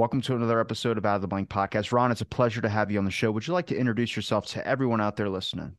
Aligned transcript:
Welcome 0.00 0.22
to 0.22 0.34
another 0.34 0.60
episode 0.60 0.96
of 0.96 1.04
Out 1.04 1.16
of 1.16 1.20
the 1.20 1.28
Blank 1.28 1.50
podcast. 1.50 1.92
Ron, 1.92 2.10
it's 2.10 2.22
a 2.22 2.24
pleasure 2.24 2.62
to 2.62 2.70
have 2.70 2.90
you 2.90 2.98
on 2.98 3.04
the 3.04 3.10
show. 3.10 3.30
Would 3.30 3.46
you 3.46 3.52
like 3.52 3.66
to 3.66 3.76
introduce 3.76 4.16
yourself 4.16 4.46
to 4.46 4.66
everyone 4.66 4.98
out 4.98 5.14
there 5.14 5.28
listening? 5.28 5.76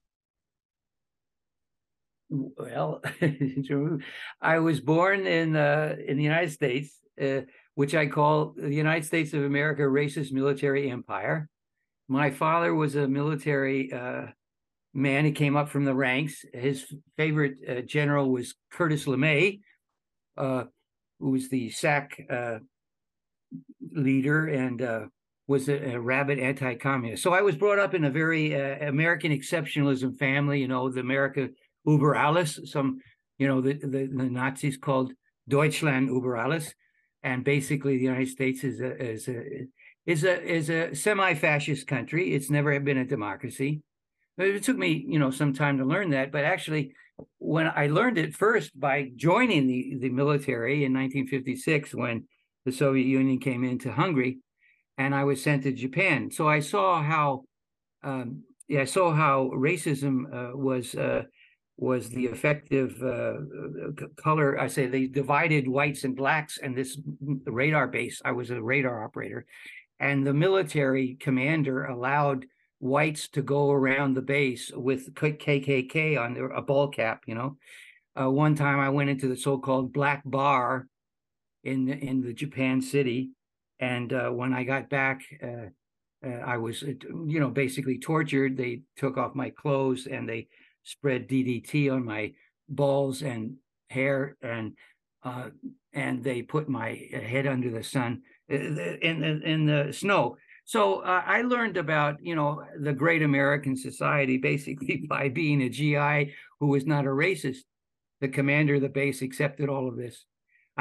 Well, 2.29 3.01
I 4.41 4.59
was 4.59 4.79
born 4.79 5.25
in 5.25 5.55
uh, 5.55 5.95
in 6.07 6.17
the 6.17 6.23
United 6.23 6.51
States, 6.51 6.99
uh, 7.19 7.41
which 7.73 7.95
I 7.95 8.05
call 8.05 8.53
the 8.55 8.71
United 8.71 9.05
States 9.05 9.33
of 9.33 9.41
America 9.41 9.81
racist 9.81 10.31
military 10.31 10.91
empire. 10.91 11.49
My 12.07 12.29
father 12.29 12.75
was 12.75 12.95
a 12.95 13.07
military 13.07 13.91
uh, 13.91 14.27
man. 14.93 15.25
He 15.25 15.31
came 15.31 15.55
up 15.55 15.67
from 15.67 15.83
the 15.83 15.95
ranks. 15.95 16.45
His 16.53 16.85
favorite 17.17 17.55
uh, 17.67 17.81
general 17.81 18.29
was 18.29 18.53
Curtis 18.69 19.05
LeMay, 19.05 19.61
uh, 20.37 20.65
who 21.19 21.31
was 21.31 21.49
the 21.49 21.71
SAC 21.71 22.23
uh, 22.29 22.59
leader 23.91 24.47
and 24.47 24.81
uh, 24.81 25.05
was 25.47 25.69
a, 25.69 25.93
a, 25.93 25.99
rabid 25.99 26.39
anti-communist. 26.39 27.21
So 27.21 27.33
I 27.33 27.41
was 27.41 27.55
brought 27.55 27.79
up 27.79 27.93
in 27.93 28.05
a 28.05 28.09
very 28.09 28.55
uh, 28.55 28.87
American 28.87 29.31
exceptionalism 29.31 30.17
family. 30.17 30.61
You 30.61 30.67
know, 30.67 30.89
the 30.89 31.01
America 31.01 31.49
über 31.85 32.15
alles. 32.15 32.59
Some, 32.71 32.99
you 33.37 33.47
know, 33.47 33.61
the, 33.61 33.73
the, 33.73 33.87
the 33.87 34.29
Nazis 34.29 34.77
called 34.77 35.13
Deutschland 35.47 36.09
über 36.09 36.37
alles, 36.37 36.73
and 37.23 37.43
basically 37.43 37.97
the 37.97 38.03
United 38.03 38.29
States 38.29 38.63
is 38.63 38.79
a 38.79 38.91
is 38.97 39.27
a 39.27 39.67
is 40.05 40.23
a 40.23 40.41
is 40.43 40.69
a 40.69 40.95
semi-fascist 40.95 41.87
country. 41.87 42.33
It's 42.33 42.49
never 42.49 42.79
been 42.79 42.97
a 42.97 43.05
democracy. 43.05 43.81
It 44.37 44.63
took 44.63 44.77
me, 44.77 45.05
you 45.07 45.19
know, 45.19 45.29
some 45.29 45.53
time 45.53 45.77
to 45.77 45.85
learn 45.85 46.11
that, 46.11 46.31
but 46.31 46.45
actually, 46.45 46.93
when 47.37 47.71
I 47.75 47.87
learned 47.87 48.17
it 48.17 48.33
first 48.33 48.79
by 48.79 49.11
joining 49.15 49.67
the 49.67 49.97
the 49.99 50.09
military 50.09 50.85
in 50.85 50.93
1956, 50.93 51.93
when 51.93 52.25
the 52.65 52.71
Soviet 52.71 53.05
Union 53.05 53.39
came 53.39 53.63
into 53.63 53.91
Hungary, 53.91 54.39
and 54.97 55.15
I 55.15 55.23
was 55.23 55.41
sent 55.41 55.63
to 55.63 55.71
Japan. 55.71 56.31
So 56.31 56.47
I 56.47 56.59
saw 56.59 57.01
how, 57.01 57.43
um, 58.03 58.43
yeah, 58.67 58.81
I 58.81 58.85
saw 58.85 59.13
how 59.13 59.51
racism 59.53 60.25
uh, 60.31 60.57
was 60.57 60.95
uh, 60.95 61.23
was 61.77 62.09
the 62.09 62.25
effective 62.25 63.01
uh, 63.01 63.33
color. 64.15 64.59
I 64.59 64.67
say 64.67 64.85
they 64.85 65.07
divided 65.07 65.67
whites 65.67 66.03
and 66.03 66.15
blacks, 66.15 66.59
and 66.61 66.77
this 66.77 66.99
radar 67.45 67.87
base. 67.87 68.21
I 68.23 68.31
was 68.33 68.51
a 68.51 68.61
radar 68.61 69.03
operator, 69.03 69.45
and 69.99 70.25
the 70.25 70.33
military 70.33 71.17
commander 71.19 71.85
allowed 71.85 72.45
whites 72.79 73.27
to 73.29 73.41
go 73.41 73.71
around 73.71 74.13
the 74.13 74.21
base 74.21 74.71
with 74.73 75.13
KKK 75.13 76.19
on 76.19 76.33
their, 76.33 76.49
a 76.49 76.61
ball 76.61 76.87
cap. 76.89 77.23
You 77.25 77.35
know, 77.35 77.57
uh, 78.19 78.29
one 78.29 78.55
time 78.55 78.79
I 78.79 78.89
went 78.89 79.09
into 79.09 79.27
the 79.27 79.35
so-called 79.35 79.93
black 79.93 80.21
bar 80.25 80.87
in 81.63 81.85
the, 81.85 81.93
in 81.93 82.21
the 82.21 82.33
Japan 82.33 82.81
city, 82.81 83.31
and 83.79 84.13
uh, 84.13 84.29
when 84.29 84.53
I 84.53 84.63
got 84.63 84.89
back, 84.89 85.21
uh, 85.43 85.69
uh 86.25 86.41
I 86.45 86.57
was 86.57 86.81
you 86.83 87.39
know 87.39 87.49
basically 87.49 87.99
tortured. 87.99 88.57
They 88.57 88.81
took 88.97 89.17
off 89.17 89.35
my 89.35 89.49
clothes 89.49 90.07
and 90.07 90.27
they 90.27 90.47
spread 90.83 91.27
DDT 91.27 91.91
on 91.91 92.05
my 92.05 92.33
balls 92.69 93.21
and 93.21 93.55
hair, 93.89 94.37
and 94.41 94.73
uh, 95.23 95.49
and 95.93 96.23
they 96.23 96.41
put 96.41 96.69
my 96.69 97.07
head 97.11 97.47
under 97.47 97.69
the 97.69 97.83
sun 97.83 98.21
uh, 98.51 98.55
in 98.55 99.21
the 99.21 99.41
in 99.43 99.65
the 99.65 99.93
snow. 99.93 100.37
So 100.65 101.01
uh, 101.01 101.23
I 101.25 101.41
learned 101.41 101.77
about 101.77 102.23
you 102.23 102.35
know 102.35 102.63
the 102.79 102.93
great 102.93 103.21
American 103.21 103.75
society 103.75 104.37
basically 104.37 105.05
by 105.09 105.29
being 105.29 105.61
a 105.61 105.69
GI 105.69 106.33
who 106.59 106.67
was 106.67 106.85
not 106.85 107.05
a 107.05 107.09
racist. 107.09 107.63
The 108.21 108.27
commander 108.27 108.75
of 108.75 108.81
the 108.81 108.89
base 108.89 109.23
accepted 109.23 109.67
all 109.67 109.87
of 109.87 109.97
this. 109.97 110.25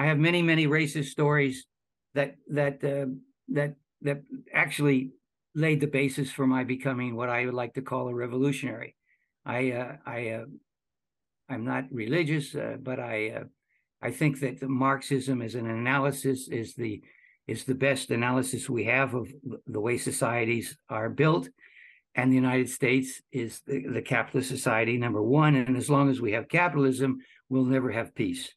I 0.01 0.07
have 0.07 0.19
many, 0.19 0.41
many 0.41 0.67
racist 0.67 1.11
stories 1.11 1.67
that 2.15 2.37
that 2.49 2.83
uh, 2.83 3.11
that 3.49 3.75
that 4.01 4.23
actually 4.51 5.11
laid 5.55 5.81
the 5.81 5.95
basis 6.01 6.31
for 6.33 6.47
my 6.47 6.65
becoming 6.65 7.15
what 7.15 7.29
I 7.29 7.45
would 7.45 7.53
like 7.63 7.75
to 7.75 7.83
call 7.83 8.09
a 8.09 8.15
revolutionary. 8.15 8.97
I 9.45 9.73
uh, 9.73 9.97
I 10.07 10.29
uh, 10.31 10.45
I'm 11.51 11.67
not 11.67 11.85
religious, 11.91 12.55
uh, 12.55 12.77
but 12.81 12.99
I 12.99 13.17
uh, 13.29 13.45
I 14.01 14.11
think 14.11 14.41
that 14.41 14.63
Marxism 14.63 15.43
as 15.43 15.55
an 15.55 15.69
analysis 15.69 16.49
is 16.49 16.75
the 16.75 17.03
is 17.47 17.65
the 17.65 17.75
best 17.75 18.11
analysis 18.11 18.71
we 18.71 18.85
have 18.85 19.13
of 19.13 19.29
the 19.67 19.81
way 19.81 19.99
societies 19.99 20.79
are 20.89 21.11
built. 21.11 21.51
And 22.15 22.33
the 22.33 22.43
United 22.47 22.71
States 22.71 23.21
is 23.33 23.61
the, 23.67 23.87
the 23.87 24.03
capitalist 24.03 24.49
society, 24.49 24.97
number 24.97 25.23
one. 25.23 25.57
And 25.57 25.77
as 25.77 25.91
long 25.91 26.09
as 26.09 26.23
we 26.23 26.33
have 26.33 26.49
capitalism, 26.49 27.19
we'll 27.51 27.67
never 27.67 27.91
have 27.91 28.15
peace. 28.15 28.55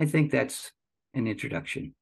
I 0.00 0.06
think 0.06 0.30
that's 0.30 0.72
an 1.14 1.26
introduction. 1.26 1.94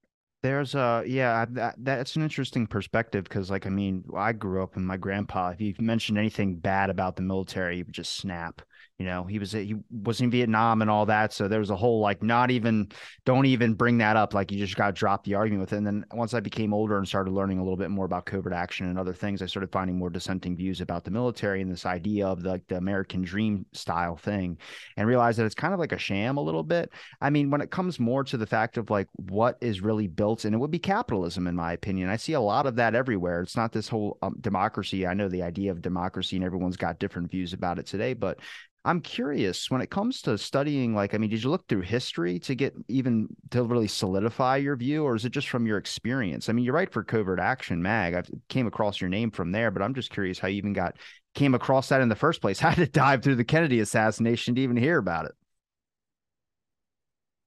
There's 0.42 0.74
a 0.74 1.04
yeah, 1.06 1.44
that 1.50 1.76
that's 1.78 2.16
an 2.16 2.22
interesting 2.22 2.66
perspective 2.66 3.24
because 3.24 3.50
like 3.50 3.66
I 3.66 3.70
mean, 3.70 4.04
I 4.16 4.32
grew 4.32 4.62
up 4.62 4.76
and 4.76 4.84
my 4.86 4.96
grandpa, 4.96 5.50
if 5.50 5.60
you 5.60 5.74
mentioned 5.78 6.18
anything 6.18 6.56
bad 6.56 6.90
about 6.90 7.14
the 7.14 7.22
military, 7.22 7.76
he 7.76 7.82
would 7.84 7.94
just 7.94 8.16
snap. 8.16 8.60
You 8.98 9.06
know, 9.06 9.24
he 9.24 9.40
was 9.40 9.50
he 9.50 9.74
was 9.90 10.20
in 10.20 10.30
Vietnam 10.30 10.80
and 10.80 10.88
all 10.88 11.06
that, 11.06 11.32
so 11.32 11.48
there 11.48 11.58
was 11.58 11.70
a 11.70 11.76
whole 11.76 11.98
like 12.00 12.22
not 12.22 12.52
even 12.52 12.88
don't 13.24 13.46
even 13.46 13.74
bring 13.74 13.98
that 13.98 14.16
up. 14.16 14.32
Like 14.32 14.52
you 14.52 14.58
just 14.58 14.76
got 14.76 14.86
to 14.86 14.92
drop 14.92 15.24
the 15.24 15.34
argument 15.34 15.62
with 15.62 15.72
it. 15.72 15.78
And 15.78 15.86
then 15.86 16.04
once 16.12 16.34
I 16.34 16.40
became 16.40 16.72
older 16.72 16.98
and 16.98 17.08
started 17.08 17.32
learning 17.32 17.58
a 17.58 17.64
little 17.64 17.76
bit 17.76 17.90
more 17.90 18.04
about 18.04 18.26
covert 18.26 18.52
action 18.52 18.86
and 18.86 18.96
other 18.96 19.12
things, 19.12 19.42
I 19.42 19.46
started 19.46 19.72
finding 19.72 19.98
more 19.98 20.10
dissenting 20.10 20.56
views 20.56 20.80
about 20.80 21.02
the 21.02 21.10
military 21.10 21.62
and 21.62 21.72
this 21.72 21.84
idea 21.84 22.28
of 22.28 22.42
the, 22.42 22.50
like 22.50 22.68
the 22.68 22.76
American 22.76 23.22
dream 23.22 23.66
style 23.72 24.16
thing, 24.16 24.58
and 24.96 25.08
realized 25.08 25.38
that 25.38 25.46
it's 25.46 25.54
kind 25.56 25.74
of 25.74 25.80
like 25.80 25.92
a 25.92 25.98
sham 25.98 26.36
a 26.36 26.42
little 26.42 26.62
bit. 26.62 26.92
I 27.20 27.30
mean, 27.30 27.50
when 27.50 27.60
it 27.60 27.72
comes 27.72 27.98
more 27.98 28.22
to 28.22 28.36
the 28.36 28.46
fact 28.46 28.76
of 28.76 28.88
like 28.88 29.08
what 29.16 29.56
is 29.60 29.80
really 29.80 30.06
built, 30.06 30.44
and 30.44 30.54
it 30.54 30.58
would 30.58 30.70
be 30.70 30.78
capitalism, 30.78 31.48
in 31.48 31.56
my 31.56 31.72
opinion. 31.72 32.08
I 32.08 32.16
see 32.16 32.34
a 32.34 32.40
lot 32.40 32.66
of 32.66 32.76
that 32.76 32.94
everywhere. 32.94 33.40
It's 33.40 33.56
not 33.56 33.72
this 33.72 33.88
whole 33.88 34.18
um, 34.22 34.36
democracy. 34.40 35.08
I 35.08 35.14
know 35.14 35.28
the 35.28 35.42
idea 35.42 35.72
of 35.72 35.82
democracy, 35.82 36.36
and 36.36 36.44
everyone's 36.44 36.76
got 36.76 37.00
different 37.00 37.32
views 37.32 37.52
about 37.52 37.80
it 37.80 37.86
today, 37.86 38.14
but 38.14 38.38
I'm 38.84 39.00
curious 39.00 39.70
when 39.70 39.80
it 39.80 39.90
comes 39.90 40.22
to 40.22 40.36
studying, 40.36 40.92
like, 40.92 41.14
I 41.14 41.18
mean, 41.18 41.30
did 41.30 41.44
you 41.44 41.50
look 41.50 41.68
through 41.68 41.82
history 41.82 42.40
to 42.40 42.56
get 42.56 42.74
even 42.88 43.28
to 43.50 43.62
really 43.62 43.86
solidify 43.86 44.56
your 44.56 44.74
view, 44.74 45.04
or 45.04 45.14
is 45.14 45.24
it 45.24 45.30
just 45.30 45.48
from 45.48 45.66
your 45.66 45.78
experience? 45.78 46.48
I 46.48 46.52
mean, 46.52 46.64
you're 46.64 46.74
write 46.74 46.92
for 46.92 47.04
Covert 47.04 47.38
Action 47.38 47.80
Mag. 47.80 48.14
I 48.14 48.22
came 48.48 48.66
across 48.66 49.00
your 49.00 49.08
name 49.08 49.30
from 49.30 49.52
there, 49.52 49.70
but 49.70 49.82
I'm 49.82 49.94
just 49.94 50.10
curious 50.10 50.40
how 50.40 50.48
you 50.48 50.56
even 50.56 50.72
got 50.72 50.96
came 51.34 51.54
across 51.54 51.90
that 51.90 52.00
in 52.00 52.08
the 52.08 52.16
first 52.16 52.40
place. 52.40 52.58
How 52.60 52.72
to 52.72 52.86
dive 52.86 53.22
through 53.22 53.36
the 53.36 53.44
Kennedy 53.44 53.80
assassination 53.80 54.54
to 54.56 54.60
even 54.60 54.76
hear 54.76 54.98
about 54.98 55.26
it? 55.26 55.32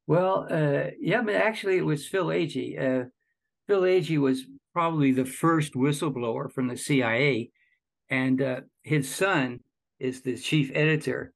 Well, 0.08 0.48
uh, 0.50 0.92
yeah, 1.00 1.22
but 1.22 1.36
actually, 1.36 1.78
it 1.78 1.86
was 1.86 2.08
Phil 2.08 2.28
Agee. 2.28 2.80
Uh, 2.80 3.06
Phil 3.68 3.82
Agee 3.82 4.20
was 4.20 4.46
probably 4.72 5.12
the 5.12 5.26
first 5.26 5.74
whistleblower 5.74 6.52
from 6.52 6.68
the 6.68 6.78
CIA, 6.78 7.52
and 8.10 8.42
uh, 8.42 8.62
his 8.84 9.14
son 9.14 9.60
is 10.00 10.22
the 10.22 10.36
chief 10.36 10.72
editor 10.74 11.34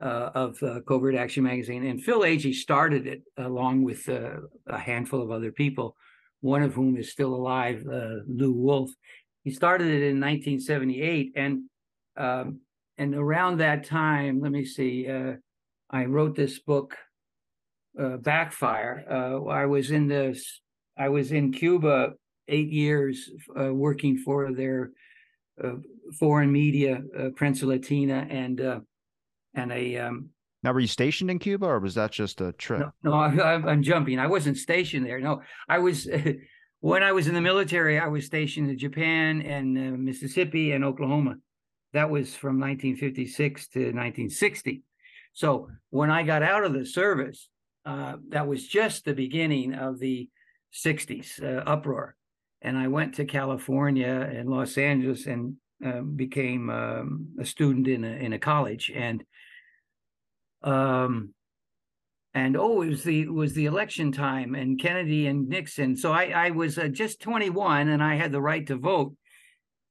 uh, 0.00 0.30
of 0.34 0.62
uh, 0.62 0.80
Covert 0.86 1.14
Action 1.14 1.44
Magazine. 1.44 1.84
And 1.86 2.02
Phil 2.02 2.20
Agee 2.20 2.54
started 2.54 3.06
it 3.06 3.22
along 3.36 3.84
with 3.84 4.08
uh, 4.08 4.36
a 4.66 4.78
handful 4.78 5.22
of 5.22 5.30
other 5.30 5.52
people, 5.52 5.96
one 6.40 6.62
of 6.62 6.74
whom 6.74 6.96
is 6.96 7.10
still 7.10 7.34
alive, 7.34 7.84
uh, 7.86 8.16
Lew 8.26 8.52
Wolf. 8.52 8.90
He 9.44 9.50
started 9.50 9.88
it 9.88 10.02
in 10.02 10.20
1978. 10.20 11.32
And 11.36 11.64
um, 12.16 12.60
and 12.98 13.14
around 13.14 13.58
that 13.58 13.84
time, 13.84 14.40
let 14.40 14.52
me 14.52 14.64
see, 14.64 15.08
uh, 15.08 15.34
I 15.88 16.04
wrote 16.04 16.36
this 16.36 16.58
book, 16.58 16.96
uh, 17.98 18.18
Backfire. 18.18 19.04
I 19.50 19.64
was 19.64 19.90
in 19.90 20.06
this, 20.06 20.60
I 20.98 21.08
was 21.08 21.32
in 21.32 21.52
Cuba 21.52 22.12
eight 22.48 22.68
years 22.68 23.30
working 23.54 24.18
for 24.18 24.52
their 24.52 24.90
foreign 26.18 26.52
media, 26.52 27.02
uh, 27.16 27.28
Prensa 27.30 27.64
Latina, 27.64 28.26
and 28.28 28.60
uh, 28.60 28.80
and 29.54 29.72
a. 29.72 29.98
Um, 29.98 30.30
now, 30.62 30.72
were 30.72 30.80
you 30.80 30.86
stationed 30.86 31.30
in 31.30 31.38
Cuba, 31.38 31.66
or 31.66 31.80
was 31.80 31.94
that 31.94 32.12
just 32.12 32.40
a 32.40 32.52
trip? 32.52 32.90
No, 33.02 33.10
no 33.10 33.12
I, 33.14 33.72
am 33.72 33.82
jumping. 33.82 34.18
I 34.18 34.26
wasn't 34.26 34.58
stationed 34.58 35.06
there. 35.06 35.20
No, 35.20 35.42
I 35.68 35.78
was. 35.78 36.08
when 36.80 37.02
I 37.02 37.12
was 37.12 37.26
in 37.26 37.34
the 37.34 37.40
military, 37.40 37.98
I 37.98 38.08
was 38.08 38.26
stationed 38.26 38.70
in 38.70 38.78
Japan 38.78 39.42
and 39.42 39.76
uh, 39.76 39.96
Mississippi 39.96 40.72
and 40.72 40.84
Oklahoma. 40.84 41.36
That 41.92 42.10
was 42.10 42.34
from 42.34 42.60
1956 42.60 43.68
to 43.68 43.78
1960. 43.80 44.82
So 45.32 45.68
when 45.90 46.10
I 46.10 46.22
got 46.22 46.42
out 46.42 46.64
of 46.64 46.72
the 46.72 46.86
service, 46.86 47.48
uh, 47.84 48.16
that 48.28 48.46
was 48.46 48.66
just 48.66 49.04
the 49.04 49.14
beginning 49.14 49.74
of 49.74 49.98
the 49.98 50.28
60s 50.72 51.42
uh, 51.42 51.64
uproar 51.68 52.14
and 52.62 52.76
I 52.76 52.88
went 52.88 53.14
to 53.14 53.24
California 53.24 54.28
and 54.32 54.48
Los 54.48 54.76
Angeles 54.76 55.26
and 55.26 55.56
uh, 55.84 56.00
became 56.00 56.70
um, 56.70 57.28
a 57.40 57.44
student 57.44 57.88
in 57.88 58.04
a 58.04 58.08
in 58.08 58.32
a 58.32 58.38
college. 58.38 58.90
And 58.94 59.24
um 60.62 61.32
and 62.34 62.56
oh 62.56 62.82
it 62.82 62.88
was 62.88 63.02
the 63.02 63.22
it 63.22 63.32
was 63.32 63.54
the 63.54 63.66
election 63.66 64.12
time 64.12 64.54
and 64.54 64.80
Kennedy 64.80 65.26
and 65.26 65.48
Nixon. 65.48 65.96
So 65.96 66.12
I 66.12 66.26
I 66.26 66.50
was 66.50 66.78
uh, 66.78 66.88
just 66.88 67.20
21 67.20 67.88
and 67.88 68.02
I 68.02 68.14
had 68.16 68.32
the 68.32 68.42
right 68.42 68.66
to 68.66 68.76
vote. 68.76 69.14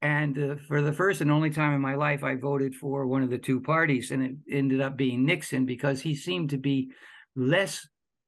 And 0.02 0.38
uh, 0.38 0.56
for 0.68 0.82
the 0.82 0.94
first 0.94 1.20
and 1.22 1.32
only 1.32 1.50
time 1.50 1.74
in 1.74 1.82
my 1.82 1.96
life 1.96 2.24
I 2.24 2.36
voted 2.36 2.76
for 2.76 3.08
one 3.08 3.24
of 3.24 3.30
the 3.30 3.38
two 3.38 3.60
parties 3.60 4.12
and 4.12 4.24
it 4.24 4.36
ended 4.52 4.82
up 4.82 4.96
being 4.96 5.26
Nixon 5.26 5.66
because 5.66 6.02
he 6.02 6.16
seemed 6.16 6.52
to 6.52 6.58
be 6.58 6.92
less 7.36 7.88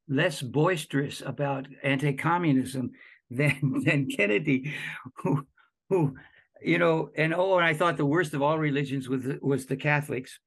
less 0.10 0.42
boisterous 0.42 1.22
about 1.26 1.68
anti-communism 1.84 2.92
than 3.32 3.82
than 3.86 4.10
Kennedy, 4.10 4.74
who 5.18 5.48
who 5.90 6.16
you 6.64 6.78
know, 6.78 7.10
and 7.16 7.34
oh, 7.34 7.58
and 7.58 7.66
I 7.66 7.74
thought 7.74 7.98
the 7.98 8.06
worst 8.06 8.34
of 8.34 8.42
all 8.42 8.58
religions 8.58 9.10
was 9.10 9.26
was 9.42 9.66
the 9.66 9.76
Catholics, 9.76 10.40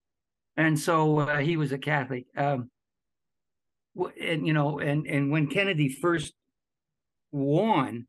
and 0.56 0.78
so 0.78 1.20
uh, 1.20 1.38
he 1.38 1.56
was 1.56 1.72
a 1.72 1.78
Catholic. 1.78 2.26
Um, 2.36 2.70
and 4.20 4.46
you 4.46 4.52
know, 4.52 4.78
and 4.78 5.06
and 5.06 5.30
when 5.30 5.48
Kennedy 5.48 5.88
first 5.88 6.34
won, 7.32 8.06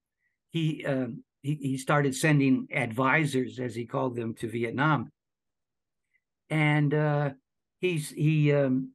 he 0.50 0.86
um, 0.86 1.24
he 1.42 1.56
he 1.56 1.78
started 1.78 2.16
sending 2.16 2.68
advisors, 2.74 3.60
as 3.60 3.76
he 3.76 3.86
called 3.86 4.16
them, 4.16 4.34
to 4.36 4.50
Vietnam, 4.50 5.12
and 6.50 6.94
uh, 6.94 7.30
he's 7.80 8.10
he 8.10 8.54
um, 8.54 8.92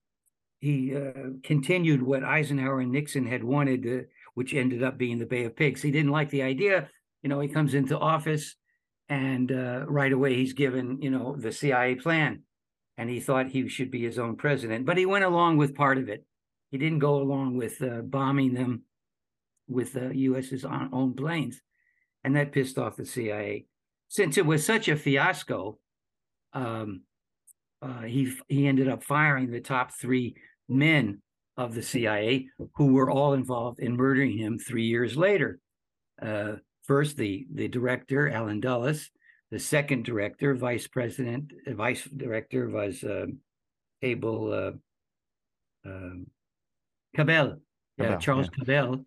he 0.61 0.95
uh, 0.95 1.31
continued 1.43 2.03
what 2.03 2.23
Eisenhower 2.23 2.81
and 2.81 2.93
Nixon 2.93 3.27
had 3.27 3.43
wanted, 3.43 3.87
uh, 3.87 4.07
which 4.35 4.55
ended 4.55 4.83
up 4.83 4.99
being 4.99 5.19
the 5.19 5.27
Bay 5.27 5.45
of 5.45 5.57
Pigs. 5.57 5.83
He 5.83 5.91
didn't 5.91 6.13
like 6.13 6.31
the 6.31 6.43
idea. 6.43 6.89
You 7.23 7.29
know, 7.29 7.41
he 7.41 7.49
comes 7.49 7.75
into 7.75 7.99
office, 7.99 8.57
and 9.11 9.51
uh, 9.51 9.85
right 9.89 10.13
away 10.13 10.37
he's 10.37 10.55
given 10.55 11.03
you 11.03 11.11
know 11.11 11.37
the 11.37 11.53
CIA 11.53 11.97
plan, 11.97 12.45
and 12.97 13.11
he 13.11 13.21
thought 13.21 13.51
he 13.51 13.69
should 13.69 13.91
be 13.91 14.03
his 14.03 14.19
own 14.19 14.37
president. 14.37 14.87
But 14.87 14.97
he 14.97 15.05
went 15.05 15.25
along 15.25 15.59
with 15.59 15.75
part 15.75 15.99
of 15.99 16.09
it. 16.09 16.25
He 16.71 16.79
didn't 16.79 17.01
go 17.01 17.17
along 17.17 17.57
with 17.57 17.83
uh, 17.83 18.03
bombing 18.03 18.55
them 18.55 18.85
with 19.69 19.93
the 19.93 20.17
U.S.'s 20.17 20.65
own 20.65 21.15
planes, 21.15 21.61
and 22.25 22.37
that 22.37 22.53
pissed 22.53 22.79
off 22.79 22.97
the 22.97 23.05
CIA. 23.05 23.67
Since 24.09 24.39
it 24.39 24.47
was 24.47 24.65
such 24.65 24.89
a 24.89 24.97
fiasco, 24.97 25.79
um, 26.53 27.03
uh, 27.83 28.03
he 28.03 28.33
he 28.49 28.69
ended 28.69 28.89
up 28.89 29.03
firing 29.03 29.51
the 29.51 29.61
top 29.61 29.93
three 29.93 30.37
men 30.69 31.21
of 31.57 31.75
the 31.75 31.83
CIA 31.83 32.47
who 32.77 32.93
were 32.93 33.11
all 33.11 33.35
involved 33.35 33.81
in 33.81 33.97
murdering 33.97 34.39
him 34.39 34.59
three 34.59 34.87
years 34.87 35.17
later. 35.17 35.59
First, 36.91 37.19
the 37.19 37.47
the 37.55 37.69
director 37.69 38.29
Allen 38.29 38.59
Dulles, 38.59 39.11
the 39.53 39.61
second 39.61 40.05
director, 40.05 40.57
vice 40.57 40.89
president, 40.89 41.53
uh, 41.65 41.75
vice 41.75 42.03
director 42.03 42.69
was 42.69 43.05
uh, 43.05 43.27
Abel 44.03 44.53
uh, 44.53 45.89
um, 45.89 46.27
Cabell, 47.15 47.61
yeah, 47.97 48.17
Charles 48.17 48.49
yeah. 48.51 48.59
Cabell, 48.59 49.05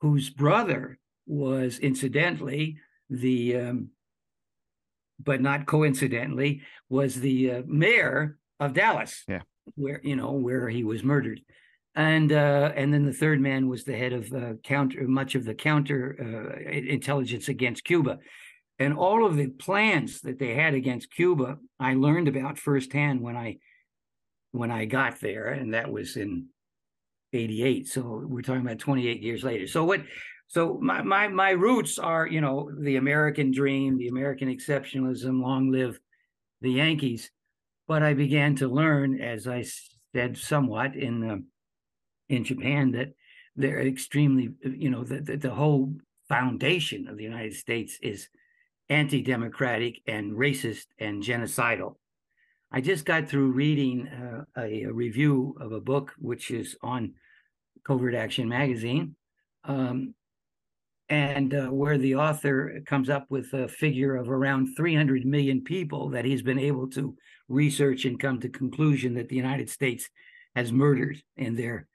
whose 0.00 0.30
brother 0.30 0.98
was 1.24 1.78
incidentally 1.78 2.78
the 3.08 3.56
um, 3.56 3.90
but 5.20 5.40
not 5.40 5.66
coincidentally, 5.66 6.62
was 6.88 7.14
the 7.14 7.52
uh, 7.52 7.62
mayor 7.68 8.36
of 8.58 8.72
Dallas. 8.72 9.22
Yeah, 9.28 9.42
where 9.76 10.00
you 10.02 10.16
know 10.16 10.32
where 10.32 10.68
he 10.68 10.82
was 10.82 11.04
murdered, 11.04 11.40
and 11.94 12.32
uh, 12.32 12.72
and 12.74 12.92
then 12.92 13.04
the 13.04 13.12
third 13.12 13.40
man 13.40 13.68
was 13.68 13.84
the 13.84 13.96
head 13.96 14.12
of 14.12 14.32
uh, 14.32 14.54
counter 14.62 15.06
much 15.06 15.34
of 15.34 15.44
the 15.44 15.54
counter 15.54 16.16
uh, 16.18 16.70
intelligence 16.70 17.48
against 17.48 17.84
Cuba, 17.84 18.18
and 18.78 18.94
all 18.94 19.26
of 19.26 19.36
the 19.36 19.48
plans 19.48 20.20
that 20.22 20.38
they 20.38 20.54
had 20.54 20.74
against 20.74 21.12
Cuba, 21.14 21.58
I 21.78 21.94
learned 21.94 22.28
about 22.28 22.58
firsthand 22.58 23.20
when 23.20 23.36
I 23.36 23.58
when 24.52 24.70
I 24.70 24.86
got 24.86 25.20
there, 25.20 25.48
and 25.48 25.74
that 25.74 25.90
was 25.90 26.16
in 26.16 26.48
88 27.32 27.88
so 27.88 28.22
we're 28.26 28.42
talking 28.42 28.60
about 28.62 28.78
28 28.78 29.22
years 29.22 29.44
later. 29.44 29.66
So 29.66 29.84
what 29.84 30.02
so 30.48 30.78
my 30.80 31.02
my 31.02 31.28
my 31.28 31.50
roots 31.50 31.98
are 31.98 32.26
you 32.26 32.40
know 32.40 32.70
the 32.80 32.96
american 32.96 33.50
dream 33.52 33.96
the 33.96 34.08
american 34.08 34.54
exceptionalism 34.54 35.42
long 35.42 35.70
live 35.70 35.98
the 36.60 36.72
yankees. 36.72 37.30
But 37.88 38.02
i 38.02 38.14
began 38.14 38.54
to 38.56 38.68
learn 38.68 39.20
as 39.20 39.46
i 39.46 39.64
said 40.14 40.36
somewhat 40.36 40.94
in 40.94 41.20
the, 41.20 41.42
in 42.32 42.44
japan 42.44 42.92
that 42.92 43.12
they're 43.54 43.86
extremely 43.86 44.50
you 44.64 44.90
know 44.90 45.04
the, 45.04 45.20
the, 45.20 45.36
the 45.36 45.50
whole 45.50 45.92
foundation 46.28 47.08
of 47.08 47.16
the 47.16 47.24
united 47.24 47.54
states 47.54 47.98
is 48.02 48.28
anti-democratic 48.92 50.00
and 50.06 50.32
racist 50.32 50.86
and 50.98 51.22
genocidal. 51.22 51.96
I 52.70 52.80
just 52.80 53.04
got 53.04 53.28
through 53.28 53.52
reading 53.52 54.08
uh, 54.08 54.44
a, 54.56 54.84
a 54.84 54.92
review 54.92 55.56
of 55.60 55.72
a 55.72 55.80
book 55.80 56.12
which 56.18 56.50
is 56.50 56.76
on 56.82 57.14
covert 57.86 58.14
action 58.14 58.48
magazine 58.48 59.16
um, 59.64 60.14
and 61.08 61.54
uh, 61.54 61.66
where 61.66 61.98
the 61.98 62.16
author 62.16 62.80
comes 62.86 63.10
up 63.10 63.26
with 63.28 63.52
a 63.54 63.68
figure 63.68 64.16
of 64.16 64.30
around 64.30 64.74
300 64.76 65.26
million 65.26 65.62
people 65.62 66.10
that 66.10 66.24
he's 66.24 66.42
been 66.42 66.58
able 66.58 66.88
to 66.88 67.16
research 67.48 68.04
and 68.04 68.20
come 68.20 68.40
to 68.40 68.48
conclusion 68.48 69.14
that 69.14 69.28
the 69.28 69.36
United 69.36 69.68
States 69.68 70.08
has 70.54 70.72
murdered 70.72 71.22
in 71.36 71.56
their 71.56 71.88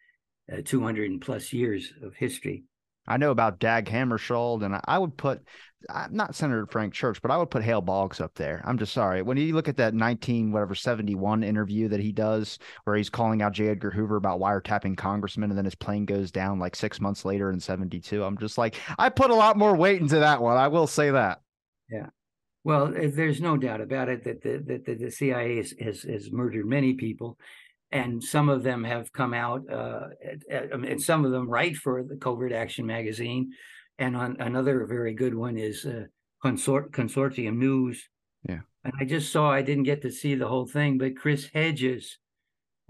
uh, 0.51 0.61
200 0.63 1.21
plus 1.21 1.51
years 1.53 1.93
of 2.03 2.15
history. 2.15 2.63
I 3.07 3.17
know 3.17 3.31
about 3.31 3.59
Dag 3.59 3.85
Hammarskjöld, 3.85 4.65
and 4.65 4.79
I 4.85 4.97
would 4.97 5.15
put 5.15 5.41
I'm 5.89 6.15
not 6.15 6.35
Senator 6.35 6.65
Frank 6.65 6.93
Church, 6.93 7.21
but 7.21 7.31
I 7.31 7.37
would 7.37 7.51
put 7.51 7.63
Hale 7.63 7.81
Boggs 7.81 8.19
up 8.19 8.33
there. 8.35 8.61
I'm 8.65 8.77
just 8.77 8.93
sorry. 8.93 9.21
When 9.21 9.37
you 9.37 9.53
look 9.53 9.67
at 9.67 9.77
that 9.77 9.93
19 9.93 10.51
whatever 10.51 10.75
71 10.75 11.43
interview 11.43 11.87
that 11.89 11.99
he 11.99 12.11
does, 12.11 12.57
where 12.83 12.95
he's 12.95 13.09
calling 13.09 13.41
out 13.41 13.53
J. 13.53 13.69
Edgar 13.69 13.91
Hoover 13.91 14.15
about 14.15 14.39
wiretapping 14.39 14.97
congressmen, 14.97 15.51
and 15.51 15.57
then 15.57 15.65
his 15.65 15.75
plane 15.75 16.05
goes 16.05 16.31
down 16.31 16.59
like 16.59 16.75
six 16.75 16.99
months 16.99 17.25
later 17.25 17.51
in 17.51 17.59
72. 17.59 18.23
I'm 18.23 18.37
just 18.37 18.57
like, 18.57 18.75
I 18.97 19.09
put 19.09 19.29
a 19.29 19.35
lot 19.35 19.57
more 19.57 19.75
weight 19.75 20.01
into 20.01 20.19
that 20.19 20.41
one. 20.41 20.57
I 20.57 20.67
will 20.67 20.87
say 20.87 21.11
that. 21.11 21.41
Yeah. 21.89 22.07
Well, 22.63 22.91
there's 22.91 23.39
no 23.39 23.55
doubt 23.55 23.79
about 23.79 24.09
it 24.09 24.25
that 24.25 24.41
the 24.41 24.61
that 24.67 24.85
the, 24.85 24.95
the 24.95 25.11
CIA 25.11 25.57
has, 25.57 25.73
has, 25.79 26.01
has 26.01 26.31
murdered 26.31 26.65
many 26.65 26.95
people, 26.95 27.37
and 27.91 28.23
some 28.23 28.49
of 28.49 28.63
them 28.63 28.83
have 28.83 29.11
come 29.13 29.33
out, 29.33 29.61
uh, 29.71 30.07
and 30.49 31.01
some 31.01 31.25
of 31.25 31.31
them 31.31 31.49
write 31.49 31.77
for 31.77 32.03
the 32.03 32.17
Covert 32.17 32.51
Action 32.51 32.85
magazine 32.85 33.51
and 33.99 34.15
on 34.15 34.37
another 34.39 34.85
very 34.85 35.13
good 35.13 35.33
one 35.33 35.57
is 35.57 35.85
uh, 35.85 36.05
Consort 36.41 36.91
Consortium 36.91 37.57
News. 37.57 38.07
Yeah. 38.47 38.59
And 38.83 38.93
I 38.99 39.05
just 39.05 39.31
saw 39.31 39.51
I 39.51 39.61
didn't 39.61 39.83
get 39.83 40.01
to 40.03 40.11
see 40.11 40.35
the 40.35 40.47
whole 40.47 40.67
thing, 40.67 40.97
but 40.97 41.17
Chris 41.17 41.49
Hedges 41.53 42.17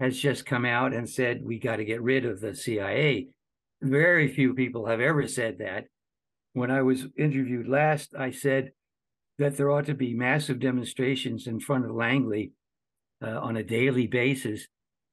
has 0.00 0.18
just 0.18 0.46
come 0.46 0.64
out 0.64 0.92
and 0.92 1.08
said 1.08 1.42
we 1.42 1.58
got 1.58 1.76
to 1.76 1.84
get 1.84 2.02
rid 2.02 2.24
of 2.24 2.40
the 2.40 2.54
CIA. 2.54 3.28
Very 3.80 4.28
few 4.28 4.54
people 4.54 4.86
have 4.86 5.00
ever 5.00 5.26
said 5.26 5.58
that. 5.58 5.84
When 6.52 6.70
I 6.70 6.82
was 6.82 7.06
interviewed 7.16 7.68
last, 7.68 8.14
I 8.16 8.30
said 8.30 8.72
that 9.38 9.56
there 9.56 9.70
ought 9.70 9.86
to 9.86 9.94
be 9.94 10.14
massive 10.14 10.58
demonstrations 10.60 11.46
in 11.46 11.60
front 11.60 11.84
of 11.84 11.92
Langley 11.92 12.52
uh, 13.22 13.38
on 13.40 13.56
a 13.56 13.62
daily 13.62 14.06
basis, 14.06 14.66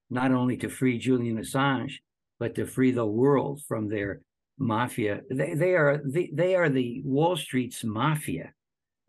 not 0.09 0.31
only 0.31 0.57
to 0.57 0.69
free 0.69 0.97
Julian 0.97 1.37
Assange, 1.37 1.93
but 2.39 2.55
to 2.55 2.65
free 2.65 2.91
the 2.91 3.05
world 3.05 3.61
from 3.67 3.87
their 3.87 4.21
mafia. 4.57 5.21
They 5.29 5.53
they 5.53 5.75
are 5.75 6.01
the, 6.03 6.29
they 6.33 6.55
are 6.55 6.69
the 6.69 7.01
Wall 7.05 7.35
Street's 7.35 7.83
mafia. 7.83 8.53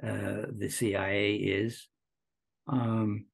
Uh, 0.03 0.47
the 0.57 0.69
CIA 0.69 1.35
is, 1.35 1.89
um, 2.69 3.27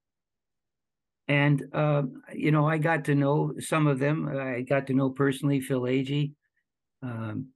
and 1.29 1.63
uh, 1.73 2.03
you 2.33 2.51
know 2.51 2.67
I 2.67 2.79
got 2.79 3.05
to 3.07 3.15
know 3.15 3.55
some 3.59 3.87
of 3.87 3.99
them. 3.99 4.29
I 4.29 4.63
got 4.63 4.87
to 4.89 4.95
know 4.95 5.11
personally 5.11 5.61
Phil 5.61 5.83
Agee, 5.83 6.33
um, 7.03 7.49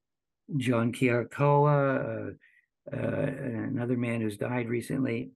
John 0.56 0.92
Kiriakou, 0.92 1.66
uh, 1.66 2.96
uh, 2.96 2.96
another 2.96 3.96
man 3.96 4.20
who's 4.20 4.36
died 4.36 4.68
recently. 4.68 5.30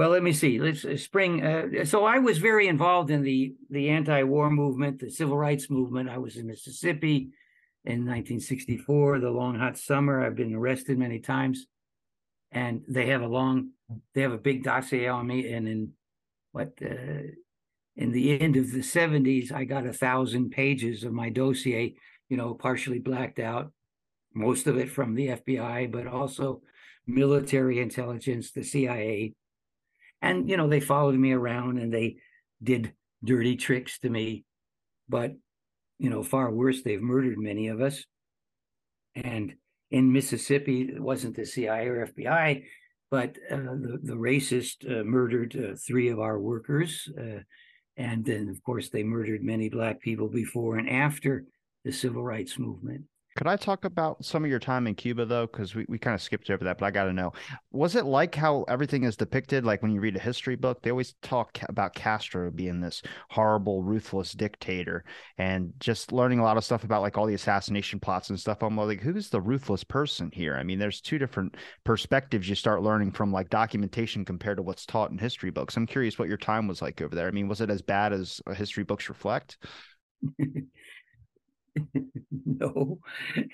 Well, 0.00 0.08
let 0.08 0.22
me 0.22 0.32
see. 0.32 0.58
Let's 0.58 0.86
uh, 0.86 0.96
spring. 0.96 1.44
Uh, 1.44 1.84
so 1.84 2.06
I 2.06 2.20
was 2.20 2.38
very 2.38 2.68
involved 2.68 3.10
in 3.10 3.20
the 3.20 3.54
the 3.68 3.90
anti-war 3.90 4.48
movement, 4.48 4.98
the 4.98 5.10
civil 5.10 5.36
rights 5.36 5.68
movement. 5.68 6.08
I 6.08 6.16
was 6.16 6.38
in 6.38 6.46
Mississippi 6.46 7.28
in 7.84 8.06
1964, 8.06 9.18
the 9.20 9.28
long 9.28 9.58
hot 9.58 9.76
summer. 9.76 10.24
I've 10.24 10.36
been 10.36 10.54
arrested 10.54 10.98
many 10.98 11.18
times, 11.18 11.66
and 12.50 12.80
they 12.88 13.08
have 13.08 13.20
a 13.20 13.26
long, 13.26 13.72
they 14.14 14.22
have 14.22 14.32
a 14.32 14.38
big 14.38 14.64
dossier 14.64 15.08
on 15.08 15.26
me. 15.26 15.52
And 15.52 15.68
in 15.68 15.90
what, 16.52 16.72
uh, 16.80 17.28
in 17.94 18.10
the 18.10 18.40
end 18.40 18.56
of 18.56 18.72
the 18.72 18.78
70s, 18.78 19.52
I 19.52 19.64
got 19.64 19.84
a 19.84 19.92
thousand 19.92 20.48
pages 20.48 21.04
of 21.04 21.12
my 21.12 21.28
dossier, 21.28 21.94
you 22.30 22.38
know, 22.38 22.54
partially 22.54 23.00
blacked 23.00 23.38
out, 23.38 23.70
most 24.32 24.66
of 24.66 24.78
it 24.78 24.90
from 24.90 25.14
the 25.14 25.26
FBI, 25.28 25.92
but 25.92 26.06
also 26.06 26.62
military 27.06 27.80
intelligence, 27.80 28.50
the 28.50 28.64
CIA. 28.64 29.34
And, 30.22 30.48
you 30.48 30.56
know, 30.56 30.68
they 30.68 30.80
followed 30.80 31.14
me 31.14 31.32
around 31.32 31.78
and 31.78 31.92
they 31.92 32.16
did 32.62 32.92
dirty 33.24 33.56
tricks 33.56 33.98
to 34.00 34.10
me. 34.10 34.44
But 35.08 35.32
you 36.00 36.08
know, 36.08 36.22
far 36.22 36.50
worse. 36.50 36.82
They've 36.82 37.00
murdered 37.00 37.38
many 37.38 37.68
of 37.68 37.82
us. 37.82 38.04
And 39.14 39.54
in 39.90 40.12
Mississippi, 40.12 40.92
it 40.94 41.00
wasn't 41.00 41.36
the 41.36 41.44
CIA 41.44 41.88
or 41.88 42.06
FBI, 42.06 42.64
but 43.10 43.36
uh, 43.50 43.56
the, 43.56 44.00
the 44.02 44.14
racist 44.14 44.90
uh, 44.90 45.04
murdered 45.04 45.54
uh, 45.54 45.76
three 45.76 46.08
of 46.08 46.18
our 46.18 46.40
workers. 46.40 47.06
Uh, 47.18 47.40
and 47.98 48.24
then, 48.24 48.48
of 48.48 48.62
course, 48.62 48.88
they 48.88 49.02
murdered 49.02 49.42
many 49.42 49.68
Black 49.68 50.00
people 50.00 50.28
before 50.28 50.78
and 50.78 50.88
after 50.88 51.44
the 51.84 51.92
civil 51.92 52.24
rights 52.24 52.58
movement. 52.58 53.04
Could 53.40 53.46
I 53.46 53.56
talk 53.56 53.86
about 53.86 54.22
some 54.22 54.44
of 54.44 54.50
your 54.50 54.58
time 54.58 54.86
in 54.86 54.94
Cuba 54.94 55.24
though? 55.24 55.46
Because 55.46 55.74
we, 55.74 55.86
we 55.88 55.98
kind 55.98 56.14
of 56.14 56.20
skipped 56.20 56.50
over 56.50 56.62
that, 56.62 56.76
but 56.76 56.84
I 56.84 56.90
got 56.90 57.04
to 57.04 57.14
know. 57.14 57.32
Was 57.72 57.96
it 57.96 58.04
like 58.04 58.34
how 58.34 58.66
everything 58.68 59.04
is 59.04 59.16
depicted? 59.16 59.64
Like 59.64 59.80
when 59.80 59.92
you 59.92 60.00
read 60.02 60.14
a 60.14 60.20
history 60.20 60.56
book, 60.56 60.82
they 60.82 60.90
always 60.90 61.14
talk 61.22 61.58
about 61.70 61.94
Castro 61.94 62.50
being 62.50 62.82
this 62.82 63.00
horrible, 63.30 63.82
ruthless 63.82 64.32
dictator 64.32 65.04
and 65.38 65.72
just 65.80 66.12
learning 66.12 66.40
a 66.40 66.42
lot 66.42 66.58
of 66.58 66.64
stuff 66.66 66.84
about 66.84 67.00
like 67.00 67.16
all 67.16 67.24
the 67.24 67.32
assassination 67.32 67.98
plots 67.98 68.28
and 68.28 68.38
stuff. 68.38 68.62
I'm 68.62 68.76
like, 68.76 69.00
who's 69.00 69.30
the 69.30 69.40
ruthless 69.40 69.84
person 69.84 70.30
here? 70.34 70.56
I 70.56 70.62
mean, 70.62 70.78
there's 70.78 71.00
two 71.00 71.18
different 71.18 71.56
perspectives 71.82 72.46
you 72.46 72.54
start 72.54 72.82
learning 72.82 73.12
from 73.12 73.32
like 73.32 73.48
documentation 73.48 74.22
compared 74.22 74.58
to 74.58 74.62
what's 74.62 74.84
taught 74.84 75.12
in 75.12 75.16
history 75.16 75.50
books. 75.50 75.78
I'm 75.78 75.86
curious 75.86 76.18
what 76.18 76.28
your 76.28 76.36
time 76.36 76.68
was 76.68 76.82
like 76.82 77.00
over 77.00 77.16
there. 77.16 77.28
I 77.28 77.30
mean, 77.30 77.48
was 77.48 77.62
it 77.62 77.70
as 77.70 77.80
bad 77.80 78.12
as 78.12 78.42
history 78.54 78.84
books 78.84 79.08
reflect? 79.08 79.56
no. 82.44 82.98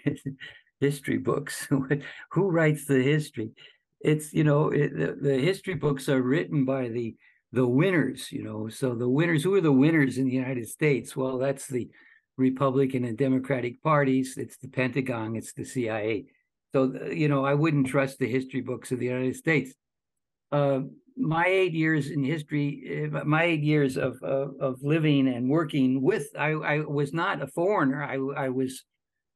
History 0.81 1.19
books. 1.19 1.69
Who 2.33 2.51
writes 2.51 2.87
the 2.87 3.03
history? 3.03 3.53
It's 4.01 4.35
you 4.35 4.45
know 4.45 4.69
it, 4.69 4.95
the, 4.95 5.17
the 5.21 5.39
history 5.39 5.75
books 5.75 6.09
are 6.11 6.21
written 6.21 6.67
by 6.67 6.89
the 6.89 7.17
the 7.53 7.67
winners 7.67 8.31
you 8.31 8.43
know. 8.43 8.69
So 8.69 8.95
the 8.95 9.09
winners 9.09 9.43
who 9.43 9.55
are 9.55 9.63
the 9.63 9.73
winners 9.73 10.19
in 10.19 10.27
the 10.27 10.35
united 10.35 10.69
states? 10.69 11.17
Well 11.17 11.39
that's 11.39 11.67
the 11.67 11.89
republican 12.37 13.05
and 13.07 13.17
democratic 13.17 13.83
parties. 13.83 14.37
It's 14.37 14.59
the 14.59 14.69
pentagon. 14.69 15.35
It's 15.35 15.55
the 15.55 15.65
cia 15.65 16.27
so 16.75 16.93
you 17.11 17.29
know 17.29 17.45
i 17.45 17.55
wouldn't 17.55 17.87
trust 17.87 18.19
the 18.19 18.29
history 18.29 18.61
books 18.61 18.93
of 18.93 18.99
the 18.99 19.07
united 19.07 19.37
states. 19.37 19.73
Uh, 20.53 20.81
my 21.17 21.47
eight 21.47 21.73
years 21.73 22.11
in 22.11 22.23
history, 22.23 23.09
eh, 23.15 23.23
my 23.25 23.45
eight 23.45 23.63
years 23.63 23.97
of 23.97 24.23
of, 24.23 24.55
of 24.61 24.83
living 24.83 25.29
and 25.29 25.49
working 25.49 26.03
with, 26.03 26.29
I, 26.39 26.51
I, 26.51 26.79
was 26.81 27.13
not 27.13 27.43
a 27.43 27.47
foreigner. 27.47 28.03
I, 28.03 28.17
I 28.45 28.49
was 28.51 28.85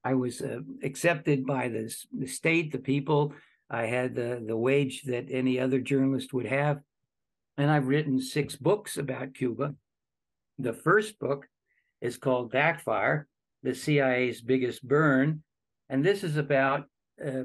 I 0.04 0.14
was 0.14 0.40
uh, 0.40 0.60
accepted 0.82 1.46
by 1.46 1.68
the, 1.68 1.94
the 2.16 2.26
state, 2.26 2.72
the 2.72 2.78
people. 2.78 3.32
I 3.70 3.86
had 3.86 4.14
the 4.14 4.42
the 4.46 4.56
wage 4.56 5.02
that 5.04 5.26
any 5.30 5.58
other 5.58 5.80
journalist 5.80 6.32
would 6.34 6.46
have, 6.46 6.80
and 7.56 7.70
I've 7.70 7.88
written 7.88 8.20
six 8.20 8.56
books 8.56 8.98
about 8.98 9.34
Cuba. 9.34 9.74
The 10.58 10.74
first 10.74 11.18
book 11.18 11.46
is 12.00 12.18
called 12.18 12.52
Backfire: 12.52 13.26
The 13.62 13.74
CIA's 13.74 14.42
Biggest 14.42 14.86
Burn, 14.86 15.42
and 15.88 16.04
this 16.04 16.24
is 16.24 16.36
about 16.36 16.84
uh, 17.24 17.44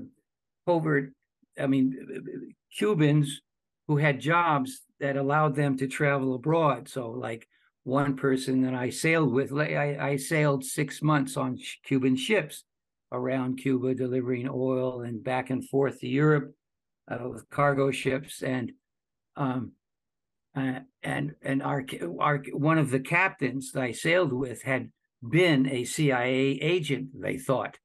covert. 0.68 1.14
I 1.58 1.68
mean, 1.68 2.54
Cubans 2.78 3.42
who 3.88 3.98
had 3.98 4.20
jobs 4.20 4.82
that 5.00 5.18
allowed 5.18 5.56
them 5.56 5.78
to 5.78 5.88
travel 5.88 6.36
abroad. 6.36 6.88
So, 6.88 7.10
like 7.12 7.48
one 7.84 8.16
person 8.16 8.62
that 8.64 8.74
I 8.74 8.90
sailed 8.90 9.32
with, 9.32 9.54
I, 9.54 9.98
I 10.00 10.16
sailed 10.18 10.64
six 10.64 11.02
months 11.02 11.38
on 11.38 11.60
Cuban 11.86 12.16
ships 12.16 12.64
around 13.12 13.58
Cuba, 13.58 13.94
delivering 13.94 14.50
oil 14.52 15.02
and 15.02 15.24
back 15.24 15.50
and 15.50 15.68
forth 15.68 16.00
to 16.00 16.08
Europe 16.08 16.54
uh, 17.10 17.30
with 17.30 17.50
cargo 17.50 17.92
ships. 17.92 18.42
And 18.42 18.72
um, 19.36 19.74
uh, 20.56 20.80
and 21.04 21.36
and 21.42 21.62
our 21.62 21.86
our 22.20 22.38
one 22.54 22.78
of 22.78 22.90
the 22.90 23.00
captains 23.00 23.72
that 23.74 23.84
I 23.84 23.92
sailed 23.92 24.32
with 24.32 24.64
had 24.64 24.90
been 25.28 25.68
a 25.68 25.84
CIA 25.84 26.60
agent. 26.62 27.10
They 27.14 27.38
thought, 27.38 27.78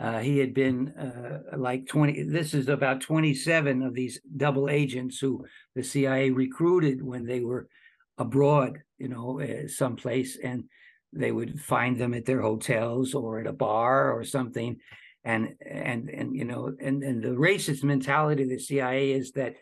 uh, 0.00 0.18
he 0.20 0.38
had 0.38 0.54
been 0.54 0.88
uh, 0.90 1.58
like 1.58 1.86
20, 1.86 2.22
this 2.22 2.54
is 2.54 2.68
about 2.68 3.02
27 3.02 3.82
of 3.82 3.92
these 3.92 4.18
double 4.36 4.70
agents 4.70 5.18
who 5.18 5.44
the 5.74 5.82
CIA 5.82 6.30
recruited 6.30 7.02
when 7.02 7.26
they 7.26 7.40
were 7.40 7.68
abroad, 8.16 8.78
you 8.96 9.08
know, 9.08 9.40
uh, 9.40 9.68
someplace, 9.68 10.38
and 10.42 10.64
they 11.12 11.32
would 11.32 11.60
find 11.60 11.98
them 11.98 12.14
at 12.14 12.24
their 12.24 12.40
hotels 12.40 13.14
or 13.14 13.40
at 13.40 13.46
a 13.46 13.52
bar 13.52 14.12
or 14.12 14.24
something. 14.24 14.78
And, 15.22 15.54
and, 15.68 16.08
and, 16.08 16.34
you 16.34 16.46
know, 16.46 16.74
and, 16.80 17.02
and 17.02 17.22
the 17.22 17.28
racist 17.28 17.84
mentality 17.84 18.44
of 18.44 18.48
the 18.48 18.58
CIA 18.58 19.12
is 19.12 19.32
that 19.32 19.56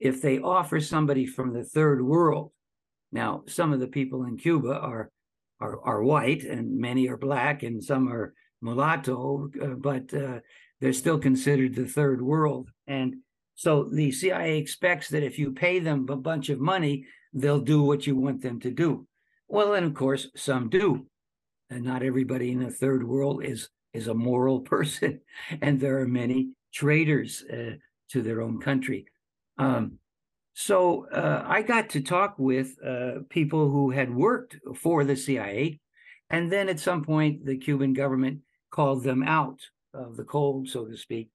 if 0.00 0.22
they 0.22 0.38
offer 0.38 0.80
somebody 0.80 1.26
from 1.26 1.52
the 1.52 1.64
third 1.64 2.02
world, 2.02 2.52
now 3.12 3.42
some 3.48 3.74
of 3.74 3.80
the 3.80 3.88
people 3.88 4.24
in 4.24 4.38
Cuba 4.38 4.78
are, 4.78 5.10
are, 5.60 5.78
are 5.84 6.02
white 6.02 6.42
and 6.42 6.78
many 6.78 7.06
are 7.08 7.18
black 7.18 7.62
and 7.62 7.84
some 7.84 8.08
are 8.10 8.32
mulatto, 8.64 9.50
uh, 9.62 9.66
but 9.66 10.12
uh, 10.14 10.40
they're 10.80 10.92
still 10.92 11.18
considered 11.18 11.74
the 11.74 11.86
third 11.86 12.20
world. 12.20 12.70
And 12.86 13.16
so 13.54 13.84
the 13.84 14.10
CIA 14.10 14.58
expects 14.58 15.08
that 15.10 15.22
if 15.22 15.38
you 15.38 15.52
pay 15.52 15.78
them 15.78 16.06
a 16.08 16.16
bunch 16.16 16.48
of 16.48 16.58
money, 16.58 17.06
they'll 17.32 17.60
do 17.60 17.82
what 17.82 18.06
you 18.06 18.16
want 18.16 18.42
them 18.42 18.58
to 18.60 18.70
do. 18.70 19.06
Well, 19.48 19.74
and 19.74 19.86
of 19.86 19.94
course, 19.94 20.28
some 20.34 20.68
do. 20.68 21.06
And 21.70 21.84
not 21.84 22.02
everybody 22.02 22.50
in 22.50 22.60
the 22.60 22.70
third 22.70 23.06
world 23.06 23.44
is 23.44 23.68
is 23.92 24.08
a 24.08 24.14
moral 24.14 24.60
person, 24.74 25.20
and 25.62 25.78
there 25.78 26.00
are 26.00 26.08
many 26.08 26.50
traitors 26.72 27.44
uh, 27.52 27.76
to 28.10 28.22
their 28.22 28.42
own 28.42 28.60
country. 28.60 29.06
Um, 29.58 29.98
so 30.54 31.06
uh, 31.10 31.44
I 31.46 31.62
got 31.62 31.90
to 31.90 32.00
talk 32.00 32.34
with 32.38 32.76
uh, 32.84 33.20
people 33.28 33.70
who 33.70 33.90
had 33.90 34.12
worked 34.14 34.56
for 34.76 35.04
the 35.04 35.16
CIA, 35.16 35.80
and 36.30 36.50
then 36.50 36.68
at 36.68 36.80
some 36.80 37.04
point, 37.04 37.44
the 37.44 37.56
Cuban 37.56 37.92
government 37.92 38.40
called 38.74 39.04
them 39.04 39.22
out 39.22 39.60
of 39.94 40.16
the 40.16 40.24
cold, 40.24 40.68
so 40.68 40.84
to 40.84 40.96
speak, 40.96 41.30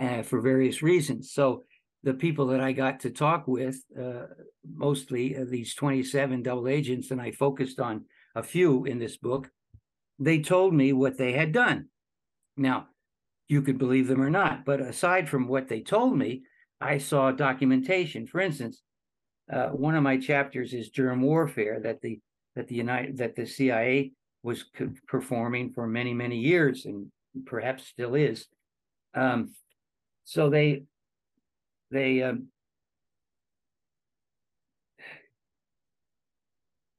uh, 0.00 0.22
for 0.22 0.40
various 0.40 0.82
reasons. 0.82 1.32
So 1.32 1.62
the 2.02 2.14
people 2.14 2.48
that 2.48 2.60
I 2.60 2.72
got 2.72 2.98
to 3.00 3.10
talk 3.10 3.46
with, 3.46 3.80
uh, 3.96 4.26
mostly 4.74 5.36
uh, 5.36 5.44
these 5.48 5.76
27 5.76 6.42
double 6.42 6.66
agents, 6.66 7.12
and 7.12 7.20
I 7.20 7.30
focused 7.30 7.78
on 7.78 8.06
a 8.34 8.42
few 8.42 8.86
in 8.86 8.98
this 8.98 9.16
book, 9.16 9.48
they 10.18 10.40
told 10.40 10.74
me 10.74 10.92
what 10.92 11.16
they 11.16 11.32
had 11.32 11.52
done. 11.52 11.86
Now, 12.56 12.88
you 13.46 13.62
could 13.62 13.78
believe 13.78 14.08
them 14.08 14.20
or 14.20 14.30
not, 14.30 14.64
but 14.64 14.80
aside 14.80 15.28
from 15.28 15.46
what 15.46 15.68
they 15.68 15.80
told 15.80 16.18
me, 16.18 16.42
I 16.80 16.98
saw 16.98 17.30
documentation. 17.30 18.26
For 18.26 18.40
instance, 18.40 18.82
uh, 19.52 19.68
one 19.68 19.94
of 19.94 20.02
my 20.02 20.16
chapters 20.18 20.74
is 20.74 20.88
germ 20.90 21.22
warfare 21.22 21.78
that 21.84 22.00
the 22.00 22.20
that 22.56 22.66
the 22.68 22.74
United 22.74 23.18
that 23.18 23.36
the 23.36 23.46
CIA 23.46 24.12
was 24.44 24.64
performing 25.08 25.72
for 25.72 25.86
many, 25.86 26.12
many 26.12 26.36
years 26.36 26.84
and 26.84 27.10
perhaps 27.46 27.88
still 27.88 28.14
is. 28.14 28.46
Um, 29.14 29.54
so 30.24 30.50
they, 30.50 30.84
they, 31.90 32.22
um, 32.22 32.48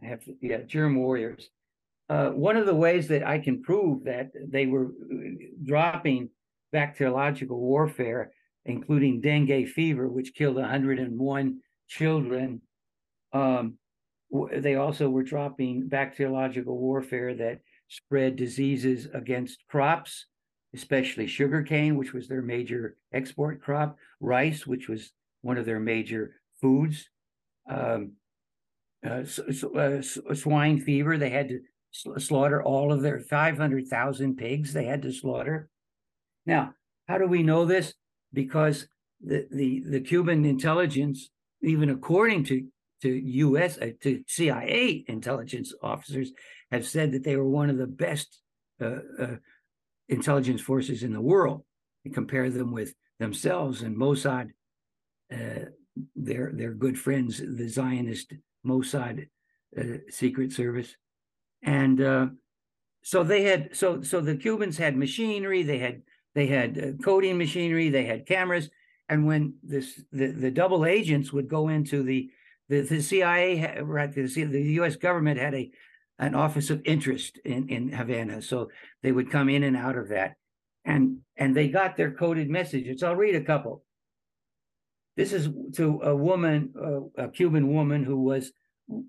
I 0.01 0.07
have 0.07 0.25
to, 0.25 0.35
yeah, 0.41 0.63
germ 0.63 0.95
warriors. 0.95 1.47
Uh, 2.09 2.29
one 2.29 2.57
of 2.57 2.65
the 2.65 2.75
ways 2.75 3.07
that 3.09 3.25
I 3.25 3.37
can 3.37 3.61
prove 3.61 4.05
that 4.05 4.31
they 4.35 4.65
were 4.65 4.87
uh, 4.87 5.45
dropping 5.63 6.29
bacteriological 6.73 7.59
warfare, 7.59 8.31
including 8.65 9.21
dengue 9.21 9.67
fever, 9.69 10.07
which 10.07 10.33
killed 10.33 10.55
101 10.55 11.59
children, 11.87 12.61
um, 13.33 13.77
they 14.57 14.75
also 14.75 15.09
were 15.09 15.23
dropping 15.23 15.87
bacteriological 15.87 16.77
warfare 16.77 17.33
that 17.35 17.61
spread 17.87 18.35
diseases 18.35 19.07
against 19.13 19.65
crops, 19.67 20.25
especially 20.73 21.27
sugarcane, 21.27 21.95
which 21.95 22.13
was 22.13 22.27
their 22.27 22.41
major 22.41 22.97
export 23.13 23.61
crop, 23.61 23.97
rice, 24.19 24.65
which 24.65 24.89
was 24.89 25.11
one 25.41 25.57
of 25.57 25.65
their 25.65 25.79
major 25.79 26.35
foods, 26.59 27.09
um, 27.69 28.13
uh, 29.05 29.23
uh, 29.77 30.01
swine 30.01 30.79
fever. 30.79 31.17
They 31.17 31.29
had 31.29 31.49
to 31.49 31.59
slaughter 32.19 32.61
all 32.63 32.91
of 32.91 33.01
their 33.01 33.19
500,000 33.19 34.35
pigs. 34.35 34.73
They 34.73 34.85
had 34.85 35.03
to 35.03 35.13
slaughter. 35.13 35.69
Now, 36.45 36.73
how 37.07 37.17
do 37.17 37.27
we 37.27 37.43
know 37.43 37.65
this? 37.65 37.93
Because 38.33 38.87
the, 39.21 39.47
the, 39.51 39.83
the 39.85 40.01
Cuban 40.01 40.43
intelligence, 40.45 41.29
even 41.61 41.89
according 41.89 42.43
to 42.45 42.67
to 43.01 43.09
U.S. 43.09 43.77
Uh, 43.77 43.91
to 44.01 44.23
CIA 44.27 45.03
intelligence 45.07 45.73
officers 45.81 46.31
have 46.71 46.85
said 46.85 47.11
that 47.11 47.23
they 47.23 47.35
were 47.35 47.49
one 47.49 47.69
of 47.69 47.77
the 47.77 47.87
best 47.87 48.39
uh, 48.81 48.99
uh, 49.19 49.35
intelligence 50.09 50.61
forces 50.61 51.03
in 51.03 51.13
the 51.13 51.21
world. 51.21 51.63
And 52.03 52.13
compare 52.13 52.49
them 52.51 52.71
with 52.71 52.93
themselves 53.19 53.81
and 53.81 53.97
Mossad, 53.97 54.51
uh, 55.33 55.65
their 56.15 56.51
their 56.53 56.73
good 56.73 56.99
friends, 56.99 57.39
the 57.39 57.67
Zionist 57.67 58.33
Mossad 58.65 59.27
uh, 59.77 59.97
secret 60.09 60.51
service, 60.51 60.95
and 61.63 61.99
uh, 61.99 62.27
so 63.01 63.23
they 63.23 63.43
had 63.43 63.75
so 63.75 64.01
so 64.01 64.21
the 64.21 64.35
Cubans 64.35 64.77
had 64.77 64.95
machinery, 64.95 65.63
they 65.63 65.79
had 65.79 66.03
they 66.35 66.47
had 66.47 66.99
coding 67.03 67.37
machinery, 67.37 67.89
they 67.89 68.05
had 68.05 68.27
cameras, 68.27 68.69
and 69.09 69.25
when 69.25 69.55
this 69.63 70.03
the, 70.11 70.27
the 70.27 70.51
double 70.51 70.85
agents 70.85 71.33
would 71.33 71.47
go 71.47 71.69
into 71.69 72.03
the 72.03 72.29
the, 72.69 72.81
the 72.81 73.01
CIA, 73.01 73.79
right, 73.81 74.11
the, 74.13 74.63
U.S. 74.79 74.95
government 74.95 75.39
had 75.39 75.53
a 75.53 75.71
an 76.17 76.33
office 76.33 76.69
of 76.69 76.81
interest 76.85 77.39
in, 77.43 77.67
in 77.67 77.91
Havana, 77.91 78.41
so 78.41 78.69
they 79.03 79.11
would 79.11 79.29
come 79.29 79.49
in 79.49 79.63
and 79.63 79.75
out 79.75 79.97
of 79.97 80.09
that, 80.09 80.35
and 80.85 81.17
and 81.35 81.55
they 81.55 81.67
got 81.67 81.97
their 81.97 82.11
coded 82.11 82.49
messages. 82.49 83.03
I'll 83.03 83.15
read 83.15 83.35
a 83.35 83.43
couple. 83.43 83.83
This 85.17 85.33
is 85.33 85.49
to 85.73 86.01
a 86.03 86.15
woman, 86.15 86.73
uh, 86.81 87.23
a 87.23 87.29
Cuban 87.29 87.73
woman 87.73 88.03
who 88.03 88.21
was 88.21 88.51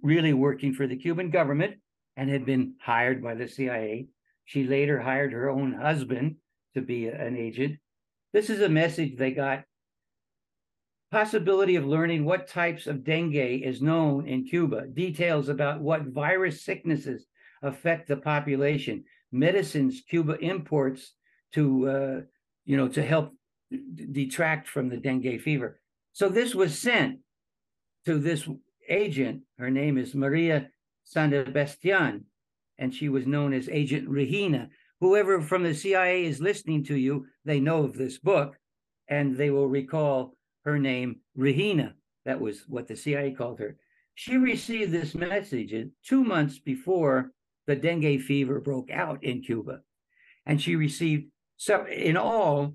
really 0.02 0.32
working 0.32 0.72
for 0.72 0.86
the 0.86 0.96
Cuban 0.96 1.30
government 1.30 1.76
and 2.16 2.30
had 2.30 2.46
been 2.46 2.74
hired 2.80 3.22
by 3.22 3.34
the 3.34 3.48
CIA. 3.48 4.06
She 4.44 4.64
later 4.64 5.00
hired 5.00 5.32
her 5.32 5.50
own 5.50 5.72
husband 5.72 6.36
to 6.74 6.80
be 6.80 7.08
an 7.08 7.36
agent. 7.36 7.78
This 8.32 8.50
is 8.50 8.60
a 8.60 8.68
message 8.68 9.16
they 9.16 9.32
got. 9.32 9.64
Possibility 11.10 11.76
of 11.76 11.86
learning 11.86 12.24
what 12.24 12.48
types 12.48 12.86
of 12.86 13.04
dengue 13.04 13.62
is 13.62 13.80
known 13.80 14.26
in 14.26 14.44
Cuba, 14.44 14.86
details 14.88 15.48
about 15.48 15.80
what 15.80 16.02
virus 16.02 16.64
sicknesses 16.64 17.26
affect 17.62 18.08
the 18.08 18.16
population, 18.16 19.04
medicines 19.30 20.02
Cuba 20.08 20.36
imports 20.38 21.14
to, 21.54 21.88
uh, 21.88 22.20
you 22.64 22.76
know, 22.76 22.88
to 22.88 23.02
help 23.02 23.34
detract 24.12 24.68
from 24.68 24.88
the 24.88 24.96
dengue 24.96 25.40
fever. 25.40 25.80
So 26.12 26.28
this 26.28 26.54
was 26.54 26.78
sent 26.78 27.20
to 28.04 28.18
this 28.18 28.48
agent. 28.88 29.42
Her 29.58 29.70
name 29.70 29.98
is 29.98 30.14
Maria 30.14 30.68
San 31.04 31.32
and 32.78 32.94
she 32.94 33.08
was 33.08 33.26
known 33.26 33.52
as 33.52 33.68
Agent 33.68 34.08
Regina. 34.08 34.68
Whoever 35.00 35.40
from 35.40 35.62
the 35.62 35.74
CIA 35.74 36.24
is 36.24 36.40
listening 36.40 36.84
to 36.84 36.96
you, 36.96 37.26
they 37.44 37.60
know 37.60 37.84
of 37.84 37.96
this 37.96 38.18
book, 38.18 38.56
and 39.08 39.36
they 39.36 39.50
will 39.50 39.68
recall 39.68 40.35
her 40.66 40.78
name, 40.78 41.20
Rahina. 41.38 41.94
That 42.26 42.40
was 42.40 42.64
what 42.68 42.88
the 42.88 42.96
CIA 42.96 43.30
called 43.30 43.60
her. 43.60 43.76
She 44.14 44.36
received 44.36 44.92
this 44.92 45.14
message 45.14 45.72
two 46.04 46.24
months 46.24 46.58
before 46.58 47.30
the 47.66 47.76
dengue 47.76 48.20
fever 48.20 48.60
broke 48.60 48.90
out 48.90 49.22
in 49.22 49.42
Cuba. 49.42 49.80
And 50.44 50.60
she 50.60 50.76
received, 50.76 51.26
so 51.56 51.86
in 51.86 52.16
all, 52.16 52.74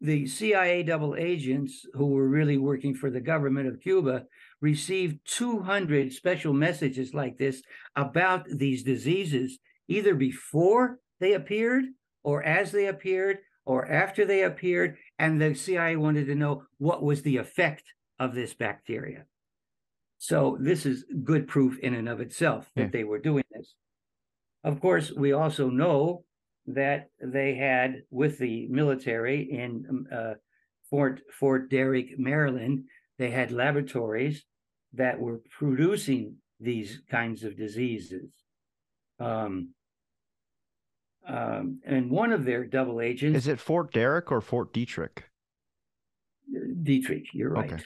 the 0.00 0.26
CIA 0.26 0.82
double 0.82 1.16
agents 1.16 1.84
who 1.94 2.06
were 2.06 2.28
really 2.28 2.58
working 2.58 2.94
for 2.94 3.10
the 3.10 3.20
government 3.20 3.68
of 3.68 3.80
Cuba 3.80 4.24
received 4.60 5.18
200 5.26 6.12
special 6.12 6.52
messages 6.52 7.14
like 7.14 7.36
this 7.36 7.62
about 7.96 8.46
these 8.48 8.82
diseases, 8.82 9.58
either 9.88 10.14
before 10.14 10.98
they 11.20 11.32
appeared 11.32 11.84
or 12.22 12.42
as 12.42 12.70
they 12.70 12.86
appeared 12.86 13.38
or 13.68 13.86
after 13.90 14.24
they 14.24 14.42
appeared. 14.42 14.96
And 15.18 15.40
the 15.40 15.54
CIA 15.54 15.96
wanted 15.96 16.26
to 16.26 16.34
know 16.34 16.64
what 16.78 17.02
was 17.02 17.22
the 17.22 17.36
effect 17.36 17.84
of 18.18 18.34
this 18.34 18.54
bacteria. 18.54 19.24
So 20.16 20.56
this 20.60 20.86
is 20.86 21.04
good 21.22 21.46
proof 21.46 21.78
in 21.78 21.94
and 21.94 22.08
of 22.08 22.20
itself 22.20 22.70
that 22.74 22.82
yeah. 22.82 22.88
they 22.92 23.04
were 23.04 23.18
doing 23.20 23.44
this. 23.52 23.74
Of 24.64 24.80
course, 24.80 25.12
we 25.12 25.32
also 25.32 25.70
know 25.70 26.24
that 26.66 27.10
they 27.22 27.54
had 27.54 28.02
with 28.10 28.38
the 28.38 28.66
military 28.68 29.48
in 29.50 29.86
um, 29.88 30.06
uh, 30.12 30.34
Fort 30.90 31.20
Fort 31.38 31.70
Derrick, 31.70 32.18
Maryland, 32.18 32.84
they 33.18 33.30
had 33.30 33.52
laboratories 33.52 34.44
that 34.94 35.18
were 35.18 35.40
producing 35.58 36.36
these 36.60 37.00
kinds 37.10 37.44
of 37.44 37.56
diseases. 37.56 38.30
Um, 39.20 39.74
um, 41.28 41.80
and 41.84 42.10
one 42.10 42.32
of 42.32 42.44
their 42.44 42.64
double 42.64 43.00
agents 43.00 43.38
is 43.38 43.46
it 43.48 43.60
Fort 43.60 43.92
Derrick 43.92 44.32
or 44.32 44.40
Fort 44.40 44.72
Detrick? 44.72 45.24
Detrick, 46.82 47.26
you're 47.32 47.50
right. 47.50 47.72
Okay. 47.72 47.82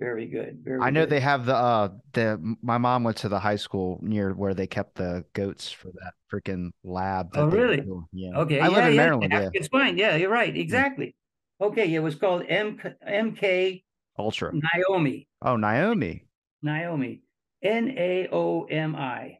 Very 0.00 0.26
good. 0.26 0.60
Very 0.62 0.80
I 0.80 0.90
know 0.90 1.02
good. 1.02 1.10
they 1.10 1.20
have 1.20 1.44
the 1.44 1.56
uh 1.56 1.88
the 2.12 2.56
my 2.62 2.78
mom 2.78 3.02
went 3.02 3.16
to 3.18 3.28
the 3.28 3.40
high 3.40 3.56
school 3.56 3.98
near 4.00 4.32
where 4.32 4.54
they 4.54 4.66
kept 4.66 4.94
the 4.94 5.24
goats 5.32 5.72
for 5.72 5.88
that 5.88 6.14
freaking 6.32 6.70
lab. 6.84 7.30
oh, 7.34 7.46
really? 7.46 7.84
Yeah. 8.12 8.38
Okay. 8.38 8.60
I 8.60 8.68
yeah, 8.68 8.76
live 8.76 8.84
in 8.86 8.92
yeah. 8.92 8.96
Maryland. 8.96 9.32
Yeah. 9.32 9.50
It's 9.52 9.68
fine. 9.68 9.98
Yeah, 9.98 10.14
you're 10.14 10.30
right. 10.30 10.56
Exactly. 10.56 11.16
Okay. 11.60 11.92
It 11.92 11.98
was 11.98 12.14
called 12.14 12.44
M 12.48 12.78
MK 13.08 13.82
Ultra. 14.18 14.52
Naomi. 14.52 15.26
Oh, 15.42 15.56
Naomi. 15.56 16.26
Naomi. 16.62 17.22
N 17.60 17.92
A 17.96 18.28
O 18.30 18.64
M 18.64 18.94
I. 18.94 19.37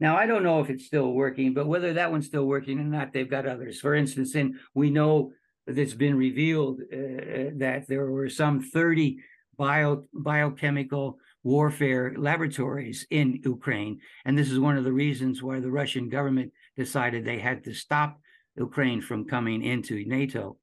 Now 0.00 0.16
I 0.16 0.26
don't 0.26 0.42
know 0.42 0.60
if 0.60 0.70
it's 0.70 0.86
still 0.86 1.12
working, 1.12 1.54
but 1.54 1.66
whether 1.66 1.92
that 1.94 2.10
one's 2.10 2.26
still 2.26 2.44
working 2.44 2.78
or 2.78 2.84
not, 2.84 3.12
they've 3.12 3.28
got 3.28 3.46
others. 3.46 3.80
For 3.80 3.94
instance, 3.94 4.34
and 4.34 4.56
we 4.74 4.90
know 4.90 5.32
that 5.66 5.78
it's 5.78 5.94
been 5.94 6.16
revealed 6.16 6.80
uh, 6.92 6.96
uh 6.96 7.50
that 7.56 7.86
there 7.88 8.10
were 8.10 8.28
some 8.28 8.60
30 8.60 9.18
bio, 9.56 10.04
biochemical 10.14 11.18
warfare 11.42 12.14
laboratories 12.16 13.06
in 13.10 13.40
Ukraine. 13.44 14.00
And 14.24 14.36
this 14.36 14.50
is 14.50 14.58
one 14.58 14.76
of 14.76 14.84
the 14.84 14.92
reasons 14.92 15.42
why 15.42 15.60
the 15.60 15.70
Russian 15.70 16.08
government 16.08 16.52
decided 16.76 17.24
they 17.24 17.38
had 17.38 17.64
to 17.64 17.74
stop 17.74 18.20
Ukraine 18.56 19.00
from 19.00 19.24
coming 19.24 19.62
into 19.62 20.04
NATO, 20.06 20.58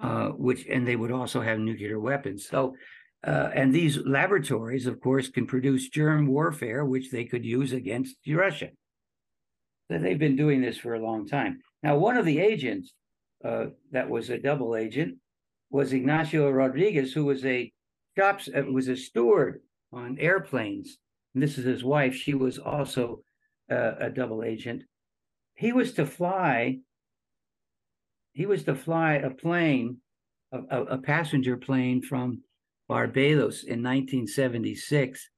uh, 0.00 0.28
which 0.28 0.66
and 0.66 0.86
they 0.86 0.96
would 0.96 1.12
also 1.12 1.40
have 1.40 1.58
nuclear 1.58 1.98
weapons. 1.98 2.46
So, 2.48 2.76
uh, 3.26 3.50
and 3.54 3.74
these 3.74 3.98
laboratories, 3.98 4.86
of 4.86 5.00
course, 5.00 5.28
can 5.28 5.46
produce 5.46 5.88
germ 5.88 6.26
warfare, 6.26 6.84
which 6.84 7.10
they 7.10 7.24
could 7.24 7.44
use 7.44 7.72
against 7.72 8.16
Russia. 8.28 8.68
So 9.90 9.98
they've 9.98 10.18
been 10.18 10.36
doing 10.36 10.60
this 10.60 10.76
for 10.76 10.94
a 10.94 11.02
long 11.02 11.26
time. 11.26 11.60
Now, 11.82 11.96
one 11.96 12.16
of 12.16 12.26
the 12.26 12.38
agents 12.38 12.92
uh, 13.44 13.66
that 13.92 14.08
was 14.08 14.30
a 14.30 14.38
double 14.38 14.76
agent 14.76 15.16
was 15.70 15.92
Ignacio 15.92 16.50
Rodriguez, 16.50 17.12
who 17.12 17.24
was 17.24 17.44
a 17.44 17.72
shops 18.16 18.48
uh, 18.54 18.62
was 18.70 18.88
a 18.88 18.96
steward 18.96 19.60
on 19.92 20.18
airplanes. 20.18 20.98
And 21.34 21.42
this 21.42 21.58
is 21.58 21.64
his 21.64 21.84
wife. 21.84 22.14
She 22.14 22.34
was 22.34 22.58
also 22.58 23.22
uh, 23.70 23.92
a 23.98 24.10
double 24.10 24.42
agent. 24.42 24.82
He 25.54 25.72
was 25.72 25.92
to 25.94 26.06
fly. 26.06 26.78
He 28.32 28.46
was 28.46 28.64
to 28.64 28.74
fly 28.74 29.14
a 29.14 29.30
plane, 29.30 29.98
a, 30.52 30.82
a 30.82 30.98
passenger 30.98 31.56
plane 31.56 32.02
from 32.02 32.42
Barbados 32.88 33.62
in 33.62 33.82
1976 33.82 35.30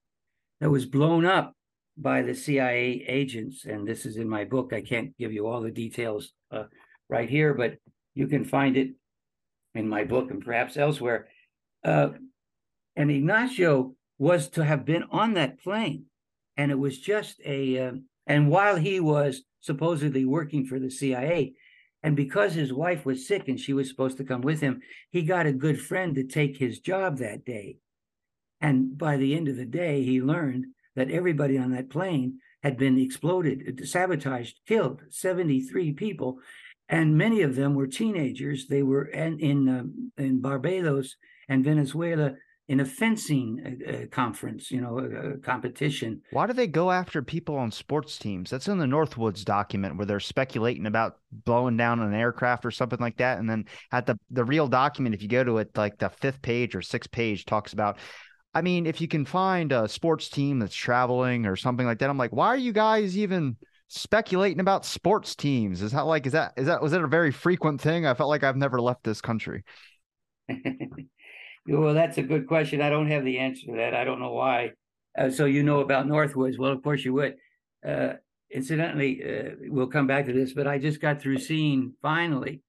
that 0.59 0.69
was 0.69 0.85
blown 0.85 1.25
up 1.25 1.53
by 1.97 2.21
the 2.21 2.35
CIA 2.35 3.05
agents. 3.07 3.65
And 3.65 3.87
this 3.87 4.05
is 4.05 4.17
in 4.17 4.29
my 4.29 4.43
book. 4.43 4.73
I 4.73 4.81
can't 4.81 5.17
give 5.17 5.33
you 5.33 5.47
all 5.47 5.61
the 5.61 5.71
details 5.71 6.33
uh, 6.51 6.63
right 7.09 7.29
here, 7.29 7.53
but 7.53 7.75
you 8.13 8.27
can 8.27 8.43
find 8.43 8.77
it 8.77 8.89
in 9.73 9.87
my 9.87 10.03
book 10.03 10.31
and 10.31 10.43
perhaps 10.43 10.77
elsewhere. 10.77 11.27
Uh, 11.83 12.09
and 12.95 13.11
Ignacio 13.11 13.95
was 14.17 14.49
to 14.49 14.65
have 14.65 14.85
been 14.85 15.03
on 15.11 15.33
that 15.35 15.61
plane. 15.61 16.05
And 16.55 16.71
it 16.71 16.79
was 16.79 16.99
just 16.99 17.39
a, 17.45 17.79
uh, 17.79 17.91
and 18.25 18.49
while 18.49 18.75
he 18.75 18.99
was 18.99 19.43
supposedly 19.61 20.25
working 20.25 20.65
for 20.65 20.79
the 20.79 20.89
CIA, 20.89 21.53
and 22.03 22.15
because 22.15 22.53
his 22.53 22.71
wife 22.71 23.05
was 23.05 23.27
sick 23.27 23.47
and 23.47 23.59
she 23.59 23.73
was 23.73 23.89
supposed 23.89 24.17
to 24.17 24.23
come 24.23 24.41
with 24.41 24.61
him, 24.61 24.81
he 25.09 25.23
got 25.23 25.45
a 25.45 25.53
good 25.53 25.81
friend 25.81 26.15
to 26.15 26.23
take 26.23 26.57
his 26.57 26.79
job 26.79 27.17
that 27.17 27.43
day. 27.43 27.77
And 28.61 28.97
by 28.97 29.17
the 29.17 29.35
end 29.35 29.47
of 29.47 29.55
the 29.55 29.65
day, 29.65 30.03
he 30.03 30.21
learned 30.21 30.67
that 30.95 31.11
everybody 31.11 31.57
on 31.57 31.71
that 31.71 31.89
plane 31.89 32.39
had 32.63 32.77
been 32.77 32.97
exploded, 32.97 33.87
sabotaged, 33.87 34.59
killed 34.67 35.01
73 35.09 35.93
people. 35.93 36.39
And 36.89 37.17
many 37.17 37.41
of 37.41 37.55
them 37.55 37.75
were 37.75 37.87
teenagers. 37.87 38.67
They 38.67 38.83
were 38.83 39.05
in, 39.05 39.39
in, 39.39 39.69
um, 39.69 40.11
in 40.17 40.41
Barbados 40.41 41.15
and 41.49 41.63
Venezuela 41.63 42.35
in 42.67 42.81
a 42.81 42.85
fencing 42.85 43.79
uh, 43.87 43.91
uh, 43.91 44.05
conference, 44.07 44.71
you 44.71 44.81
know, 44.81 44.99
a, 44.99 45.37
competition. 45.37 46.21
Why 46.31 46.47
do 46.47 46.53
they 46.53 46.67
go 46.67 46.91
after 46.91 47.21
people 47.21 47.55
on 47.55 47.71
sports 47.71 48.17
teams? 48.17 48.49
That's 48.49 48.67
in 48.67 48.77
the 48.77 48.85
Northwoods 48.85 49.45
document 49.45 49.95
where 49.95 50.05
they're 50.05 50.19
speculating 50.19 50.85
about 50.85 51.17
blowing 51.31 51.77
down 51.77 52.01
an 52.01 52.13
aircraft 52.13 52.65
or 52.65 52.71
something 52.71 52.99
like 52.99 53.17
that. 53.17 53.39
And 53.39 53.49
then 53.49 53.65
at 53.91 54.05
the 54.05 54.19
the 54.31 54.43
real 54.43 54.67
document, 54.67 55.15
if 55.15 55.21
you 55.21 55.29
go 55.29 55.43
to 55.43 55.59
it, 55.59 55.77
like 55.77 55.97
the 55.97 56.09
fifth 56.09 56.41
page 56.41 56.75
or 56.75 56.81
sixth 56.81 57.11
page, 57.11 57.45
talks 57.45 57.73
about. 57.73 57.97
I 58.53 58.61
mean, 58.61 58.87
if 58.87 59.01
you 59.01 59.07
can 59.07 59.23
find 59.23 59.71
a 59.71 59.87
sports 59.87 60.29
team 60.29 60.57
that's 60.57 60.73
traveling 60.73 61.45
or 61.45 61.55
something 61.55 61.85
like 61.85 61.99
that, 61.99 62.09
I'm 62.09 62.17
like, 62.17 62.31
why 62.31 62.47
are 62.47 62.57
you 62.57 62.73
guys 62.73 63.15
even 63.17 63.55
speculating 63.87 64.59
about 64.59 64.83
sports 64.83 65.35
teams? 65.35 65.81
Is 65.81 65.91
that 65.93 66.01
like 66.01 66.25
is 66.25 66.33
that 66.33 66.53
is 66.57 66.65
that 66.65 66.81
was 66.81 66.91
that 66.91 67.01
a 67.01 67.07
very 67.07 67.31
frequent 67.31 67.79
thing? 67.79 68.05
I 68.05 68.13
felt 68.13 68.29
like 68.29 68.43
I've 68.43 68.57
never 68.57 68.81
left 68.81 69.03
this 69.03 69.21
country. 69.21 69.63
Well, 71.67 71.93
that's 71.93 72.17
a 72.17 72.23
good 72.23 72.47
question. 72.47 72.81
I 72.81 72.89
don't 72.89 73.09
have 73.09 73.25
the 73.25 73.39
answer 73.39 73.67
to 73.67 73.73
that. 73.77 73.93
I 73.93 74.03
don't 74.03 74.19
know 74.19 74.33
why. 74.33 74.71
Uh, 75.17 75.29
so 75.29 75.45
you 75.45 75.63
know 75.63 75.79
about 75.79 76.07
Northwoods? 76.07 76.57
Well, 76.57 76.71
of 76.71 76.83
course 76.83 77.03
you 77.03 77.13
would. 77.13 77.35
Uh, 77.85 78.13
incidentally, 78.51 79.23
uh, 79.23 79.51
we'll 79.67 79.87
come 79.87 80.07
back 80.07 80.25
to 80.27 80.33
this, 80.33 80.53
but 80.53 80.67
I 80.67 80.77
just 80.77 81.01
got 81.01 81.21
through 81.21 81.39
seeing 81.39 81.93
finally 82.01 82.61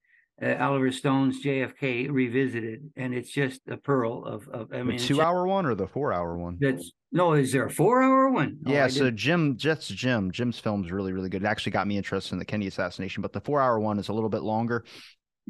uh, 0.43 0.55
Oliver 0.61 0.93
Stone's 0.93 1.43
JFK 1.45 2.11
revisited, 2.11 2.91
and 2.97 3.15
it's 3.15 3.31
just 3.31 3.61
a 3.69 3.77
pearl 3.77 4.25
of. 4.25 4.49
of 4.49 4.73
I 4.73 4.79
the 4.79 4.85
mean, 4.85 4.99
two-hour 4.99 5.47
one 5.47 5.67
or 5.67 5.75
the 5.75 5.87
four-hour 5.87 6.39
one? 6.39 6.59
That's 6.61 6.93
no. 7.11 7.33
Is 7.33 7.53
there 7.53 7.67
a 7.67 7.71
four-hour 7.71 8.31
one? 8.31 8.59
Oh, 8.67 8.73
yeah. 8.73 8.87
so 8.87 9.11
Jim, 9.11 9.57
just 9.57 9.95
Jim, 9.95 10.31
Jim's 10.31 10.59
film 10.59 10.85
is 10.85 10.93
really, 10.93 11.13
really 11.13 11.29
good. 11.29 11.43
It 11.43 11.47
actually 11.47 11.73
got 11.73 11.87
me 11.87 11.97
interested 11.97 12.35
in 12.35 12.39
the 12.39 12.45
Kennedy 12.45 12.69
assassination, 12.69 13.21
but 13.21 13.33
the 13.33 13.41
four-hour 13.41 13.81
one 13.81 13.99
is 13.99 14.09
a 14.09 14.13
little 14.13 14.31
bit 14.31 14.43
longer. 14.43 14.85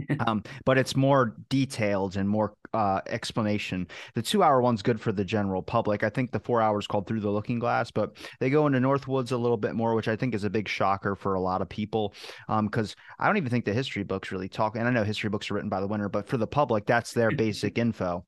um, 0.27 0.43
but 0.65 0.79
it's 0.79 0.97
more 0.97 1.37
detailed 1.49 2.17
and 2.17 2.29
more 2.29 2.55
uh, 2.75 3.01
explanation. 3.07 3.87
The 4.15 4.23
two 4.23 4.43
hour 4.43 4.61
one's 4.61 4.83
good 4.83 5.01
for 5.01 5.13
the 5.13 5.25
general 5.25 5.63
public. 5.63 6.03
I 6.03 6.11
think 6.11 6.31
the 6.31 6.41
four 6.41 6.61
hours 6.61 6.87
called 6.87 7.07
Through 7.07 7.21
the 7.21 7.31
Looking 7.31 7.59
Glass, 7.59 7.91
but 7.91 8.17
they 8.41 8.51
go 8.51 8.67
into 8.67 8.79
Northwoods 8.79 9.33
a 9.33 9.37
little 9.37 9.57
bit 9.57 9.75
more, 9.75 9.95
which 9.95 10.09
I 10.09 10.17
think 10.17 10.35
is 10.35 10.45
a 10.45 10.51
big 10.51 10.69
shocker 10.69 11.15
for 11.15 11.35
a 11.35 11.41
lot 11.41 11.63
of 11.63 11.69
people. 11.69 12.15
Because 12.49 12.93
um, 12.93 13.15
I 13.19 13.27
don't 13.27 13.37
even 13.37 13.51
think 13.51 13.65
the 13.65 13.73
history 13.73 14.03
books 14.05 14.31
really 14.31 14.49
talk. 14.49 14.77
And 14.77 14.87
I 14.87 14.91
know 14.91 15.05
history 15.05 15.31
books 15.31 15.51
are 15.51 15.55
written 15.55 15.71
by 15.71 15.81
the 15.81 15.89
winner, 15.89 16.09
but 16.09 16.29
for 16.29 16.37
the 16.37 16.47
public, 16.47 16.87
that's 16.87 17.13
their 17.13 17.31
basic 17.31 17.79
info. 17.79 18.25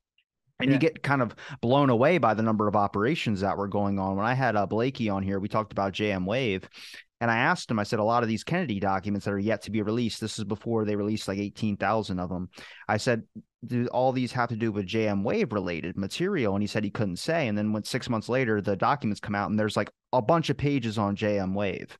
And 0.61 0.71
yeah. 0.71 0.75
you 0.75 0.79
get 0.79 1.03
kind 1.03 1.21
of 1.21 1.35
blown 1.61 1.89
away 1.89 2.17
by 2.17 2.33
the 2.33 2.43
number 2.43 2.67
of 2.67 2.75
operations 2.75 3.41
that 3.41 3.57
were 3.57 3.67
going 3.67 3.99
on. 3.99 4.15
When 4.15 4.25
I 4.25 4.33
had 4.33 4.55
uh, 4.55 4.65
Blakey 4.65 5.09
on 5.09 5.23
here, 5.23 5.39
we 5.39 5.47
talked 5.47 5.71
about 5.71 5.93
JM 5.93 6.25
Wave, 6.25 6.67
and 7.21 7.29
I 7.29 7.37
asked 7.37 7.69
him, 7.69 7.77
I 7.77 7.83
said, 7.83 7.99
a 7.99 8.03
lot 8.03 8.23
of 8.23 8.29
these 8.29 8.43
Kennedy 8.43 8.79
documents 8.79 9.25
that 9.25 9.33
are 9.33 9.39
yet 9.39 9.61
to 9.63 9.71
be 9.71 9.83
released, 9.83 10.19
this 10.19 10.39
is 10.39 10.43
before 10.43 10.85
they 10.85 10.95
released 10.95 11.27
like 11.27 11.37
18,000 11.37 12.19
of 12.19 12.29
them. 12.29 12.49
I 12.87 12.97
said, 12.97 13.23
do 13.63 13.85
all 13.87 14.11
these 14.11 14.31
have 14.31 14.49
to 14.49 14.55
do 14.55 14.71
with 14.71 14.87
JM 14.87 15.21
Wave 15.21 15.53
related 15.53 15.97
material? 15.97 16.55
And 16.55 16.63
he 16.63 16.67
said 16.67 16.83
he 16.83 16.89
couldn't 16.89 17.17
say. 17.17 17.47
And 17.47 17.55
then 17.55 17.73
when 17.73 17.83
six 17.83 18.09
months 18.09 18.27
later, 18.27 18.59
the 18.59 18.75
documents 18.75 19.19
come 19.19 19.35
out 19.35 19.51
and 19.51 19.59
there's 19.59 19.77
like 19.77 19.91
a 20.11 20.21
bunch 20.21 20.49
of 20.49 20.57
pages 20.57 20.97
on 20.97 21.15
JM 21.15 21.53
Wave. 21.53 21.95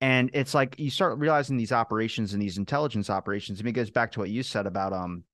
And 0.00 0.30
it's 0.32 0.54
like 0.54 0.78
you 0.78 0.90
start 0.90 1.18
realizing 1.18 1.58
these 1.58 1.72
operations 1.72 2.32
and 2.32 2.40
these 2.40 2.56
intelligence 2.56 3.10
operations. 3.10 3.60
I 3.60 3.62
mean, 3.62 3.72
it 3.72 3.76
goes 3.76 3.90
back 3.90 4.12
to 4.12 4.20
what 4.20 4.30
you 4.30 4.42
said 4.42 4.66
about 4.66 4.94
um 4.94 5.24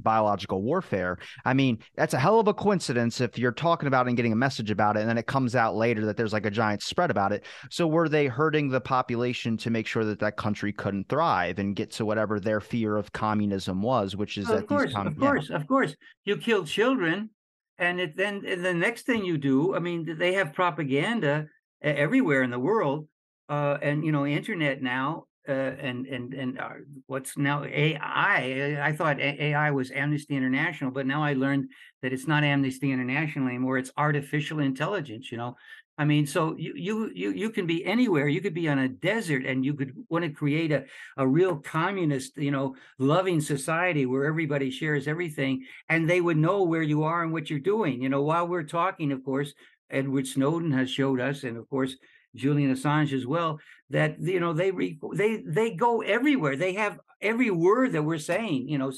biological 0.00 0.62
warfare. 0.62 1.18
I 1.44 1.54
mean, 1.54 1.78
that's 1.96 2.14
a 2.14 2.18
hell 2.18 2.40
of 2.40 2.48
a 2.48 2.54
coincidence 2.54 3.20
if 3.20 3.38
you're 3.38 3.52
talking 3.52 3.86
about 3.86 4.06
and 4.06 4.16
getting 4.16 4.32
a 4.32 4.36
message 4.36 4.70
about 4.70 4.96
it, 4.96 5.00
and 5.00 5.08
then 5.08 5.18
it 5.18 5.26
comes 5.26 5.54
out 5.54 5.76
later 5.76 6.04
that 6.06 6.16
there's 6.16 6.32
like 6.32 6.46
a 6.46 6.50
giant 6.50 6.82
spread 6.82 7.10
about 7.10 7.32
it. 7.32 7.44
So 7.70 7.86
were 7.86 8.08
they 8.08 8.26
hurting 8.26 8.68
the 8.68 8.80
population 8.80 9.56
to 9.58 9.70
make 9.70 9.86
sure 9.86 10.04
that 10.04 10.20
that 10.20 10.36
country 10.36 10.72
couldn't 10.72 11.08
thrive 11.08 11.58
and 11.58 11.76
get 11.76 11.90
to 11.92 12.04
whatever 12.04 12.40
their 12.40 12.60
fear 12.60 12.96
of 12.96 13.12
communism 13.12 13.82
was, 13.82 14.16
which 14.16 14.38
is 14.38 14.48
oh, 14.48 14.54
that 14.54 14.62
of 14.62 14.66
course, 14.66 14.92
com- 14.92 15.06
of 15.06 15.18
course, 15.18 15.50
yeah. 15.50 15.56
of 15.56 15.66
course, 15.66 15.94
you 16.24 16.36
kill 16.36 16.64
children, 16.64 17.30
and 17.78 18.00
it, 18.00 18.16
then 18.16 18.42
and 18.46 18.64
the 18.64 18.74
next 18.74 19.02
thing 19.06 19.24
you 19.24 19.38
do, 19.38 19.74
I 19.74 19.78
mean, 19.78 20.16
they 20.18 20.34
have 20.34 20.54
propaganda 20.54 21.46
everywhere 21.82 22.42
in 22.42 22.50
the 22.50 22.58
world. 22.58 23.08
Uh, 23.48 23.78
and 23.80 24.04
you 24.04 24.10
know, 24.10 24.26
internet 24.26 24.82
now 24.82 25.24
uh, 25.48 25.52
and 25.52 26.06
and 26.06 26.34
and 26.34 26.58
uh, 26.58 26.70
what's 27.06 27.36
now 27.36 27.64
AI. 27.64 28.78
I 28.82 28.92
thought 28.92 29.20
AI 29.20 29.70
was 29.70 29.90
Amnesty 29.90 30.36
International, 30.36 30.90
but 30.90 31.06
now 31.06 31.22
I 31.22 31.34
learned 31.34 31.70
that 32.02 32.12
it's 32.12 32.26
not 32.26 32.44
Amnesty 32.44 32.92
International 32.92 33.48
anymore. 33.48 33.78
It's 33.78 33.92
artificial 33.96 34.60
intelligence. 34.60 35.30
You 35.30 35.38
know, 35.38 35.56
I 35.98 36.04
mean, 36.04 36.26
so 36.26 36.56
you 36.58 36.74
you 36.76 37.10
you 37.14 37.30
you 37.32 37.50
can 37.50 37.66
be 37.66 37.84
anywhere. 37.84 38.28
You 38.28 38.40
could 38.40 38.54
be 38.54 38.68
on 38.68 38.80
a 38.80 38.88
desert, 38.88 39.46
and 39.46 39.64
you 39.64 39.74
could 39.74 39.92
want 40.08 40.24
to 40.24 40.30
create 40.30 40.72
a 40.72 40.84
a 41.16 41.26
real 41.26 41.56
communist, 41.56 42.36
you 42.36 42.50
know, 42.50 42.76
loving 42.98 43.40
society 43.40 44.04
where 44.04 44.26
everybody 44.26 44.70
shares 44.70 45.08
everything, 45.08 45.64
and 45.88 46.08
they 46.08 46.20
would 46.20 46.36
know 46.36 46.64
where 46.64 46.82
you 46.82 47.04
are 47.04 47.22
and 47.22 47.32
what 47.32 47.48
you're 47.48 47.58
doing. 47.58 48.02
You 48.02 48.10
know, 48.10 48.22
while 48.22 48.46
we're 48.46 48.62
talking, 48.62 49.10
of 49.10 49.24
course, 49.24 49.54
Edward 49.90 50.26
Snowden 50.26 50.72
has 50.72 50.90
showed 50.90 51.20
us, 51.20 51.44
and 51.44 51.56
of 51.56 51.68
course 51.70 51.96
Julian 52.34 52.74
Assange 52.74 53.12
as 53.12 53.26
well, 53.26 53.58
that 53.90 54.20
you 54.20 54.40
know 54.40 54.52
they 54.52 54.70
re, 54.70 54.98
they 55.14 55.42
they 55.46 55.74
go 55.74 56.02
everywhere. 56.02 56.56
They 56.56 56.74
have 56.74 56.98
every 57.20 57.50
word 57.50 57.92
that 57.92 58.02
we're 58.02 58.18
saying, 58.18 58.68
you 58.68 58.78
know, 58.78 58.92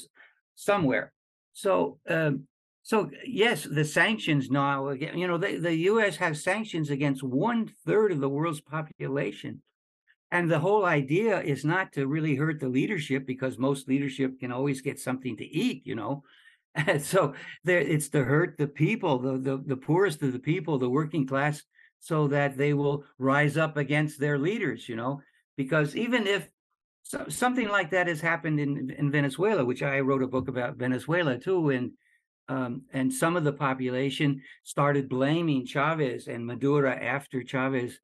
somewhere. 0.55 1.11
So 1.53 1.99
um, 2.07 2.47
so 2.83 3.09
yes, 3.25 3.63
the 3.63 3.85
sanctions 3.85 4.49
now 4.49 4.87
again, 4.89 5.17
you 5.17 5.27
know, 5.27 5.37
the, 5.37 5.57
the 5.57 5.75
U.S. 5.75 6.15
has 6.17 6.43
sanctions 6.43 6.89
against 6.89 7.23
one 7.23 7.71
third 7.85 8.11
of 8.11 8.19
the 8.19 8.29
world's 8.29 8.61
population. 8.61 9.61
And 10.31 10.49
the 10.49 10.59
whole 10.59 10.85
idea 10.85 11.41
is 11.41 11.65
not 11.65 11.91
to 11.93 12.05
really 12.05 12.35
hurt 12.35 12.59
the 12.59 12.69
leadership 12.69 13.25
because 13.25 13.57
most 13.57 13.87
leadership 13.87 14.39
can 14.39 14.51
always 14.51 14.81
get 14.81 14.99
something 14.99 15.35
to 15.37 15.45
eat, 15.45 15.81
you 15.85 15.95
know. 15.95 16.23
And 16.75 17.01
so 17.13 17.33
there, 17.63 17.79
it's 17.79 18.09
to 18.09 18.23
hurt 18.23 18.57
the 18.57 18.67
people, 18.67 19.19
the, 19.19 19.37
the 19.37 19.63
the 19.65 19.77
poorest 19.77 20.21
of 20.23 20.33
the 20.33 20.39
people, 20.39 20.77
the 20.77 20.89
working 20.89 21.27
class 21.27 21.63
so 21.99 22.27
that 22.27 22.57
they 22.57 22.73
will 22.73 23.03
rise 23.17 23.57
up 23.57 23.77
against 23.77 24.19
their 24.19 24.37
leaders, 24.37 24.87
you 24.87 24.95
know, 24.95 25.21
because 25.57 25.95
even 25.95 26.27
if 26.27 26.49
so, 27.03 27.25
something 27.27 27.69
like 27.69 27.91
that 27.91 28.07
has 28.07 28.21
happened 28.21 28.59
in, 28.59 28.91
in 28.97 29.11
Venezuela, 29.11 29.65
which 29.65 29.81
I 29.81 29.99
wrote 29.99 30.23
a 30.23 30.27
book 30.27 30.47
about 30.47 30.77
Venezuela 30.77 31.37
too, 31.37 31.69
and 31.69 31.91
um, 32.47 32.83
and 32.93 33.13
some 33.13 33.37
of 33.37 33.43
the 33.43 33.53
population 33.53 34.41
started 34.63 35.07
blaming 35.07 35.65
Chavez 35.65 36.27
and 36.27 36.45
Maduro 36.45 36.91
after 36.91 37.43
Chavez 37.43 37.99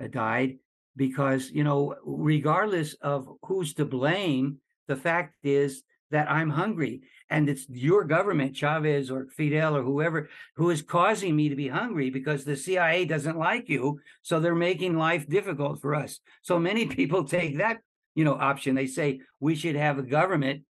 uh, 0.00 0.06
died, 0.06 0.58
because 0.96 1.50
you 1.50 1.64
know, 1.64 1.94
regardless 2.04 2.94
of 2.94 3.28
who's 3.42 3.74
to 3.74 3.84
blame, 3.84 4.58
the 4.86 4.96
fact 4.96 5.34
is 5.42 5.82
that 6.10 6.30
I'm 6.30 6.50
hungry 6.50 7.02
and 7.30 7.48
it's 7.48 7.66
your 7.68 8.04
government, 8.04 8.56
Chavez 8.56 9.10
or 9.10 9.26
Fidel 9.36 9.76
or 9.76 9.82
whoever, 9.82 10.28
who 10.56 10.70
is 10.70 10.82
causing 10.82 11.36
me 11.36 11.48
to 11.48 11.56
be 11.56 11.68
hungry 11.68 12.10
because 12.10 12.44
the 12.44 12.56
CIA 12.56 13.04
doesn't 13.04 13.38
like 13.38 13.68
you. 13.68 14.00
So 14.22 14.40
they're 14.40 14.54
making 14.54 14.96
life 14.96 15.28
difficult 15.28 15.80
for 15.80 15.94
us. 15.94 16.20
So 16.42 16.58
many 16.58 16.86
people 16.98 17.24
take 17.24 17.58
that, 17.58 17.78
you 18.14 18.24
know, 18.24 18.34
option. 18.34 18.74
They 18.74 18.86
say 18.86 19.20
we 19.40 19.54
should 19.54 19.76
have 19.76 19.98
a 19.98 20.02
government, 20.02 20.62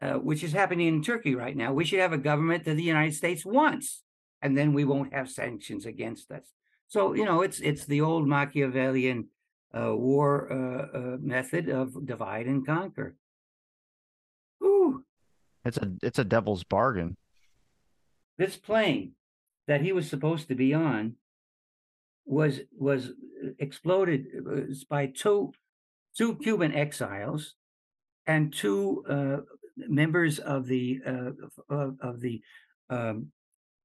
uh, 0.00 0.14
which 0.14 0.44
is 0.44 0.52
happening 0.52 0.88
in 0.88 1.02
Turkey 1.02 1.34
right 1.34 1.56
now. 1.56 1.72
We 1.72 1.84
should 1.84 2.00
have 2.00 2.12
a 2.12 2.18
government 2.18 2.64
that 2.64 2.74
the 2.74 2.82
United 2.82 3.14
States 3.14 3.44
wants, 3.44 4.02
and 4.42 4.56
then 4.56 4.74
we 4.74 4.84
won't 4.84 5.14
have 5.14 5.30
sanctions 5.30 5.86
against 5.86 6.30
us. 6.30 6.44
So 6.88 7.14
you 7.14 7.24
know, 7.24 7.40
it's 7.40 7.60
it's 7.60 7.86
the 7.86 8.02
old 8.02 8.28
Machiavellian 8.28 9.28
uh, 9.74 9.96
war 9.96 10.52
uh, 10.52 10.98
uh 10.98 11.16
method 11.22 11.70
of 11.70 12.04
divide 12.04 12.46
and 12.46 12.66
conquer. 12.66 13.16
It's 15.64 15.76
a 15.76 15.92
it's 16.02 16.18
a 16.18 16.24
devil's 16.24 16.64
bargain. 16.64 17.16
This 18.38 18.56
plane 18.56 19.12
that 19.68 19.82
he 19.82 19.92
was 19.92 20.08
supposed 20.08 20.48
to 20.48 20.54
be 20.54 20.74
on 20.74 21.14
was 22.24 22.60
was 22.76 23.10
exploded 23.58 24.26
uh, 24.46 24.60
by 24.88 25.06
two 25.06 25.52
two 26.16 26.36
Cuban 26.36 26.74
exiles 26.74 27.54
and 28.26 28.52
two 28.52 29.04
uh, 29.08 29.38
members 29.76 30.38
of 30.38 30.66
the 30.66 31.00
uh, 31.06 31.30
of, 31.68 31.96
of, 32.00 32.20
the 32.20 32.42
um, 32.90 33.28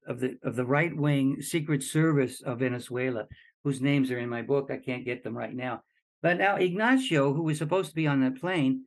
of 0.06 0.20
the 0.20 0.38
of 0.42 0.56
the 0.56 0.66
right 0.66 0.94
wing 0.94 1.40
Secret 1.40 1.82
Service 1.82 2.40
of 2.42 2.60
Venezuela, 2.60 3.26
whose 3.64 3.80
names 3.80 4.10
are 4.10 4.18
in 4.18 4.28
my 4.28 4.42
book. 4.42 4.70
I 4.70 4.78
can't 4.78 5.04
get 5.04 5.24
them 5.24 5.36
right 5.36 5.54
now. 5.54 5.82
But 6.22 6.38
now 6.38 6.56
Ignacio, 6.56 7.32
who 7.32 7.42
was 7.42 7.58
supposed 7.58 7.90
to 7.90 7.94
be 7.94 8.06
on 8.06 8.20
that 8.22 8.40
plane, 8.40 8.84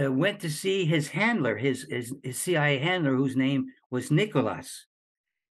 uh, 0.00 0.12
went 0.12 0.40
to 0.40 0.50
see 0.50 0.84
his 0.84 1.08
handler, 1.08 1.56
his, 1.56 1.86
his, 1.90 2.14
his 2.22 2.38
CIA 2.38 2.78
handler, 2.78 3.14
whose 3.14 3.36
name 3.36 3.66
was 3.90 4.10
Nicolas, 4.10 4.86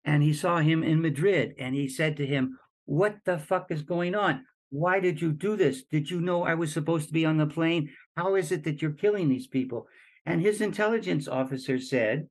and 0.05 0.23
he 0.23 0.33
saw 0.33 0.59
him 0.59 0.83
in 0.83 1.01
Madrid, 1.03 1.55
and 1.59 1.75
he 1.75 1.89
said 1.89 2.17
to 2.17 2.27
him, 2.27 2.59
"What 2.85 3.19
the 3.25 3.39
fuck 3.39 3.71
is 3.71 3.83
going 3.83 4.15
on? 4.15 4.45
Why 4.71 5.01
did 5.01 5.21
you 5.21 5.33
do 5.33 5.57
this? 5.57 5.85
Did 5.85 6.11
you 6.11 6.21
know 6.21 6.45
I 6.45 6.55
was 6.55 6.73
supposed 6.73 7.09
to 7.09 7.13
be 7.13 7.25
on 7.25 7.37
the 7.37 7.47
plane? 7.47 7.91
How 8.17 8.35
is 8.37 8.53
it 8.53 8.65
that 8.65 8.81
you're 8.81 8.93
killing 8.93 9.29
these 9.29 9.47
people?" 9.47 9.87
And 10.25 10.41
his 10.41 10.61
intelligence 10.61 11.27
officer 11.27 11.79
said, 11.79 12.29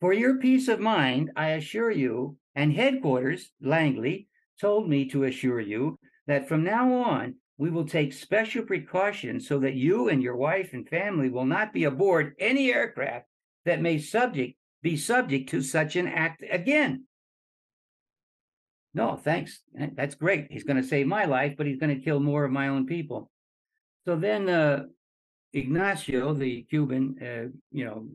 "For 0.00 0.12
your 0.12 0.38
peace 0.38 0.68
of 0.68 0.80
mind, 0.80 1.30
I 1.36 1.50
assure 1.50 1.90
you." 1.90 2.36
And 2.54 2.72
headquarters, 2.72 3.50
Langley, 3.60 4.28
told 4.60 4.88
me 4.88 5.08
to 5.08 5.24
assure 5.24 5.60
you 5.60 5.98
that 6.26 6.48
from 6.48 6.62
now 6.62 6.92
on 6.92 7.36
we 7.56 7.70
will 7.70 7.86
take 7.86 8.12
special 8.12 8.64
precautions 8.64 9.46
so 9.46 9.58
that 9.60 9.74
you 9.74 10.08
and 10.08 10.22
your 10.22 10.36
wife 10.36 10.72
and 10.72 10.88
family 10.88 11.28
will 11.28 11.44
not 11.44 11.72
be 11.72 11.84
aboard 11.84 12.34
any 12.38 12.72
aircraft 12.72 13.26
that 13.64 13.80
may 13.80 13.98
subject 13.98 14.56
be 14.82 14.96
subject 14.96 15.48
to 15.48 15.62
such 15.62 15.96
an 15.96 16.06
act 16.06 16.44
again. 16.50 17.04
No, 18.92 19.16
thanks. 19.16 19.62
That's 19.94 20.14
great. 20.14 20.48
He's 20.50 20.62
going 20.62 20.80
to 20.80 20.86
save 20.86 21.06
my 21.06 21.24
life, 21.24 21.54
but 21.56 21.66
he's 21.66 21.80
going 21.80 21.96
to 21.96 22.04
kill 22.04 22.20
more 22.20 22.44
of 22.44 22.52
my 22.52 22.68
own 22.68 22.86
people. 22.86 23.30
So 24.04 24.14
then 24.14 24.48
uh, 24.48 24.84
Ignacio, 25.54 26.34
the 26.34 26.62
Cuban, 26.68 27.16
uh, 27.20 27.48
you 27.72 27.84
know, 27.86 28.08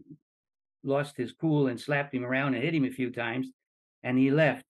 lost 0.83 1.17
his 1.17 1.33
cool 1.33 1.67
and 1.67 1.79
slapped 1.79 2.13
him 2.13 2.23
around 2.23 2.53
and 2.53 2.63
hit 2.63 2.75
him 2.75 2.85
a 2.85 2.91
few 2.91 3.11
times, 3.11 3.47
and 4.03 4.17
he 4.17 4.29
left. 4.29 4.63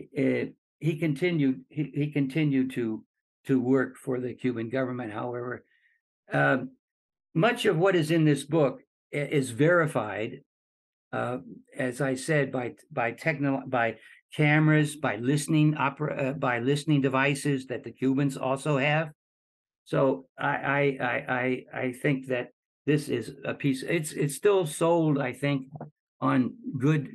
Uh, 0.00 0.46
he 0.78 0.98
continued. 0.98 1.64
He, 1.68 1.90
he 1.94 2.10
continued 2.10 2.70
to 2.72 3.04
to 3.46 3.60
work 3.60 3.96
for 3.96 4.20
the 4.20 4.34
Cuban 4.34 4.68
government. 4.68 5.12
However, 5.12 5.64
uh, 6.32 6.58
much 7.34 7.66
of 7.66 7.78
what 7.78 7.96
is 7.96 8.10
in 8.10 8.24
this 8.24 8.44
book 8.44 8.80
is 9.10 9.50
verified, 9.50 10.40
uh, 11.12 11.38
as 11.76 12.00
I 12.00 12.14
said, 12.14 12.52
by 12.52 12.74
by 12.90 13.12
techno 13.12 13.62
by 13.66 13.96
cameras, 14.34 14.96
by 14.96 15.16
listening 15.16 15.76
opera, 15.76 16.30
uh, 16.30 16.32
by 16.32 16.58
listening 16.58 17.00
devices 17.00 17.66
that 17.66 17.84
the 17.84 17.92
Cubans 17.92 18.36
also 18.36 18.78
have. 18.78 19.10
So 19.84 20.26
I 20.38 20.96
I 21.00 21.24
I 21.28 21.64
I 21.74 21.92
think 21.92 22.26
that 22.28 22.50
this 22.86 23.08
is 23.08 23.34
a 23.44 23.54
piece. 23.54 23.82
It's 23.82 24.12
it's 24.12 24.34
still 24.34 24.66
sold, 24.66 25.18
I 25.18 25.32
think, 25.32 25.68
on 26.20 26.54
good 26.78 27.08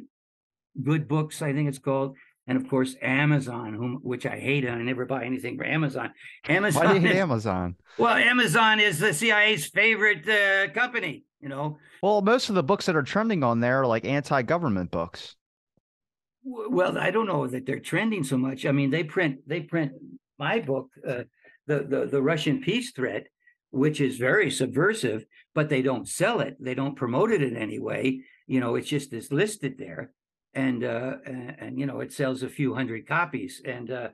good 0.84 1.08
books. 1.08 1.42
I 1.42 1.54
think 1.54 1.70
it's 1.70 1.80
called 1.80 2.16
and 2.48 2.58
of 2.58 2.70
course 2.70 2.96
Amazon, 3.02 3.74
whom 3.74 4.00
which 4.02 4.26
I 4.26 4.40
hate, 4.40 4.66
and 4.66 4.76
I 4.76 4.82
never 4.82 5.06
buy 5.06 5.26
anything 5.26 5.58
for 5.58 5.66
Amazon. 5.66 6.12
Amazon. 6.48 6.86
Why 6.86 6.94
do 6.94 7.00
you 7.00 7.08
hate 7.08 7.16
is, 7.16 7.22
Amazon? 7.22 7.76
Well, 7.98 8.16
Amazon 8.16 8.80
is 8.80 9.00
the 9.00 9.14
CIA's 9.14 9.66
favorite 9.68 10.28
uh, 10.28 10.72
company. 10.74 11.26
You 11.42 11.50
know. 11.50 11.78
Well, 12.02 12.22
most 12.22 12.50
of 12.50 12.56
the 12.56 12.64
books 12.64 12.86
that 12.88 12.96
are 12.96 13.04
trending 13.04 13.44
on 13.44 13.60
there 13.60 13.82
are 13.82 13.88
like 13.88 14.06
anti-government 14.06 14.92
books. 14.92 15.36
Well, 16.44 16.98
I 16.98 17.12
don't 17.12 17.28
know 17.28 17.46
that 17.48 17.66
they're 17.66 17.80
trending 17.80 18.24
so 18.24 18.38
much. 18.38 18.66
I 18.66 18.72
mean, 18.72 18.90
they 18.90 19.04
print 19.04 19.40
they 19.48 19.62
print 19.62 19.92
my 20.40 20.60
book, 20.60 20.90
uh, 21.08 21.24
the 21.68 21.80
the 21.84 22.08
the 22.12 22.22
Russian 22.22 22.62
peace 22.62 22.92
threat, 22.92 23.28
which 23.72 24.00
is 24.00 24.18
very 24.18 24.50
subversive, 24.50 25.26
but 25.54 25.70
they 25.70 25.82
don't 25.82 26.08
sell 26.08 26.40
it. 26.40 26.56
They 26.60 26.74
don't 26.74 26.96
promote 26.96 27.32
it 27.32 27.44
in 27.44 27.58
any 27.58 27.80
way 27.80 28.22
you 28.48 28.62
know, 28.62 28.76
it's 28.76 28.88
just 28.88 29.14
is 29.14 29.32
listed 29.32 29.76
there, 29.78 30.12
and 30.58 30.84
uh, 30.84 31.18
and, 31.26 31.56
and 31.60 31.80
you 31.80 31.86
know, 31.86 32.00
it 32.00 32.12
sells 32.12 32.44
a 32.44 32.50
few 32.50 32.74
hundred 32.74 33.08
copies, 33.08 33.62
and 33.64 33.92
uh, 33.92 34.10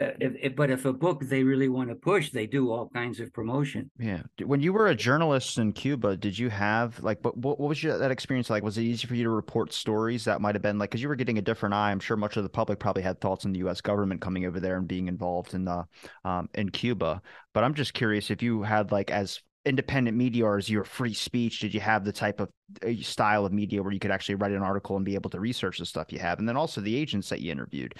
uh, 0.00 0.06
if, 0.18 0.32
if, 0.40 0.56
but 0.56 0.70
if 0.70 0.86
a 0.86 0.92
book 0.92 1.20
they 1.20 1.44
really 1.44 1.68
want 1.68 1.90
to 1.90 1.94
push, 1.94 2.30
they 2.30 2.46
do 2.46 2.72
all 2.72 2.88
kinds 2.88 3.20
of 3.20 3.32
promotion. 3.32 3.90
Yeah. 3.98 4.22
When 4.42 4.60
you 4.60 4.72
were 4.72 4.88
a 4.88 4.94
journalist 4.94 5.58
in 5.58 5.72
Cuba, 5.72 6.16
did 6.16 6.36
you 6.36 6.48
have 6.48 6.98
like 7.00 7.18
what 7.22 7.36
what 7.36 7.60
was 7.60 7.82
your, 7.82 7.98
that 7.98 8.10
experience 8.10 8.48
like? 8.48 8.64
Was 8.64 8.78
it 8.78 8.82
easy 8.82 9.06
for 9.06 9.14
you 9.14 9.24
to 9.24 9.30
report 9.30 9.72
stories 9.72 10.24
that 10.24 10.40
might 10.40 10.54
have 10.54 10.62
been 10.62 10.78
like 10.78 10.90
because 10.90 11.02
you 11.02 11.08
were 11.08 11.16
getting 11.16 11.38
a 11.38 11.42
different 11.42 11.74
eye? 11.74 11.90
I'm 11.90 12.00
sure 12.00 12.16
much 12.16 12.36
of 12.38 12.42
the 12.42 12.48
public 12.48 12.78
probably 12.78 13.02
had 13.02 13.20
thoughts 13.20 13.44
on 13.44 13.52
the 13.52 13.60
U.S. 13.60 13.82
government 13.82 14.22
coming 14.22 14.46
over 14.46 14.58
there 14.58 14.78
and 14.78 14.88
being 14.88 15.06
involved 15.06 15.54
in 15.54 15.66
the 15.66 15.84
um, 16.24 16.48
in 16.54 16.70
Cuba. 16.70 17.20
But 17.52 17.62
I'm 17.62 17.74
just 17.74 17.94
curious 17.94 18.30
if 18.30 18.42
you 18.42 18.62
had 18.62 18.90
like 18.90 19.10
as 19.10 19.40
independent 19.66 20.16
media 20.16 20.44
or 20.44 20.58
as 20.58 20.68
your 20.68 20.84
free 20.84 21.14
speech 21.14 21.60
did 21.60 21.72
you 21.72 21.80
have 21.80 22.04
the 22.04 22.12
type 22.12 22.38
of 22.40 22.50
uh, 22.86 22.92
style 23.00 23.46
of 23.46 23.52
media 23.52 23.82
where 23.82 23.92
you 23.92 24.00
could 24.00 24.10
actually 24.10 24.34
write 24.34 24.52
an 24.52 24.62
article 24.62 24.96
and 24.96 25.04
be 25.04 25.14
able 25.14 25.30
to 25.30 25.40
research 25.40 25.78
the 25.78 25.86
stuff 25.86 26.12
you 26.12 26.18
have 26.18 26.38
and 26.38 26.48
then 26.48 26.56
also 26.56 26.80
the 26.80 26.96
agents 26.96 27.30
that 27.30 27.40
you 27.40 27.50
interviewed 27.50 27.94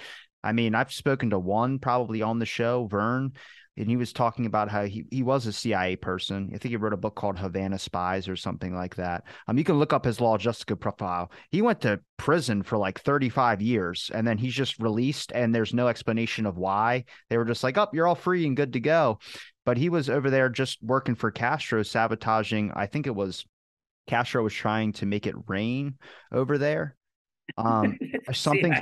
I 0.45 0.51
mean, 0.51 0.75
I've 0.75 0.93
spoken 0.93 1.31
to 1.31 1.39
one 1.39 1.79
probably 1.79 2.21
on 2.21 2.37
the 2.37 2.45
show, 2.45 2.85
Vern, 2.85 3.33
and 3.77 3.89
he 3.89 3.97
was 3.97 4.13
talking 4.13 4.45
about 4.45 4.69
how 4.69 4.85
he, 4.85 5.05
he 5.09 5.23
was 5.23 5.47
a 5.47 5.51
CIA 5.51 5.95
person. 5.95 6.51
I 6.53 6.59
think 6.59 6.69
he 6.69 6.77
wrote 6.77 6.93
a 6.93 6.97
book 6.97 7.15
called 7.15 7.37
Havana 7.37 7.79
Spies 7.79 8.29
or 8.29 8.35
something 8.35 8.73
like 8.73 8.95
that. 8.95 9.23
Um, 9.47 9.57
you 9.57 9.63
can 9.63 9.79
look 9.79 9.91
up 9.91 10.05
his 10.05 10.21
Law 10.21 10.37
Justica 10.37 10.79
profile. 10.79 11.31
He 11.49 11.63
went 11.63 11.81
to 11.81 11.99
prison 12.17 12.61
for 12.61 12.77
like 12.77 13.01
35 13.01 13.61
years 13.61 14.11
and 14.13 14.25
then 14.25 14.37
he's 14.37 14.53
just 14.53 14.79
released 14.79 15.31
and 15.33 15.53
there's 15.53 15.73
no 15.73 15.87
explanation 15.87 16.45
of 16.45 16.57
why. 16.57 17.05
They 17.29 17.37
were 17.37 17.45
just 17.45 17.63
like, 17.63 17.77
oh, 17.77 17.87
you're 17.91 18.07
all 18.07 18.15
free 18.15 18.45
and 18.45 18.55
good 18.55 18.73
to 18.73 18.79
go. 18.79 19.19
But 19.65 19.77
he 19.77 19.89
was 19.89 20.09
over 20.09 20.29
there 20.29 20.49
just 20.49 20.81
working 20.83 21.15
for 21.15 21.31
Castro, 21.31 21.83
sabotaging, 21.83 22.71
I 22.75 22.85
think 22.85 23.07
it 23.07 23.15
was 23.15 23.45
Castro 24.07 24.43
was 24.43 24.53
trying 24.53 24.93
to 24.93 25.05
make 25.05 25.25
it 25.25 25.35
rain 25.47 25.95
over 26.31 26.57
there 26.59 26.95
um, 27.57 27.97
something 28.33 28.73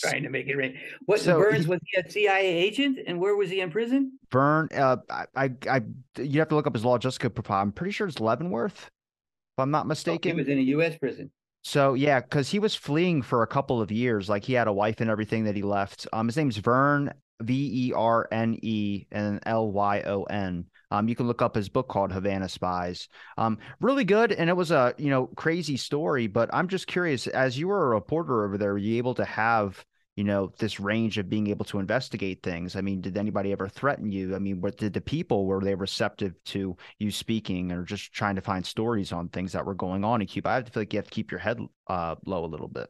trying 0.00 0.22
to 0.22 0.30
make 0.30 0.48
it 0.48 0.56
rain. 0.56 0.76
What 1.06 1.20
so 1.20 1.38
Burns 1.38 1.64
he, 1.64 1.70
was 1.70 1.80
he 1.84 2.00
a 2.00 2.10
CIA 2.10 2.46
agent, 2.46 2.98
and 3.06 3.20
where 3.20 3.36
was 3.36 3.50
he 3.50 3.60
in 3.60 3.70
prison? 3.70 4.18
Vern, 4.30 4.68
uh, 4.74 4.96
I, 5.10 5.26
I, 5.36 5.50
I, 5.68 5.80
you 6.18 6.38
have 6.40 6.48
to 6.48 6.54
look 6.54 6.66
up 6.66 6.74
his 6.74 6.84
Law 6.84 6.98
Justica 6.98 7.34
profile. 7.34 7.62
I'm 7.62 7.72
pretty 7.72 7.92
sure 7.92 8.06
it's 8.06 8.20
Leavenworth, 8.20 8.86
if 8.86 9.58
I'm 9.58 9.70
not 9.70 9.86
mistaken. 9.86 10.32
Oh, 10.32 10.34
he 10.34 10.40
was 10.40 10.48
in 10.48 10.58
a 10.58 10.62
U.S. 10.62 10.96
prison. 10.98 11.30
So 11.62 11.94
yeah, 11.94 12.20
because 12.20 12.48
he 12.48 12.58
was 12.58 12.74
fleeing 12.74 13.22
for 13.22 13.42
a 13.42 13.46
couple 13.46 13.82
of 13.82 13.90
years. 13.90 14.28
Like 14.28 14.44
he 14.44 14.54
had 14.54 14.68
a 14.68 14.72
wife 14.72 15.00
and 15.00 15.10
everything 15.10 15.44
that 15.44 15.56
he 15.56 15.62
left. 15.62 16.06
Um, 16.12 16.26
his 16.26 16.36
name's 16.36 16.56
Vern 16.56 17.12
V 17.42 17.88
E 17.88 17.92
R 17.92 18.28
N 18.32 18.58
E 18.62 19.06
and 19.10 19.40
L 19.46 19.70
Y 19.70 20.02
O 20.02 20.24
N. 20.24 20.64
Um, 20.90 21.08
you 21.08 21.14
can 21.14 21.26
look 21.26 21.42
up 21.42 21.54
his 21.54 21.68
book 21.68 21.88
called 21.88 22.12
Havana 22.12 22.48
Spies. 22.48 23.08
Um, 23.36 23.58
really 23.80 24.04
good, 24.04 24.32
and 24.32 24.48
it 24.48 24.56
was 24.56 24.70
a 24.70 24.94
you 24.98 25.10
know 25.10 25.26
crazy 25.26 25.76
story. 25.76 26.26
But 26.26 26.50
I'm 26.52 26.68
just 26.68 26.86
curious, 26.86 27.26
as 27.26 27.58
you 27.58 27.68
were 27.68 27.86
a 27.86 27.94
reporter 27.94 28.44
over 28.44 28.58
there, 28.58 28.72
were 28.72 28.78
you 28.78 28.96
able 28.98 29.14
to 29.14 29.24
have 29.24 29.84
you 30.16 30.24
know 30.24 30.52
this 30.58 30.80
range 30.80 31.18
of 31.18 31.28
being 31.28 31.46
able 31.48 31.64
to 31.66 31.78
investigate 31.78 32.42
things? 32.42 32.74
I 32.74 32.80
mean, 32.80 33.00
did 33.00 33.16
anybody 33.16 33.52
ever 33.52 33.68
threaten 33.68 34.10
you? 34.10 34.34
I 34.34 34.38
mean, 34.38 34.60
what 34.60 34.76
did 34.76 34.92
the 34.92 35.00
people 35.00 35.46
were 35.46 35.60
they 35.60 35.74
receptive 35.74 36.34
to 36.46 36.76
you 36.98 37.10
speaking 37.10 37.70
or 37.70 37.84
just 37.84 38.12
trying 38.12 38.34
to 38.36 38.42
find 38.42 38.64
stories 38.64 39.12
on 39.12 39.28
things 39.28 39.52
that 39.52 39.64
were 39.64 39.74
going 39.74 40.04
on 40.04 40.20
in 40.20 40.26
Cuba? 40.26 40.48
I 40.50 40.62
feel 40.62 40.80
like 40.80 40.92
you 40.92 40.98
have 40.98 41.06
to 41.06 41.10
keep 41.10 41.30
your 41.30 41.40
head 41.40 41.60
uh, 41.86 42.16
low 42.26 42.44
a 42.44 42.46
little 42.46 42.68
bit. 42.68 42.88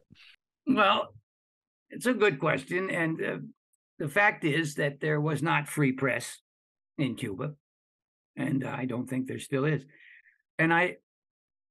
Well, 0.65 1.13
it's 1.89 2.05
a 2.05 2.13
good 2.13 2.39
question, 2.39 2.89
and 2.89 3.21
uh, 3.21 3.37
the 3.99 4.09
fact 4.09 4.43
is 4.43 4.75
that 4.75 4.99
there 4.99 5.21
was 5.21 5.43
not 5.43 5.67
free 5.67 5.91
press 5.91 6.39
in 6.97 7.15
Cuba 7.15 7.53
and 8.39 8.63
I 8.63 8.85
don't 8.85 9.07
think 9.07 9.27
there 9.27 9.39
still 9.39 9.65
is. 9.65 9.83
And 10.57 10.73
I, 10.73 10.95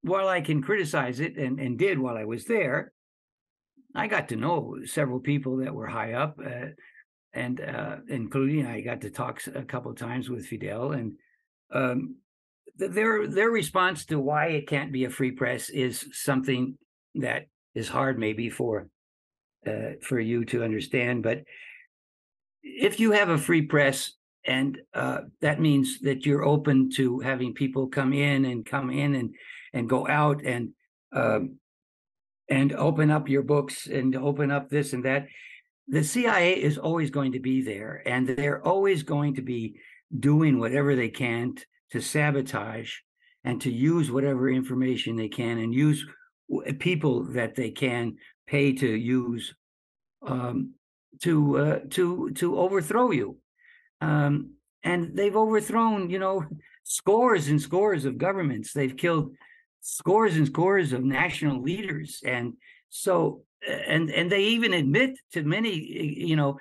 while 0.03 0.29
I 0.29 0.41
can 0.41 0.62
criticize 0.62 1.19
it 1.19 1.37
and, 1.37 1.59
and 1.59 1.79
did 1.79 1.99
while 1.99 2.17
I 2.17 2.25
was 2.25 2.45
there, 2.45 2.93
I 3.95 4.07
got 4.07 4.29
to 4.29 4.37
know 4.37 4.77
several 4.85 5.19
people 5.19 5.57
that 5.59 5.75
were 5.75 5.87
high 5.87 6.12
up, 6.12 6.38
uh, 6.45 6.69
and 7.33 7.61
uh, 7.61 7.97
including 8.09 8.67
I 8.67 8.83
got 8.83 9.01
to 9.01 9.11
talk 9.11 9.41
a 9.55 9.62
couple 9.62 9.91
of 9.91 9.97
times 9.97 10.29
with 10.29 10.47
Fidel, 10.47 10.93
and 10.93 11.12
um, 11.73 12.17
their 12.77 13.27
their 13.27 13.51
response 13.51 14.05
to 14.07 14.21
why 14.21 14.49
it 14.49 14.69
can't 14.69 14.93
be 14.93 15.05
a 15.05 15.11
free 15.11 15.33
press 15.33 15.71
is 15.71 16.07
something 16.12 16.77
that 17.17 17.47
is 17.75 17.88
hard 17.88 18.19
maybe 18.19 18.51
for 18.51 18.88
uh, 19.67 19.93
for 20.03 20.21
you 20.21 20.45
to 20.47 20.62
understand. 20.62 21.23
But 21.23 21.43
if 22.62 23.01
you 23.01 23.12
have 23.12 23.29
a 23.29 23.38
free 23.38 23.62
press, 23.62 24.12
and 24.47 24.79
uh, 24.94 25.21
that 25.40 25.61
means 25.61 26.01
that 26.01 26.25
you're 26.25 26.44
open 26.44 26.90
to 26.92 27.21
having 27.21 27.55
people 27.55 27.88
come 27.88 28.12
in 28.12 28.44
and 28.44 28.64
come 28.64 28.90
in 28.90 29.14
and 29.14 29.35
and 29.73 29.88
go 29.88 30.09
out 30.09 30.42
and 30.44 30.71
um, 31.12 31.57
and 32.49 32.73
open 32.73 33.11
up 33.11 33.29
your 33.29 33.42
books 33.42 33.87
and 33.87 34.16
open 34.16 34.51
up 34.51 34.71
this 34.71 34.92
and 34.92 35.05
that. 35.05 35.27
The 35.88 36.05
CIA 36.05 36.53
is 36.53 36.79
always 36.79 37.11
going 37.11 37.33
to 37.33 37.40
be 37.40 37.62
there, 37.62 38.03
and 38.07 38.27
they're 38.27 38.64
always 38.66 39.03
going 39.03 39.35
to 39.37 39.42
be 39.42 39.81
doing 40.18 40.59
whatever 40.59 40.94
they 40.94 41.09
can 41.09 41.55
t- 41.55 41.64
to 41.92 42.01
sabotage 42.01 42.92
and 43.44 43.61
to 43.62 43.71
use 43.71 44.11
whatever 44.11 44.51
information 44.51 45.16
they 45.16 45.29
can 45.29 45.59
and 45.59 45.75
use 45.75 46.05
w- 46.51 46.75
people 46.75 47.25
that 47.33 47.55
they 47.55 47.71
can 47.71 48.16
pay 48.47 48.73
to 48.73 48.88
use 48.88 49.55
um, 50.27 50.75
to 51.23 51.59
uh, 51.59 51.79
to 51.91 52.31
to 52.31 52.59
overthrow 52.59 53.11
you. 53.11 53.39
Um, 54.01 54.55
and 54.85 55.17
they've 55.17 55.37
overthrown, 55.37 56.11
you 56.11 56.19
know, 56.19 56.45
scores 56.85 57.49
and 57.49 57.61
scores 57.61 58.05
of 58.05 58.19
governments. 58.19 58.73
They've 58.73 58.97
killed 58.97 59.35
scores 59.81 60.37
and 60.37 60.47
scores 60.47 60.93
of 60.93 61.05
national 61.05 61.63
leaders. 61.63 62.21
And 62.25 62.55
so, 62.89 63.43
and 63.67 64.11
and 64.11 64.31
they 64.31 64.45
even 64.45 64.73
admit 64.73 65.19
to 65.33 65.43
many, 65.43 65.75
you 65.75 66.37
know, 66.37 66.59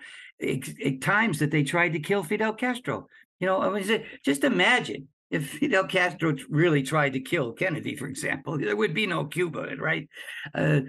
times 1.01 1.39
that 1.39 1.51
they 1.51 1.63
tried 1.63 1.93
to 1.93 1.99
kill 1.99 2.23
Fidel 2.23 2.53
Castro. 2.53 3.07
You 3.39 3.47
know, 3.47 3.61
I 3.61 3.69
mean, 3.69 4.03
just 4.23 4.43
imagine 4.43 5.07
if 5.29 5.49
Fidel 5.59 5.85
Castro 5.85 6.35
really 6.49 6.83
tried 6.83 7.13
to 7.13 7.19
kill 7.19 7.53
Kennedy, 7.53 7.95
for 7.95 8.07
example, 8.07 8.57
there 8.57 8.75
would 8.75 8.93
be 8.93 9.07
no 9.07 9.25
Cuba, 9.25 9.75
right? 9.77 10.09
Uh, 10.53 10.81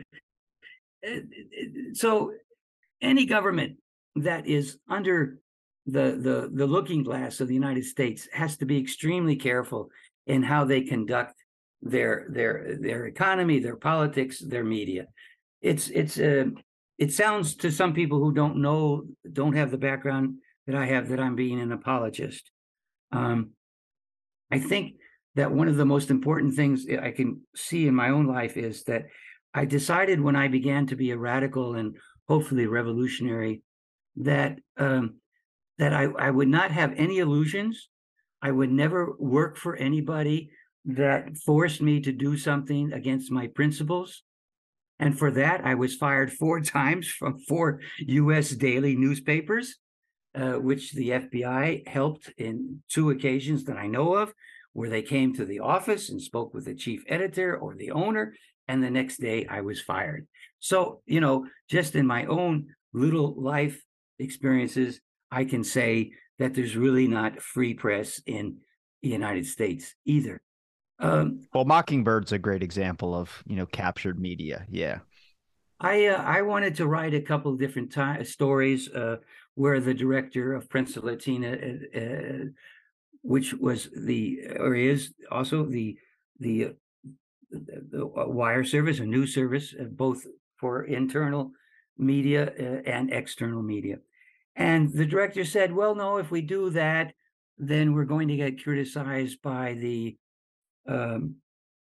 so, 1.93 2.33
any 3.01 3.27
government 3.27 3.77
that 4.17 4.47
is 4.47 4.79
under 4.89 5.39
the 5.87 6.19
the 6.21 6.51
the 6.53 6.67
looking 6.67 7.03
glass 7.03 7.41
of 7.41 7.49
the 7.49 7.55
United 7.55 7.85
States 7.85 8.29
has 8.33 8.57
to 8.59 8.67
be 8.67 8.79
extremely 8.79 9.37
careful 9.37 9.91
in 10.27 10.43
how 10.43 10.65
they 10.65 10.83
conduct 10.83 11.35
their 11.81 12.27
their 12.31 12.77
their 12.81 13.07
economy, 13.07 13.59
their 13.59 13.77
politics, 13.77 14.39
their 14.41 14.65
media. 14.65 15.07
It's 15.63 15.89
it's 15.89 16.19
uh, 16.19 16.47
it 16.99 17.13
sounds 17.13 17.55
to 17.57 17.71
some 17.71 17.95
people 17.95 18.19
who 18.19 18.33
don't 18.33 18.57
know, 18.57 19.05
don't 19.33 19.57
have 19.57 19.71
the 19.71 19.79
background 19.79 20.39
that 20.67 20.75
I 20.75 20.87
have, 20.87 21.09
that 21.09 21.21
I'm 21.21 21.37
being 21.37 21.61
an 21.61 21.73
apologist. 21.73 22.51
Um, 23.13 23.51
I 24.51 24.59
think 24.59 24.97
that 25.37 25.53
one 25.53 25.69
of 25.69 25.77
the 25.77 25.87
most 25.87 26.11
important 26.11 26.57
things 26.57 26.87
I 27.01 27.13
can 27.13 27.43
see 27.55 27.87
in 27.87 27.95
my 27.95 28.11
own 28.11 28.27
life 28.27 28.57
is 28.57 28.83
that 28.85 29.07
I 29.55 29.65
decided 29.65 30.21
when 30.21 30.35
I 30.35 30.49
began 30.49 30.87
to 30.89 30.97
be 30.97 31.13
a 31.13 31.17
radical 31.17 31.77
and 31.77 31.97
hopefully 32.29 32.67
revolutionary 32.67 33.62
that 34.17 34.59
um, 34.77 35.17
that 35.79 35.93
I, 35.93 36.05
I 36.05 36.31
would 36.31 36.49
not 36.49 36.71
have 36.73 36.93
any 36.97 37.19
illusions. 37.19 37.88
I 38.43 38.51
would 38.51 38.71
never 38.71 39.14
work 39.19 39.57
for 39.57 39.77
anybody 39.77 40.51
that 40.85 41.37
forced 41.38 41.81
me 41.81 42.01
to 42.01 42.12
do 42.12 42.37
something 42.37 42.93
against 42.93 43.31
my 43.31 43.47
principles. 43.47 44.23
And 44.99 45.17
for 45.17 45.31
that, 45.33 45.64
I 45.64 45.75
was 45.75 45.95
fired 45.95 46.33
four 46.33 46.61
times 46.79 47.09
from 47.09 47.38
four 47.38 47.81
US 47.99 48.51
daily 48.51 48.97
newspapers, 48.97 49.77
uh, 50.35 50.55
which 50.55 50.93
the 50.93 51.11
FBI 51.11 51.87
helped 51.87 52.33
in 52.37 52.83
two 52.88 53.11
occasions 53.11 53.64
that 53.64 53.77
I 53.77 53.87
know 53.87 54.14
of, 54.14 54.33
where 54.73 54.91
they 54.91 55.03
came 55.03 55.35
to 55.35 55.45
the 55.45 55.61
office 55.61 56.11
and 56.11 56.21
spoke 56.21 56.55
with 56.55 56.64
the 56.64 56.75
chief 56.75 57.03
editor 57.09 57.57
or 57.57 57.75
the 57.75 57.93
owner. 57.93 58.35
And 58.67 58.83
the 58.83 58.91
next 58.91 59.19
day, 59.19 59.47
I 59.47 59.62
was 59.62 59.81
fired. 59.81 60.27
So, 60.61 61.03
you 61.07 61.21
know, 61.21 61.47
just 61.68 61.94
in 61.94 62.07
my 62.07 62.27
own 62.27 62.68
little 62.92 63.35
life 63.40 63.83
experiences, 64.18 65.01
I 65.31 65.44
can 65.44 65.64
say 65.64 66.12
that 66.38 66.55
there's 66.55 66.77
really 66.77 67.09
not 67.09 67.40
free 67.40 67.75
press 67.75 68.21
in 68.27 68.59
the 69.03 69.09
United 69.09 69.47
States 69.47 69.94
either. 70.05 70.40
Um, 71.01 71.42
well, 71.55 71.64
Mockingbird's 71.64 72.33
a 72.33 72.38
great 72.38 72.62
example 72.62 73.14
of 73.14 73.44
you 73.47 73.55
know 73.55 73.66
captured 73.66 74.18
media. 74.18 74.66
Yeah, 74.68 74.99
I 75.79 76.07
uh, 76.07 76.23
I 76.23 76.42
wanted 76.42 76.75
to 76.77 76.88
write 76.88 77.14
a 77.14 77.21
couple 77.21 77.53
of 77.53 77.61
different 77.61 77.94
stories 78.27 78.90
uh, 78.90 79.18
where 79.55 79.81
the 79.81 79.94
director 79.94 80.55
of 80.55 80.68
Prensa 80.68 81.03
Latina, 81.03 81.53
uh, 81.53 81.99
uh, 81.99 82.44
which 83.23 83.55
was 83.55 83.88
the 83.97 84.40
or 84.59 84.75
is 84.75 85.12
also 85.31 85.64
the 85.64 85.97
the, 86.40 86.64
uh, 86.64 86.68
the, 87.51 87.87
the 87.90 88.07
wire 88.07 88.64
service, 88.64 88.99
a 88.99 89.07
news 89.07 89.35
service, 89.35 89.75
uh, 89.81 89.85
both 89.85 90.25
for 90.59 90.85
internal 90.85 91.53
media 91.97 92.83
and 92.87 93.12
external 93.12 93.62
media. 93.62 93.97
And 94.57 94.92
the 94.92 95.07
director 95.07 95.44
said, 95.44 95.73
well, 95.73 95.94
no, 95.94 96.18
if 96.18 96.31
we 96.31 96.42
do 96.42 96.71
that, 96.71 97.12
then 97.59 97.94
we're 97.94 98.05
going 98.05 98.29
to 98.29 98.37
get 98.37 98.62
criticized 98.62 99.42
by 99.42 99.75
the 99.75 100.16
um, 100.87 101.37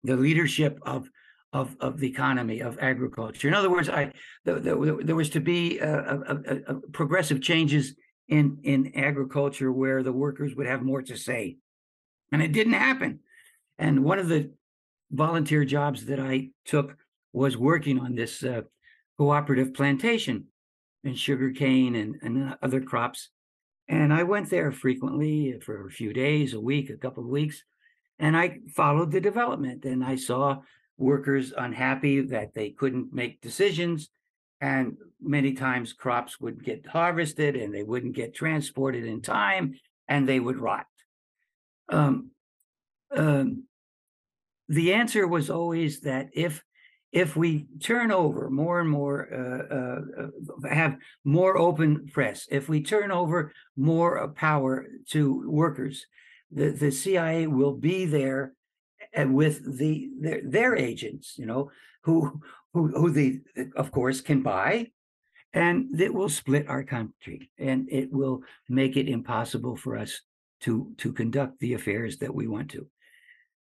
the 0.05 0.17
leadership 0.17 0.79
of 0.83 1.09
of, 1.53 1.77
of 1.81 1.99
the 1.99 2.09
economy 2.09 2.61
of 2.61 2.79
agriculture. 2.81 3.47
In 3.47 3.55
other 3.55 3.71
words, 3.71 3.89
I 3.89 4.13
the, 4.45 4.55
the, 4.55 5.01
there 5.05 5.17
was 5.17 5.31
to 5.31 5.41
be 5.41 5.79
a, 5.79 6.15
a, 6.15 6.37
a 6.67 6.75
progressive 6.93 7.41
changes 7.41 7.95
in 8.29 8.59
in 8.65 8.93
agriculture 8.97 9.71
where 9.73 10.03
the 10.03 10.13
workers 10.13 10.55
would 10.55 10.67
have 10.67 10.83
more 10.83 11.03
to 11.03 11.17
say, 11.17 11.59
and 12.33 12.43
it 12.43 12.53
didn't 12.53 12.73
happen. 12.75 13.21
And 13.79 14.05
one 14.05 14.19
of 14.19 14.29
the 14.29 14.53
volunteer 15.11 15.65
jobs 15.65 16.07
that 16.07 16.21
I 16.21 16.51
took 16.65 16.97
was 17.33 17.57
working 17.57 17.99
on 17.99 18.15
this 18.15 18.43
uh, 18.43 18.63
cooperative 19.19 19.75
plantation 19.75 20.47
and 21.05 21.19
sugarcane 21.19 21.95
and, 21.97 22.17
and 22.23 22.57
other 22.63 22.81
crops. 22.81 23.31
And 23.89 24.13
I 24.13 24.23
went 24.23 24.51
there 24.51 24.71
frequently 24.71 25.59
for 25.61 25.87
a 25.87 25.91
few 25.91 26.13
days, 26.13 26.55
a 26.55 26.61
week, 26.61 26.91
a 26.91 26.97
couple 26.97 27.25
of 27.25 27.29
weeks, 27.31 27.63
and 28.19 28.37
I 28.37 28.61
followed 28.75 29.11
the 29.11 29.21
development. 29.21 29.85
And 29.85 30.05
I 30.05 30.17
saw 30.17 30.61
workers 30.97 31.53
unhappy 31.57 32.21
that 32.21 32.55
they 32.55 32.71
couldn't 32.71 33.13
make 33.13 33.41
decisions. 33.41 34.11
And 34.61 34.97
many 35.21 35.55
times 35.55 35.93
crops 35.93 36.41
would 36.41 36.65
get 36.65 36.87
harvested 36.87 37.57
and 37.57 37.75
they 37.75 37.83
wouldn't 37.83 38.15
get 38.15 38.35
transported 38.35 39.05
in 39.05 39.21
time 39.21 39.75
and 40.07 40.29
they 40.29 40.39
would 40.39 40.59
rot. 40.59 40.87
Um, 41.89 42.31
um, 43.15 43.65
the 44.69 44.95
answer 44.95 45.27
was 45.27 45.51
always 45.51 46.01
that 46.03 46.29
if 46.33 46.63
if 47.13 47.37
we 47.37 47.67
turn 47.81 48.11
over 48.11 48.49
more 48.49 48.81
and 48.81 48.89
more, 48.89 49.29
uh, 49.33 49.75
uh, 49.75 50.25
uh, 50.25 50.75
have 50.75 50.97
more 51.25 51.59
open 51.59 52.09
press, 52.09 52.49
if 52.51 52.69
we 52.69 52.83
turn 52.83 53.11
over 53.11 53.53
more 53.77 54.29
power 54.29 54.87
to 55.11 55.49
workers, 55.49 56.07
the, 56.51 56.71
the 56.71 56.91
CIA 56.91 57.47
will 57.47 57.75
be 57.75 58.07
there 58.07 58.55
and 59.13 59.35
with 59.35 59.79
the 59.79 60.11
their, 60.19 60.41
their 60.43 60.77
agents, 60.77 61.35
you 61.37 61.45
know, 61.45 61.71
who 62.03 62.41
who 62.73 62.89
who 62.89 63.11
they 63.11 63.41
of 63.77 63.93
course 63.93 64.21
can 64.21 64.43
buy, 64.43 64.91
and 65.53 66.01
it 66.01 66.15
will 66.15 66.31
split 66.31 66.69
our 66.69 66.83
country, 66.83 67.51
and 67.59 67.91
it 67.91 68.11
will 68.11 68.41
make 68.69 68.97
it 68.97 69.09
impossible 69.09 69.77
for 69.77 69.99
us 69.99 70.21
to 70.61 70.93
to 70.99 71.13
conduct 71.13 71.61
the 71.61 71.75
affairs 71.75 72.19
that 72.19 72.35
we 72.35 72.47
want 72.47 72.71
to. 72.71 72.87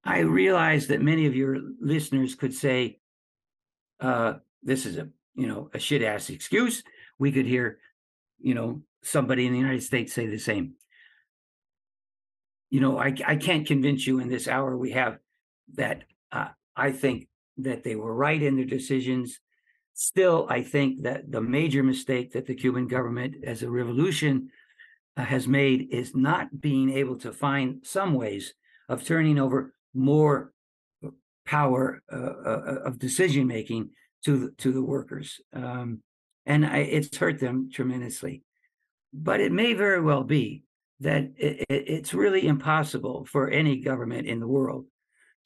I 0.05 0.19
realize 0.19 0.87
that 0.87 1.01
many 1.01 1.25
of 1.25 1.35
your 1.35 1.57
listeners 1.81 2.35
could 2.35 2.53
say, 2.53 2.99
uh, 3.99 4.33
this 4.63 4.85
is 4.85 4.97
a 4.97 5.09
you 5.35 5.47
know 5.47 5.69
a 5.73 5.79
shit 5.79 6.01
ass 6.01 6.29
excuse. 6.29 6.83
We 7.17 7.31
could 7.31 7.45
hear, 7.45 7.79
you 8.39 8.53
know, 8.53 8.81
somebody 9.03 9.45
in 9.45 9.53
the 9.53 9.59
United 9.59 9.83
States 9.83 10.13
say 10.13 10.27
the 10.27 10.37
same. 10.37 10.73
You 12.69 12.81
know, 12.81 12.97
I 12.97 13.15
I 13.25 13.35
can't 13.35 13.67
convince 13.67 14.05
you 14.05 14.19
in 14.19 14.29
this 14.29 14.47
hour 14.47 14.75
we 14.77 14.91
have 14.91 15.19
that 15.75 16.03
uh, 16.31 16.49
I 16.75 16.91
think 16.91 17.27
that 17.57 17.83
they 17.83 17.95
were 17.95 18.13
right 18.13 18.41
in 18.41 18.55
their 18.55 18.65
decisions. 18.65 19.39
Still, 19.93 20.45
I 20.49 20.61
think 20.61 21.03
that 21.03 21.31
the 21.31 21.41
major 21.41 21.81
mistake 21.81 22.33
that 22.33 22.45
the 22.45 22.55
Cuban 22.55 22.87
government, 22.87 23.35
as 23.45 23.63
a 23.63 23.69
revolution, 23.69 24.49
uh, 25.15 25.23
has 25.23 25.47
made 25.47 25.87
is 25.91 26.13
not 26.13 26.59
being 26.59 26.91
able 26.91 27.15
to 27.19 27.31
find 27.31 27.79
some 27.83 28.13
ways 28.13 28.53
of 28.89 29.05
turning 29.05 29.39
over 29.39 29.73
more 29.93 30.51
power 31.45 32.01
uh, 32.11 32.15
uh, 32.15 32.79
of 32.85 32.99
decision 32.99 33.47
making 33.47 33.89
to 34.25 34.37
the, 34.37 34.51
to 34.57 34.71
the 34.71 34.81
workers, 34.81 35.39
um, 35.53 36.01
and 36.45 36.65
I, 36.65 36.79
it's 36.79 37.15
hurt 37.15 37.39
them 37.39 37.69
tremendously. 37.71 38.43
But 39.13 39.39
it 39.39 39.51
may 39.51 39.73
very 39.73 40.01
well 40.01 40.23
be 40.23 40.63
that 40.99 41.31
it, 41.37 41.65
it's 41.69 42.13
really 42.13 42.47
impossible 42.47 43.25
for 43.25 43.49
any 43.49 43.77
government 43.77 44.27
in 44.27 44.39
the 44.39 44.47
world 44.47 44.85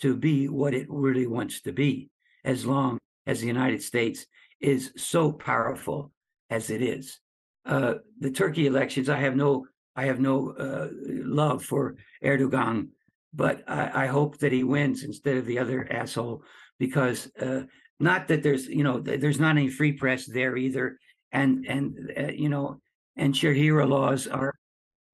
to 0.01 0.15
be 0.15 0.47
what 0.47 0.73
it 0.73 0.87
really 0.89 1.27
wants 1.27 1.61
to 1.61 1.73
be, 1.73 2.09
as 2.43 2.65
long 2.65 2.97
as 3.27 3.41
the 3.41 3.47
United 3.47 3.83
States 3.83 4.25
is 4.59 4.91
so 4.95 5.31
powerful 5.31 6.11
as 6.49 6.69
it 6.69 6.81
is. 6.81 7.19
Uh, 7.65 7.95
the 8.19 8.31
Turkey 8.31 8.65
elections, 8.65 9.09
I 9.09 9.17
have 9.17 9.35
no, 9.35 9.65
I 9.95 10.05
have 10.05 10.19
no 10.19 10.51
uh, 10.51 10.87
love 11.03 11.63
for 11.63 11.95
Erdogan 12.23 12.89
but 13.33 13.63
I, 13.67 14.05
I, 14.05 14.07
hope 14.07 14.39
that 14.39 14.51
he 14.51 14.63
wins 14.63 15.03
instead 15.03 15.37
of 15.37 15.45
the 15.45 15.59
other 15.59 15.87
asshole 15.91 16.43
because 16.79 17.31
uh, 17.39 17.61
not 17.99 18.27
that 18.29 18.43
there's 18.43 18.67
you 18.67 18.83
know 18.83 18.99
there's 18.99 19.39
not 19.39 19.57
any 19.57 19.69
free 19.69 19.93
press 19.93 20.25
there 20.25 20.57
either. 20.57 20.97
And 21.31 21.65
and 21.67 22.11
uh, 22.17 22.31
you 22.31 22.49
know 22.49 22.81
and 23.15 23.35
Sharia 23.35 23.85
laws 23.85 24.27
are 24.27 24.55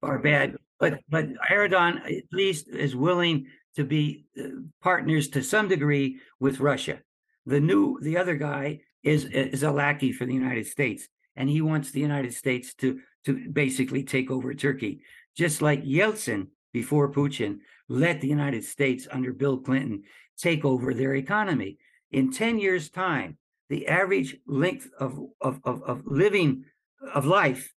are 0.02 0.18
bad. 0.18 0.56
But 0.80 1.00
but 1.08 1.28
Erdogan 1.50 2.04
at 2.04 2.24
least 2.32 2.68
is 2.68 2.96
willing 2.96 3.46
to 3.76 3.84
be 3.84 4.26
uh, 4.38 4.48
partners 4.82 5.28
to 5.28 5.42
some 5.42 5.68
degree 5.68 6.20
with 6.40 6.60
Russia. 6.60 7.00
The 7.44 7.60
new 7.60 7.98
the 8.00 8.16
other 8.16 8.36
guy 8.36 8.80
is 9.02 9.24
is 9.26 9.62
a 9.62 9.70
lackey 9.70 10.12
for 10.12 10.24
the 10.24 10.34
United 10.34 10.66
States 10.66 11.08
and 11.36 11.48
he 11.48 11.60
wants 11.60 11.90
the 11.90 12.00
United 12.00 12.34
States 12.34 12.74
to 12.74 13.00
to 13.24 13.48
basically 13.50 14.02
take 14.02 14.30
over 14.30 14.54
Turkey. 14.54 15.02
Just 15.36 15.60
like 15.60 15.84
Yeltsin 15.84 16.48
before 16.76 17.10
Putin 17.10 17.60
let 17.88 18.20
the 18.20 18.28
United 18.28 18.62
States 18.62 19.08
under 19.10 19.32
Bill 19.32 19.56
Clinton 19.56 20.02
take 20.36 20.62
over 20.62 20.92
their 20.92 21.14
economy. 21.14 21.78
In 22.10 22.30
10 22.30 22.58
years' 22.58 22.90
time, 22.90 23.38
the 23.70 23.88
average 23.88 24.36
length 24.46 24.90
of, 25.00 25.18
of, 25.40 25.58
of, 25.64 25.82
of 25.84 26.02
living 26.04 26.66
of 27.14 27.24
life 27.24 27.72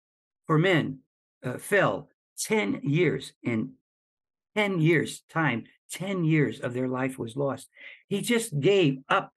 for 0.47 0.59
men 0.59 1.01
uh, 1.45 1.59
fell 1.59 2.09
10 2.39 2.81
years. 2.85 3.35
In 3.43 3.73
10 4.57 4.81
years' 4.81 5.21
time, 5.29 5.65
10 5.91 6.25
years 6.25 6.61
of 6.61 6.73
their 6.73 6.89
life 6.89 7.19
was 7.19 7.37
lost. 7.37 7.69
He 8.09 8.23
just 8.23 8.59
gave 8.61 9.01
up 9.11 9.31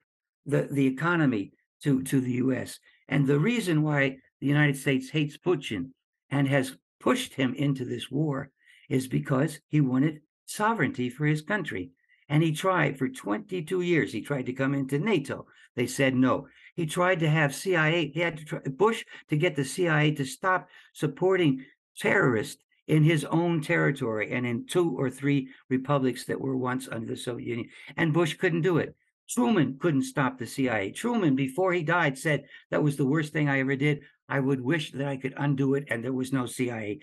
the, 0.46 0.68
the 0.70 0.86
economy 0.86 1.52
to, 1.82 2.02
to 2.04 2.22
the 2.22 2.36
US. 2.44 2.78
And 3.10 3.26
the 3.26 3.38
reason 3.38 3.82
why 3.82 4.16
the 4.40 4.46
United 4.46 4.78
States 4.78 5.10
hates 5.10 5.36
Putin 5.36 5.90
and 6.30 6.48
has 6.48 6.78
pushed 6.98 7.34
him 7.34 7.52
into 7.52 7.84
this 7.84 8.10
war 8.10 8.50
is 8.90 9.08
because 9.08 9.60
he 9.68 9.80
wanted 9.80 10.20
sovereignty 10.44 11.08
for 11.08 11.24
his 11.24 11.40
country. 11.40 11.92
And 12.28 12.42
he 12.42 12.52
tried 12.52 12.98
for 12.98 13.08
22 13.08 13.80
years. 13.80 14.12
He 14.12 14.20
tried 14.20 14.46
to 14.46 14.52
come 14.52 14.74
into 14.74 14.98
NATO. 14.98 15.46
They 15.76 15.86
said 15.86 16.14
no. 16.14 16.48
He 16.74 16.86
tried 16.86 17.20
to 17.20 17.28
have 17.28 17.54
CIA. 17.54 18.10
He 18.12 18.20
had 18.20 18.36
to 18.38 18.44
try, 18.44 18.58
Bush 18.60 19.04
to 19.28 19.36
get 19.36 19.56
the 19.56 19.64
CIA 19.64 20.12
to 20.12 20.24
stop 20.24 20.68
supporting 20.92 21.64
terrorists 21.96 22.62
in 22.86 23.04
his 23.04 23.24
own 23.24 23.60
territory 23.60 24.32
and 24.32 24.44
in 24.44 24.66
two 24.66 24.96
or 24.98 25.10
three 25.10 25.48
republics 25.68 26.24
that 26.24 26.40
were 26.40 26.56
once 26.56 26.88
under 26.90 27.06
the 27.06 27.16
Soviet 27.16 27.48
Union. 27.48 27.68
And 27.96 28.12
Bush 28.12 28.34
couldn't 28.34 28.62
do 28.62 28.78
it. 28.78 28.94
Truman 29.28 29.78
couldn't 29.78 30.02
stop 30.02 30.38
the 30.38 30.46
CIA. 30.46 30.90
Truman, 30.90 31.36
before 31.36 31.72
he 31.72 31.84
died, 31.84 32.18
said 32.18 32.44
that 32.70 32.82
was 32.82 32.96
the 32.96 33.06
worst 33.06 33.32
thing 33.32 33.48
I 33.48 33.60
ever 33.60 33.76
did. 33.76 34.00
I 34.28 34.40
would 34.40 34.60
wish 34.60 34.92
that 34.92 35.06
I 35.06 35.16
could 35.16 35.34
undo 35.36 35.74
it 35.74 35.84
and 35.88 36.02
there 36.02 36.12
was 36.12 36.32
no 36.32 36.46
CIA. 36.46 37.00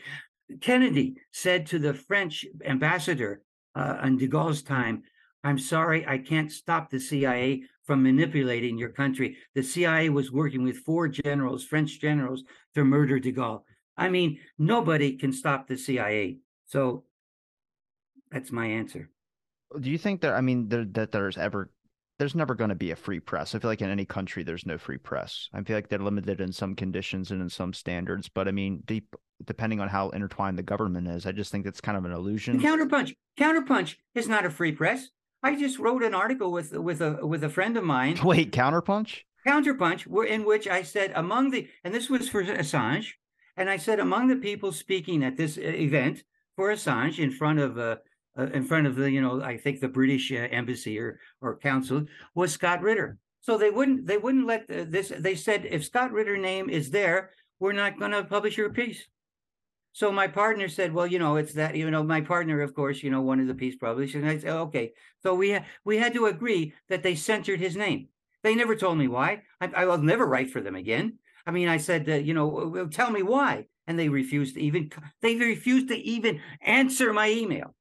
Kennedy 0.61 1.15
said 1.31 1.65
to 1.67 1.79
the 1.79 1.93
French 1.93 2.45
ambassador 2.65 3.41
uh, 3.75 3.97
in 4.03 4.17
de 4.17 4.27
Gaulle's 4.27 4.61
time, 4.61 5.03
I'm 5.43 5.59
sorry, 5.59 6.05
I 6.07 6.17
can't 6.17 6.51
stop 6.51 6.89
the 6.89 6.99
CIA 6.99 7.63
from 7.85 8.03
manipulating 8.03 8.77
your 8.77 8.89
country. 8.89 9.37
The 9.55 9.63
CIA 9.63 10.09
was 10.09 10.31
working 10.31 10.63
with 10.63 10.77
four 10.77 11.07
generals, 11.07 11.63
French 11.63 12.01
generals, 12.01 12.43
to 12.75 12.83
murder 12.83 13.19
de 13.19 13.31
Gaulle. 13.31 13.63
I 13.95 14.09
mean, 14.09 14.39
nobody 14.57 15.17
can 15.17 15.31
stop 15.31 15.67
the 15.67 15.77
CIA. 15.77 16.39
So 16.65 17.05
that's 18.31 18.51
my 18.51 18.65
answer. 18.65 19.09
Do 19.79 19.89
you 19.89 19.97
think 19.97 20.21
that, 20.21 20.33
I 20.33 20.41
mean, 20.41 20.69
there, 20.69 20.85
that 20.85 21.11
there's 21.11 21.37
ever 21.37 21.71
there's 22.19 22.35
never 22.35 22.55
going 22.55 22.69
to 22.69 22.75
be 22.75 22.91
a 22.91 22.95
free 22.95 23.19
press. 23.19 23.53
I 23.53 23.59
feel 23.59 23.69
like 23.69 23.81
in 23.81 23.91
any 23.91 24.05
country 24.05 24.43
there's 24.43 24.65
no 24.65 24.77
free 24.77 24.97
press. 24.97 25.49
I 25.53 25.61
feel 25.61 25.77
like 25.77 25.87
they're 25.87 25.99
limited 25.99 26.41
in 26.41 26.51
some 26.51 26.73
conditions 26.73 27.29
and 27.29 27.41
in 27.41 27.49
some 27.49 27.73
standards. 27.73 28.27
But 28.27 28.47
I 28.47 28.51
mean, 28.51 28.81
deep 28.85 29.15
depending 29.45 29.79
on 29.79 29.87
how 29.87 30.09
intertwined 30.09 30.57
the 30.57 30.63
government 30.63 31.07
is, 31.07 31.25
I 31.25 31.31
just 31.31 31.51
think 31.51 31.65
it's 31.65 31.81
kind 31.81 31.97
of 31.97 32.05
an 32.05 32.11
illusion. 32.11 32.59
Counterpunch, 32.59 33.13
Counterpunch 33.39 33.95
is 34.15 34.27
not 34.27 34.45
a 34.45 34.49
free 34.49 34.71
press. 34.71 35.09
I 35.43 35.55
just 35.55 35.79
wrote 35.79 36.03
an 36.03 36.13
article 36.13 36.51
with 36.51 36.73
with 36.73 37.01
a 37.01 37.25
with 37.25 37.43
a 37.43 37.49
friend 37.49 37.77
of 37.77 37.83
mine. 37.83 38.19
Wait, 38.23 38.51
Counterpunch. 38.51 39.21
Counterpunch, 39.47 40.27
in 40.27 40.45
which 40.45 40.67
I 40.67 40.81
said 40.83 41.11
among 41.15 41.51
the 41.51 41.67
and 41.83 41.93
this 41.93 42.09
was 42.09 42.27
for 42.27 42.43
Assange, 42.43 43.13
and 43.55 43.69
I 43.69 43.77
said 43.77 43.99
among 43.99 44.27
the 44.27 44.35
people 44.35 44.71
speaking 44.71 45.23
at 45.23 45.37
this 45.37 45.57
event 45.57 46.23
for 46.55 46.73
Assange 46.73 47.19
in 47.19 47.31
front 47.31 47.59
of 47.59 47.77
uh, 47.77 47.97
uh, 48.37 48.47
in 48.47 48.63
front 48.63 48.85
of 48.85 48.95
the, 48.95 49.09
you 49.09 49.21
know, 49.21 49.41
I 49.41 49.57
think 49.57 49.79
the 49.79 49.87
British 49.87 50.31
uh, 50.31 50.47
embassy 50.51 50.99
or 50.99 51.19
or 51.41 51.57
council 51.57 52.05
was 52.35 52.51
Scott 52.51 52.81
Ritter. 52.81 53.17
So 53.41 53.57
they 53.57 53.69
wouldn't 53.69 54.05
they 54.05 54.17
wouldn't 54.17 54.45
let 54.45 54.67
this. 54.67 55.11
They 55.17 55.35
said 55.35 55.65
if 55.65 55.85
Scott 55.85 56.11
Ritter 56.11 56.37
name 56.37 56.69
is 56.69 56.91
there, 56.91 57.31
we're 57.59 57.73
not 57.73 57.97
going 57.97 58.11
to 58.11 58.23
publish 58.23 58.57
your 58.57 58.69
piece. 58.69 59.07
So 59.97 60.11
my 60.11 60.27
partner 60.27 60.69
said, 60.69 60.93
well, 60.93 61.07
you 61.07 61.17
know, 61.17 61.37
it's 61.37 61.53
that, 61.53 61.75
you 61.75 61.89
know, 61.89 62.03
my 62.03 62.21
partner, 62.21 62.61
of 62.61 62.75
course, 62.75 63.01
you 63.01 63.09
know, 63.09 63.21
one 63.21 63.39
of 63.39 63.47
the 63.47 63.55
piece 63.55 63.75
publishers. 63.77 64.21
And 64.21 64.29
I 64.29 64.37
said, 64.37 64.51
okay. 64.51 64.93
So 65.23 65.33
we 65.33 65.57
we 65.85 65.97
had 65.97 66.13
to 66.13 66.27
agree 66.27 66.75
that 66.87 67.01
they 67.01 67.15
censored 67.15 67.59
his 67.59 67.75
name. 67.75 68.09
They 68.43 68.53
never 68.53 68.75
told 68.75 68.99
me 68.99 69.07
why. 69.07 69.41
I, 69.59 69.71
I 69.75 69.85
will 69.85 69.97
never 69.97 70.27
write 70.27 70.51
for 70.51 70.61
them 70.61 70.75
again. 70.75 71.17
I 71.47 71.49
mean, 71.49 71.67
I 71.67 71.77
said, 71.77 72.07
uh, 72.07 72.13
you 72.13 72.35
know, 72.35 72.87
tell 72.91 73.09
me 73.09 73.23
why, 73.23 73.65
and 73.87 73.97
they 73.97 74.07
refused 74.07 74.53
to 74.53 74.61
even 74.61 74.91
they 75.23 75.35
refused 75.35 75.87
to 75.87 75.97
even 75.97 76.41
answer 76.61 77.11
my 77.11 77.31
email. 77.31 77.73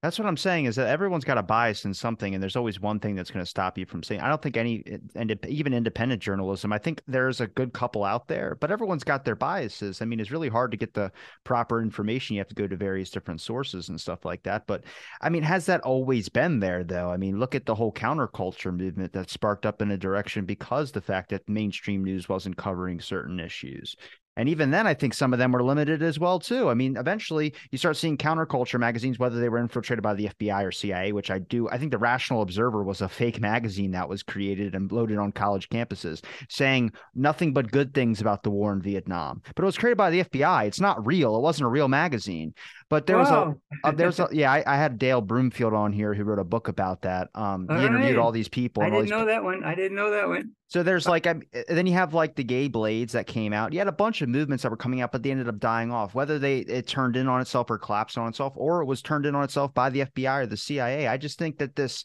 That's 0.00 0.16
what 0.16 0.28
I'm 0.28 0.36
saying 0.36 0.66
is 0.66 0.76
that 0.76 0.86
everyone's 0.86 1.24
got 1.24 1.38
a 1.38 1.42
bias 1.42 1.84
in 1.84 1.92
something, 1.92 2.32
and 2.32 2.40
there's 2.40 2.54
always 2.54 2.78
one 2.78 3.00
thing 3.00 3.16
that's 3.16 3.32
going 3.32 3.44
to 3.44 3.50
stop 3.50 3.76
you 3.76 3.84
from 3.84 4.04
saying. 4.04 4.20
I 4.20 4.28
don't 4.28 4.40
think 4.40 4.56
any, 4.56 4.84
eh, 4.86 4.98
and 5.16 5.36
even 5.48 5.74
independent 5.74 6.22
journalism. 6.22 6.72
I 6.72 6.78
think 6.78 7.02
there's 7.08 7.40
a 7.40 7.48
good 7.48 7.72
couple 7.72 8.04
out 8.04 8.28
there, 8.28 8.56
but 8.60 8.70
everyone's 8.70 9.02
got 9.02 9.24
their 9.24 9.34
biases. 9.34 10.00
I 10.00 10.04
mean, 10.04 10.20
it's 10.20 10.30
really 10.30 10.48
hard 10.48 10.70
to 10.70 10.76
get 10.76 10.94
the 10.94 11.10
proper 11.42 11.82
information. 11.82 12.36
You 12.36 12.40
have 12.40 12.48
to 12.48 12.54
go 12.54 12.68
to 12.68 12.76
various 12.76 13.10
different 13.10 13.40
sources 13.40 13.88
and 13.88 14.00
stuff 14.00 14.24
like 14.24 14.44
that. 14.44 14.68
But 14.68 14.84
I 15.20 15.30
mean, 15.30 15.42
has 15.42 15.66
that 15.66 15.80
always 15.80 16.28
been 16.28 16.60
there, 16.60 16.84
though? 16.84 17.10
I 17.10 17.16
mean, 17.16 17.40
look 17.40 17.56
at 17.56 17.66
the 17.66 17.74
whole 17.74 17.92
counterculture 17.92 18.76
movement 18.76 19.12
that 19.14 19.30
sparked 19.30 19.66
up 19.66 19.82
in 19.82 19.90
a 19.90 19.98
direction 19.98 20.44
because 20.44 20.92
the 20.92 21.00
fact 21.00 21.30
that 21.30 21.48
mainstream 21.48 22.04
news 22.04 22.28
wasn't 22.28 22.56
covering 22.56 23.00
certain 23.00 23.40
issues. 23.40 23.96
And 24.38 24.48
even 24.48 24.70
then, 24.70 24.86
I 24.86 24.94
think 24.94 25.14
some 25.14 25.32
of 25.32 25.40
them 25.40 25.50
were 25.50 25.64
limited 25.64 26.00
as 26.00 26.20
well 26.20 26.38
too. 26.38 26.70
I 26.70 26.74
mean, 26.74 26.96
eventually 26.96 27.52
you 27.72 27.76
start 27.76 27.96
seeing 27.96 28.16
counterculture 28.16 28.78
magazines, 28.78 29.18
whether 29.18 29.40
they 29.40 29.48
were 29.48 29.58
infiltrated 29.58 30.02
by 30.02 30.14
the 30.14 30.28
FBI 30.28 30.64
or 30.64 30.70
CIA, 30.70 31.10
which 31.10 31.28
I 31.32 31.40
do. 31.40 31.68
I 31.68 31.76
think 31.76 31.90
the 31.90 31.98
Rational 31.98 32.42
Observer 32.42 32.84
was 32.84 33.00
a 33.00 33.08
fake 33.08 33.40
magazine 33.40 33.90
that 33.90 34.08
was 34.08 34.22
created 34.22 34.76
and 34.76 34.92
loaded 34.92 35.18
on 35.18 35.32
college 35.32 35.68
campuses, 35.68 36.24
saying 36.48 36.92
nothing 37.16 37.52
but 37.52 37.72
good 37.72 37.92
things 37.92 38.20
about 38.20 38.44
the 38.44 38.50
war 38.50 38.72
in 38.72 38.80
Vietnam. 38.80 39.42
But 39.56 39.64
it 39.64 39.66
was 39.66 39.76
created 39.76 39.98
by 39.98 40.10
the 40.10 40.22
FBI. 40.22 40.68
It's 40.68 40.80
not 40.80 41.04
real. 41.04 41.36
It 41.36 41.40
wasn't 41.40 41.66
a 41.66 41.70
real 41.70 41.88
magazine. 41.88 42.54
But 42.88 43.06
there 43.06 43.18
was 43.18 43.28
a, 43.28 43.54
a 43.84 43.92
there's 43.92 44.18
a 44.18 44.28
yeah. 44.32 44.50
I, 44.50 44.62
I, 44.66 44.76
had 44.76 44.98
Dale 44.98 45.20
Broomfield 45.20 45.74
on 45.74 45.92
here 45.92 46.14
who 46.14 46.24
wrote 46.24 46.38
a 46.38 46.44
book 46.44 46.68
about 46.68 47.02
that. 47.02 47.28
Um, 47.34 47.68
he 47.68 47.84
interviewed 47.84 48.16
all 48.16 48.32
these 48.32 48.48
people. 48.48 48.82
I 48.82 48.88
didn't 48.88 49.10
know 49.10 49.26
that 49.26 49.44
one. 49.44 49.62
I 49.62 49.74
didn't 49.74 49.96
know 49.96 50.10
that 50.12 50.26
one. 50.26 50.52
So 50.68 50.82
there's 50.82 51.06
like, 51.06 51.26
I, 51.26 51.34
then 51.68 51.86
you 51.86 51.94
have 51.94 52.12
like 52.12 52.34
the 52.34 52.44
gay 52.44 52.68
blades 52.68 53.14
that 53.14 53.26
came 53.26 53.52
out. 53.52 53.72
You 53.72 53.78
had 53.78 53.88
a 53.88 53.92
bunch 53.92 54.20
of 54.20 54.27
movements 54.28 54.62
that 54.62 54.70
were 54.70 54.76
coming 54.76 55.00
out, 55.00 55.12
but 55.12 55.22
they 55.22 55.30
ended 55.30 55.48
up 55.48 55.58
dying 55.58 55.90
off. 55.90 56.14
Whether 56.14 56.38
they 56.38 56.58
it 56.58 56.86
turned 56.86 57.16
in 57.16 57.28
on 57.28 57.40
itself 57.40 57.70
or 57.70 57.78
collapsed 57.78 58.18
on 58.18 58.28
itself, 58.28 58.52
or 58.56 58.82
it 58.82 58.86
was 58.86 59.02
turned 59.02 59.26
in 59.26 59.34
on 59.34 59.44
itself 59.44 59.74
by 59.74 59.90
the 59.90 60.00
FBI 60.00 60.42
or 60.42 60.46
the 60.46 60.56
CIA. 60.56 61.08
I 61.08 61.16
just 61.16 61.38
think 61.38 61.58
that 61.58 61.74
this 61.74 62.04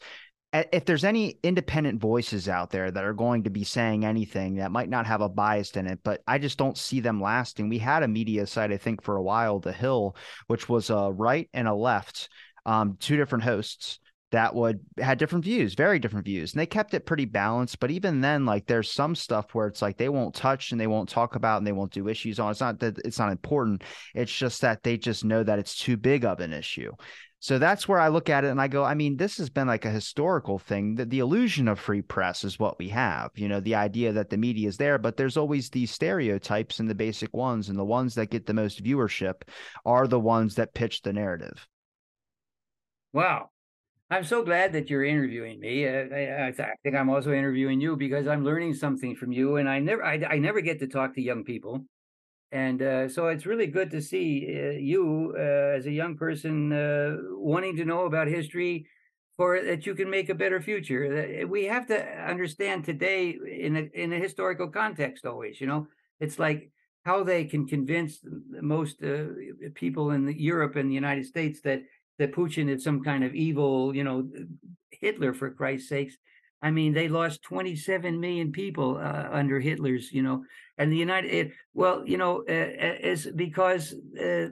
if 0.53 0.85
there's 0.85 1.03
any 1.03 1.39
independent 1.41 1.99
voices 1.99 2.47
out 2.47 2.69
there 2.69 2.91
that 2.91 3.03
are 3.03 3.13
going 3.13 3.43
to 3.43 3.49
be 3.49 3.63
saying 3.63 4.05
anything 4.05 4.55
that 4.55 4.71
might 4.71 4.89
not 4.89 5.07
have 5.07 5.21
a 5.21 5.29
bias 5.29 5.71
in 5.71 5.87
it, 5.87 5.99
but 6.03 6.21
I 6.27 6.37
just 6.37 6.59
don't 6.59 6.77
see 6.77 6.99
them 6.99 7.19
lasting. 7.19 7.69
We 7.69 7.79
had 7.79 8.03
a 8.03 8.07
media 8.07 8.45
site, 8.45 8.71
I 8.71 8.77
think, 8.77 9.01
for 9.01 9.15
a 9.15 9.23
while, 9.23 9.59
The 9.59 9.73
Hill, 9.73 10.15
which 10.45 10.69
was 10.69 10.91
a 10.91 11.11
right 11.11 11.49
and 11.55 11.67
a 11.67 11.73
left, 11.73 12.29
um, 12.67 12.97
two 12.99 13.17
different 13.17 13.45
hosts 13.45 13.99
that 14.33 14.55
would 14.55 14.79
had 14.97 15.19
different 15.19 15.45
views, 15.45 15.75
very 15.75 15.99
different 15.99 16.25
views, 16.25 16.53
and 16.53 16.59
they 16.59 16.65
kept 16.65 16.95
it 16.95 17.05
pretty 17.05 17.25
balanced. 17.25 17.79
But 17.79 17.91
even 17.91 18.19
then, 18.19 18.45
like 18.45 18.65
there's 18.65 18.91
some 18.91 19.15
stuff 19.15 19.53
where 19.53 19.67
it's 19.67 19.81
like 19.81 19.97
they 19.97 20.09
won't 20.09 20.33
touch 20.33 20.71
and 20.71 20.81
they 20.81 20.87
won't 20.87 21.07
talk 21.07 21.35
about 21.35 21.59
and 21.59 21.67
they 21.67 21.71
won't 21.71 21.93
do 21.93 22.07
issues 22.07 22.39
on. 22.39 22.51
It's 22.51 22.59
not 22.59 22.79
that 22.79 22.97
it's 23.05 23.19
not 23.19 23.31
important. 23.31 23.83
It's 24.15 24.35
just 24.35 24.61
that 24.61 24.81
they 24.81 24.97
just 24.97 25.23
know 25.23 25.43
that 25.43 25.59
it's 25.59 25.77
too 25.77 25.97
big 25.97 26.25
of 26.25 26.39
an 26.39 26.51
issue. 26.51 26.91
So 27.39 27.59
that's 27.59 27.87
where 27.87 27.99
I 27.99 28.07
look 28.07 28.29
at 28.29 28.43
it 28.43 28.47
and 28.47 28.61
I 28.61 28.69
go, 28.69 28.83
I 28.83 28.95
mean, 28.95 29.17
this 29.17 29.37
has 29.37 29.49
been 29.49 29.67
like 29.67 29.85
a 29.85 29.91
historical 29.91 30.57
thing. 30.57 30.95
The, 30.95 31.05
the 31.05 31.19
illusion 31.19 31.67
of 31.67 31.77
free 31.77 32.01
press 32.01 32.43
is 32.43 32.57
what 32.57 32.79
we 32.79 32.87
have. 32.89 33.31
You 33.35 33.49
know, 33.49 33.59
the 33.59 33.75
idea 33.75 34.13
that 34.13 34.29
the 34.29 34.37
media 34.37 34.67
is 34.67 34.77
there, 34.77 34.97
but 34.97 35.17
there's 35.17 35.35
always 35.35 35.69
these 35.69 35.91
stereotypes 35.91 36.79
and 36.79 36.89
the 36.89 36.95
basic 36.95 37.35
ones. 37.35 37.67
And 37.67 37.77
the 37.77 37.83
ones 37.83 38.15
that 38.15 38.31
get 38.31 38.45
the 38.45 38.53
most 38.53 38.81
viewership 38.81 39.41
are 39.85 40.07
the 40.07 40.21
ones 40.21 40.55
that 40.55 40.73
pitch 40.73 41.01
the 41.01 41.11
narrative. 41.11 41.67
Wow. 43.11 43.49
I'm 44.13 44.23
so 44.23 44.43
glad 44.43 44.73
that 44.73 44.89
you're 44.89 45.03
interviewing 45.03 45.59
me. 45.59 45.87
I, 45.87 46.01
I, 46.01 46.47
I, 46.47 46.51
think 46.83 46.95
I'm 46.95 47.09
also 47.09 47.31
interviewing 47.33 47.81
you 47.81 47.95
because 47.95 48.27
I'm 48.27 48.43
learning 48.43 48.75
something 48.75 49.15
from 49.15 49.31
you, 49.31 49.57
and 49.57 49.67
I 49.67 49.79
never, 49.79 50.03
I, 50.03 50.15
I 50.29 50.37
never 50.37 50.61
get 50.61 50.79
to 50.79 50.87
talk 50.87 51.15
to 51.15 51.21
young 51.21 51.43
people 51.43 51.85
and 52.53 52.83
uh, 52.83 53.09
so 53.09 53.27
it's 53.27 53.47
really 53.47 53.65
good 53.65 53.89
to 53.89 53.99
see 53.99 54.27
uh, 54.47 54.77
you 54.77 55.33
uh, 55.35 55.77
as 55.77 55.87
a 55.87 55.91
young 55.91 56.15
person 56.15 56.71
uh, 56.71 57.17
wanting 57.31 57.75
to 57.75 57.83
know 57.83 58.05
about 58.05 58.27
history 58.27 58.85
for 59.37 59.59
that 59.59 59.87
you 59.87 59.95
can 59.95 60.09
make 60.09 60.29
a 60.29 60.35
better 60.35 60.61
future 60.61 61.45
we 61.49 61.65
have 61.65 61.87
to 61.87 61.97
understand 62.33 62.85
today 62.85 63.35
in 63.59 63.75
a, 63.75 64.01
in 64.03 64.13
a 64.13 64.19
historical 64.19 64.67
context 64.67 65.25
always 65.25 65.59
you 65.59 65.65
know 65.65 65.87
it's 66.19 66.37
like 66.37 66.69
how 67.05 67.23
they 67.23 67.43
can 67.43 67.65
convince 67.65 68.19
most 68.61 69.03
uh, 69.03 69.25
people 69.73 70.11
in 70.11 70.33
Europe 70.37 70.75
and 70.75 70.89
the 70.89 70.95
United 70.95 71.25
States 71.25 71.59
that 71.61 71.81
that 72.19 72.33
Putin 72.33 72.69
is 72.69 72.83
some 72.83 73.03
kind 73.03 73.23
of 73.23 73.33
evil 73.33 73.95
you 73.95 74.03
know 74.03 74.27
Hitler 74.91 75.33
for 75.33 75.51
Christ's 75.51 75.89
sakes 75.89 76.17
I 76.63 76.71
mean, 76.71 76.93
they 76.93 77.09
lost 77.09 77.41
27 77.41 78.21
million 78.21 78.53
people 78.53 78.97
uh, 78.97 79.27
under 79.33 79.59
Hitler's, 79.59 80.13
you 80.13 80.23
know, 80.23 80.45
and 80.77 80.89
the 80.89 80.95
United, 80.95 81.29
it, 81.29 81.51
well, 81.73 82.03
you 82.07 82.17
know, 82.17 82.45
uh, 82.47 82.51
uh 82.51 82.95
is 83.01 83.29
because 83.35 83.93
uh, 84.19 84.47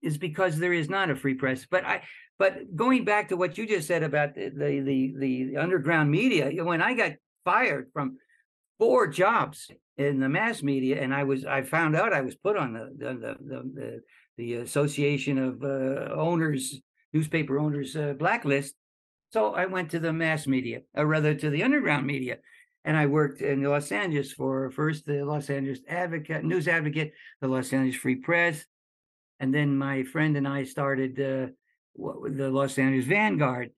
is 0.00 0.16
because 0.16 0.58
there 0.58 0.72
is 0.72 0.88
not 0.88 1.10
a 1.10 1.14
free 1.14 1.34
press. 1.34 1.66
But 1.70 1.84
I, 1.84 2.02
but 2.38 2.74
going 2.74 3.04
back 3.04 3.28
to 3.28 3.36
what 3.36 3.58
you 3.58 3.66
just 3.66 3.86
said 3.86 4.02
about 4.02 4.34
the 4.34 4.48
the 4.48 4.80
the, 4.80 5.14
the 5.18 5.56
underground 5.58 6.10
media, 6.10 6.50
when 6.64 6.80
I 6.80 6.94
got 6.94 7.12
fired 7.44 7.90
from 7.92 8.16
four 8.78 9.06
jobs 9.06 9.70
in 9.98 10.20
the 10.20 10.30
mass 10.30 10.62
media, 10.62 11.02
and 11.02 11.14
I 11.14 11.24
was 11.24 11.44
I 11.44 11.62
found 11.62 11.94
out 11.94 12.14
I 12.14 12.22
was 12.22 12.34
put 12.34 12.56
on 12.56 12.72
the 12.72 12.90
the 12.96 13.14
the 13.14 13.70
the, 13.74 14.00
the 14.38 14.54
Association 14.54 15.36
of 15.36 15.62
uh, 15.62 16.14
Owners 16.14 16.80
newspaper 17.12 17.58
owners 17.58 17.96
uh, 17.96 18.14
blacklist 18.18 18.74
so 19.32 19.54
I 19.54 19.64
went 19.64 19.90
to 19.92 19.98
the 19.98 20.12
mass 20.12 20.46
media, 20.46 20.80
or 20.94 21.06
rather 21.06 21.34
to 21.34 21.48
the 21.48 21.62
underground 21.62 22.06
media. 22.06 22.36
And 22.84 22.96
I 22.96 23.06
worked 23.06 23.40
in 23.40 23.62
Los 23.62 23.90
Angeles 23.90 24.32
for 24.32 24.70
first 24.70 25.06
the 25.06 25.24
Los 25.24 25.48
Angeles 25.48 25.80
Advocate, 25.88 26.44
News 26.44 26.68
Advocate, 26.68 27.12
the 27.40 27.48
Los 27.48 27.72
Angeles 27.72 27.96
Free 27.96 28.16
Press. 28.16 28.66
And 29.40 29.54
then 29.54 29.76
my 29.76 30.02
friend 30.02 30.36
and 30.36 30.46
I 30.46 30.64
started 30.64 31.12
uh, 31.18 31.52
the 31.96 32.50
Los 32.50 32.78
Angeles 32.78 33.06
Vanguard. 33.06 33.70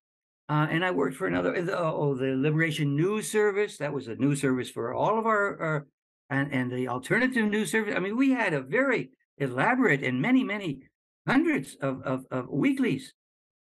Uh, 0.49 0.67
and 0.71 0.85
I 0.85 0.91
worked 0.91 1.17
for 1.17 1.27
another, 1.27 1.55
oh, 1.77 2.15
the 2.15 2.35
Liberation 2.35 2.97
News 2.97 3.31
Service. 3.31 3.79
That 3.79 3.93
was 3.93 4.09
a 4.09 4.17
news 4.17 4.41
service 4.41 4.71
for 4.71 4.93
all 4.93 5.19
of 5.19 5.27
our, 5.27 5.61
our 5.61 5.87
and, 6.31 6.53
and 6.53 6.73
the 6.73 6.89
alternative 6.89 7.49
news 7.49 7.71
service. 7.71 7.95
I 7.97 8.01
mean, 8.01 8.17
we 8.17 8.33
had 8.33 8.53
a 8.53 8.61
very 8.61 9.11
elaborate 9.39 10.03
and 10.03 10.21
many, 10.21 10.43
many 10.43 10.81
hundreds 11.27 11.77
of, 11.81 12.03
of, 12.03 12.25
of 12.31 12.49
weeklies 12.49 13.15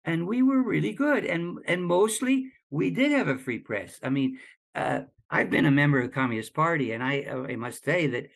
and 0.06 0.28
we 0.28 0.42
were 0.42 0.62
really 0.62 0.94
good. 0.94 1.26
And 1.26 1.60
and 1.66 1.84
mostly 1.84 2.52
we 2.70 2.92
did 2.92 3.12
have 3.12 3.28
a 3.28 3.38
free 3.38 3.60
press. 3.60 4.00
I 4.02 4.10
mean, 4.10 4.40
uh, 4.76 5.02
I've 5.30 5.50
been 5.50 5.66
a 5.66 5.72
member 5.72 6.00
of 6.00 6.08
the 6.08 6.14
Communist 6.14 6.54
Party, 6.54 6.92
and 6.92 7.04
I 7.04 7.24
uh, 7.24 7.44
I 7.50 7.56
must 7.56 7.84
say 7.84 8.08
that 8.08 8.28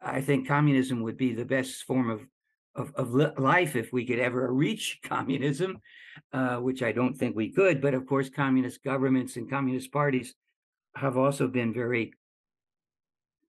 I 0.00 0.20
think 0.20 0.46
communism 0.46 1.02
would 1.02 1.16
be 1.16 1.34
the 1.34 1.44
best 1.44 1.84
form 1.84 2.10
of 2.10 2.26
of, 2.74 2.92
of 2.94 3.38
life 3.38 3.74
if 3.74 3.92
we 3.92 4.04
could 4.04 4.18
ever 4.18 4.52
reach 4.52 5.00
communism, 5.04 5.80
uh, 6.32 6.56
which 6.56 6.82
I 6.82 6.92
don't 6.92 7.16
think 7.16 7.34
we 7.34 7.50
could. 7.50 7.80
But 7.80 7.94
of 7.94 8.06
course, 8.06 8.28
communist 8.28 8.84
governments 8.84 9.36
and 9.36 9.50
communist 9.50 9.92
parties 9.92 10.34
have 10.94 11.16
also 11.16 11.48
been 11.48 11.74
very 11.74 12.12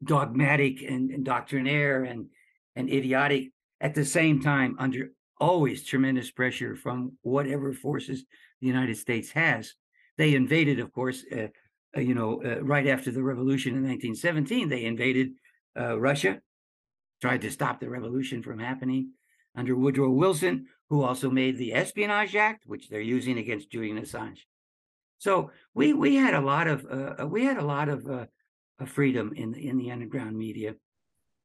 dogmatic 0.04 0.82
and, 0.82 1.12
and 1.12 1.26
doctrinaire 1.26 2.04
and 2.04 2.28
and 2.76 2.90
idiotic 2.90 3.52
at 3.82 3.96
the 3.96 4.06
same 4.06 4.42
time 4.42 4.76
under 4.80 5.12
always 5.40 5.84
tremendous 5.84 6.32
pressure 6.32 6.76
from 6.76 7.14
whatever 7.22 7.74
forces 7.74 8.26
the 8.62 8.68
United 8.68 8.98
States 8.98 9.32
has. 9.32 9.74
They 10.18 10.36
invaded, 10.36 10.80
of 10.80 10.92
course, 10.92 11.24
uh, 11.32 11.48
uh, 11.96 12.02
you 12.02 12.14
know, 12.14 12.42
uh, 12.44 12.62
right 12.64 12.88
after 12.88 13.12
the 13.12 13.24
revolution 13.24 13.72
in 13.72 13.84
1917, 13.84 14.70
they 14.70 14.86
invaded 14.86 15.32
uh, 15.80 16.00
Russia, 16.00 16.42
tried 17.22 17.42
to 17.42 17.52
stop 17.52 17.80
the 17.80 17.90
revolution 17.90 18.42
from 18.42 18.60
happening 18.60 19.12
under 19.56 19.76
Woodrow 19.76 20.10
Wilson, 20.10 20.68
who 20.90 21.04
also 21.04 21.30
made 21.30 21.58
the 21.58 21.74
Espionage 21.74 22.36
Act, 22.36 22.64
which 22.66 22.90
they're 22.90 23.02
using 23.02 23.38
against 23.38 23.72
Julian 23.72 24.00
Assange. 24.00 24.40
So 25.20 25.52
we 25.74 25.94
we 25.94 26.16
had 26.16 26.36
a 26.36 26.42
lot 26.42 26.68
of 26.68 26.86
uh, 26.86 27.26
we 27.26 27.44
had 27.44 27.58
a 27.58 27.66
lot 27.66 27.90
of 27.90 28.28
freedom 28.86 29.34
in 29.36 29.52
the, 29.52 29.68
in 29.68 29.78
the 29.78 29.92
underground 29.92 30.38
media. 30.38 30.76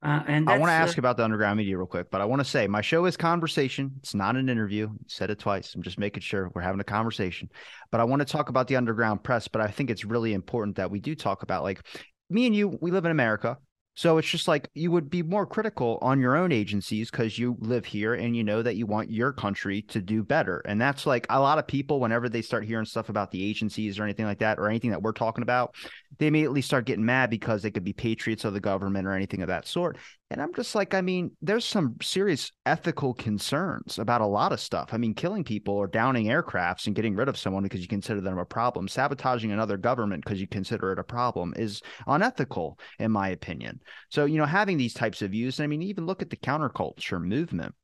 Uh, 0.03 0.21
and 0.27 0.51
I 0.51 0.59
want 0.59 0.71
to 0.71 0.75
ask 0.75 0.99
uh, 0.99 1.01
about 1.01 1.17
the 1.17 1.23
underground 1.23 1.59
media 1.59 1.79
real 1.79 1.87
quick, 1.87 2.11
but 2.11 2.21
I 2.21 2.25
want 2.25 2.41
to 2.41 2.45
say 2.45 2.67
my 2.67 2.81
show 2.81 3.05
is 3.05 3.17
conversation. 3.17 3.93
It's 3.99 4.15
not 4.15 4.37
an 4.37 4.49
interview. 4.49 4.89
You 4.89 4.99
said 5.07 5.31
it 5.31 5.39
twice. 5.39 5.77
I'm 5.77 5.83
just 5.83 5.97
making 5.97 6.23
sure 6.23 6.51
we're 6.55 6.63
having 6.63 6.81
a 6.81 6.85
conversation. 6.85 7.49
But 7.93 8.01
I 8.01 8.05
want 8.05 8.21
to 8.21 8.27
talk 8.27 8.49
about 8.49 8.67
the 8.67 8.75
underground 8.75 9.23
press. 9.23 9.47
But 9.47 9.63
I 9.63 9.69
think 9.69 9.91
it's 9.91 10.05
really 10.05 10.33
important 10.33 10.77
that 10.77 10.91
we 10.91 10.99
do 10.99 11.15
talk 11.15 11.45
about 11.45 11.63
like 11.63 11.87
me 12.29 12.47
and 12.47 12.57
you. 12.57 12.77
We 12.81 12.91
live 12.91 13.05
in 13.05 13.13
America. 13.13 13.59
So 13.95 14.17
it's 14.17 14.29
just 14.29 14.49
like 14.49 14.71
you 14.75 14.91
would 14.91 15.11
be 15.11 15.23
more 15.23 15.45
critical 15.45 15.99
on 16.01 16.19
your 16.19 16.35
own 16.37 16.51
agencies 16.51 17.11
because 17.11 17.39
you 17.39 17.57
live 17.61 17.85
here 17.85 18.15
and 18.15 18.35
you 18.35 18.43
know 18.43 18.63
that 18.63 18.77
you 18.77 18.87
want 18.87 19.11
your 19.11 19.33
country 19.33 19.83
to 19.83 20.01
do 20.01 20.23
better. 20.23 20.63
And 20.65 20.81
that's 20.81 21.05
like 21.05 21.27
a 21.29 21.41
lot 21.41 21.59
of 21.59 21.67
people, 21.67 22.01
whenever 22.01 22.29
they 22.29 22.41
start 22.41 22.65
hearing 22.65 22.87
stuff 22.87 23.11
about 23.11 23.31
the 23.31 23.45
agencies 23.45 23.99
or 23.99 24.05
anything 24.05 24.25
like 24.25 24.39
that, 24.39 24.59
or 24.59 24.69
anything 24.69 24.91
that 24.91 25.03
we're 25.03 25.13
talking 25.13 25.43
about, 25.43 25.75
they 26.19 26.27
immediately 26.27 26.63
start 26.63 26.87
getting 26.87 27.05
mad 27.05 27.29
because 27.29 27.63
they 27.63 27.71
could 27.71 27.85
be 27.85 27.93
patriots 27.93 28.45
of 28.45 28.55
the 28.55 28.61
government 28.61 29.07
or 29.07 29.13
anything 29.13 29.43
of 29.43 29.49
that 29.49 29.67
sort. 29.67 29.99
And 30.33 30.41
I'm 30.41 30.55
just 30.55 30.75
like, 30.75 30.95
I 30.95 31.03
mean, 31.03 31.37
there's 31.43 31.65
some 31.67 31.97
serious 32.01 32.51
ethical 32.65 33.13
concerns 33.13 33.99
about 33.99 34.23
a 34.23 34.27
lot 34.27 34.51
of 34.51 34.61
stuff. 34.61 34.89
I 34.93 34.97
mean, 34.97 35.13
killing 35.13 35.45
people 35.45 35.75
or 35.75 35.87
downing 35.87 36.27
aircrafts 36.27 36.87
and 36.87 36.97
getting 36.97 37.15
rid 37.15 37.29
of 37.29 37.37
someone 37.37 37.65
because 37.65 37.83
you 37.83 37.87
consider 37.87 38.23
them 38.23 38.39
a 38.39 38.47
problem, 38.47 38.89
sabotaging 38.89 39.53
another 39.53 39.77
government 39.77 40.25
because 40.25 40.41
you 40.41 40.47
consider 40.47 40.91
it 40.91 40.99
a 40.99 41.05
problem 41.05 41.53
is 41.57 41.83
unethical, 42.07 42.79
in 42.99 43.13
my 43.13 43.29
opinion. 43.29 43.81
So, 44.09 44.25
you 44.25 44.39
know, 44.39 44.47
having 44.47 44.79
these 44.79 44.95
types 44.95 45.21
of 45.21 45.33
views, 45.33 45.61
I 45.61 45.67
mean, 45.67 45.83
even 45.83 46.07
look 46.07 46.23
at 46.23 46.31
the 46.31 46.37
counterculture 46.37 47.23
movement 47.23 47.75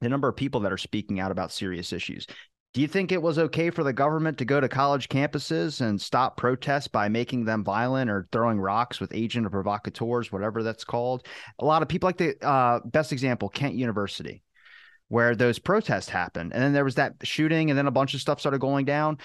the 0.00 0.08
number 0.08 0.28
of 0.28 0.36
people 0.36 0.60
that 0.60 0.72
are 0.72 0.78
speaking 0.78 1.20
out 1.20 1.30
about 1.30 1.52
serious 1.52 1.92
issues 1.92 2.26
Do 2.72 2.80
you 2.80 2.86
think 2.86 3.10
it 3.10 3.20
was 3.20 3.36
okay 3.36 3.70
for 3.70 3.82
the 3.82 3.92
government 3.92 4.38
to 4.38 4.44
go 4.44 4.60
to 4.60 4.68
college 4.68 5.08
campuses 5.08 5.80
and 5.80 6.00
stop 6.00 6.36
protests 6.36 6.86
by 6.86 7.08
making 7.08 7.44
them 7.44 7.64
violent 7.64 8.08
or 8.08 8.28
throwing 8.30 8.60
rocks 8.60 9.00
with 9.00 9.12
agent 9.12 9.44
or 9.44 9.50
provocateurs, 9.50 10.30
whatever 10.30 10.62
that's 10.62 10.84
called? 10.84 11.26
A 11.58 11.64
lot 11.64 11.82
of 11.82 11.88
people 11.88 12.06
like 12.06 12.16
the 12.16 12.36
uh, 12.46 12.78
best 12.84 13.10
example, 13.10 13.48
Kent 13.48 13.74
University, 13.74 14.44
where 15.08 15.34
those 15.34 15.58
protests 15.58 16.08
happened. 16.08 16.52
And 16.52 16.62
then 16.62 16.72
there 16.72 16.84
was 16.84 16.94
that 16.94 17.14
shooting, 17.24 17.70
and 17.70 17.78
then 17.78 17.88
a 17.88 17.92
bunch 17.92 18.14
of 18.14 18.20
stuff 18.20 18.38
started 18.38 18.60
going 18.60 18.84
down 18.84 19.18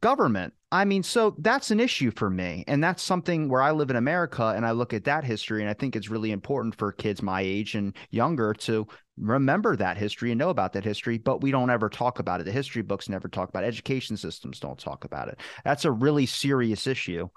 government. 0.00 0.54
I 0.70 0.84
mean, 0.86 1.02
so 1.02 1.34
that's 1.38 1.70
an 1.70 1.80
issue 1.80 2.10
for 2.10 2.30
me. 2.30 2.64
And 2.66 2.82
that's 2.82 3.02
something 3.02 3.48
where 3.48 3.60
I 3.60 3.72
live 3.72 3.90
in 3.90 3.96
America 3.96 4.54
and 4.56 4.64
I 4.64 4.70
look 4.70 4.94
at 4.94 5.04
that 5.04 5.24
history. 5.24 5.60
And 5.60 5.68
I 5.68 5.74
think 5.74 5.94
it's 5.94 6.08
really 6.08 6.30
important 6.30 6.74
for 6.74 6.92
kids 6.92 7.22
my 7.22 7.42
age 7.42 7.74
and 7.74 7.94
younger 8.10 8.54
to 8.54 8.86
remember 9.18 9.76
that 9.76 9.98
history 9.98 10.30
and 10.30 10.38
know 10.38 10.48
about 10.48 10.72
that 10.72 10.84
history. 10.84 11.18
But 11.18 11.42
we 11.42 11.50
don't 11.50 11.68
ever 11.70 11.90
talk 11.90 12.20
about 12.20 12.40
it. 12.40 12.44
The 12.44 12.52
history 12.52 12.82
books 12.82 13.08
never 13.08 13.28
talk 13.28 13.50
about 13.50 13.64
it. 13.64 13.68
Education 13.68 14.16
systems 14.16 14.60
don't 14.60 14.78
talk 14.78 15.04
about 15.04 15.28
it. 15.28 15.38
That's 15.64 15.84
a 15.84 15.92
really 15.92 16.26
serious 16.26 16.86
issue 16.86 17.28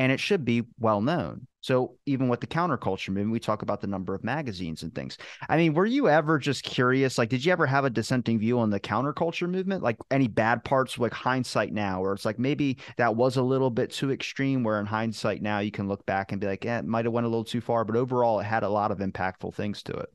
and 0.00 0.10
it 0.10 0.18
should 0.18 0.46
be 0.46 0.62
well 0.78 1.02
known. 1.02 1.46
So 1.60 1.98
even 2.06 2.28
with 2.28 2.40
the 2.40 2.46
counterculture 2.46 3.10
movement, 3.10 3.32
we 3.32 3.38
talk 3.38 3.60
about 3.60 3.82
the 3.82 3.86
number 3.86 4.14
of 4.14 4.24
magazines 4.24 4.82
and 4.82 4.94
things. 4.94 5.18
I 5.46 5.58
mean, 5.58 5.74
were 5.74 5.84
you 5.84 6.08
ever 6.08 6.38
just 6.38 6.62
curious? 6.62 7.18
Like, 7.18 7.28
did 7.28 7.44
you 7.44 7.52
ever 7.52 7.66
have 7.66 7.84
a 7.84 7.90
dissenting 7.90 8.38
view 8.38 8.58
on 8.60 8.70
the 8.70 8.80
counterculture 8.80 9.46
movement? 9.46 9.82
Like 9.82 9.98
any 10.10 10.26
bad 10.26 10.64
parts, 10.64 10.98
like 10.98 11.12
hindsight 11.12 11.74
now, 11.74 12.02
or 12.02 12.14
it's 12.14 12.24
like 12.24 12.38
maybe 12.38 12.78
that 12.96 13.14
was 13.14 13.36
a 13.36 13.42
little 13.42 13.68
bit 13.68 13.90
too 13.90 14.10
extreme. 14.10 14.64
Where 14.64 14.80
in 14.80 14.86
hindsight 14.86 15.42
now 15.42 15.58
you 15.58 15.70
can 15.70 15.86
look 15.86 16.06
back 16.06 16.32
and 16.32 16.40
be 16.40 16.46
like, 16.46 16.64
yeah, 16.64 16.78
it 16.78 16.86
might 16.86 17.04
have 17.04 17.12
went 17.12 17.26
a 17.26 17.28
little 17.28 17.44
too 17.44 17.60
far, 17.60 17.84
but 17.84 17.94
overall 17.94 18.40
it 18.40 18.44
had 18.44 18.62
a 18.62 18.70
lot 18.70 18.90
of 18.90 19.00
impactful 19.00 19.54
things 19.54 19.82
to 19.82 19.92
it. 19.92 20.08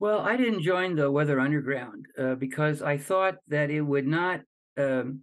Well, 0.00 0.18
I 0.18 0.36
didn't 0.36 0.62
join 0.62 0.96
the 0.96 1.08
Weather 1.08 1.38
Underground 1.38 2.06
uh, 2.18 2.34
because 2.34 2.82
I 2.82 2.98
thought 2.98 3.36
that 3.46 3.70
it 3.70 3.82
would 3.82 4.08
not 4.08 4.40
um, 4.76 5.20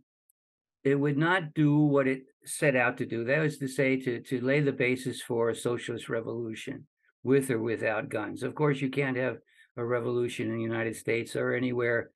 it 0.86 0.96
would 0.96 1.18
not 1.18 1.54
do 1.56 1.78
what 1.80 2.08
it 2.08 2.22
set 2.46 2.76
out 2.76 2.98
to 2.98 3.06
do. 3.08 3.26
That 3.26 3.40
was 3.40 3.58
to 3.58 3.68
say, 3.68 3.98
to, 3.98 4.22
to 4.22 4.40
lay 4.40 4.62
the 4.62 4.72
basis 4.72 5.20
for 5.22 5.50
a 5.50 5.56
socialist 5.56 6.10
revolution 6.10 6.86
with 7.24 7.50
or 7.50 7.60
without 7.60 8.10
guns. 8.10 8.44
Of 8.44 8.54
course, 8.54 8.80
you 8.80 8.90
can't 8.90 9.18
have 9.18 9.38
a 9.76 9.84
revolution 9.84 10.48
in 10.48 10.58
the 10.58 10.62
United 10.62 10.96
States 10.96 11.36
or 11.36 11.54
anywhere 11.54 12.12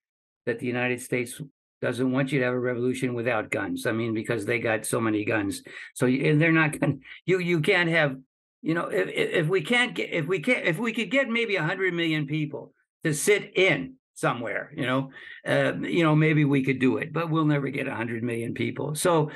that 0.45 0.59
the 0.59 0.67
United 0.67 1.01
States 1.01 1.41
doesn't 1.81 2.11
want 2.11 2.31
you 2.31 2.39
to 2.39 2.45
have 2.45 2.53
a 2.53 2.59
revolution 2.59 3.15
without 3.15 3.49
guns. 3.49 3.87
I 3.87 3.91
mean, 3.91 4.13
because 4.13 4.45
they 4.45 4.59
got 4.59 4.85
so 4.85 5.01
many 5.01 5.25
guns. 5.25 5.63
So 5.95 6.05
and 6.05 6.39
they're 6.39 6.51
not 6.51 6.79
going. 6.79 7.01
You 7.25 7.39
you 7.39 7.61
can't 7.61 7.89
have. 7.89 8.17
You 8.61 8.73
know, 8.73 8.87
if 8.87 9.07
if 9.07 9.47
we 9.47 9.61
can't 9.61 9.95
get 9.95 10.11
if 10.11 10.27
we 10.27 10.39
can't 10.41 10.65
if 10.65 10.77
we 10.77 10.91
could 10.91 11.09
get 11.09 11.29
maybe 11.29 11.55
hundred 11.55 11.93
million 11.93 12.27
people 12.27 12.73
to 13.05 13.13
sit 13.13 13.57
in 13.57 13.95
somewhere 14.19 14.71
you 14.75 14.85
know? 14.85 15.11
Uh, 15.45 15.73
you 15.81 16.03
know 16.03 16.15
maybe 16.15 16.45
we 16.45 16.63
could 16.63 16.79
do 16.79 16.97
it 16.97 17.13
but 17.13 17.29
we'll 17.29 17.45
never 17.45 17.69
get 17.69 17.87
100 17.87 18.23
million 18.23 18.53
people. 18.53 18.95
So 18.95 19.31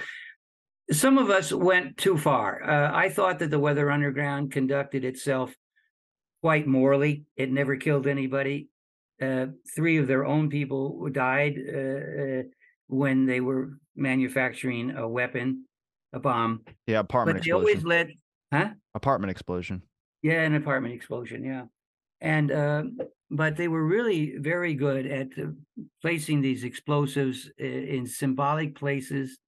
some 0.92 1.18
of 1.18 1.30
us 1.30 1.52
went 1.52 1.98
too 1.98 2.18
far. 2.18 2.62
Uh, 2.64 2.92
i 2.94 3.10
thought 3.10 3.40
that 3.40 3.50
the 3.50 3.60
weather 3.60 3.90
underground 3.90 4.52
conducted 4.52 5.06
itself 5.06 5.54
quite 6.42 6.68
morally. 6.68 7.24
It 7.38 7.52
never 7.52 7.78
killed 7.78 8.06
anybody. 8.06 8.68
Uh, 9.22 9.48
three 9.76 9.98
of 9.98 10.08
their 10.08 10.26
own 10.26 10.50
people 10.50 11.08
died 11.10 11.56
uh, 11.58 11.78
uh, 11.80 12.44
when 12.88 13.26
they 13.26 13.40
were 13.40 13.78
manufacturing 13.96 14.92
a 14.92 15.08
weapon 15.08 15.66
a 16.12 16.20
bomb. 16.20 16.62
Yeah 16.86 17.00
apartment 17.00 17.38
but 17.38 17.48
explosion. 17.48 17.66
they 17.66 17.72
always 17.72 17.86
led 17.86 18.12
huh? 18.54 18.70
Apartment 18.94 19.32
explosion. 19.32 19.82
Yeah 20.22 20.42
an 20.42 20.56
apartment 20.56 20.94
explosion 20.94 21.44
yeah. 21.46 21.64
And 22.20 22.52
uh, 22.52 22.84
but 23.34 23.58
they 23.58 23.68
were 23.68 23.84
really 23.84 24.38
very 24.38 24.76
good 24.76 25.08
at 25.08 25.28
uh, 25.40 25.48
placing 26.02 26.42
these 26.42 26.64
explosives 26.64 27.50
in 27.58 28.06
symbolic 28.06 28.76
places 28.76 29.40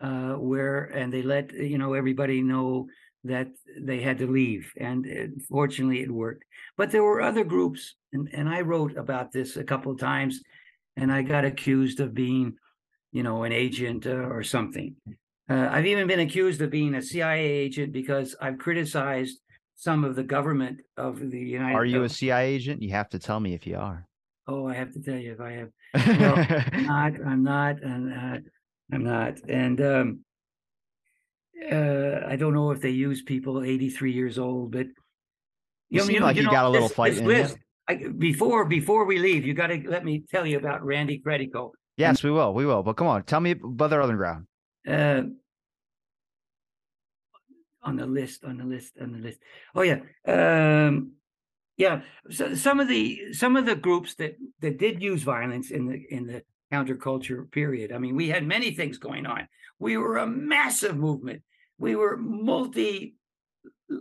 uh, 0.00 0.32
where 0.32 0.84
and 0.86 1.12
they 1.12 1.22
let 1.22 1.52
you 1.52 1.78
know 1.78 1.94
everybody 1.94 2.42
know 2.42 2.88
that 3.24 3.48
they 3.80 4.00
had 4.00 4.18
to 4.18 4.26
leave 4.26 4.72
and 4.76 5.06
uh, 5.06 5.26
fortunately 5.48 6.00
it 6.02 6.10
worked. 6.10 6.44
But 6.76 6.90
there 6.90 7.04
were 7.04 7.22
other 7.22 7.44
groups 7.44 7.94
and, 8.12 8.28
and 8.32 8.48
i 8.48 8.60
wrote 8.60 8.96
about 8.96 9.30
this 9.30 9.56
a 9.56 9.64
couple 9.64 9.92
of 9.92 10.00
times 10.00 10.42
and 10.96 11.12
i 11.12 11.22
got 11.22 11.44
accused 11.44 12.00
of 12.00 12.14
being 12.14 12.54
you 13.12 13.22
know 13.22 13.44
an 13.44 13.52
agent 13.52 14.06
uh, 14.06 14.10
or 14.10 14.42
something. 14.42 14.96
Uh, 15.48 15.68
i've 15.70 15.86
even 15.86 16.08
been 16.08 16.20
accused 16.20 16.60
of 16.60 16.70
being 16.70 16.94
a 16.96 17.02
cia 17.02 17.46
agent 17.66 17.92
because 17.92 18.34
i've 18.40 18.58
criticized 18.58 19.38
some 19.82 20.04
of 20.04 20.14
the 20.14 20.22
government 20.22 20.80
of 20.96 21.18
the 21.18 21.40
United. 21.40 21.74
Are 21.74 21.84
you 21.84 22.04
a 22.04 22.08
CIA 22.08 22.54
agent? 22.54 22.80
You 22.80 22.92
have 22.92 23.08
to 23.08 23.18
tell 23.18 23.40
me 23.40 23.52
if 23.52 23.66
you 23.66 23.76
are. 23.76 24.06
Oh, 24.46 24.68
I 24.68 24.74
have 24.74 24.92
to 24.92 25.00
tell 25.00 25.16
you 25.16 25.32
if 25.32 25.40
I 25.40 25.52
have. 25.52 25.70
Well, 26.20 26.46
I'm 26.72 26.86
not. 26.86 27.12
I'm 27.26 27.42
not. 27.42 27.76
I'm 27.84 28.08
not. 28.08 28.40
I'm 28.92 29.04
not. 29.04 29.38
And 29.48 29.80
um, 29.80 30.20
uh, 31.70 32.20
I 32.28 32.36
don't 32.36 32.54
know 32.54 32.70
if 32.70 32.80
they 32.80 32.90
use 32.90 33.22
people 33.22 33.64
83 33.64 34.12
years 34.12 34.38
old, 34.38 34.70
but 34.70 34.86
you, 35.90 36.04
you 36.04 36.20
know, 36.20 36.26
like 36.26 36.36
you, 36.36 36.44
know, 36.44 36.50
got 36.52 36.66
a 36.66 36.68
little 36.68 36.86
this, 36.86 36.96
fight. 36.96 37.14
This 37.14 37.22
list, 37.22 37.56
I, 37.88 37.96
before 38.16 38.64
before 38.66 39.04
we 39.04 39.18
leave, 39.18 39.44
you 39.44 39.52
got 39.52 39.66
to 39.66 39.82
let 39.88 40.04
me 40.04 40.22
tell 40.30 40.46
you 40.46 40.58
about 40.58 40.84
Randy 40.84 41.20
Credico. 41.26 41.70
Yes, 41.96 42.22
we 42.22 42.30
will. 42.30 42.54
We 42.54 42.66
will. 42.66 42.84
But 42.84 42.92
come 42.92 43.08
on, 43.08 43.24
tell 43.24 43.40
me 43.40 43.50
about 43.50 43.90
the 43.90 44.00
other 44.00 44.16
ground. 44.16 44.46
Uh, 44.86 45.22
on 47.82 47.96
the 47.96 48.06
list, 48.06 48.44
on 48.44 48.58
the 48.58 48.64
list, 48.64 48.92
on 49.00 49.12
the 49.12 49.18
list. 49.18 49.38
Oh 49.74 49.82
yeah, 49.82 50.00
um, 50.26 51.12
yeah. 51.76 52.02
So 52.30 52.54
some 52.54 52.80
of 52.80 52.88
the 52.88 53.32
some 53.32 53.56
of 53.56 53.66
the 53.66 53.76
groups 53.76 54.14
that 54.16 54.36
that 54.60 54.78
did 54.78 55.02
use 55.02 55.22
violence 55.22 55.70
in 55.70 55.86
the 55.86 56.02
in 56.10 56.26
the 56.26 56.42
counterculture 56.72 57.50
period. 57.50 57.92
I 57.92 57.98
mean, 57.98 58.16
we 58.16 58.28
had 58.28 58.46
many 58.46 58.70
things 58.72 58.98
going 58.98 59.26
on. 59.26 59.46
We 59.78 59.96
were 59.96 60.18
a 60.18 60.26
massive 60.26 60.96
movement. 60.96 61.42
We 61.78 61.96
were 61.96 62.16
multi 62.16 63.16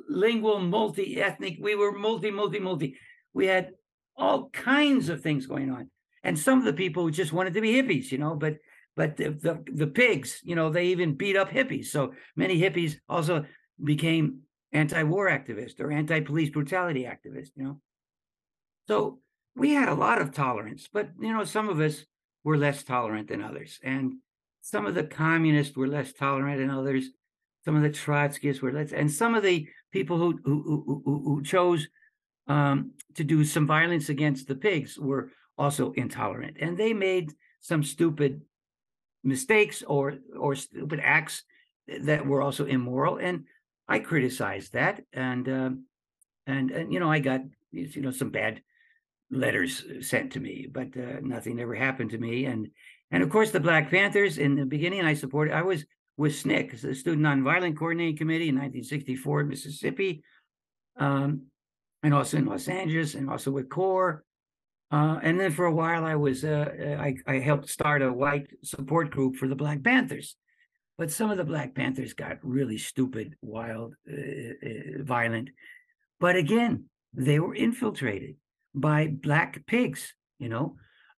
lingual, 0.08 0.60
multi 0.60 1.22
ethnic. 1.22 1.58
We 1.60 1.76
were 1.76 1.92
multi, 1.92 2.32
multi, 2.32 2.60
multi. 2.60 2.96
We 3.34 3.48
had 3.48 3.72
all 4.16 4.50
kinds 4.50 5.10
of 5.10 5.22
things 5.22 5.48
going 5.48 5.72
on. 5.72 5.90
And 6.24 6.38
some 6.38 6.60
of 6.60 6.66
the 6.66 6.74
people 6.74 7.10
just 7.10 7.34
wanted 7.34 7.56
to 7.56 7.62
be 7.62 7.74
hippies, 7.74 8.12
you 8.12 8.20
know, 8.20 8.36
but 8.36 8.58
but 8.96 9.16
the, 9.16 9.30
the, 9.30 9.64
the 9.74 9.88
pigs, 9.88 10.42
you 10.44 10.56
know, 10.56 10.70
they 10.70 10.88
even 10.88 11.16
beat 11.16 11.38
up 11.38 11.50
hippies. 11.50 11.86
So 11.86 12.14
many 12.36 12.60
hippies 12.60 12.98
also 13.08 13.46
became 13.84 14.42
anti-war 14.72 15.30
activist 15.30 15.80
or 15.80 15.92
anti-police 15.92 16.50
brutality 16.50 17.04
activist, 17.04 17.50
you 17.56 17.64
know. 17.64 17.82
So 18.88 19.20
we 19.56 19.72
had 19.72 19.90
a 19.90 19.94
lot 19.94 20.22
of 20.22 20.34
tolerance, 20.34 20.88
but 20.92 21.10
you 21.20 21.34
know, 21.34 21.44
some 21.44 21.70
of 21.70 21.80
us 21.80 22.06
were 22.44 22.58
less 22.58 22.84
tolerant 22.84 23.28
than 23.28 23.44
others. 23.44 23.80
And 23.84 24.16
some 24.62 24.86
of 24.86 24.96
the 24.96 25.04
communists 25.04 25.76
were 25.76 25.88
less 25.88 26.14
tolerant 26.14 26.60
than 26.60 26.70
others. 26.70 27.06
Some 27.66 27.76
of 27.76 27.84
the 27.84 27.90
Trotskyists 27.90 28.62
were 28.62 28.72
less, 28.72 28.92
and 28.92 29.12
some 29.12 29.36
of 29.36 29.44
the 29.44 29.68
people 29.92 30.18
who 30.18 30.40
who, 30.44 31.02
who, 31.06 31.22
who 31.26 31.44
chose 31.44 31.88
um, 32.48 32.94
to 33.16 33.24
do 33.24 33.46
some 33.46 33.68
violence 33.68 34.10
against 34.10 34.48
the 34.48 34.56
pigs 34.56 34.98
were 34.98 35.30
also 35.58 35.92
intolerant, 35.92 36.58
and 36.60 36.76
they 36.76 36.94
made 36.94 37.32
some 37.60 37.84
stupid 37.84 38.42
mistakes 39.24 39.84
or 39.84 40.16
or 40.40 40.56
stupid 40.56 41.00
acts 41.04 41.44
that 42.02 42.26
were 42.26 42.42
also 42.42 42.66
immoral. 42.66 43.18
And 43.18 43.46
I 43.92 44.00
criticized 44.00 44.72
that, 44.72 45.02
and 45.12 45.50
um, 45.50 45.86
and 46.48 46.72
and 46.72 46.94
you 46.94 47.00
know 47.02 47.12
I 47.12 47.20
got 47.20 47.42
you 47.72 48.02
know 48.02 48.12
some 48.12 48.30
bad 48.30 48.62
letters 49.30 49.84
sent 50.00 50.32
to 50.34 50.39
me, 50.39 50.66
but 50.72 50.96
uh, 50.96 51.20
nothing 51.22 51.60
ever 51.60 51.76
happened 51.76 52.12
to 52.12 52.18
me. 52.18 52.46
And 52.46 52.70
and 53.12 53.22
of 53.22 53.30
course 53.30 53.52
the 53.52 53.60
Black 53.60 53.92
Panthers 53.92 54.38
in 54.38 54.56
the 54.56 54.66
beginning 54.66 55.02
I 55.02 55.14
supported. 55.14 55.54
I 55.54 55.64
was 55.64 55.84
with 56.16 56.32
SNCC, 56.32 56.82
the 56.82 56.96
Student 56.96 57.26
Nonviolent 57.26 57.78
Coordinating 57.78 58.16
Committee 58.16 58.48
in 58.48 58.56
1964 58.56 59.42
in 59.42 59.48
Mississippi, 59.50 60.24
um, 60.98 61.48
and 62.02 62.14
also 62.14 62.38
in 62.38 62.46
Los 62.46 62.70
Angeles, 62.70 63.16
and 63.16 63.30
also 63.30 63.52
with 63.52 63.68
CORE. 63.68 64.24
Uh, 64.89 65.20
and 65.22 65.38
then 65.38 65.52
for 65.52 65.66
a 65.66 65.74
while, 65.74 66.06
I 66.06 66.16
was 66.16 66.46
uh, 66.46 66.98
I, 66.98 67.16
I 67.28 67.39
helped 67.39 67.68
start 67.68 68.02
a 68.02 68.14
white 68.14 68.48
support 68.64 69.12
group 69.12 69.36
for 69.36 69.50
the 69.50 69.56
Black 69.56 69.84
Panthers. 69.84 70.38
But 71.02 71.10
some 71.10 71.32
of 71.32 71.38
the 71.38 71.43
Black 71.43 71.74
Panthers 71.74 72.14
got 72.14 72.38
really 72.43 72.78
stupid, 72.78 73.36
wild, 73.41 73.95
uh, 74.08 74.16
uh, 74.16 75.02
violent. 75.02 75.49
But 76.20 76.36
again, 76.36 76.86
they 77.12 77.39
were 77.39 77.56
infiltrated 77.56 78.36
by 78.76 79.08
black 79.08 79.66
pigs, 79.66 80.14
you 80.38 80.47
know. 80.47 80.76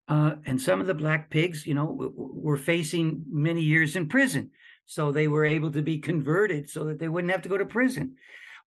Uh, 0.07 0.35
and 0.45 0.61
some 0.61 0.79
of 0.79 0.87
the 0.87 0.93
black 0.93 1.29
pigs, 1.29 1.67
you 1.67 1.73
know, 1.73 1.87
w- 1.87 2.13
were 2.15 2.55
facing 2.55 3.25
many 3.29 3.59
years 3.59 3.97
in 3.97 4.07
prison. 4.07 4.51
So 4.85 5.11
they 5.11 5.27
were 5.27 5.43
able 5.43 5.73
to 5.73 5.81
be 5.81 5.97
converted 5.97 6.69
so 6.69 6.85
that 6.85 6.99
they 6.99 7.09
wouldn't 7.09 7.33
have 7.33 7.41
to 7.41 7.49
go 7.49 7.57
to 7.57 7.65
prison. 7.65 8.15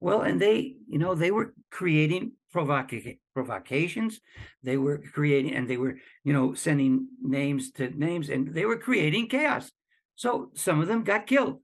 Well, 0.01 0.21
and 0.21 0.39
they, 0.39 0.77
you 0.87 0.99
know, 0.99 1.15
they 1.15 1.31
were 1.31 1.55
creating 1.71 2.33
provoca- 2.55 3.19
provocations. 3.33 4.21
They 4.63 4.77
were 4.77 5.03
creating, 5.15 5.55
and 5.55 5.67
they 5.67 5.79
were, 5.79 5.97
you 6.25 6.35
know, 6.35 6.53
sending 6.53 7.09
names 7.23 7.73
to 7.73 7.89
names, 7.89 8.29
and 8.29 8.53
they 8.53 8.67
were 8.67 8.77
creating 8.77 9.29
chaos. 9.31 9.73
So 10.17 10.51
some 10.55 10.81
of 10.81 10.89
them 10.89 11.05
got 11.05 11.27
killed, 11.27 11.61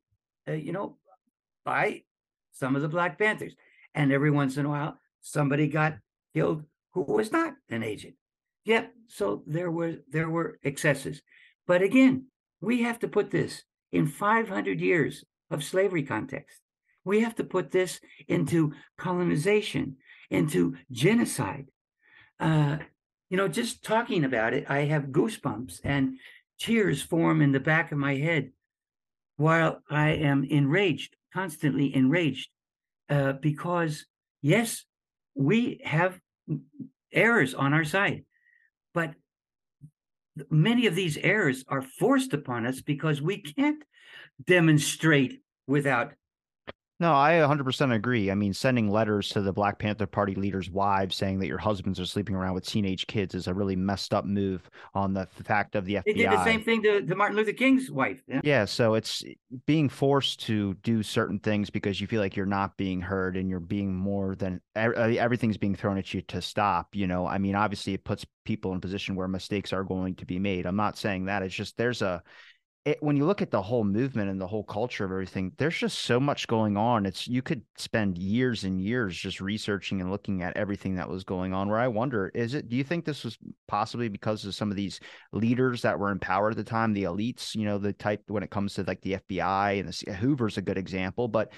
uh, 0.47 0.53
you 0.53 0.73
know, 0.73 0.99
by 1.65 2.03
some 2.53 2.77
of 2.77 2.83
the 2.83 2.89
Black 2.89 3.19
Panthers. 3.19 3.55
And 3.95 4.13
every 4.13 4.31
once 4.31 4.57
in 4.57 4.67
a 4.67 4.69
while, 4.69 4.99
somebody 5.21 5.69
got 5.69 5.99
killed 6.35 6.65
who 6.93 7.03
was 7.03 7.33
not 7.33 7.55
an 7.69 7.83
agent. 7.83 8.15
Yep. 8.65 8.93
So 9.09 9.43
there 9.47 9.71
were 9.71 9.97
there 10.09 10.31
were 10.31 10.59
excesses, 10.63 11.21
but 11.67 11.83
again, 11.83 12.27
we 12.61 12.83
have 12.83 12.99
to 13.01 13.09
put 13.09 13.31
this 13.31 13.65
in 13.91 14.07
500 14.07 14.81
years 14.81 15.25
of 15.51 15.65
slavery 15.65 16.03
context. 16.03 16.59
We 17.05 17.21
have 17.21 17.35
to 17.37 17.45
put 17.45 17.73
this 17.73 18.01
into 18.29 18.73
colonization, 18.97 19.97
into 20.31 20.77
genocide. 20.91 21.67
Uh, 22.39 22.79
you 23.29 23.37
know, 23.37 23.49
just 23.49 23.83
talking 23.85 24.25
about 24.25 24.55
it, 24.55 24.67
I 24.69 24.85
have 24.85 25.05
goosebumps 25.07 25.81
and 25.83 26.19
tears 26.63 27.03
form 27.03 27.43
in 27.43 27.51
the 27.51 27.61
back 27.61 27.91
of 27.91 27.99
my 27.99 28.15
head 28.15 28.53
while 29.37 29.83
I 29.91 30.11
am 30.11 30.45
enraged, 30.45 31.17
constantly 31.35 31.95
enraged, 31.95 32.49
uh, 33.11 33.33
because 33.33 34.07
yes, 34.43 34.85
we 35.35 35.81
have 35.85 36.21
errors 37.13 37.53
on 37.55 37.75
our 37.75 37.85
side, 37.85 38.25
but 38.95 39.15
many 40.51 40.87
of 40.87 40.95
these 40.95 41.17
errors 41.17 41.65
are 41.67 41.83
forced 41.83 42.33
upon 42.33 42.65
us 42.65 42.81
because 42.81 43.21
we 43.21 43.43
can't 43.43 43.83
demonstrate 44.47 45.41
without 45.67 46.13
no, 47.03 47.15
I 47.15 47.33
100% 47.33 47.93
agree. 47.93 48.31
I 48.31 48.37
mean, 48.37 48.55
sending 48.55 48.89
letters 48.89 49.29
to 49.31 49.41
the 49.41 49.53
Black 49.53 49.81
Panther 49.81 50.07
Party 50.07 50.37
leaders' 50.37 50.71
wives 50.71 51.17
saying 51.17 51.41
that 51.41 51.49
your 51.49 51.59
husbands 51.59 51.99
are 51.99 52.07
sleeping 52.07 52.37
around 52.37 52.55
with 52.55 52.65
teenage 52.65 53.09
kids 53.09 53.35
is 53.35 53.49
a 53.49 53.55
really 53.55 53.75
messed 53.75 54.15
up 54.15 54.25
move 54.25 54.71
on 54.95 55.13
the 55.13 55.27
fact 55.43 55.75
of 55.75 55.85
the 55.85 55.95
FBI. 55.95 56.03
They 56.05 56.13
did 56.13 56.31
the 56.31 56.45
same 56.45 56.63
thing 56.63 56.81
to, 56.85 57.03
to 57.03 57.15
Martin 57.17 57.37
Luther 57.37 57.55
King's 57.55 57.91
wife. 57.91 58.23
Yeah? 58.29 58.41
yeah, 58.45 58.65
so 58.67 58.95
it's 58.95 59.25
eh, 59.27 59.33
being 59.67 59.89
forced 59.89 60.43
to 60.43 60.75
do 60.85 61.03
certain 61.03 61.41
things 61.41 61.71
because 61.71 62.01
you 62.01 62.07
feel 62.07 62.21
like 62.21 62.37
you're 62.37 62.47
not 62.47 62.77
being 62.77 63.01
heard 63.01 63.37
and 63.37 63.51
you're 63.51 63.59
being 63.59 63.93
more 63.93 64.37
than 64.37 64.61
eh, 64.77 65.17
everything's 65.19 65.59
being 65.59 65.75
thrown 65.75 65.99
at 65.99 66.15
you 66.15 66.23
to 66.23 66.41
stop. 66.41 66.95
You 66.95 67.09
know, 67.09 67.27
I 67.27 67.39
mean, 67.39 67.57
obviously 67.57 67.95
it 67.95 68.05
puts 68.05 68.25
people 68.45 68.71
in 68.71 68.77
a 68.77 68.81
position 68.81 69.17
where 69.17 69.27
mistakes 69.27 69.73
are 69.73 69.83
going 69.83 70.15
to 70.15 70.25
be 70.25 70.39
made. 70.39 70.67
I'm 70.67 70.77
not 70.77 70.97
saying 70.97 71.25
that. 71.25 71.43
It's 71.43 71.53
just 71.53 71.77
there's 71.77 72.01
a 72.01 72.23
it, 72.85 73.01
when 73.01 73.17
you 73.17 73.25
look 73.25 73.43
at 73.43 73.53
the 73.53 73.63
whole 73.63 73.85
movement 73.85 74.29
and 74.29 74.41
the 74.41 74.47
whole 74.47 74.65
culture 74.65 75.05
of 75.05 75.13
everything, 75.13 75.53
there's 75.57 75.77
just 75.77 76.01
so 76.01 76.19
much 76.19 76.49
going 76.49 76.77
on. 76.77 77.07
It's 77.07 77.29
you 77.29 77.41
could 77.41 77.63
spend 77.77 78.19
years 78.19 78.65
and 78.65 78.81
years 78.81 79.17
just 79.17 79.41
researching 79.41 80.01
and 80.01 80.11
looking 80.11 80.43
at 80.43 80.57
everything 80.57 80.97
that 80.97 81.09
was 81.09 81.23
going 81.23 81.55
on. 81.55 81.69
Where 81.69 81.79
I 81.79 81.87
wonder, 81.87 82.33
is 82.35 82.55
it? 82.55 82.69
Do 82.69 82.77
you 82.77 82.83
think 82.83 83.05
this 83.05 83.23
was 83.23 83.39
possibly 83.69 84.09
because 84.09 84.45
of 84.45 84.55
some 84.55 84.71
of 84.71 84.77
these 84.77 84.99
leaders 85.33 85.83
that 85.83 85.99
were 85.99 86.11
in 86.11 86.19
power 86.19 86.51
at 86.51 86.57
the 86.57 86.65
time, 86.65 86.93
the 86.93 87.05
elites? 87.05 87.55
You 87.55 87.67
know, 87.67 87.79
the 87.79 87.93
type 87.93 88.23
when 88.27 88.43
it 88.43 88.51
comes 88.51 88.75
to 88.75 88.83
like 88.83 89.01
the 89.03 89.19
FBI 89.29 89.79
and 89.79 89.89
the 89.89 90.15
Hoover's 90.15 90.59
a 90.59 90.63
good 90.63 90.79
example, 90.79 91.29
but 91.29 91.53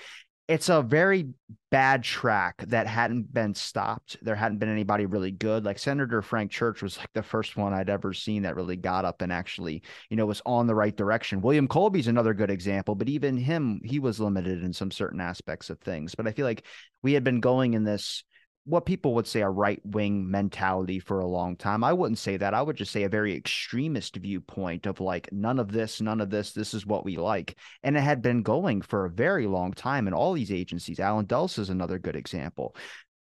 it's 0.47 0.69
a 0.69 0.83
very 0.83 1.31
bad 1.71 2.03
track 2.03 2.63
that 2.69 2.87
hadn't 2.87 3.33
been 3.33 3.55
stopped. 3.55 4.19
There 4.23 4.35
hadn't 4.35 4.59
been 4.59 4.69
anybody 4.69 5.07
really 5.07 5.31
good. 5.31 5.65
Like 5.65 5.79
Senator 5.79 6.21
Frank 6.21 6.51
Church 6.51 6.83
was 6.83 6.99
like 6.99 7.13
the 7.15 7.23
first 7.23 7.57
one 7.57 7.73
I'd 7.73 7.89
ever 7.89 8.13
seen 8.13 8.43
that 8.43 8.55
really 8.55 8.77
got 8.77 9.05
up 9.05 9.23
and 9.23 9.33
actually, 9.33 9.83
you 10.11 10.17
know, 10.17 10.27
was 10.27 10.43
on 10.45 10.67
the 10.67 10.75
right 10.75 10.95
direction. 10.95 11.41
William 11.41 11.67
Colby's 11.67 12.09
another 12.09 12.35
good 12.35 12.51
example, 12.51 12.95
but 12.95 13.09
even 13.09 13.37
him, 13.37 13.81
he 13.85 13.99
was 13.99 14.21
limited 14.21 14.63
in 14.63 14.73
some 14.73 14.91
certain 14.91 15.21
aspects 15.21 15.71
of 15.71 15.81
things. 15.81 16.15
But 16.15 16.27
I 16.27 16.33
feel 16.33 16.47
like 16.47 16.65
we 17.03 17.15
had 17.15 17.25
been 17.25 17.41
going 17.41 17.73
in 17.73 17.85
this 17.85 18.23
what 18.67 18.87
people 18.87 19.15
would 19.15 19.27
say 19.27 19.43
a 19.43 19.49
right 19.49 19.81
wing 19.85 20.31
mentality 20.31 20.99
for 20.99 21.21
a 21.21 21.27
long 21.27 21.55
time. 21.57 21.85
I 21.85 21.93
wouldn't 21.93 22.19
say 22.19 22.39
that. 22.39 22.55
I 22.55 22.63
would 22.63 22.77
just 22.77 22.93
say 22.93 23.03
a 23.03 23.09
very 23.11 23.35
extremist 23.35 24.17
viewpoint 24.17 24.87
of 24.87 25.01
like, 25.01 25.31
none 25.33 25.59
of 25.59 25.71
this, 25.71 26.01
none 26.01 26.21
of 26.21 26.31
this, 26.31 26.53
this 26.53 26.73
is 26.73 26.87
what 26.87 27.05
we 27.05 27.17
like. 27.17 27.59
And 27.83 27.97
it 27.97 28.01
had 28.01 28.23
been 28.23 28.43
going 28.43 28.81
for 28.81 29.05
a 29.05 29.11
very 29.11 29.47
long 29.47 29.73
time 29.73 30.09
in 30.09 30.15
all 30.15 30.33
these 30.33 30.51
agencies. 30.51 30.99
Allen 30.99 31.27
Dulles 31.27 31.59
is 31.59 31.69
another 31.69 31.99
good 31.99 32.17
example. 32.17 32.75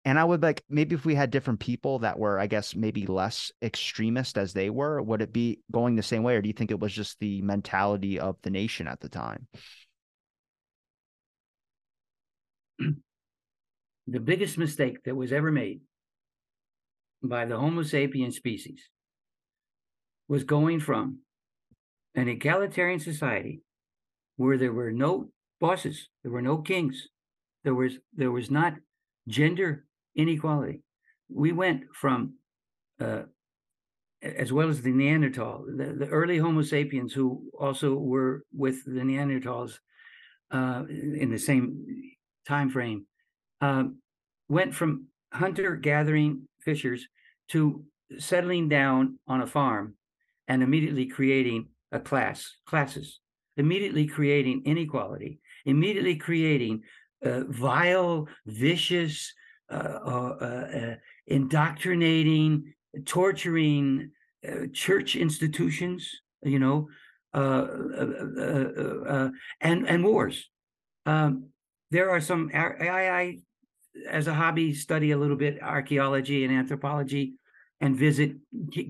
And 0.05 0.17
I 0.17 0.23
would 0.23 0.41
like 0.41 0.63
maybe 0.69 0.95
if 0.95 1.05
we 1.05 1.15
had 1.15 1.31
different 1.31 1.59
people 1.59 1.99
that 1.99 2.17
were, 2.17 2.39
I 2.39 2.47
guess, 2.47 2.75
maybe 2.75 3.05
less 3.05 3.51
extremist 3.61 4.37
as 4.37 4.53
they 4.53 4.69
were, 4.69 5.01
would 5.01 5.21
it 5.21 5.33
be 5.33 5.59
going 5.71 5.95
the 5.95 6.03
same 6.03 6.23
way? 6.23 6.35
Or 6.35 6.41
do 6.41 6.47
you 6.47 6.53
think 6.53 6.71
it 6.71 6.79
was 6.79 6.93
just 6.93 7.19
the 7.19 7.41
mentality 7.41 8.19
of 8.19 8.37
the 8.41 8.49
nation 8.49 8.87
at 8.87 9.01
the 9.01 9.09
time? 9.09 9.47
the 14.07 14.19
biggest 14.19 14.57
mistake 14.57 15.03
that 15.03 15.15
was 15.15 15.31
ever 15.31 15.51
made 15.51 15.81
by 17.21 17.45
the 17.45 17.57
Homo 17.57 17.81
sapien 17.81 18.31
species 18.31 18.81
was 20.27 20.43
going 20.43 20.79
from 20.79 21.19
an 22.15 22.27
egalitarian 22.27 22.99
society 22.99 23.61
where 24.37 24.57
there 24.57 24.73
were 24.73 24.91
no 24.91 25.29
bosses, 25.59 26.07
there 26.23 26.31
were 26.31 26.41
no 26.41 26.57
kings, 26.57 27.07
there 27.63 27.75
was 27.75 27.97
there 28.13 28.31
was 28.31 28.49
not 28.49 28.73
gender 29.27 29.85
inequality. 30.15 30.81
We 31.29 31.51
went 31.51 31.83
from 31.93 32.35
uh, 33.01 33.23
as 34.21 34.51
well 34.51 34.69
as 34.69 34.81
the 34.81 34.91
Neanderthal, 34.91 35.65
the, 35.67 35.93
the, 35.93 36.07
early 36.07 36.37
Homo 36.37 36.63
sapiens 36.63 37.13
who 37.13 37.49
also 37.59 37.93
were 37.93 38.43
with 38.55 38.83
the 38.85 39.01
Neanderthals 39.01 39.77
uh, 40.51 40.83
in 40.89 41.29
the 41.29 41.37
same 41.37 41.85
time 42.47 42.69
frame, 42.69 43.05
um, 43.61 43.97
went 44.49 44.73
from 44.73 45.07
hunter 45.33 45.75
gathering 45.75 46.47
fishers 46.61 47.07
to 47.49 47.83
settling 48.17 48.69
down 48.69 49.19
on 49.27 49.41
a 49.41 49.47
farm 49.47 49.95
and 50.47 50.63
immediately 50.63 51.05
creating 51.05 51.67
a 51.91 51.99
class 51.99 52.53
classes 52.65 53.19
immediately 53.57 54.05
creating 54.05 54.61
inequality 54.65 55.39
immediately 55.65 56.15
creating 56.15 56.81
uh, 57.25 57.43
vile 57.49 58.27
vicious 58.45 59.33
uh, 59.69 59.99
uh, 60.05 60.35
uh 60.41 60.95
indoctrinating 61.27 62.73
torturing 63.05 64.09
uh, 64.47 64.67
church 64.73 65.15
institutions 65.15 66.09
you 66.43 66.59
know 66.59 66.87
uh, 67.33 69.29
and 69.61 69.87
and 69.87 70.03
wars. 70.03 70.49
Um, 71.05 71.49
there 71.91 72.09
are 72.09 72.21
some 72.21 72.49
I, 72.53 72.89
I 72.89 73.37
as 74.09 74.27
a 74.27 74.33
hobby, 74.33 74.73
study 74.73 75.11
a 75.11 75.17
little 75.17 75.35
bit 75.35 75.61
archaeology 75.61 76.43
and 76.43 76.53
anthropology, 76.53 77.33
and 77.81 77.95
visit 77.95 78.35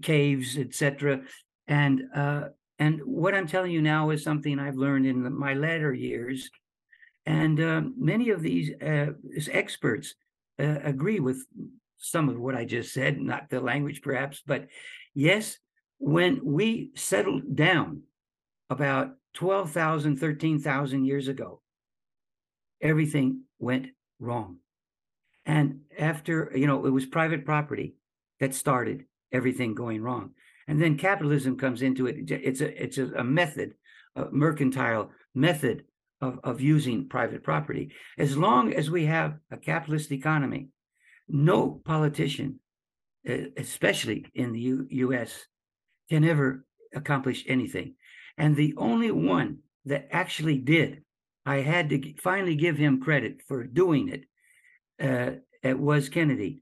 caves, 0.02 0.58
etc. 0.58 1.22
And 1.68 2.04
uh, 2.16 2.50
and 2.80 3.02
what 3.04 3.34
I'm 3.34 3.48
telling 3.48 3.72
you 3.72 3.82
now 3.82 4.12
is 4.12 4.24
something 4.24 4.60
I've 4.60 4.76
learned 4.76 5.06
in 5.06 5.24
the, 5.24 5.30
my 5.30 5.54
latter 5.54 5.94
years, 5.94 6.50
and 7.26 7.60
um, 7.62 7.94
many 7.98 8.30
of 8.30 8.42
these 8.42 8.72
uh, 8.82 9.08
experts 9.52 10.16
uh, 10.60 10.80
agree 10.84 11.20
with 11.20 11.46
some 11.98 12.30
of 12.30 12.40
what 12.40 12.56
I 12.56 12.66
just 12.66 12.94
said, 12.94 13.20
not 13.20 13.50
the 13.50 13.60
language 13.60 14.02
perhaps, 14.02 14.42
but 14.46 14.68
yes, 15.14 15.58
when 16.00 16.40
we 16.44 16.92
settled 16.96 17.56
down 17.56 18.04
about 18.70 19.12
12,000, 19.34 20.18
13,000 20.18 21.06
years 21.06 21.28
ago, 21.28 21.62
everything 22.82 23.42
went 23.60 23.88
wrong. 24.20 24.58
And 25.48 25.80
after, 25.98 26.52
you 26.54 26.68
know, 26.68 26.86
it 26.86 26.90
was 26.92 27.06
private 27.06 27.46
property 27.46 27.96
that 28.42 28.54
started 28.54 29.06
everything 29.32 29.74
going 29.74 30.02
wrong. 30.02 30.32
And 30.68 30.80
then 30.82 30.98
capitalism 30.98 31.58
comes 31.58 31.82
into 31.82 32.06
it. 32.06 32.30
It's 32.30 32.60
a 32.60 32.84
it's 32.84 32.98
a, 32.98 33.24
method, 33.24 33.76
a 34.18 34.26
mercantile 34.30 35.12
method 35.34 35.86
of, 36.20 36.40
of 36.44 36.60
using 36.60 37.08
private 37.08 37.44
property. 37.44 37.94
As 38.18 38.36
long 38.36 38.74
as 38.74 38.92
we 38.92 39.06
have 39.06 39.38
a 39.50 39.56
capitalist 39.56 40.12
economy, 40.12 40.68
no 41.30 41.82
politician, 41.86 42.60
especially 43.56 44.26
in 44.36 44.52
the 44.52 44.60
U- 44.60 44.88
US, 44.90 45.46
can 46.10 46.26
ever 46.26 46.66
accomplish 46.94 47.46
anything. 47.48 47.96
And 48.38 48.58
the 48.58 48.74
only 48.76 49.12
one 49.12 49.60
that 49.86 50.10
actually 50.12 50.58
did, 50.58 51.04
I 51.46 51.62
had 51.62 51.90
to 51.92 52.14
finally 52.22 52.56
give 52.56 52.78
him 52.78 53.00
credit 53.00 53.42
for 53.48 53.64
doing 53.64 54.10
it, 54.10 54.26
uh, 55.02 55.32
it 55.64 55.80
was 55.80 56.10
Kennedy. 56.10 56.62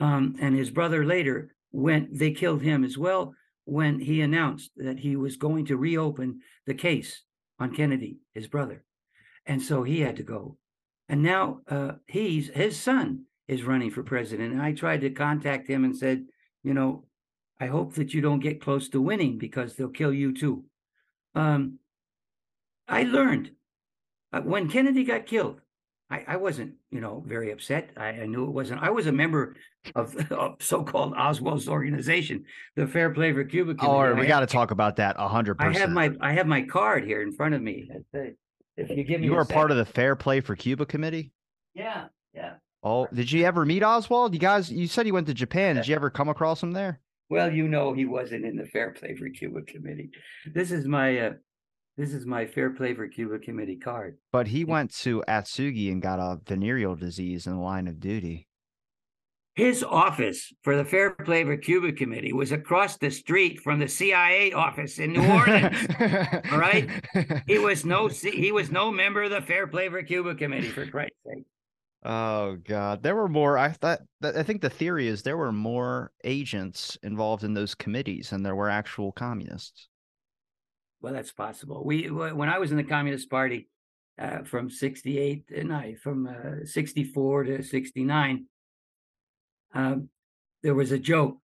Um, 0.00 0.36
and 0.40 0.54
his 0.54 0.70
brother 0.70 1.04
later 1.04 1.54
went, 1.72 2.16
they 2.16 2.30
killed 2.30 2.62
him 2.62 2.84
as 2.84 2.96
well 2.96 3.34
when 3.64 4.00
he 4.00 4.22
announced 4.22 4.70
that 4.76 4.98
he 4.98 5.16
was 5.16 5.36
going 5.36 5.66
to 5.66 5.76
reopen 5.76 6.40
the 6.66 6.74
case 6.74 7.22
on 7.58 7.74
Kennedy, 7.74 8.18
his 8.34 8.46
brother. 8.46 8.84
And 9.44 9.62
so 9.62 9.82
he 9.82 10.00
had 10.00 10.16
to 10.16 10.22
go. 10.22 10.56
And 11.08 11.22
now 11.22 11.60
uh, 11.68 11.92
he's 12.06 12.48
his 12.48 12.78
son 12.78 13.24
is 13.46 13.64
running 13.64 13.90
for 13.90 14.02
president. 14.02 14.52
And 14.52 14.62
I 14.62 14.72
tried 14.72 15.00
to 15.00 15.10
contact 15.10 15.68
him 15.68 15.84
and 15.84 15.96
said, 15.96 16.26
you 16.62 16.74
know, 16.74 17.04
I 17.60 17.66
hope 17.66 17.94
that 17.94 18.14
you 18.14 18.20
don't 18.20 18.40
get 18.40 18.60
close 18.60 18.88
to 18.90 19.00
winning 19.00 19.38
because 19.38 19.74
they'll 19.74 19.88
kill 19.88 20.12
you 20.12 20.32
too. 20.32 20.64
Um, 21.34 21.78
I 22.86 23.02
learned 23.02 23.50
uh, 24.32 24.42
when 24.42 24.68
Kennedy 24.68 25.04
got 25.04 25.26
killed, 25.26 25.60
I, 26.10 26.24
I 26.26 26.36
wasn't, 26.36 26.74
you 26.90 27.00
know, 27.00 27.22
very 27.26 27.50
upset. 27.50 27.90
I, 27.96 28.08
I 28.08 28.26
knew 28.26 28.44
it 28.44 28.50
wasn't. 28.50 28.82
I 28.82 28.90
was 28.90 29.06
a 29.06 29.12
member 29.12 29.56
of, 29.94 30.14
of 30.30 30.56
so-called 30.60 31.14
Oswald's 31.14 31.68
organization, 31.68 32.44
the 32.76 32.86
Fair 32.86 33.10
Play 33.10 33.32
for 33.32 33.44
Cuba. 33.44 33.74
Committee. 33.74 33.92
Oh, 33.92 34.14
we 34.14 34.26
got 34.26 34.40
to 34.40 34.46
talk 34.46 34.70
about 34.70 34.96
that 34.96 35.16
a 35.18 35.28
hundred 35.28 35.56
percent. 35.56 35.76
I 35.76 35.80
have 35.80 35.90
my 35.90 36.10
I 36.20 36.32
have 36.32 36.46
my 36.46 36.62
card 36.62 37.04
here 37.04 37.22
in 37.22 37.32
front 37.32 37.54
of 37.54 37.62
me. 37.62 37.90
If 38.76 38.90
you 38.90 39.04
give 39.04 39.20
me, 39.20 39.26
you 39.26 39.34
were 39.34 39.44
part 39.44 39.70
of 39.70 39.76
the 39.76 39.84
Fair 39.84 40.16
Play 40.16 40.40
for 40.40 40.56
Cuba 40.56 40.86
committee. 40.86 41.32
Yeah, 41.74 42.06
yeah. 42.34 42.54
Oh, 42.82 43.08
did 43.12 43.30
you 43.30 43.44
ever 43.44 43.66
meet 43.66 43.82
Oswald? 43.82 44.32
You 44.32 44.40
guys, 44.40 44.70
you 44.70 44.86
said 44.86 45.06
you 45.06 45.12
went 45.12 45.26
to 45.26 45.34
Japan. 45.34 45.76
Did 45.76 45.88
you 45.88 45.96
ever 45.96 46.10
come 46.10 46.28
across 46.28 46.62
him 46.62 46.72
there? 46.72 47.00
Well, 47.28 47.52
you 47.52 47.68
know 47.68 47.92
he 47.92 48.06
wasn't 48.06 48.46
in 48.46 48.56
the 48.56 48.64
Fair 48.66 48.92
Play 48.92 49.14
for 49.14 49.28
Cuba 49.28 49.62
committee. 49.62 50.10
This 50.54 50.70
is 50.70 50.86
my 50.86 51.18
uh, 51.18 51.32
this 51.98 52.14
is 52.14 52.24
my 52.24 52.46
Fair 52.46 52.70
Play 52.70 52.94
for 52.94 53.08
Cuba 53.08 53.40
committee 53.40 53.76
card. 53.76 54.16
But 54.30 54.46
he 54.46 54.64
went 54.64 54.94
to 54.98 55.24
Atsugi 55.28 55.90
and 55.90 56.00
got 56.00 56.20
a 56.20 56.38
venereal 56.46 56.94
disease 56.94 57.48
in 57.48 57.56
the 57.56 57.60
line 57.60 57.88
of 57.88 57.98
duty. 57.98 58.46
His 59.56 59.82
office 59.82 60.52
for 60.62 60.76
the 60.76 60.84
Fair 60.84 61.10
Play 61.10 61.42
for 61.42 61.56
Cuba 61.56 61.90
committee 61.90 62.32
was 62.32 62.52
across 62.52 62.96
the 62.96 63.10
street 63.10 63.60
from 63.60 63.80
the 63.80 63.88
CIA 63.88 64.52
office 64.52 65.00
in 65.00 65.12
New 65.12 65.28
Orleans. 65.28 65.76
All 66.52 66.58
right, 66.58 66.88
he 67.48 67.58
was 67.58 67.84
no 67.84 68.06
he 68.06 68.52
was 68.52 68.70
no 68.70 68.92
member 68.92 69.24
of 69.24 69.32
the 69.32 69.42
Fair 69.42 69.66
Play 69.66 69.88
for 69.88 70.00
Cuba 70.04 70.36
committee 70.36 70.68
for 70.68 70.86
Christ's 70.86 71.16
sake. 71.26 71.44
Oh 72.04 72.56
God, 72.62 73.02
there 73.02 73.16
were 73.16 73.28
more. 73.28 73.58
I 73.58 73.70
thought. 73.70 73.98
I 74.22 74.44
think 74.44 74.62
the 74.62 74.70
theory 74.70 75.08
is 75.08 75.22
there 75.22 75.36
were 75.36 75.50
more 75.50 76.12
agents 76.22 76.96
involved 77.02 77.42
in 77.42 77.54
those 77.54 77.74
committees 77.74 78.30
than 78.30 78.44
there 78.44 78.54
were 78.54 78.70
actual 78.70 79.10
communists. 79.10 79.87
Well, 81.00 81.12
that's 81.12 81.32
possible. 81.32 81.84
We 81.84 82.10
when 82.10 82.48
I 82.48 82.58
was 82.58 82.70
in 82.70 82.76
the 82.76 82.84
Communist 82.84 83.30
Party 83.30 83.68
uh, 84.18 84.42
from 84.42 84.70
'68, 84.70 85.44
and 85.56 85.72
I 85.72 85.94
from 85.94 86.28
'64 86.64 87.42
uh, 87.42 87.46
to 87.46 87.62
'69, 87.62 88.46
um, 89.74 90.08
there 90.62 90.74
was 90.74 90.92
a 90.92 90.98
joke 90.98 91.38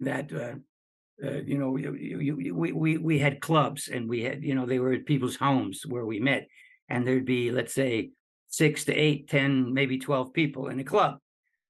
that 0.00 0.32
uh, 0.32 1.26
uh, 1.26 1.40
you 1.44 1.58
know 1.58 1.76
you, 1.76 1.94
you, 1.94 2.54
we 2.54 2.72
we 2.72 2.96
we 2.96 3.18
had 3.18 3.40
clubs 3.40 3.88
and 3.88 4.08
we 4.08 4.22
had 4.22 4.42
you 4.42 4.54
know 4.54 4.64
they 4.64 4.78
were 4.78 4.92
at 4.92 5.04
people's 5.04 5.36
homes 5.36 5.82
where 5.86 6.06
we 6.06 6.20
met, 6.20 6.48
and 6.88 7.06
there'd 7.06 7.26
be 7.26 7.50
let's 7.50 7.74
say 7.74 8.10
six 8.48 8.84
to 8.86 8.94
eight, 8.94 9.28
ten, 9.28 9.72
maybe 9.72 9.98
12 9.98 10.32
people 10.32 10.68
in 10.68 10.80
a 10.80 10.84
club. 10.84 11.18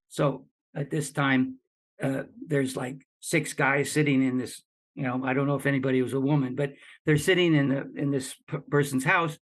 So 0.07 0.45
at 0.75 0.89
this 0.89 1.11
time, 1.11 1.57
uh, 2.01 2.23
there's 2.47 2.75
like 2.75 3.05
six 3.19 3.53
guys 3.53 3.91
sitting 3.91 4.23
in 4.23 4.37
this, 4.37 4.63
you 4.99 5.05
know, 5.05 5.23
I 5.23 5.33
don't 5.33 5.47
know 5.47 5.55
if 5.55 5.65
anybody 5.65 6.01
was 6.01 6.13
a 6.13 6.19
woman, 6.19 6.55
but 6.55 6.73
they're 7.05 7.17
sitting 7.17 7.55
in 7.55 7.69
the 7.69 7.91
in 7.95 8.11
this 8.11 8.35
p- 8.47 8.57
person's 8.69 9.05
house 9.05 9.37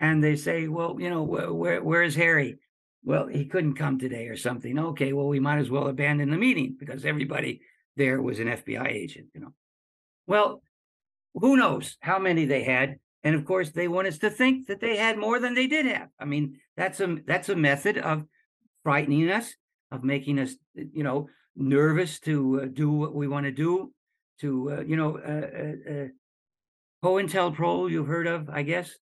and 0.00 0.22
they 0.22 0.36
say, 0.36 0.68
well, 0.68 0.96
you 0.98 1.08
know, 1.10 1.22
where 1.22 1.82
where's 1.82 2.14
Harry? 2.14 2.56
Well, 3.04 3.26
he 3.26 3.46
couldn't 3.46 3.74
come 3.74 3.98
today 3.98 4.26
or 4.26 4.36
something. 4.36 4.78
Okay, 4.78 5.12
well, 5.12 5.28
we 5.28 5.40
might 5.40 5.58
as 5.58 5.70
well 5.70 5.88
abandon 5.88 6.30
the 6.30 6.36
meeting 6.36 6.76
because 6.78 7.04
everybody 7.04 7.62
there 7.96 8.20
was 8.20 8.38
an 8.38 8.48
FBI 8.48 8.88
agent, 8.88 9.28
you 9.34 9.40
know. 9.40 9.54
Well, 10.26 10.62
who 11.34 11.56
knows 11.56 11.96
how 12.00 12.18
many 12.18 12.44
they 12.44 12.64
had 12.64 12.98
and 13.24 13.34
of 13.34 13.44
course 13.44 13.70
they 13.70 13.88
want 13.88 14.08
us 14.08 14.18
to 14.18 14.30
think 14.30 14.66
that 14.66 14.80
they 14.80 14.96
had 14.96 15.18
more 15.18 15.38
than 15.40 15.54
they 15.54 15.66
did 15.66 15.86
have 15.86 16.08
i 16.18 16.24
mean 16.24 16.58
that's 16.76 17.00
a 17.00 17.16
that's 17.26 17.48
a 17.48 17.56
method 17.56 17.98
of 17.98 18.24
frightening 18.82 19.30
us 19.30 19.54
of 19.90 20.04
making 20.04 20.38
us 20.38 20.54
you 20.74 21.02
know 21.02 21.28
nervous 21.56 22.20
to 22.20 22.62
uh, 22.62 22.66
do 22.72 22.90
what 22.90 23.14
we 23.14 23.28
want 23.28 23.44
to 23.44 23.52
do 23.52 23.92
to 24.40 24.72
uh, 24.72 24.80
you 24.82 24.96
know 24.96 25.18
uh, 25.18 25.92
uh, 25.92 25.92
uh 25.92 26.08
COINTELPRO 27.02 27.90
you've 27.90 28.06
heard 28.06 28.26
of 28.26 28.48
i 28.50 28.62
guess 28.62 28.96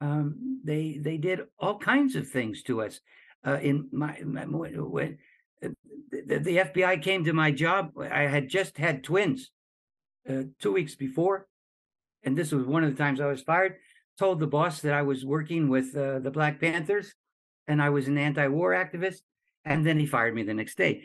um, 0.00 0.60
they 0.64 0.98
they 1.00 1.16
did 1.16 1.40
all 1.58 1.78
kinds 1.78 2.14
of 2.16 2.28
things 2.28 2.62
to 2.62 2.82
us 2.82 3.00
uh, 3.46 3.58
in 3.60 3.88
my, 3.92 4.18
my 4.24 4.44
when 4.44 5.18
uh, 5.64 5.68
the, 6.10 6.38
the, 6.38 6.56
fbi 6.58 7.00
came 7.02 7.24
to 7.24 7.32
my 7.32 7.50
job 7.50 7.90
i 7.98 8.22
had 8.22 8.48
just 8.48 8.78
had 8.78 9.02
twins 9.02 9.50
uh, 10.28 10.42
two 10.60 10.72
weeks 10.72 10.94
before 10.94 11.46
and 12.24 12.36
this 12.36 12.52
was 12.52 12.66
one 12.66 12.84
of 12.84 12.90
the 12.90 13.02
times 13.02 13.20
I 13.20 13.26
was 13.26 13.42
fired, 13.42 13.76
told 14.18 14.40
the 14.40 14.46
boss 14.46 14.80
that 14.80 14.94
I 14.94 15.02
was 15.02 15.24
working 15.24 15.68
with 15.68 15.96
uh, 15.96 16.18
the 16.20 16.30
Black 16.30 16.60
Panthers 16.60 17.14
and 17.68 17.80
I 17.80 17.90
was 17.90 18.08
an 18.08 18.18
anti-war 18.18 18.72
activist, 18.72 19.20
and 19.64 19.86
then 19.86 19.98
he 19.98 20.06
fired 20.06 20.34
me 20.34 20.42
the 20.42 20.54
next 20.54 20.76
day. 20.76 21.02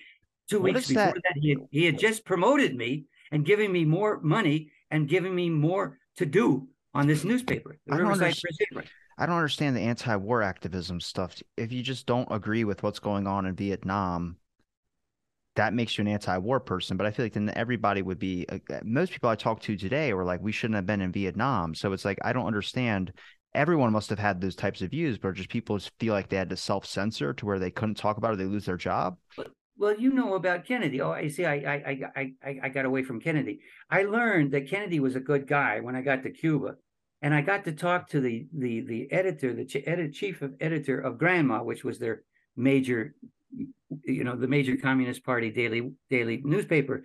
Two 0.49 0.59
what 0.59 0.73
weeks 0.73 0.87
before 0.87 1.13
that, 1.13 1.23
that 1.23 1.39
he, 1.39 1.49
had, 1.49 1.59
he 1.71 1.85
had 1.85 1.99
just 1.99 2.25
promoted 2.25 2.75
me 2.75 3.05
and 3.31 3.45
giving 3.45 3.71
me 3.71 3.85
more 3.85 4.19
money 4.21 4.71
and 4.91 5.07
giving 5.07 5.35
me 5.35 5.49
more 5.49 5.97
to 6.17 6.25
do 6.25 6.67
on 6.93 7.07
this 7.07 7.23
newspaper, 7.23 7.77
the 7.85 7.93
I 7.93 7.97
Riverside 7.97 8.35
Press 8.71 8.87
I 9.19 9.25
don't 9.25 9.35
understand 9.35 9.75
the 9.75 9.81
anti-war 9.81 10.41
activism 10.41 11.01
stuff. 11.01 11.35
If 11.57 11.73
you 11.73 11.83
just 11.83 12.05
don't 12.05 12.29
agree 12.31 12.63
with 12.63 12.83
what's 12.83 12.99
going 12.99 13.27
on 13.27 13.45
in 13.45 13.53
Vietnam, 13.53 14.37
that 15.57 15.73
makes 15.73 15.97
you 15.97 16.03
an 16.03 16.07
anti-war 16.07 16.61
person. 16.61 16.95
But 16.95 17.05
I 17.05 17.11
feel 17.11 17.25
like 17.25 17.33
then 17.33 17.51
everybody 17.53 18.01
would 18.01 18.17
be. 18.17 18.45
Uh, 18.47 18.59
most 18.83 19.11
people 19.11 19.29
I 19.29 19.35
talk 19.35 19.59
to 19.63 19.75
today 19.75 20.13
were 20.13 20.23
like, 20.23 20.41
we 20.41 20.53
shouldn't 20.53 20.75
have 20.75 20.85
been 20.85 21.01
in 21.01 21.11
Vietnam. 21.11 21.75
So 21.75 21.91
it's 21.91 22.05
like 22.05 22.17
I 22.23 22.31
don't 22.31 22.47
understand. 22.47 23.11
Everyone 23.53 23.91
must 23.91 24.09
have 24.09 24.19
had 24.19 24.39
those 24.39 24.55
types 24.55 24.81
of 24.81 24.91
views, 24.91 25.17
but 25.17 25.33
just 25.33 25.49
people 25.49 25.77
just 25.77 25.91
feel 25.99 26.13
like 26.13 26.29
they 26.29 26.37
had 26.37 26.51
to 26.51 26.55
self-censor 26.55 27.33
to 27.33 27.45
where 27.45 27.59
they 27.59 27.71
couldn't 27.71 27.95
talk 27.95 28.17
about 28.17 28.35
it, 28.35 28.37
they 28.37 28.45
lose 28.45 28.65
their 28.65 28.77
job. 28.77 29.17
Well, 29.79 29.97
you 29.97 30.11
know 30.11 30.33
about 30.33 30.65
Kennedy. 30.65 30.99
Oh, 30.99 31.11
I 31.11 31.29
see. 31.29 31.45
I 31.45 31.55
I 31.55 32.09
I 32.15 32.33
I 32.43 32.59
I 32.63 32.69
got 32.69 32.83
away 32.83 33.01
from 33.01 33.21
Kennedy. 33.21 33.61
I 33.89 34.03
learned 34.03 34.51
that 34.51 34.69
Kennedy 34.69 34.99
was 34.99 35.15
a 35.15 35.21
good 35.21 35.47
guy 35.47 35.79
when 35.79 35.95
I 35.95 36.01
got 36.01 36.21
to 36.23 36.31
Cuba, 36.31 36.75
and 37.21 37.33
I 37.33 37.39
got 37.39 37.63
to 37.63 37.71
talk 37.71 38.09
to 38.09 38.19
the 38.19 38.45
the 38.53 38.81
the 38.81 39.11
editor, 39.11 39.53
the 39.53 39.63
ch- 39.63 39.87
edit, 39.87 40.13
chief 40.13 40.41
of 40.41 40.53
editor 40.59 40.99
of 40.99 41.17
Granma, 41.17 41.63
which 41.63 41.85
was 41.85 41.97
their 41.97 42.23
major 42.57 43.15
you 44.03 44.23
know 44.23 44.35
the 44.35 44.47
major 44.47 44.75
communist 44.75 45.23
party 45.23 45.49
daily 45.49 45.91
daily 46.09 46.41
newspaper 46.43 47.03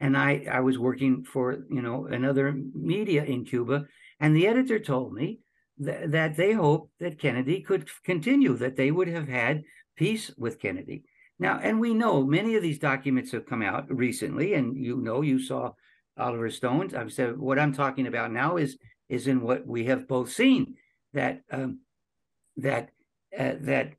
and 0.00 0.16
i 0.16 0.44
i 0.50 0.60
was 0.60 0.78
working 0.78 1.22
for 1.24 1.64
you 1.70 1.82
know 1.82 2.06
another 2.06 2.54
media 2.74 3.22
in 3.24 3.44
cuba 3.44 3.84
and 4.20 4.34
the 4.34 4.46
editor 4.46 4.78
told 4.78 5.12
me 5.12 5.40
th- 5.84 6.08
that 6.08 6.36
they 6.36 6.52
hoped 6.52 6.90
that 7.00 7.18
kennedy 7.18 7.60
could 7.60 7.88
continue 8.04 8.56
that 8.56 8.76
they 8.76 8.90
would 8.90 9.08
have 9.08 9.28
had 9.28 9.62
peace 9.96 10.30
with 10.38 10.58
kennedy 10.58 11.04
now 11.42 11.58
and 11.62 11.78
we 11.78 11.92
know 11.92 12.24
many 12.24 12.54
of 12.54 12.62
these 12.62 12.78
documents 12.78 13.32
have 13.32 13.46
come 13.46 13.62
out 13.62 13.84
recently 13.94 14.54
and 14.54 14.76
you 14.76 14.96
know 14.96 15.20
you 15.20 15.38
saw 15.38 15.70
oliver 16.18 16.50
stone's 16.50 16.94
i've 16.94 17.12
said 17.12 17.38
what 17.38 17.58
i'm 17.58 17.72
talking 17.72 18.06
about 18.06 18.32
now 18.32 18.56
is 18.56 18.78
is 19.08 19.26
in 19.26 19.40
what 19.40 19.66
we 19.66 19.84
have 19.84 20.08
both 20.08 20.30
seen 20.30 20.74
that 21.12 21.42
um, 21.50 21.80
that 22.56 22.90
uh, 23.38 23.54
that 23.60 23.92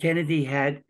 kennedy 0.00 0.44
had 0.44 0.82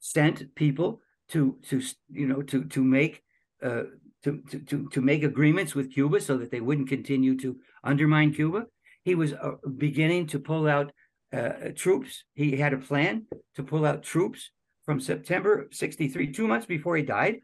sent 0.00 0.54
people 0.54 1.00
to 1.28 1.58
to 1.62 1.80
you 2.10 2.26
know 2.26 2.42
to 2.42 2.64
to 2.64 2.82
make 2.82 3.22
uh, 3.62 3.84
to, 4.22 4.42
to 4.66 4.88
to 4.88 5.00
make 5.00 5.22
agreements 5.22 5.74
with 5.74 5.92
Cuba 5.92 6.20
so 6.20 6.36
that 6.38 6.50
they 6.50 6.60
wouldn't 6.60 6.88
continue 6.88 7.36
to 7.38 7.56
undermine 7.82 8.32
Cuba. 8.32 8.66
He 9.04 9.14
was 9.14 9.34
uh, 9.34 9.52
beginning 9.76 10.26
to 10.28 10.38
pull 10.38 10.66
out 10.66 10.92
uh, 11.32 11.70
troops. 11.74 12.24
He 12.34 12.56
had 12.56 12.72
a 12.72 12.78
plan 12.78 13.26
to 13.56 13.62
pull 13.62 13.84
out 13.84 14.02
troops 14.02 14.50
from 14.84 15.00
September 15.00 15.68
63, 15.72 16.32
two 16.32 16.46
months 16.46 16.66
before 16.66 16.96
he 16.96 17.02
died. 17.02 17.36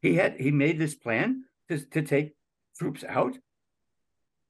He 0.00 0.14
had 0.16 0.36
he 0.38 0.50
made 0.50 0.78
this 0.78 0.94
plan 0.94 1.44
to, 1.68 1.78
to 1.78 2.02
take 2.02 2.34
troops 2.78 3.04
out. 3.08 3.36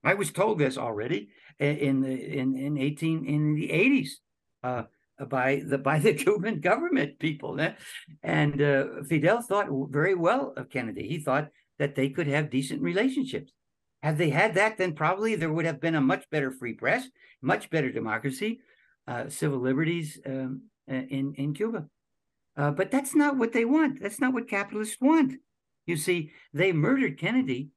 I 0.02 0.14
was 0.14 0.32
told 0.32 0.58
this 0.58 0.76
already 0.76 1.30
in 1.58 2.00
the 2.00 2.38
in 2.38 2.56
in 2.56 2.78
18 2.78 3.24
in 3.24 3.54
the 3.54 3.68
80s. 3.68 4.10
Uh, 4.62 4.84
by 5.28 5.62
the 5.64 5.78
by 5.78 5.98
the 5.98 6.14
Cuban 6.24 6.60
government 6.60 7.18
people. 7.18 7.58
And 8.22 8.62
uh, 8.62 8.84
Fidel 9.08 9.42
thought 9.42 9.68
very 9.90 10.14
well 10.14 10.52
of 10.56 10.70
Kennedy. 10.70 11.06
He 11.06 11.18
thought 11.18 11.50
that 11.78 11.94
they 11.94 12.10
could 12.10 12.26
have 12.26 12.50
decent 12.50 12.82
relationships. 12.82 13.52
Had 14.02 14.18
they 14.18 14.30
had 14.30 14.54
that, 14.54 14.76
then 14.76 14.92
probably 14.92 15.34
there 15.34 15.52
would 15.52 15.64
have 15.64 15.80
been 15.80 15.94
a 15.94 16.00
much 16.00 16.28
better 16.30 16.50
free 16.50 16.74
press, 16.74 17.08
much 17.40 17.70
better 17.70 17.90
democracy, 17.90 18.60
uh, 19.08 19.28
civil 19.28 19.60
liberties 19.60 20.20
um, 20.26 20.62
uh, 20.90 20.94
in 20.94 21.34
in 21.36 21.54
Cuba. 21.54 21.86
Uh, 22.56 22.70
but 22.70 22.90
that's 22.90 23.14
not 23.14 23.36
what 23.36 23.52
they 23.52 23.64
want. 23.64 24.00
That's 24.00 24.20
not 24.20 24.32
what 24.32 24.48
capitalists 24.48 24.98
want. 25.00 25.34
You 25.86 25.96
see, 25.96 26.30
they 26.52 26.72
murdered 26.72 27.18
Kennedy 27.18 27.70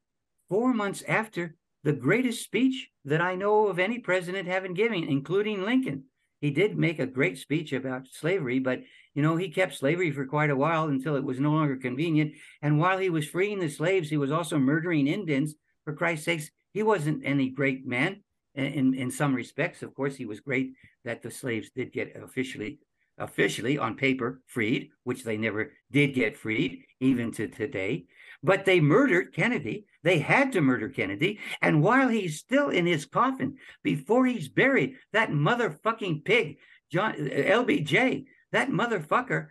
four 0.50 0.74
months 0.74 1.04
after 1.08 1.56
the 1.84 1.94
greatest 1.94 2.44
speech 2.44 2.90
that 3.06 3.22
I 3.22 3.36
know 3.36 3.68
of 3.68 3.80
any 3.80 4.00
president 4.00 4.48
having 4.48 4.74
given, 4.74 5.04
including 5.04 5.64
Lincoln 5.64 6.04
he 6.40 6.52
did 6.52 6.78
make 6.78 7.00
a 7.00 7.08
great 7.08 7.38
speech 7.38 7.74
about 7.74 8.08
slavery, 8.08 8.60
but 8.60 8.82
you 9.16 9.24
know, 9.24 9.36
he 9.36 9.50
kept 9.50 9.76
slavery 9.76 10.12
for 10.12 10.26
quite 10.26 10.52
a 10.52 10.56
while 10.56 10.88
until 10.88 11.16
it 11.16 11.24
was 11.24 11.40
no 11.40 11.52
longer 11.52 11.76
convenient. 11.76 12.34
And 12.62 12.80
while 12.80 13.00
he 13.00 13.10
was 13.10 13.28
freeing 13.28 13.60
the 13.60 13.70
slaves, 13.70 14.10
he 14.10 14.18
was 14.18 14.32
also 14.32 14.60
murdering 14.60 15.08
Indians. 15.08 15.56
For 15.84 15.94
Christ's 15.94 16.26
sakes, 16.26 16.52
he 16.74 16.84
wasn't 16.84 17.26
any 17.26 17.50
great 17.50 17.88
man. 17.88 18.22
In 18.54 18.94
in 18.94 19.12
some 19.12 19.36
respects, 19.36 19.84
of 19.84 19.94
course, 19.94 20.16
he 20.16 20.26
was 20.26 20.40
great 20.40 20.74
that 21.04 21.22
the 21.22 21.32
slaves 21.32 21.70
did 21.76 21.92
get 21.92 22.16
officially 22.16 22.80
officially 23.18 23.78
on 23.78 23.96
paper 23.96 24.42
freed, 24.46 24.92
which 25.04 25.24
they 25.24 25.38
never 25.38 25.74
did 25.92 26.14
get 26.14 26.38
freed, 26.38 26.84
even 27.00 27.32
to 27.32 27.48
today. 27.48 28.06
But 28.44 28.66
they 28.66 28.80
murdered 28.80 29.34
Kennedy. 29.34 29.86
They 30.04 30.20
had 30.20 30.52
to 30.54 30.62
murder 30.62 30.90
Kennedy. 30.90 31.40
And 31.62 31.82
while 31.82 32.08
he's 32.08 32.38
still 32.38 32.70
in 32.70 32.86
his 32.86 33.06
coffin, 33.06 33.58
before 33.84 34.26
he's 34.26 34.48
buried, 34.48 34.96
that 35.14 35.32
motherfucking 35.32 36.24
pig, 36.24 36.58
John 36.92 37.14
LBJ, 37.16 38.26
that 38.52 38.70
motherfucker 38.70 39.48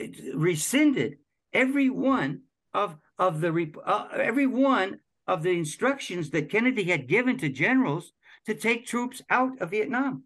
uh, 0.00 0.04
rescinded 0.34 1.18
every 1.52 1.90
one 1.90 2.42
of 2.72 2.96
of 3.18 3.40
the 3.40 3.72
uh, 3.84 4.08
every 4.12 4.46
one 4.46 5.00
of 5.26 5.42
the 5.42 5.50
instructions 5.50 6.30
that 6.30 6.50
Kennedy 6.50 6.84
had 6.84 7.08
given 7.08 7.36
to 7.38 7.48
generals 7.48 8.12
to 8.46 8.54
take 8.54 8.86
troops 8.86 9.20
out 9.28 9.60
of 9.60 9.70
Vietnam. 9.70 10.22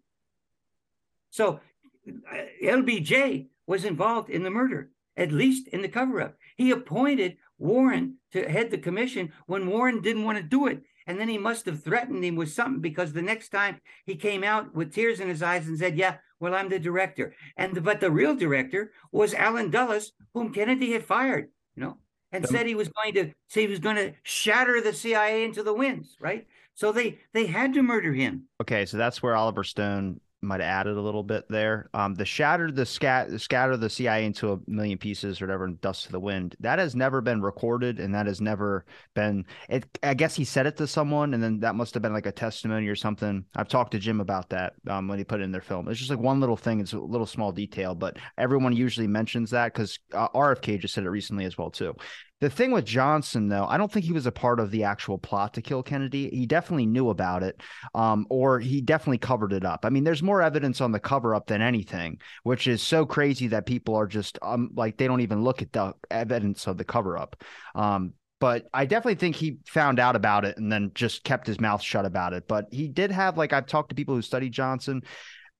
So 1.29 1.59
Uh, 2.07 2.37
LBJ 2.63 3.47
was 3.67 3.85
involved 3.85 4.29
in 4.29 4.43
the 4.43 4.49
murder, 4.49 4.91
at 5.15 5.31
least 5.31 5.67
in 5.69 5.81
the 5.81 5.87
cover 5.87 6.21
up. 6.21 6.35
He 6.57 6.71
appointed 6.71 7.37
Warren 7.57 8.17
to 8.31 8.49
head 8.49 8.71
the 8.71 8.77
commission 8.77 9.31
when 9.45 9.67
Warren 9.67 10.01
didn't 10.01 10.25
want 10.25 10.37
to 10.37 10.43
do 10.43 10.67
it. 10.67 10.83
And 11.05 11.19
then 11.19 11.27
he 11.27 11.37
must 11.37 11.65
have 11.65 11.83
threatened 11.83 12.23
him 12.23 12.35
with 12.35 12.51
something 12.51 12.81
because 12.81 13.11
the 13.11 13.21
next 13.21 13.49
time 13.49 13.81
he 14.05 14.15
came 14.15 14.43
out 14.43 14.73
with 14.73 14.93
tears 14.93 15.19
in 15.19 15.27
his 15.27 15.43
eyes 15.43 15.67
and 15.67 15.77
said, 15.77 15.97
Yeah, 15.97 16.17
well, 16.39 16.55
I'm 16.55 16.69
the 16.69 16.79
director. 16.79 17.35
And 17.57 17.75
the, 17.75 17.81
but 17.81 17.99
the 17.99 18.11
real 18.11 18.35
director 18.35 18.91
was 19.11 19.33
Allen 19.33 19.69
Dulles, 19.69 20.13
whom 20.33 20.53
Kennedy 20.53 20.93
had 20.93 21.03
fired, 21.03 21.49
you 21.75 21.83
know, 21.83 21.97
and 22.31 22.47
said 22.47 22.65
he 22.65 22.75
was 22.75 22.89
going 22.89 23.13
to 23.15 23.31
say 23.47 23.61
he 23.61 23.67
was 23.67 23.79
going 23.79 23.97
to 23.97 24.13
shatter 24.23 24.81
the 24.81 24.93
CIA 24.93 25.43
into 25.43 25.63
the 25.63 25.73
winds, 25.73 26.15
right? 26.19 26.47
So 26.73 26.91
they 26.91 27.19
they 27.33 27.45
had 27.45 27.73
to 27.73 27.83
murder 27.83 28.13
him. 28.13 28.47
Okay, 28.61 28.85
so 28.85 28.97
that's 28.97 29.21
where 29.21 29.35
Oliver 29.35 29.63
Stone 29.63 30.19
might 30.43 30.59
have 30.59 30.69
added 30.69 30.97
a 30.97 31.01
little 31.01 31.23
bit 31.23 31.45
there. 31.49 31.89
Um, 31.93 32.15
the 32.15 32.25
shatter 32.25 32.71
the 32.71 32.85
scat 32.85 33.39
scatter 33.41 33.77
the 33.77 33.89
CIA 33.89 34.25
into 34.25 34.51
a 34.51 34.59
million 34.67 34.97
pieces 34.97 35.41
or 35.41 35.45
whatever 35.45 35.65
and 35.65 35.79
dust 35.81 36.05
to 36.05 36.11
the 36.11 36.19
wind. 36.19 36.55
That 36.59 36.79
has 36.79 36.95
never 36.95 37.21
been 37.21 37.41
recorded 37.41 37.99
and 37.99 38.13
that 38.13 38.27
has 38.27 38.41
never 38.41 38.85
been 39.13 39.45
it 39.69 39.85
I 40.03 40.13
guess 40.13 40.35
he 40.35 40.45
said 40.45 40.67
it 40.67 40.77
to 40.77 40.87
someone 40.87 41.33
and 41.33 41.41
then 41.41 41.59
that 41.61 41.75
must 41.75 41.93
have 41.93 42.03
been 42.03 42.13
like 42.13 42.25
a 42.25 42.31
testimony 42.31 42.87
or 42.87 42.95
something. 42.95 43.45
I've 43.55 43.67
talked 43.67 43.91
to 43.91 43.99
Jim 43.99 44.19
about 44.19 44.49
that 44.49 44.73
um, 44.87 45.07
when 45.07 45.17
he 45.17 45.23
put 45.23 45.39
it 45.39 45.43
in 45.43 45.51
their 45.51 45.61
film. 45.61 45.87
It's 45.87 45.99
just 45.99 46.11
like 46.11 46.19
one 46.19 46.39
little 46.39 46.57
thing, 46.57 46.79
it's 46.79 46.93
a 46.93 46.99
little 46.99 47.27
small 47.27 47.51
detail, 47.51 47.95
but 47.95 48.17
everyone 48.37 48.75
usually 48.75 49.07
mentions 49.07 49.51
that 49.51 49.73
because 49.73 49.99
uh, 50.13 50.29
RFK 50.29 50.79
just 50.79 50.93
said 50.93 51.05
it 51.05 51.09
recently 51.09 51.45
as 51.45 51.57
well 51.57 51.71
too. 51.71 51.95
The 52.43 52.49
thing 52.49 52.71
with 52.71 52.83
Johnson, 52.83 53.47
though, 53.47 53.65
I 53.67 53.77
don't 53.77 53.89
think 53.89 54.05
he 54.05 54.11
was 54.11 54.25
a 54.25 54.31
part 54.31 54.59
of 54.59 54.69
the 54.69 54.83
actual 54.83 55.17
plot 55.17 55.53
to 55.53 55.61
kill 55.61 55.81
Kennedy. 55.81 56.29
He 56.29 56.45
definitely 56.45 56.85
knew 56.85 57.09
about 57.09 57.41
it, 57.41 57.61
um, 57.95 58.27
or 58.29 58.59
he 58.59 58.81
definitely 58.81 59.19
covered 59.19 59.53
it 59.53 59.63
up. 59.63 59.85
I 59.85 59.89
mean, 59.89 60.03
there's 60.03 60.21
more 60.21 60.41
evidence 60.41 60.81
on 60.81 60.91
the 60.91 60.99
cover 60.99 61.33
up 61.33 61.47
than 61.47 61.61
anything, 61.61 62.19
which 62.43 62.67
is 62.67 62.81
so 62.81 63.05
crazy 63.05 63.47
that 63.47 63.65
people 63.65 63.95
are 63.95 64.07
just 64.07 64.39
um, 64.41 64.71
like 64.75 64.97
they 64.97 65.07
don't 65.07 65.21
even 65.21 65.41
look 65.41 65.61
at 65.61 65.71
the 65.71 65.93
evidence 66.11 66.67
of 66.67 66.77
the 66.77 66.83
cover 66.83 67.17
up. 67.17 67.41
Um, 67.75 68.11
but 68.41 68.67
I 68.73 68.87
definitely 68.87 69.15
think 69.15 69.37
he 69.37 69.59
found 69.65 69.97
out 69.97 70.17
about 70.17 70.43
it 70.43 70.57
and 70.57 70.69
then 70.69 70.91
just 70.93 71.23
kept 71.23 71.47
his 71.47 71.61
mouth 71.61 71.81
shut 71.81 72.03
about 72.03 72.33
it. 72.33 72.45
But 72.45 72.65
he 72.71 72.89
did 72.89 73.09
have 73.09 73.37
like 73.37 73.53
I've 73.53 73.67
talked 73.67 73.87
to 73.91 73.95
people 73.95 74.15
who 74.15 74.21
studied 74.21 74.51
Johnson 74.51 75.03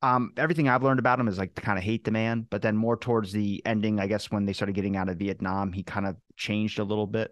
um, 0.04 0.34
everything 0.36 0.68
I've 0.68 0.84
learned 0.84 1.00
about 1.00 1.18
him 1.18 1.30
is 1.30 1.38
like 1.38 1.56
to 1.56 1.62
kind 1.62 1.78
of 1.78 1.84
hate 1.84 2.04
the 2.04 2.12
man, 2.12 2.46
but 2.50 2.62
then 2.62 2.76
more 2.76 2.98
towards 2.98 3.32
the 3.32 3.62
ending, 3.66 4.02
I 4.02 4.08
guess 4.08 4.30
when 4.30 4.46
they 4.46 4.52
started 4.52 4.76
getting 4.76 4.98
out 4.98 5.08
of 5.08 5.18
Vietnam, 5.18 5.72
he 5.72 5.82
kind 5.82 6.06
of 6.06 6.18
changed 6.36 6.80
a 6.80 6.84
little 6.84 7.08
bit 7.08 7.32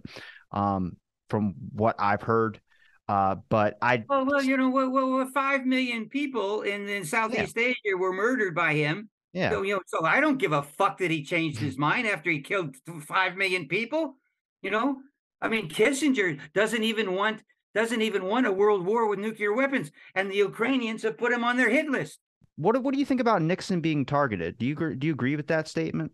um, 0.53 0.95
from 1.29 1.53
what 1.73 1.97
I've 1.99 2.21
heard. 2.21 2.61
Uh, 3.09 3.35
but 3.49 3.77
I 3.81 4.05
well, 4.07 4.25
well, 4.25 4.41
you 4.41 4.55
know, 4.55 4.69
well, 4.69 4.89
well, 4.89 5.29
five 5.33 5.65
million 5.65 6.07
people 6.07 6.61
in, 6.61 6.87
in 6.87 7.03
Southeast 7.03 7.57
yeah. 7.57 7.67
Asia 7.67 7.97
were 7.97 8.13
murdered 8.13 8.55
by 8.55 8.73
him. 8.73 9.09
Yeah. 9.33 9.49
So, 9.49 9.63
you 9.63 9.75
know, 9.75 9.81
so 9.85 10.05
I 10.05 10.21
don't 10.21 10.37
give 10.37 10.53
a 10.53 10.63
fuck 10.63 10.99
that 10.99 11.11
he 11.11 11.25
changed 11.25 11.59
his 11.59 11.77
mind 11.77 12.07
after 12.07 12.31
he 12.31 12.39
killed 12.39 12.75
five 13.05 13.35
million 13.35 13.67
people. 13.67 14.15
You 14.61 14.71
know, 14.71 14.97
I 15.41 15.49
mean, 15.49 15.67
Kissinger 15.67 16.39
doesn't 16.53 16.83
even 16.83 17.15
want 17.15 17.43
doesn't 17.75 18.01
even 18.01 18.23
want 18.23 18.47
a 18.47 18.51
world 18.51 18.85
war 18.85 19.07
with 19.07 19.19
nuclear 19.19 19.51
weapons, 19.53 19.91
and 20.15 20.31
the 20.31 20.35
Ukrainians 20.35 21.03
have 21.03 21.17
put 21.17 21.33
him 21.33 21.43
on 21.43 21.57
their 21.57 21.69
hit 21.69 21.89
list. 21.89 22.17
What 22.61 22.81
what 22.83 22.93
do 22.93 22.99
you 22.99 23.05
think 23.05 23.21
about 23.21 23.41
Nixon 23.41 23.81
being 23.81 24.05
targeted? 24.05 24.57
Do 24.59 24.67
you 24.67 24.75
do 24.75 25.07
you 25.07 25.13
agree 25.13 25.35
with 25.35 25.47
that 25.47 25.67
statement? 25.67 26.11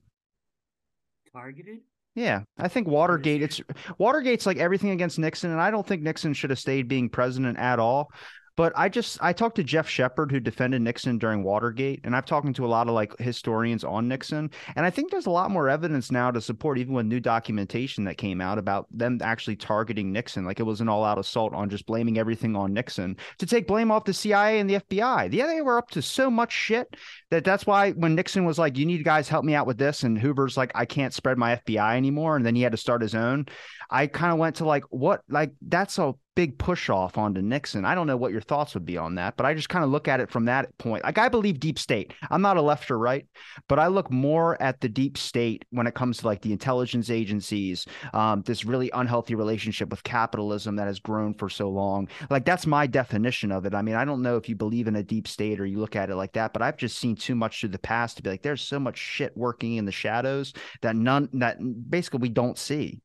Targeted? 1.33 1.79
Yeah, 2.15 2.43
I 2.57 2.69
think 2.69 2.87
Watergate. 2.87 3.43
It's 3.43 3.61
Watergate's 3.97 4.45
like 4.45 4.57
everything 4.57 4.91
against 4.91 5.19
Nixon, 5.19 5.51
and 5.51 5.59
I 5.59 5.69
don't 5.69 5.85
think 5.85 6.01
Nixon 6.01 6.33
should 6.33 6.49
have 6.49 6.57
stayed 6.57 6.87
being 6.87 7.09
president 7.09 7.59
at 7.59 7.79
all. 7.79 8.11
But 8.57 8.73
I 8.75 8.89
just 8.89 9.19
I 9.21 9.33
talked 9.33 9.55
to 9.57 9.63
Geoff 9.63 9.87
Shepard 9.87 10.31
who 10.31 10.39
defended 10.39 10.81
Nixon 10.81 11.19
during 11.19 11.43
Watergate, 11.43 12.01
and 12.03 12.15
I've 12.15 12.25
talked 12.25 12.53
to 12.53 12.65
a 12.65 12.67
lot 12.67 12.87
of 12.87 12.95
like 12.95 13.17
historians 13.19 13.83
on 13.83 14.07
Nixon, 14.07 14.49
and 14.75 14.85
I 14.85 14.89
think 14.89 15.11
there's 15.11 15.27
a 15.27 15.31
lot 15.31 15.51
more 15.51 15.69
evidence 15.69 16.11
now 16.11 16.31
to 16.31 16.41
support 16.41 16.79
even 16.79 16.93
with 16.93 17.05
new 17.05 17.19
documentation 17.19 18.03
that 18.05 18.17
came 18.17 18.41
out 18.41 18.57
about 18.57 18.87
them 18.91 19.19
actually 19.21 19.57
targeting 19.57 20.11
Nixon, 20.11 20.43
like 20.43 20.59
it 20.59 20.63
was 20.63 20.81
an 20.81 20.89
all-out 20.89 21.19
assault 21.19 21.53
on 21.53 21.69
just 21.69 21.85
blaming 21.85 22.17
everything 22.17 22.55
on 22.55 22.73
Nixon 22.73 23.15
to 23.37 23.45
take 23.45 23.67
blame 23.67 23.91
off 23.91 24.05
the 24.05 24.13
CIA 24.13 24.59
and 24.59 24.67
the 24.69 24.79
FBI. 24.79 25.31
Yeah, 25.31 25.45
they 25.45 25.61
were 25.61 25.77
up 25.77 25.91
to 25.91 26.01
so 26.01 26.31
much 26.31 26.51
shit 26.51 26.95
that 27.29 27.43
that's 27.43 27.67
why 27.67 27.91
when 27.91 28.15
Nixon 28.15 28.43
was 28.43 28.57
like, 28.57 28.75
"You 28.75 28.87
need 28.87 29.03
guys 29.03 29.29
help 29.29 29.45
me 29.45 29.53
out 29.53 29.67
with 29.67 29.77
this," 29.77 30.01
and 30.01 30.17
Hoover's 30.17 30.57
like, 30.57 30.71
"I 30.73 30.85
can't 30.85 31.13
spread 31.13 31.37
my 31.37 31.57
FBI 31.57 31.95
anymore," 31.95 32.35
and 32.35 32.43
then 32.43 32.55
he 32.55 32.63
had 32.63 32.71
to 32.71 32.77
start 32.77 33.03
his 33.03 33.13
own. 33.13 33.45
I 33.89 34.07
kind 34.07 34.33
of 34.33 34.39
went 34.39 34.57
to 34.57 34.65
like, 34.65 34.83
what? 34.89 35.21
Like 35.29 35.51
that's 35.61 35.99
a 35.99 36.15
big 36.37 36.59
push 36.59 36.87
off 36.87 37.17
onto 37.17 37.41
Nixon. 37.41 37.83
I 37.83 37.95
don't 37.95 38.05
know 38.05 38.15
what 38.15 38.31
your 38.31 38.41
thoughts 38.41 38.75
would 38.75 38.85
be 38.85 38.95
on 38.95 39.15
that, 39.15 39.35
but 39.37 39.47
I 39.47 39.55
just 39.55 39.69
kind 39.69 39.83
of 39.83 39.89
look 39.89 40.07
at 40.07 40.19
it 40.19 40.29
from 40.29 40.45
that 40.45 40.77
point. 40.77 41.03
Like 41.03 41.17
I 41.17 41.29
believe 41.29 41.59
deep 41.59 41.79
state. 41.79 42.13
I'm 42.29 42.43
not 42.43 42.57
a 42.57 42.61
left 42.61 42.91
or 42.91 42.99
right, 42.99 43.25
but 43.67 43.79
I 43.79 43.87
look 43.87 44.11
more 44.11 44.61
at 44.61 44.79
the 44.79 44.87
deep 44.87 45.17
state 45.17 45.65
when 45.71 45.87
it 45.87 45.95
comes 45.95 46.19
to 46.19 46.27
like 46.27 46.43
the 46.43 46.51
intelligence 46.51 47.09
agencies, 47.09 47.87
um, 48.13 48.43
this 48.43 48.65
really 48.65 48.91
unhealthy 48.93 49.33
relationship 49.33 49.89
with 49.89 50.03
capitalism 50.03 50.75
that 50.75 50.85
has 50.85 50.99
grown 50.99 51.33
for 51.33 51.49
so 51.49 51.71
long. 51.71 52.07
Like 52.29 52.45
that's 52.45 52.67
my 52.67 52.85
definition 52.85 53.51
of 53.51 53.65
it. 53.65 53.73
I 53.73 53.81
mean, 53.81 53.95
I 53.95 54.05
don't 54.05 54.21
know 54.21 54.37
if 54.37 54.47
you 54.47 54.55
believe 54.55 54.87
in 54.87 54.95
a 54.95 55.01
deep 55.01 55.27
state 55.27 55.59
or 55.59 55.65
you 55.65 55.79
look 55.79 55.95
at 55.95 56.11
it 56.11 56.15
like 56.17 56.33
that, 56.33 56.53
but 56.53 56.61
I've 56.61 56.77
just 56.77 56.99
seen 56.99 57.15
too 57.15 57.33
much 57.33 57.61
through 57.61 57.69
the 57.69 57.79
past 57.79 58.17
to 58.17 58.21
be 58.23 58.29
like, 58.29 58.43
there's 58.43 58.61
so 58.61 58.79
much 58.79 58.99
shit 58.99 59.35
working 59.35 59.77
in 59.77 59.85
the 59.85 59.91
shadows 59.91 60.53
that 60.83 60.95
none 60.95 61.29
that 61.33 61.57
basically 61.89 62.19
we 62.19 62.29
don't 62.29 62.59
see. 62.59 63.01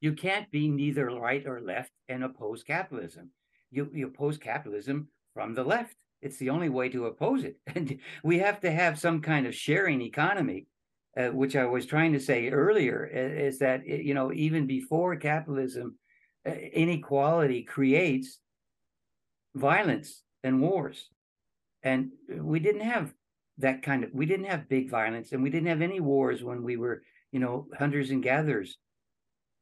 You 0.00 0.12
can't 0.12 0.50
be 0.50 0.68
neither 0.68 1.06
right 1.06 1.44
or 1.46 1.60
left 1.60 1.90
and 2.08 2.22
oppose 2.22 2.62
capitalism. 2.62 3.30
You, 3.70 3.90
you 3.92 4.06
oppose 4.06 4.38
capitalism 4.38 5.08
from 5.34 5.54
the 5.54 5.64
left. 5.64 5.94
It's 6.22 6.38
the 6.38 6.50
only 6.50 6.68
way 6.68 6.88
to 6.90 7.06
oppose 7.06 7.44
it. 7.44 7.56
And 7.74 7.98
we 8.22 8.38
have 8.38 8.60
to 8.60 8.70
have 8.70 8.98
some 8.98 9.20
kind 9.20 9.46
of 9.46 9.54
sharing 9.54 10.00
economy, 10.00 10.66
uh, 11.16 11.28
which 11.28 11.56
I 11.56 11.66
was 11.66 11.86
trying 11.86 12.12
to 12.12 12.20
say 12.20 12.48
earlier, 12.48 13.04
is 13.06 13.58
that, 13.58 13.86
you 13.86 14.14
know, 14.14 14.32
even 14.32 14.66
before 14.66 15.16
capitalism, 15.16 15.98
uh, 16.48 16.52
inequality 16.52 17.62
creates 17.62 18.38
violence 19.54 20.22
and 20.44 20.60
wars. 20.60 21.08
And 21.82 22.12
we 22.30 22.60
didn't 22.60 22.82
have 22.82 23.12
that 23.58 23.82
kind 23.82 24.04
of, 24.04 24.10
we 24.12 24.26
didn't 24.26 24.46
have 24.46 24.68
big 24.68 24.88
violence 24.88 25.32
and 25.32 25.42
we 25.42 25.50
didn't 25.50 25.68
have 25.68 25.82
any 25.82 26.00
wars 26.00 26.42
when 26.44 26.62
we 26.62 26.76
were, 26.76 27.02
you 27.32 27.40
know, 27.40 27.66
hunters 27.76 28.10
and 28.10 28.22
gatherers 28.22 28.78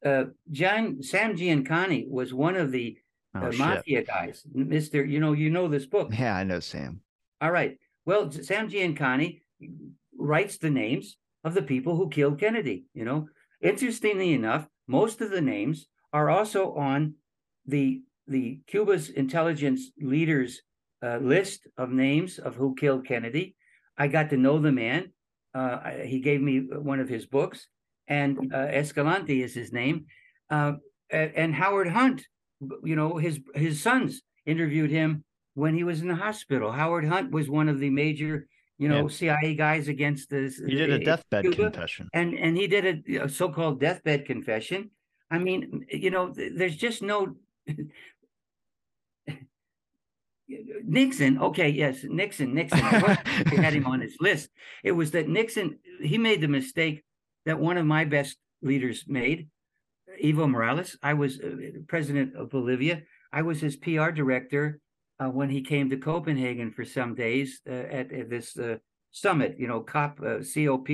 uh, 0.05 0.25
John 0.51 1.03
Sam 1.03 1.37
Giancana 1.37 2.09
was 2.09 2.35
one 2.35 2.57
of 2.57 2.73
the 2.73 2.97
oh, 3.35 3.47
uh, 3.47 3.53
mafia 3.57 4.03
guys. 4.03 4.45
Mister, 4.53 5.05
you 5.05 5.21
know, 5.21 5.33
you 5.33 5.51
know 5.51 5.69
this 5.69 5.87
book. 5.87 6.11
Yeah, 6.13 6.37
I 6.37 6.45
know 6.45 6.61
Sam. 6.61 7.01
All 7.41 7.51
right. 7.51 7.79
Well, 8.05 8.31
Sam 8.31 8.71
Giancana 8.71 9.41
writes 10.17 10.59
the 10.59 10.71
names 10.71 11.17
of 11.45 11.55
the 11.55 11.63
people 11.63 11.97
who 11.97 12.09
killed 12.09 12.41
Kennedy. 12.41 12.85
You 12.95 13.05
know, 13.05 13.29
interestingly 13.61 14.33
enough, 14.33 14.67
most 14.87 15.21
of 15.21 15.31
the 15.31 15.41
names 15.41 15.87
are 16.13 16.31
also 16.31 16.75
on 16.75 17.15
the 17.67 18.03
the 18.29 18.61
Cuba's 18.67 19.11
intelligence 19.11 19.93
leaders 20.01 20.63
uh, 21.03 21.19
list 21.19 21.67
of 21.77 21.91
names 21.91 22.39
of 22.39 22.55
who 22.55 22.75
killed 22.75 23.07
Kennedy. 23.07 23.55
I 23.99 24.09
got 24.09 24.31
to 24.31 24.37
know 24.37 24.59
the 24.59 24.73
man. 24.73 25.13
Uh, 25.55 25.91
he 26.05 26.21
gave 26.21 26.41
me 26.41 26.59
one 26.59 27.01
of 27.01 27.09
his 27.09 27.25
books, 27.25 27.67
and 28.09 28.53
uh, 28.53 28.59
Escalante 28.59 29.43
is 29.43 29.55
his 29.55 29.73
name, 29.73 30.07
uh, 30.51 30.75
and 31.11 31.55
Howard 31.55 31.89
Hunt. 31.89 32.27
You 32.83 32.97
know, 32.97 33.17
his 33.17 33.41
his 33.55 33.83
sons 33.83 34.23
interviewed 34.47 34.91
him 34.91 35.25
when 35.55 35.75
he 35.75 35.85
was 35.85 36.01
in 36.01 36.09
the 36.09 36.15
hospital. 36.15 36.73
Howard 36.73 37.07
Hunt 37.07 37.31
was 37.31 37.51
one 37.51 37.69
of 37.69 37.79
the 37.81 37.91
major, 37.91 38.47
you 38.79 38.89
know, 38.89 39.03
yeah. 39.03 39.09
CIA 39.09 39.55
guys 39.55 39.89
against 39.89 40.31
this. 40.31 40.59
He 40.59 40.75
did 40.75 40.91
a 40.91 40.99
deathbed 40.99 41.45
Cuba, 41.45 41.57
confession, 41.57 42.09
and 42.15 42.35
and 42.35 42.57
he 42.57 42.67
did 42.67 43.05
a, 43.09 43.25
a 43.25 43.29
so-called 43.29 43.81
deathbed 43.81 44.27
confession. 44.27 44.91
I 45.31 45.39
mean, 45.39 45.85
you 45.91 46.11
know, 46.11 46.33
there's 46.35 46.77
just 46.77 47.03
no. 47.03 47.35
Nixon, 50.89 51.39
okay, 51.39 51.69
yes, 51.71 52.05
Nixon, 52.05 52.55
Nixon. 52.55 52.79
I 52.79 53.19
had 53.57 53.75
him 53.75 53.87
on 53.87 54.01
his 54.01 54.17
list. 54.21 54.49
It 54.85 54.93
was 54.93 55.11
that 55.11 55.29
Nixon, 55.29 55.81
he 56.01 56.19
made 56.19 56.41
the 56.41 56.47
mistake 56.47 57.03
that 57.47 57.59
one 57.59 57.79
of 57.79 57.87
my 57.87 58.05
best 58.05 58.37
leaders 58.61 59.05
made, 59.07 59.49
Evo 60.23 60.49
Morales. 60.49 60.97
I 61.03 61.15
was 61.15 61.41
uh, 61.41 61.57
president 61.89 62.37
of 62.37 62.51
Bolivia. 62.51 63.03
I 63.33 63.43
was 63.43 63.61
his 63.61 63.77
PR 63.77 64.11
director 64.11 64.81
uh, 65.19 65.29
when 65.29 65.49
he 65.49 65.63
came 65.63 65.89
to 65.91 65.97
Copenhagen 65.97 66.73
for 66.73 66.85
some 66.85 67.15
days 67.15 67.61
uh, 67.69 67.73
at, 67.73 68.13
at, 68.13 68.29
this 68.29 68.59
uh, 68.59 68.77
summit, 69.13 69.57
you 69.59 69.67
know, 69.67 69.81
COP 69.81 70.21
uh, 70.21 70.39
COP 70.39 70.89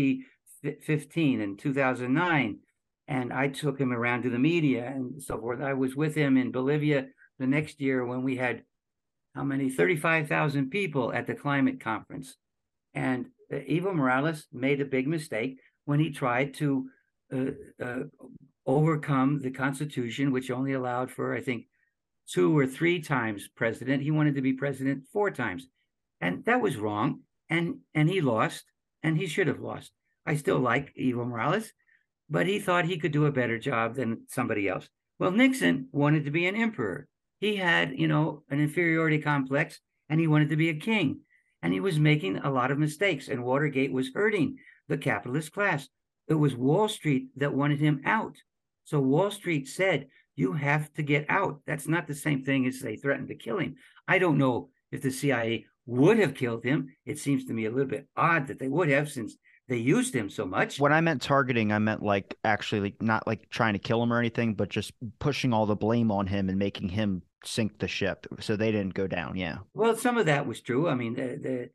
15 0.82 1.40
in 1.40 1.57
2009. 1.57 2.59
And 3.09 3.32
I 3.32 3.48
took 3.48 3.80
him 3.80 3.92
around 3.92 4.22
to 4.22 4.30
the 4.30 4.38
media 4.38 4.86
and 4.86 5.20
so 5.20 5.38
forth. 5.38 5.61
I 5.61 5.72
was 5.74 5.96
with 5.96 6.14
him 6.14 6.36
in 6.36 6.53
Bolivia 6.53 7.07
the 7.38 7.46
next 7.46 7.80
year 7.80 8.05
when 8.05 8.22
we 8.22 8.36
had 8.36 8.62
how 9.34 9.42
many 9.42 9.70
35,000 9.70 10.70
people 10.70 11.12
at 11.12 11.26
the 11.26 11.34
climate 11.34 11.80
conference. 11.80 12.36
And 12.94 13.26
uh, 13.53 13.57
Evo 13.57 13.94
Morales 13.94 14.46
made 14.53 14.80
a 14.80 14.84
big 14.86 15.09
mistake 15.09 15.59
when 15.84 16.00
he 16.00 16.10
tried 16.10 16.54
to 16.54 16.88
uh, 17.34 17.50
uh, 17.82 18.02
overcome 18.66 19.40
the 19.40 19.50
Constitution, 19.50 20.32
which 20.32 20.50
only 20.50 20.72
allowed 20.72 21.10
for, 21.10 21.34
I 21.34 21.40
think, 21.40 21.66
two 22.28 22.56
or 22.56 22.66
three 22.66 23.00
times 23.00 23.48
president. 23.48 24.02
He 24.02 24.10
wanted 24.10 24.34
to 24.36 24.42
be 24.42 24.52
president 24.52 25.04
four 25.12 25.30
times, 25.30 25.66
and 26.20 26.44
that 26.44 26.60
was 26.60 26.76
wrong. 26.76 27.20
And 27.50 27.78
and 27.94 28.08
he 28.08 28.20
lost, 28.20 28.64
and 29.02 29.16
he 29.16 29.26
should 29.26 29.48
have 29.48 29.60
lost. 29.60 29.92
I 30.24 30.36
still 30.36 30.58
like 30.58 30.94
Evo 30.94 31.26
Morales, 31.26 31.72
but 32.30 32.46
he 32.46 32.58
thought 32.58 32.84
he 32.84 32.98
could 32.98 33.12
do 33.12 33.26
a 33.26 33.32
better 33.32 33.58
job 33.58 33.94
than 33.94 34.22
somebody 34.28 34.68
else. 34.68 34.88
Well, 35.18 35.32
Nixon 35.32 35.88
wanted 35.92 36.24
to 36.24 36.30
be 36.30 36.46
an 36.46 36.56
emperor. 36.56 37.08
He 37.40 37.56
had, 37.56 37.98
you 37.98 38.06
know, 38.06 38.44
an 38.50 38.60
inferiority 38.60 39.18
complex 39.18 39.80
and 40.12 40.20
he 40.20 40.26
wanted 40.26 40.50
to 40.50 40.56
be 40.56 40.68
a 40.68 40.74
king. 40.74 41.20
And 41.62 41.72
he 41.72 41.80
was 41.80 41.98
making 41.98 42.36
a 42.36 42.50
lot 42.50 42.70
of 42.70 42.78
mistakes, 42.78 43.28
and 43.28 43.44
Watergate 43.44 43.92
was 43.92 44.10
hurting 44.12 44.58
the 44.88 44.98
capitalist 44.98 45.52
class. 45.52 45.88
It 46.28 46.34
was 46.34 46.54
Wall 46.54 46.88
Street 46.88 47.28
that 47.36 47.54
wanted 47.54 47.80
him 47.80 48.02
out. 48.04 48.36
So 48.84 49.00
Wall 49.00 49.30
Street 49.30 49.68
said, 49.68 50.08
You 50.34 50.52
have 50.54 50.92
to 50.94 51.02
get 51.02 51.26
out. 51.28 51.60
That's 51.66 51.88
not 51.88 52.06
the 52.06 52.14
same 52.14 52.44
thing 52.44 52.66
as 52.66 52.80
they 52.80 52.96
threatened 52.96 53.28
to 53.28 53.34
kill 53.34 53.58
him. 53.58 53.76
I 54.08 54.18
don't 54.18 54.38
know 54.38 54.70
if 54.90 55.02
the 55.02 55.10
CIA 55.10 55.66
would 55.86 56.18
have 56.18 56.34
killed 56.34 56.64
him. 56.64 56.94
It 57.04 57.18
seems 57.18 57.44
to 57.46 57.52
me 57.52 57.66
a 57.66 57.70
little 57.70 57.90
bit 57.90 58.08
odd 58.16 58.46
that 58.48 58.58
they 58.58 58.68
would 58.68 58.88
have 58.88 59.10
since 59.10 59.36
they 59.68 59.76
used 59.76 60.14
him 60.14 60.28
so 60.28 60.44
much. 60.44 60.78
When 60.78 60.92
I 60.92 61.00
meant 61.00 61.22
targeting, 61.22 61.72
I 61.72 61.78
meant 61.78 62.02
like 62.02 62.36
actually 62.44 62.80
like 62.80 63.02
not 63.02 63.26
like 63.26 63.48
trying 63.48 63.72
to 63.74 63.78
kill 63.78 64.02
him 64.02 64.12
or 64.12 64.18
anything, 64.18 64.54
but 64.54 64.68
just 64.68 64.92
pushing 65.18 65.52
all 65.52 65.66
the 65.66 65.76
blame 65.76 66.10
on 66.10 66.26
him 66.26 66.48
and 66.48 66.58
making 66.58 66.88
him 66.90 67.22
sink 67.44 67.78
the 67.78 67.88
ship 67.88 68.26
so 68.40 68.56
they 68.56 68.70
didn't 68.70 68.94
go 68.94 69.06
down. 69.06 69.36
Yeah. 69.36 69.58
Well, 69.74 69.96
some 69.96 70.18
of 70.18 70.26
that 70.26 70.46
was 70.46 70.60
true. 70.60 70.88
I 70.88 70.94
mean, 70.94 71.14
the, 71.14 71.38
the 71.40 71.70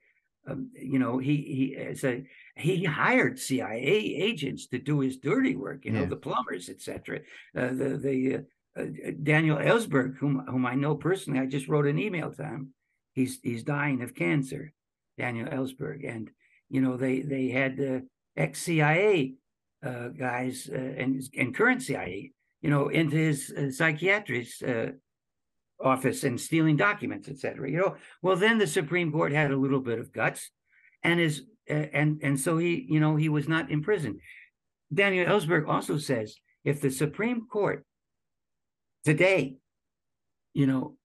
um, 0.51 0.71
you 0.73 0.99
know, 0.99 1.17
he 1.17 1.75
he 1.77 1.95
so 1.95 2.21
he 2.57 2.83
hired 2.83 3.39
CIA 3.39 4.15
agents 4.15 4.67
to 4.67 4.79
do 4.79 4.99
his 4.99 5.17
dirty 5.17 5.55
work. 5.55 5.85
You 5.85 5.91
know, 5.91 6.05
the 6.05 6.15
plumbers, 6.15 6.69
etc. 6.69 7.19
Uh, 7.55 7.67
the 7.67 7.99
the 8.01 8.35
uh, 8.35 8.81
uh, 8.81 9.11
Daniel 9.21 9.57
Ellsberg, 9.57 10.17
whom 10.17 10.45
whom 10.47 10.65
I 10.65 10.75
know 10.75 10.95
personally, 10.95 11.39
I 11.39 11.45
just 11.45 11.67
wrote 11.67 11.87
an 11.87 11.99
email 11.99 12.31
to 12.33 12.43
him. 12.43 12.73
He's 13.13 13.39
he's 13.41 13.63
dying 13.63 14.01
of 14.01 14.15
cancer, 14.15 14.73
Daniel 15.17 15.47
Ellsberg, 15.47 16.07
and 16.07 16.29
you 16.69 16.81
know 16.81 16.97
they 16.97 17.21
they 17.21 17.49
had 17.49 17.77
the 17.77 18.07
ex 18.35 18.61
CIA 18.61 19.35
uh, 19.85 20.09
guys 20.09 20.69
uh, 20.71 20.77
and 20.77 21.21
and 21.37 21.55
current 21.55 21.81
CIA, 21.81 22.31
you 22.61 22.69
know, 22.69 22.89
into 22.89 23.15
his 23.15 23.53
uh, 23.55 23.71
psychiatrist 23.71 24.63
office 25.79 26.23
and 26.23 26.41
stealing 26.41 26.75
documents, 26.75 27.29
etc. 27.29 27.69
You 27.69 27.77
know, 27.77 27.95
well 28.21 28.35
then 28.35 28.57
the 28.57 28.67
Supreme 28.67 29.11
Court 29.11 29.31
had 29.31 29.51
a 29.51 29.57
little 29.57 29.79
bit 29.79 29.99
of 29.99 30.11
guts, 30.11 30.49
and 31.03 31.19
is 31.19 31.41
uh, 31.41 31.43
and 31.69 32.19
and 32.23 32.39
so 32.39 32.57
he 32.57 32.85
you 32.89 32.99
know 32.99 33.15
he 33.15 33.29
was 33.29 33.47
not 33.47 33.71
in 33.71 33.83
prison. 33.83 34.19
Daniel 34.93 35.25
Ellsberg 35.25 35.67
also 35.67 35.97
says 35.97 36.37
if 36.63 36.81
the 36.81 36.91
Supreme 36.91 37.47
Court 37.47 37.85
today, 39.03 39.55
you 40.53 40.67
know, 40.67 40.97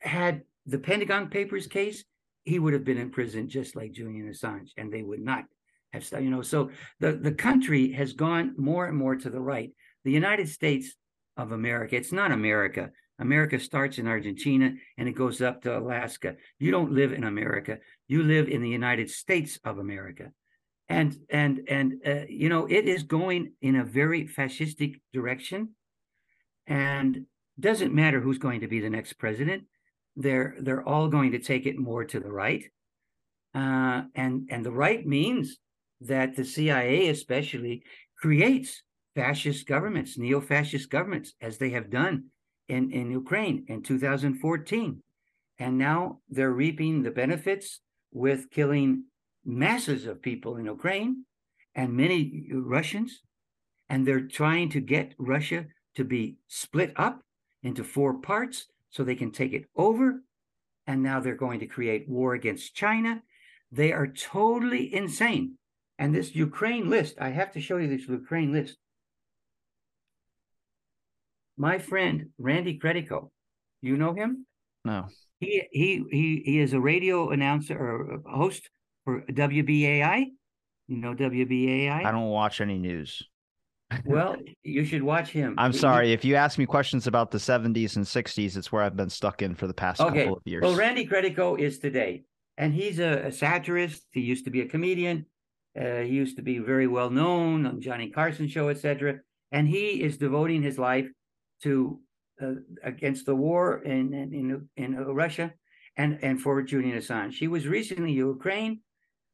had 0.00 0.42
the 0.66 0.78
Pentagon 0.78 1.28
Papers 1.28 1.66
case, 1.66 2.04
he 2.44 2.58
would 2.58 2.72
have 2.72 2.84
been 2.84 2.98
in 2.98 3.10
prison 3.10 3.48
just 3.48 3.76
like 3.76 3.92
Julian 3.92 4.30
Assange, 4.30 4.70
and 4.76 4.92
they 4.92 5.02
would 5.02 5.20
not 5.20 5.44
have 5.92 6.06
you 6.12 6.30
know. 6.30 6.42
So 6.42 6.70
the 7.00 7.12
the 7.12 7.32
country 7.32 7.92
has 7.92 8.12
gone 8.12 8.54
more 8.56 8.86
and 8.86 8.96
more 8.96 9.16
to 9.16 9.30
the 9.30 9.40
right. 9.40 9.70
The 10.04 10.12
United 10.12 10.48
States 10.48 10.94
of 11.36 11.52
America, 11.52 11.96
it's 11.96 12.12
not 12.12 12.32
America 12.32 12.90
America 13.18 13.58
starts 13.58 13.98
in 13.98 14.06
Argentina 14.06 14.72
and 14.96 15.08
it 15.08 15.12
goes 15.12 15.42
up 15.42 15.62
to 15.62 15.76
Alaska. 15.76 16.36
You 16.58 16.70
don't 16.70 16.92
live 16.92 17.12
in 17.12 17.24
America. 17.24 17.78
You 18.06 18.22
live 18.22 18.48
in 18.48 18.62
the 18.62 18.68
United 18.68 19.10
States 19.10 19.58
of 19.64 19.78
America. 19.78 20.32
And 20.88 21.16
and 21.28 21.60
and 21.68 21.94
uh, 22.06 22.24
you 22.28 22.48
know 22.48 22.66
it 22.66 22.88
is 22.88 23.02
going 23.02 23.52
in 23.60 23.76
a 23.76 23.84
very 23.84 24.26
fascistic 24.26 24.94
direction, 25.12 25.74
and 26.66 27.26
doesn't 27.60 27.92
matter 27.92 28.20
who's 28.20 28.38
going 28.38 28.60
to 28.60 28.68
be 28.68 28.80
the 28.80 28.88
next 28.88 29.14
president. 29.14 29.64
They're 30.16 30.56
they're 30.58 30.88
all 30.88 31.08
going 31.08 31.32
to 31.32 31.40
take 31.40 31.66
it 31.66 31.78
more 31.78 32.06
to 32.06 32.20
the 32.20 32.32
right, 32.32 32.64
uh, 33.54 34.04
and 34.14 34.48
and 34.50 34.64
the 34.64 34.72
right 34.72 35.06
means 35.06 35.58
that 36.00 36.36
the 36.36 36.44
CIA 36.46 37.08
especially 37.08 37.82
creates 38.18 38.82
fascist 39.14 39.66
governments, 39.66 40.16
neo-fascist 40.16 40.88
governments, 40.88 41.34
as 41.42 41.58
they 41.58 41.70
have 41.70 41.90
done 41.90 42.30
in, 42.68 42.90
in 42.92 43.10
Ukraine 43.10 43.64
in 43.68 43.82
2014. 43.82 45.02
And 45.58 45.78
now 45.78 46.20
they're 46.28 46.52
reaping 46.52 47.02
the 47.02 47.10
benefits 47.10 47.80
with 48.12 48.50
killing 48.50 49.04
masses 49.44 50.06
of 50.06 50.22
people 50.22 50.56
in 50.56 50.66
Ukraine 50.66 51.24
and 51.74 51.92
many 51.92 52.48
Russians. 52.52 53.22
And 53.88 54.06
they're 54.06 54.26
trying 54.26 54.68
to 54.70 54.80
get 54.80 55.14
Russia 55.18 55.66
to 55.96 56.04
be 56.04 56.36
split 56.46 56.92
up 56.96 57.22
into 57.62 57.82
four 57.82 58.14
parts 58.14 58.66
so 58.90 59.02
they 59.02 59.14
can 59.14 59.32
take 59.32 59.52
it 59.52 59.64
over. 59.76 60.22
And 60.86 61.02
now 61.02 61.20
they're 61.20 61.34
going 61.34 61.60
to 61.60 61.66
create 61.66 62.08
war 62.08 62.34
against 62.34 62.74
China. 62.74 63.22
They 63.72 63.92
are 63.92 64.06
totally 64.06 64.94
insane. 64.94 65.56
And 65.98 66.14
this 66.14 66.34
Ukraine 66.34 66.88
list, 66.88 67.16
I 67.20 67.30
have 67.30 67.52
to 67.52 67.60
show 67.60 67.78
you 67.78 67.88
this 67.88 68.08
Ukraine 68.08 68.52
list 68.52 68.76
my 71.58 71.78
friend 71.78 72.30
Randy 72.38 72.78
Credico, 72.78 73.30
you 73.82 73.96
know 73.96 74.14
him? 74.14 74.46
No. 74.84 75.06
He 75.40 75.62
he 75.70 76.04
he 76.10 76.42
he 76.44 76.60
is 76.60 76.72
a 76.72 76.80
radio 76.80 77.30
announcer 77.30 77.76
or 77.76 78.22
host 78.26 78.70
for 79.04 79.22
WBAI. 79.30 80.26
You 80.88 80.96
know 80.96 81.14
WBAI? 81.14 82.04
I 82.04 82.10
don't 82.10 82.30
watch 82.30 82.60
any 82.60 82.78
news. 82.78 83.22
well, 84.04 84.36
you 84.62 84.84
should 84.84 85.02
watch 85.02 85.30
him. 85.30 85.54
I'm 85.58 85.72
sorry. 85.72 86.08
He, 86.08 86.12
if 86.12 86.24
you 86.24 86.34
ask 86.34 86.58
me 86.58 86.66
questions 86.66 87.06
about 87.06 87.30
the 87.30 87.38
70s 87.38 87.96
and 87.96 88.04
60s, 88.04 88.56
it's 88.56 88.70
where 88.70 88.82
I've 88.82 88.96
been 88.96 89.08
stuck 89.08 89.40
in 89.40 89.54
for 89.54 89.66
the 89.66 89.74
past 89.74 90.00
okay. 90.00 90.24
couple 90.24 90.36
of 90.36 90.42
years. 90.44 90.62
Well, 90.62 90.76
Randy 90.76 91.06
Credico 91.06 91.58
is 91.58 91.78
today, 91.78 92.24
and 92.58 92.74
he's 92.74 92.98
a, 92.98 93.26
a 93.26 93.32
satirist. 93.32 94.04
He 94.12 94.20
used 94.20 94.44
to 94.44 94.50
be 94.50 94.60
a 94.60 94.66
comedian. 94.66 95.26
Uh, 95.78 96.00
he 96.00 96.10
used 96.10 96.36
to 96.36 96.42
be 96.42 96.58
very 96.58 96.86
well 96.86 97.10
known 97.10 97.64
on 97.64 97.80
Johnny 97.80 98.10
Carson 98.10 98.48
show, 98.48 98.68
etc. 98.68 99.20
And 99.52 99.68
he 99.68 100.02
is 100.02 100.18
devoting 100.18 100.62
his 100.62 100.78
life 100.78 101.08
to 101.62 102.00
uh, 102.40 102.54
against 102.82 103.26
the 103.26 103.34
war 103.34 103.82
in 103.82 104.14
in 104.14 104.68
in, 104.76 104.94
Russia 104.96 105.52
and 105.96 106.18
and 106.22 106.40
for 106.40 106.62
Julian 106.62 106.96
Assange. 106.96 107.32
She 107.32 107.48
was 107.48 107.66
recently 107.66 108.10
in 108.10 108.16
Ukraine, 108.16 108.80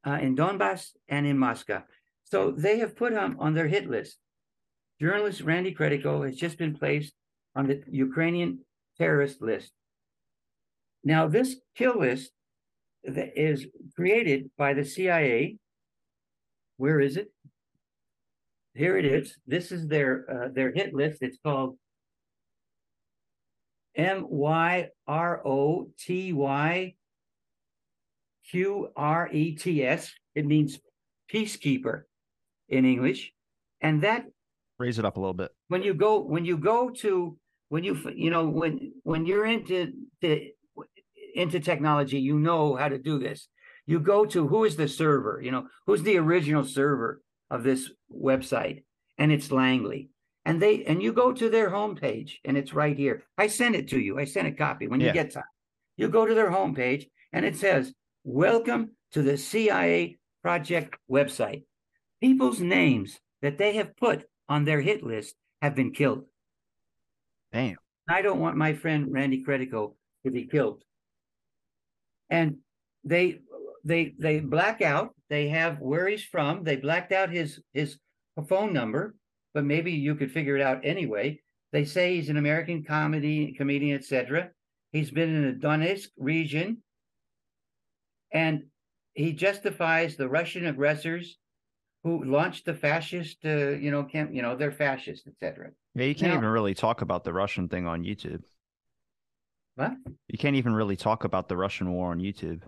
uh, 0.07 0.19
in 0.23 0.37
Donbass, 0.37 0.91
and 1.09 1.27
in 1.27 1.39
Moscow. 1.39 1.83
So 2.25 2.51
they 2.51 2.79
have 2.79 2.97
put 2.97 3.13
him 3.13 3.37
on 3.39 3.55
their 3.55 3.69
hit 3.69 3.89
list. 3.89 4.19
Journalist 5.01 5.43
Randy 5.43 5.75
Credico 5.75 6.25
has 6.25 6.37
just 6.37 6.57
been 6.57 6.75
placed 6.75 7.13
on 7.55 7.67
the 7.67 7.83
Ukrainian 7.91 8.61
terrorist 8.97 9.43
list. 9.43 9.73
Now, 11.05 11.29
this 11.29 11.57
kill 11.77 11.99
list 11.99 12.31
is 13.05 13.67
created 13.95 14.51
by 14.57 14.73
the 14.73 14.85
CIA. 14.85 15.59
Where 16.79 17.01
is 17.01 17.17
it? 17.17 17.29
Here 18.75 18.97
it 18.97 19.05
is. 19.05 19.37
This 19.47 19.71
is 19.71 19.87
their 19.87 20.13
uh, 20.35 20.49
their 20.53 20.73
hit 20.73 20.95
list. 20.95 21.19
It's 21.21 21.39
called 21.45 21.77
M 23.97 24.27
Y 24.29 24.89
R 25.07 25.47
O 25.47 25.89
T 25.99 26.33
Y 26.33 26.95
Q 28.51 28.89
R 28.97 29.29
E 29.33 29.55
T 29.55 29.85
S. 29.85 30.13
It 30.35 30.47
means 30.47 30.79
peacekeeper 31.33 32.03
in 32.69 32.85
English. 32.85 33.33
And 33.81 34.03
that 34.03 34.27
raise 34.79 34.99
it 34.99 35.05
up 35.05 35.17
a 35.17 35.21
little 35.21 35.35
bit. 35.35 35.51
When 35.69 35.83
you 35.83 35.95
go 35.95 36.21
when 36.21 36.45
you 36.45 36.57
go 36.57 36.91
to 36.91 37.37
when 37.69 37.85
you 37.85 37.99
you 38.15 38.31
know 38.31 38.49
when 38.49 38.93
when 39.03 39.27
you're 39.27 39.47
into 39.47 39.93
the 40.21 40.53
into 41.35 41.61
technology, 41.61 42.19
you 42.19 42.39
know 42.39 42.77
how 42.77 42.89
to 42.89 42.99
do 42.99 43.19
this. 43.19 43.49
You 43.87 44.01
go 44.01 44.25
to 44.27 44.49
who 44.49 44.65
is 44.65 44.77
the 44.77 44.89
server, 44.89 45.41
you 45.43 45.51
know, 45.51 45.67
who's 45.87 46.03
the 46.03 46.17
original 46.17 46.65
server 46.65 47.21
of 47.51 47.65
this 47.65 47.91
website, 48.11 48.85
and 49.19 49.31
it's 49.31 49.51
Langley 49.53 50.09
and 50.45 50.61
they 50.61 50.85
and 50.85 51.03
you 51.03 51.13
go 51.13 51.33
to 51.33 51.49
their 51.49 51.71
homepage 51.71 52.35
and 52.45 52.57
it's 52.57 52.75
right 52.75 52.97
here. 52.97 53.25
I 53.39 53.47
sent 53.47 53.77
it 53.77 53.89
to 53.89 53.99
you. 53.99 54.19
I 54.19 54.25
sent 54.25 54.49
a 54.49 54.53
copy 54.53 54.87
when 54.87 55.01
you 55.01 55.07
yeah. 55.07 55.13
get 55.13 55.33
time. 55.33 55.45
You 55.97 56.09
go 56.09 56.27
to 56.27 56.35
their 56.35 56.51
homepage 56.51 57.07
and 57.33 57.45
it 57.45 57.57
says, 57.57 57.93
"Welcome 58.25 58.93
to 59.13 59.23
the 59.23 59.39
CIA 59.39 60.19
project 60.43 60.97
website." 61.11 61.65
People's 62.21 62.61
names 62.61 63.19
that 63.43 63.59
they 63.59 63.75
have 63.75 63.97
put 63.97 64.25
on 64.49 64.65
their 64.65 64.81
hit 64.81 65.03
list 65.03 65.35
have 65.63 65.75
been 65.75 65.93
killed. 65.93 66.25
Damn. 67.53 67.77
I 68.09 68.23
don't 68.23 68.41
want 68.41 68.57
my 68.57 68.75
friend 68.75 69.11
Randy 69.11 69.43
Credico 69.43 69.95
to 70.25 70.31
be 70.31 70.47
killed. 70.47 70.83
And 72.29 72.59
they 73.05 73.41
they 73.85 74.15
they 74.19 74.41
black 74.41 74.83
out. 74.83 75.15
They 75.31 75.49
have 75.49 75.81
where 75.81 76.07
he's 76.09 76.25
from. 76.25 76.65
They 76.65 76.77
blacked 76.77 77.13
out 77.13 77.31
his 77.31 77.61
his 77.73 77.99
phone 78.49 78.73
number 78.73 79.15
but 79.55 79.65
maybe 79.65 79.93
you 79.93 80.17
could 80.17 80.33
figure 80.33 80.57
it 80.57 80.63
out 80.63 80.85
anyway. 80.85 81.41
They 81.73 81.85
say 81.85 82.17
he's 82.17 82.29
an 82.29 82.37
American 82.37 82.85
comedy 82.85 83.55
comedian, 83.57 83.97
etc. 83.97 84.51
He's 84.93 85.11
been 85.11 85.35
in 85.35 85.45
the 85.47 85.67
Donetsk 85.67 86.09
region, 86.19 86.83
and 88.33 88.65
he 89.15 89.33
justifies 89.33 90.17
the 90.17 90.29
Russian 90.29 90.67
aggressors 90.67 91.39
who 92.03 92.23
launched 92.25 92.67
the 92.67 92.75
fascist, 92.75 93.39
uh, 93.45 93.71
you 93.71 93.91
know, 93.91 94.05
camp, 94.05 94.31
you 94.33 94.43
know, 94.43 94.57
they're 94.57 94.71
fascist, 94.71 95.27
etc. 95.27 95.71
Yeah, 95.95 96.05
you 96.05 96.15
can't 96.15 96.33
now, 96.33 96.39
even 96.39 96.51
really 96.51 96.75
talk 96.75 97.01
about 97.01 97.25
the 97.25 97.33
Russian 97.33 97.69
thing 97.69 97.87
on 97.87 98.03
YouTube. 98.03 98.43
What? 99.77 99.93
You 100.29 100.39
can't 100.39 100.57
even 100.57 100.75
really 100.75 100.97
talk 100.97 101.25
about 101.25 101.49
the 101.49 101.57
Russian 101.57 101.91
war 101.91 102.11
on 102.11 102.19
YouTube. 102.21 102.61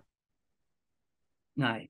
No, 1.56 1.80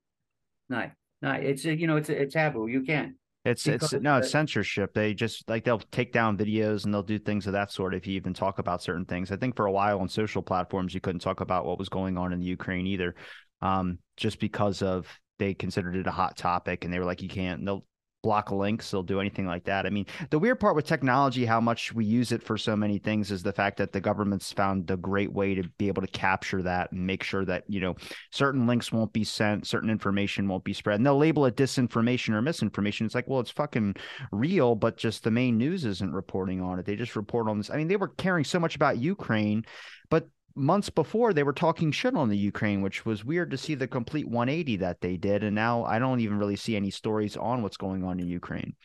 no, 0.69 0.89
no. 1.21 1.31
It's 1.31 1.65
a, 1.65 1.75
you 1.75 1.87
know, 1.87 1.97
it's 1.97 2.09
a, 2.09 2.21
it's 2.21 2.33
taboo. 2.33 2.67
You 2.67 2.81
can. 2.81 3.15
It's 3.47 3.63
because, 3.63 3.93
it's 3.93 4.03
no 4.03 4.17
it's 4.17 4.29
censorship. 4.29 4.93
They 4.93 5.13
just 5.13 5.49
like 5.49 5.63
they'll 5.63 5.79
take 5.79 6.11
down 6.11 6.37
videos 6.37 6.85
and 6.85 6.93
they'll 6.93 7.03
do 7.03 7.17
things 7.17 7.47
of 7.47 7.53
that 7.53 7.71
sort 7.71 7.95
if 7.95 8.05
you 8.05 8.15
even 8.15 8.33
talk 8.33 8.59
about 8.59 8.83
certain 8.83 9.05
things. 9.05 9.31
I 9.31 9.37
think 9.37 9.55
for 9.55 9.65
a 9.65 9.71
while 9.71 9.99
on 9.99 10.09
social 10.09 10.41
platforms 10.41 10.93
you 10.93 10.99
couldn't 10.99 11.21
talk 11.21 11.39
about 11.39 11.65
what 11.65 11.79
was 11.79 11.89
going 11.89 12.17
on 12.17 12.33
in 12.33 12.39
the 12.39 12.45
Ukraine 12.45 12.85
either, 12.87 13.15
um, 13.61 13.99
just 14.17 14.39
because 14.39 14.81
of 14.81 15.07
they 15.39 15.53
considered 15.53 15.95
it 15.95 16.07
a 16.07 16.11
hot 16.11 16.35
topic 16.35 16.83
and 16.83 16.93
they 16.93 16.99
were 16.99 17.05
like 17.05 17.21
you 17.21 17.29
can't. 17.29 17.65
they'll 17.65 17.85
block 18.27 18.51
links, 18.51 18.91
they'll 18.91 19.03
do 19.03 19.21
anything 19.21 19.47
like 19.47 19.63
that. 19.63 19.85
I 19.85 19.89
mean, 19.89 20.05
the 20.31 20.37
weird 20.37 20.59
part 20.59 20.75
with 20.75 20.83
technology, 20.83 21.45
how 21.45 21.61
much 21.61 21.93
we 21.93 22.03
use 22.03 22.33
it 22.33 22.43
for 22.43 22.57
so 22.57 22.75
many 22.75 22.97
things, 22.97 23.31
is 23.31 23.41
the 23.41 23.53
fact 23.53 23.77
that 23.77 23.93
the 23.93 24.01
government's 24.01 24.51
found 24.51 24.91
a 24.91 24.97
great 24.97 25.31
way 25.31 25.55
to 25.55 25.63
be 25.77 25.87
able 25.87 26.01
to 26.01 26.09
capture 26.09 26.61
that 26.61 26.91
and 26.91 27.07
make 27.07 27.23
sure 27.23 27.45
that, 27.45 27.63
you 27.69 27.79
know, 27.79 27.95
certain 28.33 28.67
links 28.67 28.91
won't 28.91 29.13
be 29.13 29.23
sent, 29.23 29.65
certain 29.65 29.89
information 29.89 30.49
won't 30.49 30.65
be 30.65 30.73
spread. 30.73 30.97
And 30.97 31.05
they'll 31.05 31.17
label 31.17 31.45
it 31.45 31.55
disinformation 31.55 32.33
or 32.33 32.41
misinformation. 32.41 33.05
It's 33.05 33.15
like, 33.15 33.29
well, 33.29 33.39
it's 33.39 33.49
fucking 33.49 33.95
real, 34.33 34.75
but 34.75 34.97
just 34.97 35.23
the 35.23 35.31
main 35.31 35.57
news 35.57 35.85
isn't 35.85 36.11
reporting 36.11 36.61
on 36.61 36.79
it. 36.79 36.85
They 36.85 36.97
just 36.97 37.15
report 37.15 37.47
on 37.47 37.59
this. 37.59 37.69
I 37.69 37.77
mean, 37.77 37.87
they 37.87 37.95
were 37.95 38.09
caring 38.09 38.43
so 38.43 38.59
much 38.59 38.75
about 38.75 38.97
Ukraine, 38.97 39.63
but 40.09 40.27
months 40.57 40.89
before 40.89 41.33
they 41.33 41.43
were 41.43 41.53
talking 41.53 41.91
shit 41.91 42.15
on 42.15 42.29
the 42.29 42.37
Ukraine, 42.37 42.81
which 42.81 43.05
was 43.05 43.23
weird 43.23 43.51
to 43.51 43.57
see 43.57 43.75
the 43.75 43.87
complete 43.87 44.27
180 44.27 44.77
that 44.77 45.01
they 45.01 45.17
did. 45.17 45.43
And 45.43 45.55
now 45.55 45.83
I 45.85 45.99
don't 45.99 46.19
even 46.19 46.37
really 46.37 46.55
see 46.55 46.75
any 46.75 46.91
stories 46.91 47.37
on 47.37 47.61
what's 47.61 47.77
going 47.77 48.03
on 48.03 48.19
in 48.19 48.27
Ukraine. 48.27 48.75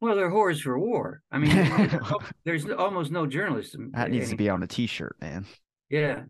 Well, 0.00 0.14
they're 0.14 0.30
whores 0.30 0.60
for 0.60 0.78
war. 0.78 1.22
I 1.32 1.38
mean, 1.38 1.90
there's 2.44 2.68
almost 2.78 3.10
no 3.10 3.26
journalism. 3.26 3.92
That 3.94 4.10
needs 4.10 4.30
to 4.30 4.36
be 4.36 4.50
on 4.50 4.62
a 4.62 4.66
T-shirt, 4.66 5.16
man. 5.20 5.46
Yeah, 5.88 6.24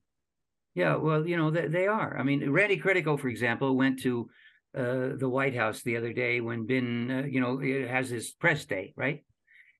yeah. 0.74 0.96
Well, 0.96 1.26
you 1.26 1.36
know 1.36 1.50
they, 1.50 1.66
they 1.66 1.86
are. 1.88 2.16
I 2.16 2.22
mean, 2.22 2.48
Randy 2.50 2.78
Credico, 2.78 3.18
for 3.18 3.28
example, 3.28 3.76
went 3.76 4.02
to 4.02 4.30
uh, 4.76 5.08
the 5.18 5.28
White 5.28 5.56
House 5.56 5.82
the 5.82 5.96
other 5.96 6.12
day 6.12 6.40
when 6.40 6.66
Bin, 6.66 7.10
uh, 7.10 7.26
you 7.26 7.40
know, 7.40 7.58
has 7.88 8.08
his 8.08 8.30
press 8.32 8.64
day, 8.66 8.92
right? 8.96 9.24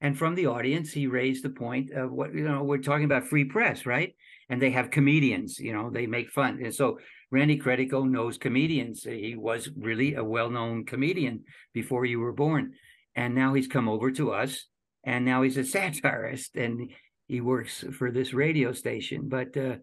And 0.01 0.19
from 0.19 0.35
the 0.35 0.47
audience, 0.47 0.93
he 0.93 1.07
raised 1.07 1.45
the 1.45 1.51
point 1.51 1.91
of 1.93 2.11
what 2.11 2.35
you 2.35 2.47
know 2.47 2.65
we're 2.65 2.79
talking 2.79 3.05
about 3.05 3.29
free 3.29 3.45
press, 3.45 3.87
right? 3.87 4.15
And 4.49 4.61
they 4.61 4.71
have 4.71 4.91
comedians, 4.91 5.59
you 5.59 5.73
know, 5.73 5.91
they 5.91 6.07
make 6.07 6.31
fun. 6.31 6.61
And 6.63 6.75
so 6.75 6.99
Randy 7.31 7.59
Credico 7.59 8.09
knows 8.09 8.39
comedians. 8.39 9.03
He 9.03 9.35
was 9.37 9.69
really 9.77 10.15
a 10.15 10.25
well-known 10.25 10.85
comedian 10.85 11.45
before 11.75 12.05
you 12.05 12.21
were 12.21 12.33
born. 12.33 12.73
And 13.15 13.35
now 13.35 13.55
he's 13.55 13.67
come 13.67 13.89
over 13.89 14.11
to 14.13 14.33
us 14.33 14.67
and 15.05 15.25
now 15.25 15.43
he's 15.43 15.57
a 15.57 15.65
satirist 15.65 16.57
and 16.57 16.91
he 17.27 17.41
works 17.41 17.85
for 17.99 18.11
this 18.11 18.33
radio 18.33 18.73
station, 18.73 19.29
but 19.29 19.57
uh, 19.57 19.77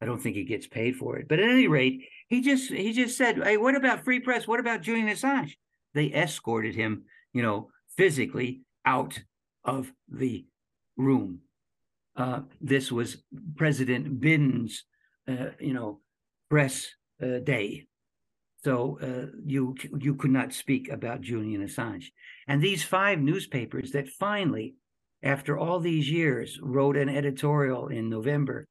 I 0.00 0.06
don't 0.06 0.20
think 0.20 0.36
he 0.36 0.44
gets 0.44 0.66
paid 0.66 0.96
for 0.96 1.16
it. 1.16 1.28
But 1.28 1.38
at 1.38 1.48
any 1.48 1.68
rate, 1.68 2.02
he 2.28 2.40
just 2.40 2.72
he 2.72 2.92
just 2.92 3.16
said, 3.16 3.40
"Hey, 3.42 3.56
what 3.56 3.76
about 3.76 4.04
free 4.04 4.20
press? 4.20 4.48
What 4.48 4.58
about 4.58 4.82
Julian 4.82 5.08
Assange?" 5.08 5.52
They 5.94 6.06
escorted 6.06 6.74
him, 6.74 7.04
you 7.32 7.42
know, 7.42 7.70
physically 7.96 8.62
out 8.84 9.20
of 9.64 9.92
the 10.08 10.44
room 10.96 11.40
uh, 12.18 12.40
this 12.60 12.90
was 12.90 13.22
President 13.56 14.20
Biden's, 14.20 14.84
uh, 15.28 15.50
you 15.60 15.72
know, 15.72 16.00
press 16.50 16.88
uh, 17.22 17.38
day. 17.38 17.86
So 18.64 18.98
uh, 19.00 19.36
you 19.46 19.76
you 19.98 20.16
could 20.16 20.32
not 20.32 20.52
speak 20.52 20.90
about 20.90 21.20
Julian 21.20 21.64
Assange. 21.64 22.06
And 22.48 22.60
these 22.60 22.82
five 22.82 23.20
newspapers 23.20 23.92
that 23.92 24.08
finally, 24.08 24.74
after 25.22 25.56
all 25.56 25.78
these 25.78 26.10
years, 26.10 26.58
wrote 26.60 26.96
an 26.96 27.08
editorial 27.08 27.86
in 27.86 28.10
November 28.10 28.66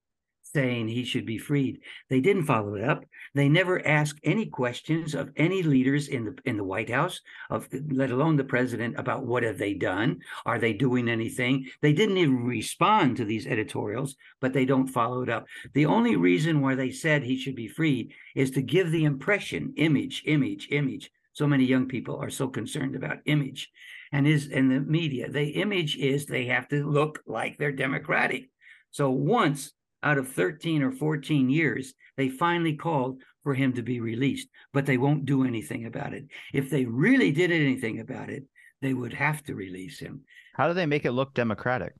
saying 0.53 0.87
he 0.87 1.03
should 1.03 1.25
be 1.25 1.37
freed. 1.37 1.81
They 2.09 2.19
didn't 2.19 2.45
follow 2.45 2.75
it 2.75 2.83
up. 2.83 3.05
They 3.33 3.49
never 3.49 3.85
asked 3.85 4.19
any 4.23 4.45
questions 4.45 5.15
of 5.15 5.31
any 5.35 5.63
leaders 5.63 6.07
in 6.07 6.25
the 6.25 6.35
in 6.45 6.57
the 6.57 6.63
White 6.63 6.89
House, 6.89 7.21
of 7.49 7.67
let 7.91 8.11
alone 8.11 8.35
the 8.35 8.43
president, 8.43 8.97
about 8.97 9.25
what 9.25 9.43
have 9.43 9.57
they 9.57 9.73
done? 9.73 10.19
Are 10.45 10.59
they 10.59 10.73
doing 10.73 11.09
anything? 11.09 11.67
They 11.81 11.93
didn't 11.93 12.17
even 12.17 12.45
respond 12.45 13.17
to 13.17 13.25
these 13.25 13.47
editorials, 13.47 14.15
but 14.39 14.53
they 14.53 14.65
don't 14.65 14.87
follow 14.87 15.21
it 15.21 15.29
up. 15.29 15.45
The 15.73 15.85
only 15.85 16.15
reason 16.15 16.61
why 16.61 16.75
they 16.75 16.91
said 16.91 17.23
he 17.23 17.37
should 17.37 17.55
be 17.55 17.67
freed 17.67 18.13
is 18.35 18.51
to 18.51 18.61
give 18.61 18.91
the 18.91 19.05
impression, 19.05 19.73
image, 19.77 20.23
image, 20.25 20.69
image. 20.71 21.11
So 21.33 21.45
many 21.45 21.65
young 21.65 21.87
people 21.87 22.17
are 22.17 22.31
so 22.31 22.47
concerned 22.47 22.95
about 22.95 23.19
image. 23.25 23.69
And 24.11 24.25
is 24.25 24.47
in 24.47 24.69
the 24.69 24.79
media, 24.79 25.29
the 25.29 25.49
image 25.49 25.97
is 25.97 26.25
they 26.25 26.45
have 26.45 26.67
to 26.69 26.89
look 26.89 27.21
like 27.27 27.57
they're 27.57 27.71
democratic. 27.71 28.49
So 28.89 29.11
once 29.11 29.73
out 30.03 30.17
of 30.17 30.29
13 30.29 30.83
or 30.83 30.91
14 30.91 31.49
years, 31.49 31.93
they 32.15 32.29
finally 32.29 32.75
called 32.75 33.21
for 33.43 33.53
him 33.53 33.73
to 33.73 33.81
be 33.81 33.99
released, 33.99 34.49
but 34.73 34.85
they 34.85 34.97
won't 34.97 35.25
do 35.25 35.45
anything 35.45 35.85
about 35.85 36.13
it. 36.13 36.25
If 36.53 36.69
they 36.69 36.85
really 36.85 37.31
did 37.31 37.51
anything 37.51 37.99
about 37.99 38.29
it, 38.29 38.43
they 38.81 38.93
would 38.93 39.13
have 39.13 39.43
to 39.43 39.55
release 39.55 39.99
him. 39.99 40.21
How 40.53 40.67
do 40.67 40.73
they 40.73 40.85
make 40.85 41.05
it 41.05 41.11
look 41.11 41.33
democratic? 41.33 41.93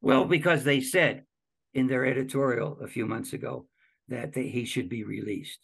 Well, 0.00 0.24
because 0.24 0.64
they 0.64 0.80
said 0.80 1.24
in 1.74 1.86
their 1.86 2.04
editorial 2.04 2.78
a 2.82 2.88
few 2.88 3.06
months 3.06 3.32
ago 3.32 3.66
that 4.08 4.32
they, 4.32 4.48
he 4.48 4.64
should 4.64 4.88
be 4.88 5.04
released. 5.04 5.60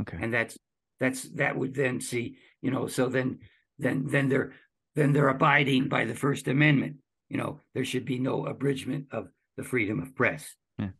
Okay. 0.00 0.18
And 0.20 0.34
that's 0.34 0.58
that's 1.00 1.22
that 1.34 1.56
would 1.56 1.74
then 1.74 2.00
see, 2.00 2.36
you 2.60 2.70
know, 2.70 2.86
so 2.86 3.08
then 3.08 3.38
then 3.78 4.06
then 4.06 4.28
they're 4.28 4.52
then 4.94 5.12
they're 5.12 5.28
abiding 5.28 5.88
by 5.88 6.04
the 6.04 6.14
First 6.14 6.48
Amendment. 6.48 6.96
You 7.28 7.38
know, 7.38 7.60
there 7.74 7.84
should 7.84 8.04
be 8.04 8.18
no 8.18 8.46
abridgment 8.46 9.06
of 9.12 9.28
the 9.56 9.64
freedom 9.64 10.00
of 10.00 10.14
press. 10.14 10.54
Yeah. 10.78 10.90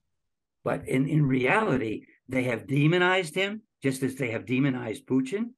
But 0.64 0.88
in, 0.88 1.08
in 1.08 1.26
reality, 1.26 2.06
they 2.28 2.44
have 2.44 2.66
demonized 2.66 3.34
him 3.34 3.62
just 3.82 4.02
as 4.02 4.14
they 4.14 4.30
have 4.30 4.46
demonized 4.46 5.06
Putin. 5.06 5.50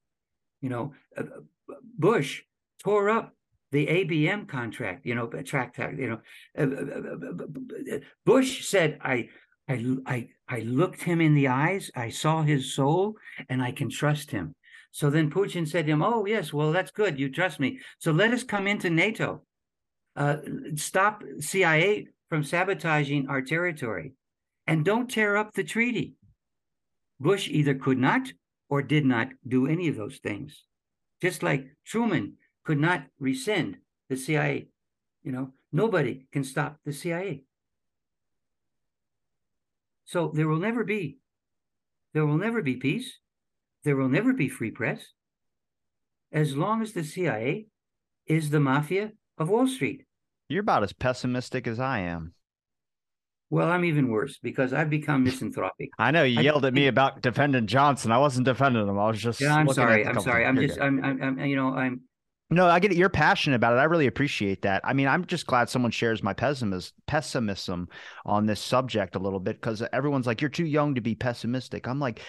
You 0.61 0.69
know, 0.69 0.93
uh, 1.17 1.21
uh 1.21 1.75
Bush 1.97 2.43
tore 2.83 3.09
up 3.09 3.33
the 3.71 3.87
ABM 3.87 4.47
contract, 4.47 5.05
you 5.05 5.15
know, 5.15 5.27
tract, 5.27 5.77
you 5.77 6.09
know, 6.09 6.19
uh, 6.57 6.63
uh, 6.63 7.95
uh, 7.95 7.99
Bush 8.25 8.65
said, 8.65 8.97
I, 9.01 9.29
I, 9.67 9.83
I, 10.05 10.29
I 10.47 10.59
looked 10.59 11.03
him 11.03 11.19
in 11.19 11.35
the 11.35 11.49
eyes, 11.49 11.91
I 11.95 12.09
saw 12.09 12.43
his 12.43 12.73
soul, 12.73 13.15
and 13.49 13.61
I 13.61 13.71
can 13.71 13.89
trust 13.89 14.31
him. 14.31 14.55
So 14.91 15.09
then 15.09 15.29
Putin 15.29 15.67
said 15.67 15.85
to 15.85 15.91
him, 15.91 16.01
Oh, 16.01 16.25
yes, 16.25 16.53
well, 16.53 16.71
that's 16.71 16.91
good. 16.91 17.19
You 17.19 17.29
trust 17.29 17.59
me. 17.59 17.79
So 17.99 18.11
let 18.11 18.31
us 18.31 18.43
come 18.43 18.67
into 18.67 18.89
NATO. 18.89 19.43
Uh, 20.15 20.37
stop 20.75 21.23
CIA 21.39 22.07
from 22.29 22.43
sabotaging 22.43 23.27
our 23.27 23.41
territory. 23.41 24.13
And 24.65 24.83
don't 24.83 25.09
tear 25.09 25.37
up 25.37 25.53
the 25.53 25.63
treaty. 25.63 26.15
Bush 27.19 27.47
either 27.49 27.73
could 27.73 27.97
not 27.97 28.33
or 28.69 28.81
did 28.81 29.05
not 29.05 29.29
do 29.47 29.67
any 29.67 29.87
of 29.87 29.95
those 29.95 30.17
things. 30.17 30.63
Just 31.21 31.41
like 31.41 31.65
Truman 31.85 32.33
could 32.65 32.79
not 32.79 33.05
rescind 33.19 33.77
the 34.09 34.17
CIA. 34.17 34.67
You 35.23 35.31
know, 35.31 35.53
nobody 35.71 36.27
can 36.31 36.43
stop 36.43 36.77
the 36.85 36.93
CIA. 36.93 37.43
So 40.05 40.31
there 40.33 40.47
will 40.47 40.59
never 40.59 40.83
be, 40.83 41.17
there 42.13 42.25
will 42.25 42.37
never 42.37 42.61
be 42.61 42.75
peace. 42.75 43.19
There 43.83 43.95
will 43.95 44.09
never 44.09 44.33
be 44.33 44.49
free 44.49 44.71
press 44.71 45.13
as 46.31 46.55
long 46.55 46.81
as 46.81 46.93
the 46.93 47.03
CIA 47.03 47.67
is 48.25 48.49
the 48.49 48.59
mafia 48.59 49.11
of 49.37 49.49
Wall 49.49 49.67
Street. 49.67 50.06
You're 50.49 50.61
about 50.61 50.83
as 50.83 50.93
pessimistic 50.93 51.67
as 51.67 51.79
I 51.79 51.99
am. 51.99 52.33
Well, 53.49 53.69
I'm 53.69 53.85
even 53.85 54.09
worse 54.09 54.39
because 54.41 54.73
I've 54.73 54.89
become 54.89 55.23
misanthropic. 55.23 55.89
I 55.97 56.11
know 56.11 56.23
you 56.23 56.39
I, 56.39 56.43
yelled 56.43 56.65
at 56.65 56.73
me 56.73 56.87
about 56.87 57.21
defending 57.21 57.67
Johnson. 57.67 58.11
I 58.11 58.17
wasn't 58.17 58.45
defending 58.45 58.87
him. 58.87 58.99
I 58.99 59.07
was 59.07 59.21
just. 59.21 59.39
Yeah, 59.39 59.55
I'm 59.55 59.71
sorry. 59.71 60.05
I'm 60.05 60.19
sorry. 60.19 60.45
I'm 60.45 60.57
just. 60.57 60.79
I'm, 60.81 61.03
I'm, 61.03 61.21
I'm. 61.21 61.39
You 61.45 61.55
know. 61.55 61.73
I'm. 61.73 62.01
No, 62.49 62.67
I 62.67 62.79
get 62.79 62.91
it. 62.91 62.97
You're 62.97 63.09
passionate 63.09 63.57
about 63.57 63.73
it. 63.73 63.79
I 63.79 63.85
really 63.85 64.07
appreciate 64.07 64.61
that. 64.61 64.81
I 64.85 64.93
mean, 64.93 65.07
I'm 65.07 65.25
just 65.25 65.47
glad 65.47 65.69
someone 65.69 65.91
shares 65.91 66.23
my 66.23 66.33
pessimism 66.33 66.93
pessimism 67.05 67.89
on 68.25 68.45
this 68.45 68.61
subject 68.61 69.15
a 69.15 69.19
little 69.19 69.39
bit 69.39 69.61
because 69.61 69.81
everyone's 69.93 70.27
like, 70.27 70.41
"You're 70.41 70.49
too 70.49 70.65
young 70.65 70.95
to 70.95 71.01
be 71.01 71.15
pessimistic." 71.15 71.87
I'm 71.87 71.99
like, 71.99 72.21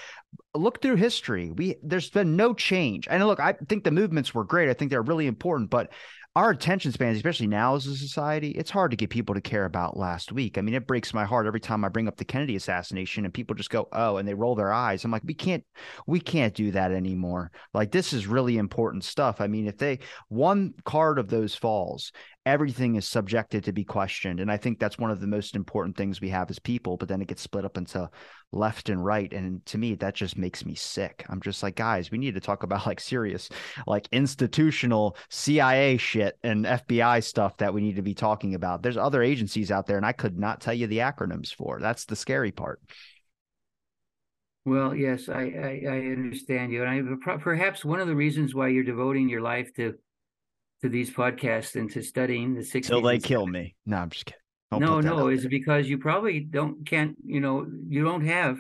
look 0.55 0.81
through 0.81 0.97
history. 0.97 1.51
We 1.51 1.77
there's 1.83 2.11
been 2.11 2.37
no 2.37 2.55
change. 2.55 3.09
And 3.11 3.25
look, 3.27 3.41
I 3.41 3.55
think 3.69 3.83
the 3.83 3.91
movements 3.91 4.35
were 4.35 4.45
great. 4.45 4.69
I 4.69 4.75
think 4.75 4.91
they're 4.91 5.03
really 5.03 5.27
important, 5.27 5.71
but 5.71 5.93
our 6.37 6.51
attention 6.51 6.93
spans, 6.93 7.17
especially 7.17 7.49
now 7.49 7.75
as 7.75 7.87
a 7.87 7.97
society, 7.97 8.51
it's 8.51 8.71
hard 8.71 8.93
to 8.93 8.97
get 8.97 9.11
people 9.11 9.35
to 9.35 9.41
care 9.41 9.65
about 9.65 9.97
last 9.97 10.31
week. 10.31 10.57
I 10.57 10.61
mean, 10.61 10.75
it 10.75 10.87
breaks 10.87 11.13
my 11.13 11.25
heart 11.25 11.47
every 11.47 11.59
time 11.59 11.85
I 11.85 11.89
bring 11.89 12.07
up 12.07 12.17
the 12.17 12.25
Kennedy 12.25 12.55
assassination 12.55 13.25
and 13.25 13.35
people 13.35 13.57
just 13.57 13.71
go, 13.71 13.89
"Oh," 13.93 14.19
and 14.19 14.29
they 14.29 14.35
roll 14.35 14.55
their 14.55 14.73
eyes. 14.73 15.05
I'm 15.05 15.11
like, 15.11 15.25
"We 15.25 15.35
can't, 15.35 15.65
we 16.07 16.21
can't 16.21 16.55
do 16.55 16.71
that 16.73 16.93
anymore. 16.93 17.51
Like, 17.75 17.91
this 17.91 18.13
is 18.13 18.27
really 18.27 18.57
important 18.57 19.05
stuff. 19.05 19.41
I 19.41 19.49
mean, 19.49 19.67
if 19.67 19.79
they 19.79 19.99
one 20.29 20.75
card 20.85 21.19
of 21.19 21.29
those 21.29 21.55
falls 21.55 22.13
everything 22.49 22.97
is 22.97 23.07
subjected 23.07 23.63
to 23.65 23.73
be 23.73 23.85
questioned. 23.85 24.41
And 24.41 24.51
i 24.51 24.57
think 24.57 24.79
that's 24.79 24.99
one 24.99 25.11
of 25.11 25.21
the 25.21 25.27
most 25.27 25.55
important 25.55 25.97
things 25.97 26.21
we 26.21 26.31
have 26.31 26.51
as 26.51 26.59
people 26.59 26.97
but 26.97 27.09
then 27.09 27.21
it 27.23 27.29
gets 27.29 27.43
split 27.43 27.65
up 27.65 27.77
into 27.77 28.09
left 28.51 28.89
and 28.89 29.05
right. 29.05 29.33
And 29.33 29.65
to 29.67 29.79
me 29.79 29.95
that 29.97 30.15
just 30.15 30.37
makes 30.37 30.65
me 30.65 30.75
sick. 30.75 31.25
I'm 31.29 31.41
just 31.41 31.63
like 31.63 31.77
guys 31.77 32.11
we 32.11 32.19
need 32.19 32.35
to 32.35 32.41
talk 32.41 32.63
about 32.63 32.87
like 32.87 33.01
serious 33.01 33.49
like 33.87 34.09
institutional 34.11 35.17
cia 35.29 35.97
shit 35.99 36.39
and 36.43 36.65
fbi 36.65 37.23
stuff 37.23 37.57
that 37.59 37.75
we 37.75 37.81
need 37.81 37.97
to 37.97 38.03
be 38.03 38.15
talking 38.15 38.55
about. 38.55 38.83
There's 38.83 38.97
other 38.97 39.23
agencies 39.23 39.71
out 39.71 39.87
there 39.87 39.99
and 39.99 40.07
i 40.07 40.13
could 40.13 40.39
not 40.39 40.61
tell 40.61 40.75
you 40.75 40.87
the 40.87 40.99
acronyms 40.99 41.55
for. 41.55 41.79
That's 41.81 42.07
the 42.07 42.17
scary 42.17 42.53
part. 42.53 42.81
Well, 44.65 44.95
yes, 44.95 45.31
I, 45.31 45.43
I, 45.43 45.83
I 45.87 45.99
understand 46.13 46.73
you, 46.73 46.85
and 46.85 46.91
I 46.91 47.37
perhaps 47.39 47.87
one 47.87 48.01
of 48.01 48.07
the 48.07 48.15
reasons 48.15 48.55
why 48.55 48.69
you're 48.69 48.85
devoting 48.85 49.27
your 49.27 49.41
life 49.41 49.73
to 49.77 49.95
to 50.83 50.89
these 50.89 51.11
podcasts 51.11 51.75
and 51.75 51.91
to 51.91 52.03
studying 52.03 52.55
the 52.55 52.61
60s 52.63 52.87
till 52.87 53.03
they 53.03 53.19
kill 53.19 53.47
me. 53.47 53.75
No, 53.87 53.99
I'm 53.99 54.11
just 54.11 54.27
kidding. 54.27 54.41
Don't 54.71 54.81
no, 54.81 55.01
no, 55.01 55.29
is 55.29 55.47
because 55.47 55.89
you 55.89 55.99
probably 55.99 56.41
don't 56.41 56.87
can't 56.87 57.17
you 57.25 57.41
know 57.41 57.67
you 57.89 58.05
don't 58.05 58.27
have 58.27 58.59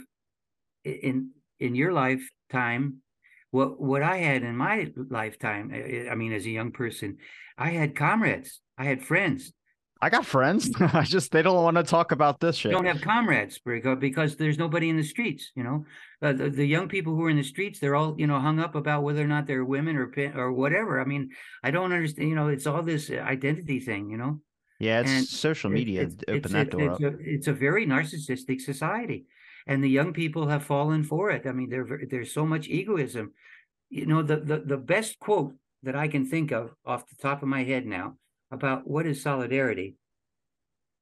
in 0.85 1.31
in 1.61 1.74
your 1.74 1.93
lifetime 1.93 3.03
what 3.51 3.81
what 3.81 4.03
I 4.03 4.16
had 4.16 4.43
in 4.43 4.57
my 4.57 4.90
lifetime. 5.11 5.70
I 6.11 6.15
mean, 6.15 6.32
as 6.32 6.47
a 6.47 6.51
young 6.51 6.73
person, 6.73 7.19
I 7.57 7.70
had 7.70 7.95
comrades, 7.95 8.61
I 8.77 8.85
had 8.85 9.03
friends, 9.03 9.53
I 10.01 10.11
got 10.11 10.25
friends. 10.25 10.70
I 10.81 11.03
just 11.03 11.33
they 11.33 11.43
don't 11.43 11.62
want 11.62 11.77
to 11.77 11.83
talk 11.83 12.12
about 12.12 12.41
this 12.41 12.57
shit. 12.57 12.73
Don't 12.73 12.87
have 12.87 13.01
comrades 13.01 13.61
because 13.99 14.37
there's 14.37 14.59
nobody 14.59 14.89
in 14.89 14.97
the 14.97 15.03
streets. 15.03 15.51
You 15.57 15.65
know, 15.65 15.85
uh, 16.23 16.33
the, 16.33 16.51
the, 16.51 16.65
young 16.65 16.89
people 16.89 17.15
who 17.15 17.25
are 17.25 17.31
in 17.31 17.37
the 17.37 17.43
streets, 17.43 17.81
they're 17.81 17.97
all 17.97 18.15
you 18.19 18.27
know 18.27 18.39
hung 18.39 18.61
up 18.61 18.75
about 18.75 19.03
whether 19.03 19.23
or 19.23 19.27
not 19.27 19.47
they're 19.47 19.65
women 19.65 19.97
or 19.97 20.12
or 20.37 20.53
whatever. 20.53 21.01
I 21.01 21.05
mean, 21.05 21.31
I 21.62 21.70
don't 21.70 21.93
understand. 21.93 22.29
You 22.29 22.37
know, 22.37 22.49
it's 22.49 22.66
all 22.66 22.83
this 22.83 23.11
identity 23.11 23.81
thing. 23.81 24.11
You 24.11 24.19
know. 24.19 24.41
Yeah, 24.79 25.01
it's 25.01 25.11
and 25.11 25.27
social 25.27 25.70
media 25.70 26.03
it, 26.03 26.25
open 26.29 26.37
it's, 26.37 26.53
that 26.53 26.70
door 26.70 26.93
it's 26.93 27.05
up. 27.05 27.15
A, 27.15 27.16
it's 27.20 27.47
a 27.49 27.53
very 27.53 27.85
narcissistic 27.85 28.61
society, 28.61 29.27
and 29.66 29.83
the 29.83 29.91
young 29.91 30.12
people 30.12 30.47
have 30.47 30.62
fallen 30.62 31.03
for 31.03 31.31
it. 31.31 31.47
I 31.47 31.53
mean, 31.53 31.69
there 31.69 31.87
there's 32.09 32.33
so 32.33 32.47
much 32.47 32.69
egoism. 32.69 33.33
You 33.91 34.07
know, 34.07 34.23
the 34.23 34.37
the 34.37 34.59
the 34.59 34.77
best 34.77 35.19
quote 35.19 35.55
that 35.83 35.97
I 35.97 36.07
can 36.07 36.25
think 36.25 36.53
of 36.53 36.70
off 36.85 37.09
the 37.09 37.16
top 37.20 37.43
of 37.43 37.49
my 37.49 37.65
head 37.65 37.87
now 37.87 38.16
about 38.51 38.87
what 38.87 39.07
is 39.07 39.23
solidarity 39.23 39.97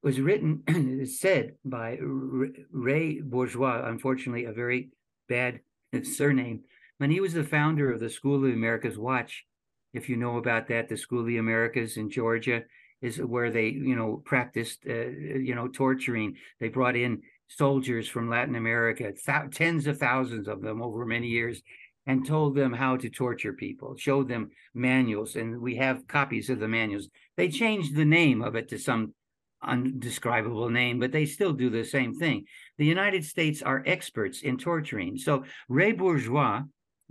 was 0.02 0.20
written 0.20 0.62
and 0.68 1.08
said 1.08 1.54
by 1.64 1.98
Ray 2.00 3.20
Bourgeois, 3.20 3.82
unfortunately, 3.84 4.44
a 4.44 4.52
very 4.52 4.90
bad 5.28 5.60
surname. 6.04 6.60
And 7.00 7.12
he 7.12 7.20
was 7.20 7.34
the 7.34 7.44
founder 7.44 7.92
of 7.92 8.00
the 8.00 8.08
School 8.08 8.36
of 8.36 8.44
Americas 8.44 8.96
Watch. 8.96 9.44
If 9.92 10.08
you 10.08 10.16
know 10.16 10.36
about 10.36 10.68
that, 10.68 10.88
the 10.88 10.96
School 10.96 11.20
of 11.20 11.26
the 11.26 11.38
Americas 11.38 11.96
in 11.96 12.10
Georgia 12.10 12.62
is 13.02 13.18
where 13.18 13.50
they, 13.50 13.68
you 13.68 13.94
know, 13.94 14.22
practiced, 14.24 14.84
uh, 14.88 15.08
you 15.08 15.54
know, 15.54 15.68
torturing. 15.68 16.36
They 16.60 16.68
brought 16.68 16.96
in 16.96 17.22
soldiers 17.48 18.08
from 18.08 18.30
Latin 18.30 18.56
America, 18.56 19.12
th- 19.12 19.50
tens 19.52 19.86
of 19.86 19.98
thousands 19.98 20.48
of 20.48 20.62
them 20.62 20.82
over 20.82 21.04
many 21.04 21.28
years, 21.28 21.62
and 22.06 22.26
told 22.26 22.54
them 22.54 22.72
how 22.72 22.96
to 22.96 23.10
torture 23.10 23.52
people, 23.52 23.96
showed 23.96 24.28
them 24.28 24.50
manuals, 24.74 25.36
and 25.36 25.60
we 25.60 25.76
have 25.76 26.06
copies 26.06 26.48
of 26.48 26.60
the 26.60 26.68
manuals. 26.68 27.08
They 27.36 27.48
changed 27.48 27.96
the 27.96 28.04
name 28.04 28.42
of 28.42 28.54
it 28.54 28.68
to 28.68 28.78
some 28.78 29.14
undescribable 29.62 30.70
name, 30.70 31.00
but 31.00 31.12
they 31.12 31.26
still 31.26 31.52
do 31.52 31.68
the 31.68 31.84
same 31.84 32.14
thing. 32.14 32.44
The 32.78 32.86
United 32.86 33.24
States 33.24 33.62
are 33.62 33.82
experts 33.86 34.42
in 34.42 34.58
torturing. 34.58 35.18
So 35.18 35.44
Ray 35.68 35.92
Bourgeois 35.92 36.62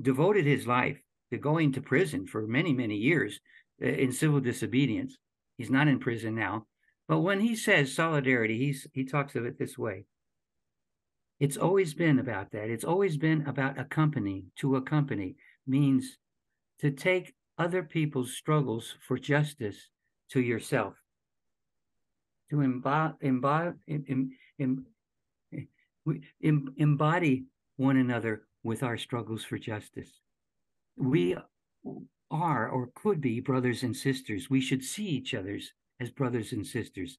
devoted 0.02 0.46
his 0.46 0.66
life 0.66 0.98
to 1.32 1.38
going 1.38 1.74
to 1.74 1.82
prison 1.82 2.28
for 2.28 2.48
many, 2.48 2.74
many 2.74 2.96
years 2.96 3.40
uh, 3.84 3.88
in 3.88 4.12
civil 4.12 4.40
disobedience. 4.40 5.18
He's 5.58 5.72
not 5.72 5.88
in 5.88 6.00
prison 6.00 6.36
now. 6.36 6.68
But 7.08 7.20
when 7.20 7.40
he 7.40 7.56
says 7.56 7.94
solidarity, 7.94 8.58
he's, 8.58 8.88
he 8.94 9.06
talks 9.06 9.36
of 9.36 9.46
it 9.46 9.60
this 9.60 9.78
way 9.78 10.06
it's 11.40 11.58
always 11.58 11.94
been 11.94 12.20
about 12.20 12.52
that. 12.52 12.70
It's 12.70 12.84
always 12.84 13.18
been 13.18 13.46
about 13.48 13.80
accompany 13.80 14.46
to 14.58 14.78
accompany 14.78 15.36
means 15.68 16.18
to 16.80 16.92
take 16.92 17.34
other 17.58 17.84
people's 17.84 18.34
struggles 18.34 18.96
for 19.08 19.18
justice 19.18 19.90
to 20.32 20.42
yourself, 20.42 20.96
to 22.50 22.62
embody, 22.62 23.16
embody, 23.22 23.74
embody 26.78 27.46
one 27.78 27.98
another 27.98 28.44
with 28.64 28.84
our 28.84 28.98
struggles 28.98 29.44
for 29.44 29.58
justice. 29.58 30.20
We 30.98 31.36
are 32.32 32.70
or 32.70 32.90
could 32.96 33.22
be 33.22 33.40
brothers 33.40 33.84
and 33.84 33.96
sisters. 33.96 34.50
We 34.50 34.62
should 34.62 34.84
see 34.84 35.06
each 35.06 35.34
other's 35.34 35.74
as 36.00 36.10
brothers 36.10 36.52
and 36.52 36.66
sisters 36.66 37.18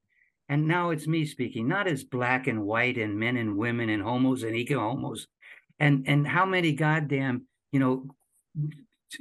and 0.48 0.66
now 0.66 0.90
it's 0.90 1.06
me 1.06 1.26
speaking, 1.26 1.66
not 1.66 1.86
as 1.88 2.04
black 2.04 2.46
and 2.46 2.62
white 2.62 2.98
and 2.98 3.18
men 3.18 3.36
and 3.36 3.56
women 3.56 3.88
and 3.88 4.02
homos 4.02 4.42
and 4.42 4.54
eco 4.54 4.78
homos, 4.78 5.26
and 5.78 6.04
and 6.06 6.26
how 6.26 6.46
many 6.46 6.72
goddamn 6.72 7.46
you 7.72 7.80
know 7.80 8.06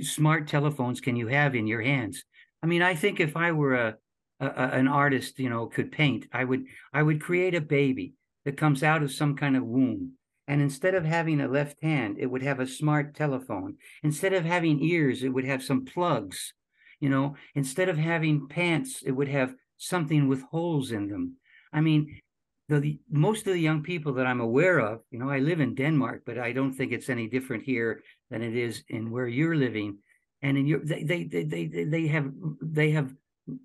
smart 0.01 0.47
telephones 0.47 1.01
can 1.01 1.15
you 1.15 1.27
have 1.27 1.55
in 1.55 1.67
your 1.67 1.81
hands? 1.81 2.23
I 2.61 2.67
mean, 2.67 2.81
I 2.81 2.95
think 2.95 3.19
if 3.19 3.35
I 3.35 3.51
were 3.51 3.75
a, 3.75 3.95
a 4.39 4.45
an 4.45 4.87
artist, 4.87 5.39
you 5.39 5.49
know, 5.49 5.67
could 5.67 5.91
paint, 5.91 6.27
I 6.31 6.43
would 6.43 6.65
I 6.93 7.01
would 7.01 7.21
create 7.21 7.55
a 7.55 7.61
baby 7.61 8.13
that 8.45 8.57
comes 8.57 8.83
out 8.83 9.03
of 9.03 9.11
some 9.11 9.35
kind 9.35 9.57
of 9.57 9.63
womb. 9.63 10.13
And 10.47 10.61
instead 10.61 10.93
of 10.93 11.05
having 11.05 11.41
a 11.41 11.47
left 11.47 11.81
hand, 11.81 12.17
it 12.19 12.27
would 12.27 12.43
have 12.43 12.59
a 12.59 12.67
smart 12.67 13.15
telephone. 13.15 13.77
Instead 14.03 14.33
of 14.33 14.45
having 14.45 14.79
ears, 14.79 15.23
it 15.23 15.29
would 15.29 15.45
have 15.45 15.63
some 15.63 15.85
plugs. 15.85 16.53
You 16.99 17.09
know, 17.09 17.35
instead 17.55 17.89
of 17.89 17.97
having 17.97 18.47
pants, 18.47 19.01
it 19.03 19.11
would 19.11 19.27
have 19.27 19.55
something 19.87 20.27
with 20.27 20.41
holes 20.43 20.91
in 20.91 21.07
them. 21.07 21.35
I 21.71 21.81
mean, 21.81 22.19
the, 22.67 22.79
the, 22.79 22.99
most 23.11 23.45
of 23.47 23.53
the 23.53 23.59
young 23.59 23.83
people 23.83 24.13
that 24.13 24.25
I'm 24.25 24.41
aware 24.41 24.79
of, 24.79 25.01
you 25.11 25.19
know, 25.19 25.29
I 25.29 25.39
live 25.39 25.59
in 25.59 25.75
Denmark, 25.75 26.23
but 26.25 26.39
I 26.39 26.51
don't 26.51 26.73
think 26.73 26.91
it's 26.91 27.09
any 27.09 27.27
different 27.27 27.63
here 27.63 28.01
than 28.31 28.41
it 28.41 28.55
is 28.55 28.83
in 28.89 29.11
where 29.11 29.27
you're 29.27 29.55
living. 29.55 29.99
And 30.41 30.57
in 30.57 30.65
your, 30.65 30.79
they, 30.83 31.03
they, 31.03 31.23
they, 31.25 31.43
they, 31.43 31.83
they 31.83 32.07
have, 32.07 32.31
they 32.61 32.91
have 32.91 33.13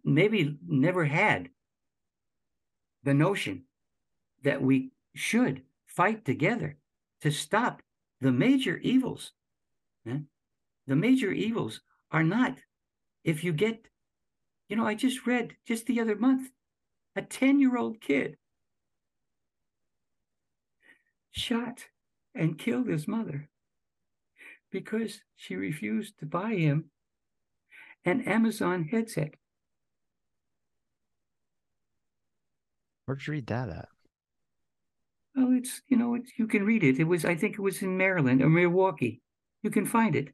maybe 0.05 0.59
never 0.67 1.05
had 1.05 1.49
the 3.03 3.15
notion 3.15 3.65
that 4.43 4.61
we 4.61 4.91
should 5.15 5.63
fight 5.87 6.25
together 6.25 6.77
to 7.23 7.31
stop 7.31 7.83
the 8.21 8.33
major 8.33 8.77
evils. 8.79 9.33
Eh? 10.07 10.19
The 10.87 10.97
major 10.97 11.33
evils 11.33 11.81
are 12.11 12.25
not 12.25 12.59
if 13.25 13.45
you 13.45 13.53
get 13.53 13.87
you 14.71 14.77
know, 14.77 14.87
I 14.87 14.95
just 14.95 15.27
read 15.27 15.57
just 15.67 15.87
the 15.87 16.01
other 16.01 16.15
month 16.15 16.49
a 17.17 17.23
10 17.23 17.59
year 17.59 17.77
old 17.77 18.01
kid 18.01 18.37
shot 21.33 21.87
and 22.37 22.57
killed 22.57 22.87
his 22.87 23.09
mother 23.09 23.49
because 24.71 25.23
she 25.35 25.57
refused 25.57 26.21
to 26.21 26.27
buy 26.27 26.55
him 26.55 26.85
an 28.05 28.23
Amazon 28.23 28.85
headset. 28.85 29.35
Where'd 33.05 33.27
you 33.27 33.33
read 33.33 33.49
that 33.49 33.69
at? 33.71 33.89
Well, 35.35 35.53
it's, 35.53 35.83
you 35.89 35.97
know, 35.97 36.15
it's, 36.15 36.31
you 36.39 36.47
can 36.47 36.65
read 36.65 36.85
it. 36.85 37.01
It 37.01 37.05
was, 37.05 37.25
I 37.25 37.35
think 37.35 37.55
it 37.55 37.61
was 37.61 37.83
in 37.83 37.97
Maryland 37.97 38.41
or 38.41 38.49
Milwaukee. 38.49 39.21
You 39.65 39.71
can 39.71 39.85
find 39.85 40.15
it. 40.15 40.29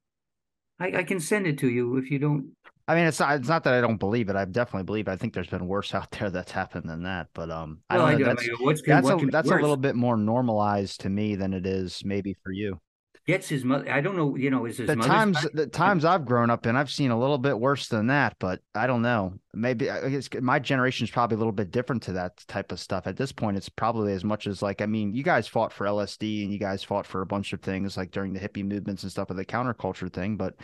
I, 0.78 0.98
I 0.98 1.02
can 1.04 1.20
send 1.20 1.46
it 1.46 1.58
to 1.60 1.70
you 1.70 1.96
if 1.96 2.10
you 2.10 2.18
don't 2.18 2.52
I 2.88 2.94
mean, 2.94 3.06
it's 3.06 3.18
not. 3.18 3.36
It's 3.36 3.48
not 3.48 3.64
that 3.64 3.74
I 3.74 3.80
don't 3.80 3.96
believe 3.96 4.28
it. 4.28 4.36
I 4.36 4.44
definitely 4.44 4.84
believe. 4.84 5.08
It. 5.08 5.12
I 5.12 5.16
think 5.16 5.34
there's 5.34 5.48
been 5.48 5.66
worse 5.66 5.94
out 5.94 6.10
there 6.12 6.30
that's 6.30 6.52
happened 6.52 6.88
than 6.88 7.02
that. 7.02 7.28
But 7.34 7.50
um, 7.50 7.80
well, 7.90 8.02
I 8.02 8.12
don't 8.12 8.20
know. 8.20 8.26
That's, 8.26 8.42
I 8.42 8.64
mean, 8.64 8.76
that's, 8.86 9.22
a, 9.22 9.26
that's 9.26 9.50
a 9.50 9.54
little 9.54 9.76
bit 9.76 9.96
more 9.96 10.16
normalized 10.16 11.00
to 11.00 11.10
me 11.10 11.34
than 11.34 11.52
it 11.52 11.66
is 11.66 12.02
maybe 12.04 12.36
for 12.44 12.52
you. 12.52 12.80
Gets 13.26 13.48
his 13.48 13.64
mother. 13.64 13.90
I 13.90 14.00
don't 14.02 14.16
know. 14.16 14.36
You 14.36 14.50
know, 14.50 14.66
is 14.66 14.78
his 14.78 14.86
the 14.86 14.94
times 14.94 15.44
the 15.52 15.66
times 15.66 16.04
I've 16.04 16.24
grown 16.24 16.48
up 16.48 16.64
in, 16.64 16.76
I've 16.76 16.92
seen 16.92 17.10
a 17.10 17.18
little 17.18 17.38
bit 17.38 17.58
worse 17.58 17.88
than 17.88 18.06
that. 18.06 18.36
But 18.38 18.60
I 18.72 18.86
don't 18.86 19.02
know. 19.02 19.34
Maybe 19.52 19.90
I 19.90 20.08
guess 20.08 20.28
my 20.40 20.60
generation 20.60 21.06
is 21.06 21.10
probably 21.10 21.34
a 21.34 21.38
little 21.38 21.50
bit 21.50 21.72
different 21.72 22.04
to 22.04 22.12
that 22.12 22.36
type 22.46 22.70
of 22.70 22.78
stuff. 22.78 23.08
At 23.08 23.16
this 23.16 23.32
point, 23.32 23.56
it's 23.56 23.68
probably 23.68 24.12
as 24.12 24.22
much 24.22 24.46
as 24.46 24.62
like 24.62 24.80
I 24.80 24.86
mean, 24.86 25.12
you 25.12 25.24
guys 25.24 25.48
fought 25.48 25.72
for 25.72 25.86
LSD 25.86 26.44
and 26.44 26.52
you 26.52 26.60
guys 26.60 26.84
fought 26.84 27.04
for 27.04 27.20
a 27.20 27.26
bunch 27.26 27.52
of 27.52 27.60
things 27.62 27.96
like 27.96 28.12
during 28.12 28.32
the 28.32 28.38
hippie 28.38 28.64
movements 28.64 29.02
and 29.02 29.10
stuff 29.10 29.26
with 29.26 29.38
the 29.38 29.44
counterculture 29.44 30.12
thing. 30.12 30.36
But 30.36 30.54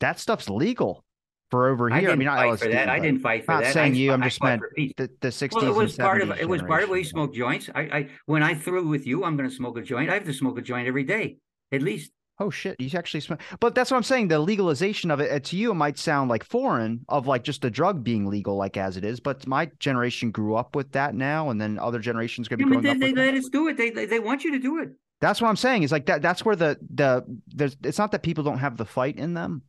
that 0.00 0.18
stuff's 0.18 0.50
legal 0.50 1.04
for 1.50 1.68
over 1.68 1.88
here. 1.88 2.10
I, 2.10 2.12
I 2.12 2.16
mean, 2.16 2.28
I 2.28 2.56
for 2.56 2.68
that. 2.68 2.88
I 2.88 2.98
didn't 2.98 3.20
fight 3.20 3.44
for 3.44 3.52
that. 3.52 3.54
not 3.54 3.64
that. 3.64 3.72
saying 3.72 3.94
I, 3.94 3.96
you. 3.96 4.12
I'm 4.12 4.22
just 4.22 4.42
meant 4.42 4.62
the, 4.76 5.10
the 5.20 5.28
60s. 5.28 5.54
Well, 5.54 5.66
it 5.66 5.74
was 5.74 5.96
part 5.96 6.22
of 6.22 6.30
it 6.38 6.48
was 6.48 6.62
part 6.62 6.82
of 6.82 6.90
where 6.90 6.98
you 6.98 7.04
smoke 7.04 7.34
joints. 7.34 7.68
I, 7.74 7.80
I 7.80 8.08
when 8.26 8.42
I 8.42 8.54
threw 8.54 8.86
with 8.86 9.06
you, 9.06 9.24
I'm 9.24 9.36
going 9.36 9.48
to 9.48 9.54
smoke 9.54 9.78
a 9.78 9.82
joint. 9.82 10.10
I 10.10 10.14
have 10.14 10.24
to 10.24 10.34
smoke 10.34 10.58
a 10.58 10.62
joint 10.62 10.88
every 10.88 11.04
day, 11.04 11.38
at 11.72 11.82
least. 11.82 12.12
Oh 12.40 12.50
shit! 12.50 12.76
You 12.78 12.88
actually 12.96 13.20
smoke, 13.20 13.40
but 13.58 13.74
that's 13.74 13.90
what 13.90 13.96
I'm 13.96 14.04
saying. 14.04 14.28
The 14.28 14.38
legalization 14.38 15.10
of 15.10 15.18
it 15.18 15.32
uh, 15.32 15.40
to 15.40 15.56
you 15.56 15.72
it 15.72 15.74
might 15.74 15.98
sound 15.98 16.30
like 16.30 16.44
foreign, 16.44 17.04
of 17.08 17.26
like 17.26 17.42
just 17.42 17.64
a 17.64 17.70
drug 17.70 18.04
being 18.04 18.26
legal, 18.26 18.56
like 18.56 18.76
as 18.76 18.96
it 18.96 19.04
is. 19.04 19.18
But 19.18 19.44
my 19.48 19.68
generation 19.80 20.30
grew 20.30 20.54
up 20.54 20.76
with 20.76 20.92
that 20.92 21.16
now, 21.16 21.50
and 21.50 21.60
then 21.60 21.80
other 21.80 21.98
generations 21.98 22.46
going 22.46 22.60
to 22.60 22.64
be. 22.64 22.70
Yeah, 22.76 22.80
growing 22.80 23.00
they, 23.00 23.08
up 23.08 23.14
they 23.14 23.20
let 23.20 23.34
us 23.34 23.48
do 23.48 23.66
it. 23.66 23.76
They 23.76 23.90
they 23.90 24.20
want 24.20 24.44
you 24.44 24.52
to 24.52 24.58
do 24.60 24.80
it. 24.80 24.90
That's 25.20 25.40
what 25.40 25.48
I'm 25.48 25.56
saying. 25.56 25.82
Is 25.82 25.92
like 25.92 26.06
that. 26.06 26.22
That's 26.22 26.44
where 26.44 26.56
the 26.56 26.78
the 26.94 27.24
there's. 27.48 27.76
It's 27.82 27.98
not 27.98 28.12
that 28.12 28.22
people 28.22 28.44
don't 28.44 28.58
have 28.58 28.76
the 28.76 28.84
fight 28.84 29.18
in 29.18 29.34
them. 29.34 29.62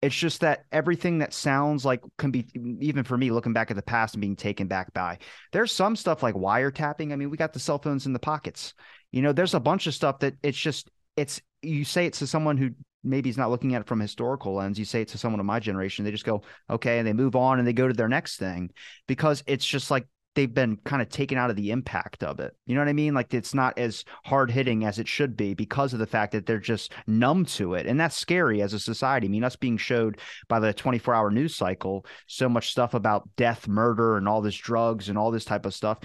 It's 0.00 0.16
just 0.16 0.40
that 0.40 0.64
everything 0.72 1.18
that 1.18 1.32
sounds 1.32 1.84
like 1.84 2.00
can 2.18 2.30
be 2.30 2.46
even 2.80 3.04
for 3.04 3.16
me 3.16 3.30
looking 3.30 3.52
back 3.52 3.70
at 3.70 3.76
the 3.76 3.82
past 3.82 4.14
and 4.14 4.20
being 4.20 4.36
taken 4.36 4.66
back 4.66 4.92
by. 4.92 5.18
There's 5.52 5.72
some 5.72 5.96
stuff 5.96 6.22
like 6.22 6.34
wiretapping. 6.34 7.12
I 7.12 7.16
mean, 7.16 7.30
we 7.30 7.36
got 7.36 7.52
the 7.52 7.60
cell 7.60 7.78
phones 7.78 8.06
in 8.06 8.12
the 8.12 8.18
pockets. 8.18 8.74
You 9.10 9.22
know, 9.22 9.32
there's 9.32 9.54
a 9.54 9.60
bunch 9.60 9.86
of 9.86 9.94
stuff 9.94 10.20
that 10.20 10.34
it's 10.42 10.58
just 10.58 10.90
it's 11.16 11.40
you 11.62 11.84
say 11.84 12.06
it 12.06 12.14
to 12.14 12.26
someone 12.26 12.56
who 12.56 12.70
maybe 13.04 13.28
is 13.28 13.38
not 13.38 13.50
looking 13.50 13.74
at 13.74 13.82
it 13.82 13.88
from 13.88 14.00
a 14.00 14.04
historical 14.04 14.54
lens. 14.54 14.78
You 14.78 14.84
say 14.84 15.02
it 15.02 15.08
to 15.08 15.18
someone 15.18 15.40
of 15.40 15.46
my 15.46 15.58
generation, 15.58 16.04
they 16.04 16.10
just 16.10 16.24
go, 16.24 16.42
okay, 16.70 16.98
and 16.98 17.06
they 17.06 17.12
move 17.12 17.34
on 17.34 17.58
and 17.58 17.66
they 17.66 17.72
go 17.72 17.88
to 17.88 17.94
their 17.94 18.08
next 18.08 18.36
thing 18.36 18.70
because 19.06 19.42
it's 19.46 19.66
just 19.66 19.90
like 19.90 20.06
they've 20.34 20.52
been 20.52 20.76
kind 20.84 21.02
of 21.02 21.08
taken 21.08 21.36
out 21.36 21.50
of 21.50 21.56
the 21.56 21.70
impact 21.70 22.22
of 22.22 22.40
it. 22.40 22.56
You 22.66 22.74
know 22.74 22.80
what 22.80 22.88
I 22.88 22.94
mean? 22.94 23.14
Like 23.14 23.34
it's 23.34 23.54
not 23.54 23.78
as 23.78 24.04
hard 24.24 24.50
hitting 24.50 24.84
as 24.84 24.98
it 24.98 25.08
should 25.08 25.36
be 25.36 25.54
because 25.54 25.92
of 25.92 25.98
the 25.98 26.06
fact 26.06 26.32
that 26.32 26.46
they're 26.46 26.58
just 26.58 26.92
numb 27.06 27.44
to 27.46 27.74
it. 27.74 27.86
And 27.86 28.00
that's 28.00 28.16
scary 28.16 28.62
as 28.62 28.72
a 28.72 28.78
society. 28.78 29.26
I 29.26 29.30
mean, 29.30 29.44
us 29.44 29.56
being 29.56 29.76
showed 29.76 30.18
by 30.48 30.60
the 30.60 30.72
24 30.72 31.14
hour 31.14 31.30
news 31.30 31.54
cycle 31.54 32.06
so 32.26 32.48
much 32.48 32.70
stuff 32.70 32.94
about 32.94 33.28
death, 33.36 33.68
murder, 33.68 34.16
and 34.16 34.28
all 34.28 34.40
this 34.40 34.56
drugs 34.56 35.08
and 35.08 35.18
all 35.18 35.30
this 35.30 35.44
type 35.44 35.66
of 35.66 35.74
stuff 35.74 35.98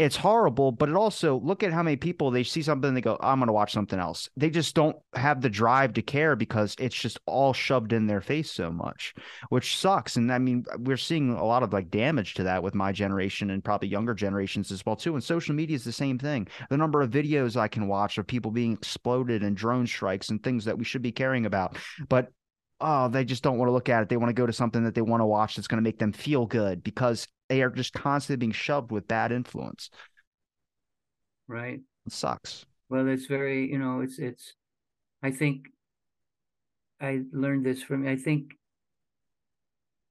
it's 0.00 0.16
horrible, 0.16 0.72
but 0.72 0.88
it 0.88 0.94
also 0.94 1.38
look 1.40 1.62
at 1.62 1.74
how 1.74 1.82
many 1.82 1.96
people 1.96 2.30
they 2.30 2.42
see 2.42 2.62
something 2.62 2.94
they 2.94 3.02
go, 3.02 3.18
I'm 3.20 3.38
going 3.38 3.48
to 3.48 3.52
watch 3.52 3.72
something 3.72 3.98
else. 3.98 4.30
They 4.34 4.48
just 4.48 4.74
don't 4.74 4.96
have 5.14 5.42
the 5.42 5.50
drive 5.50 5.92
to 5.92 6.02
care 6.02 6.36
because 6.36 6.74
it's 6.78 6.94
just 6.96 7.20
all 7.26 7.52
shoved 7.52 7.92
in 7.92 8.06
their 8.06 8.22
face 8.22 8.50
so 8.50 8.72
much, 8.72 9.14
which 9.50 9.76
sucks. 9.76 10.16
And 10.16 10.32
I 10.32 10.38
mean, 10.38 10.64
we're 10.78 10.96
seeing 10.96 11.34
a 11.34 11.44
lot 11.44 11.62
of 11.62 11.74
like 11.74 11.90
damage 11.90 12.32
to 12.34 12.44
that 12.44 12.62
with 12.62 12.74
my 12.74 12.92
generation 12.92 13.50
and 13.50 13.62
probably 13.62 13.88
younger 13.88 14.14
generations 14.14 14.72
as 14.72 14.86
well 14.86 14.96
too. 14.96 15.12
And 15.14 15.22
social 15.22 15.54
media 15.54 15.76
is 15.76 15.84
the 15.84 15.92
same 15.92 16.18
thing. 16.18 16.48
The 16.70 16.78
number 16.78 17.02
of 17.02 17.10
videos 17.10 17.56
I 17.56 17.68
can 17.68 17.86
watch 17.86 18.16
of 18.16 18.26
people 18.26 18.52
being 18.52 18.72
exploded 18.72 19.42
and 19.42 19.54
drone 19.54 19.86
strikes 19.86 20.30
and 20.30 20.42
things 20.42 20.64
that 20.64 20.78
we 20.78 20.84
should 20.84 21.02
be 21.02 21.12
caring 21.12 21.44
about, 21.44 21.76
but 22.08 22.32
oh, 22.80 23.08
they 23.08 23.24
just 23.24 23.42
don't 23.42 23.58
want 23.58 23.68
to 23.68 23.72
look 23.72 23.88
at 23.88 24.02
it. 24.02 24.08
They 24.08 24.16
want 24.16 24.30
to 24.30 24.34
go 24.34 24.46
to 24.46 24.52
something 24.52 24.84
that 24.84 24.94
they 24.94 25.02
want 25.02 25.20
to 25.20 25.26
watch 25.26 25.56
that's 25.56 25.68
going 25.68 25.78
to 25.78 25.86
make 25.88 25.98
them 25.98 26.12
feel 26.12 26.46
good 26.46 26.82
because 26.82 27.26
they 27.48 27.62
are 27.62 27.70
just 27.70 27.92
constantly 27.92 28.38
being 28.38 28.52
shoved 28.52 28.90
with 28.90 29.08
bad 29.08 29.32
influence. 29.32 29.90
Right. 31.46 31.80
It 32.06 32.12
sucks. 32.12 32.64
Well, 32.88 33.08
it's 33.08 33.26
very, 33.26 33.70
you 33.70 33.78
know, 33.78 34.00
it's 34.00 34.18
it's 34.18 34.54
I 35.22 35.30
think 35.30 35.66
I 37.00 37.22
learned 37.32 37.64
this 37.64 37.82
from 37.82 38.06
I 38.06 38.16
think 38.16 38.52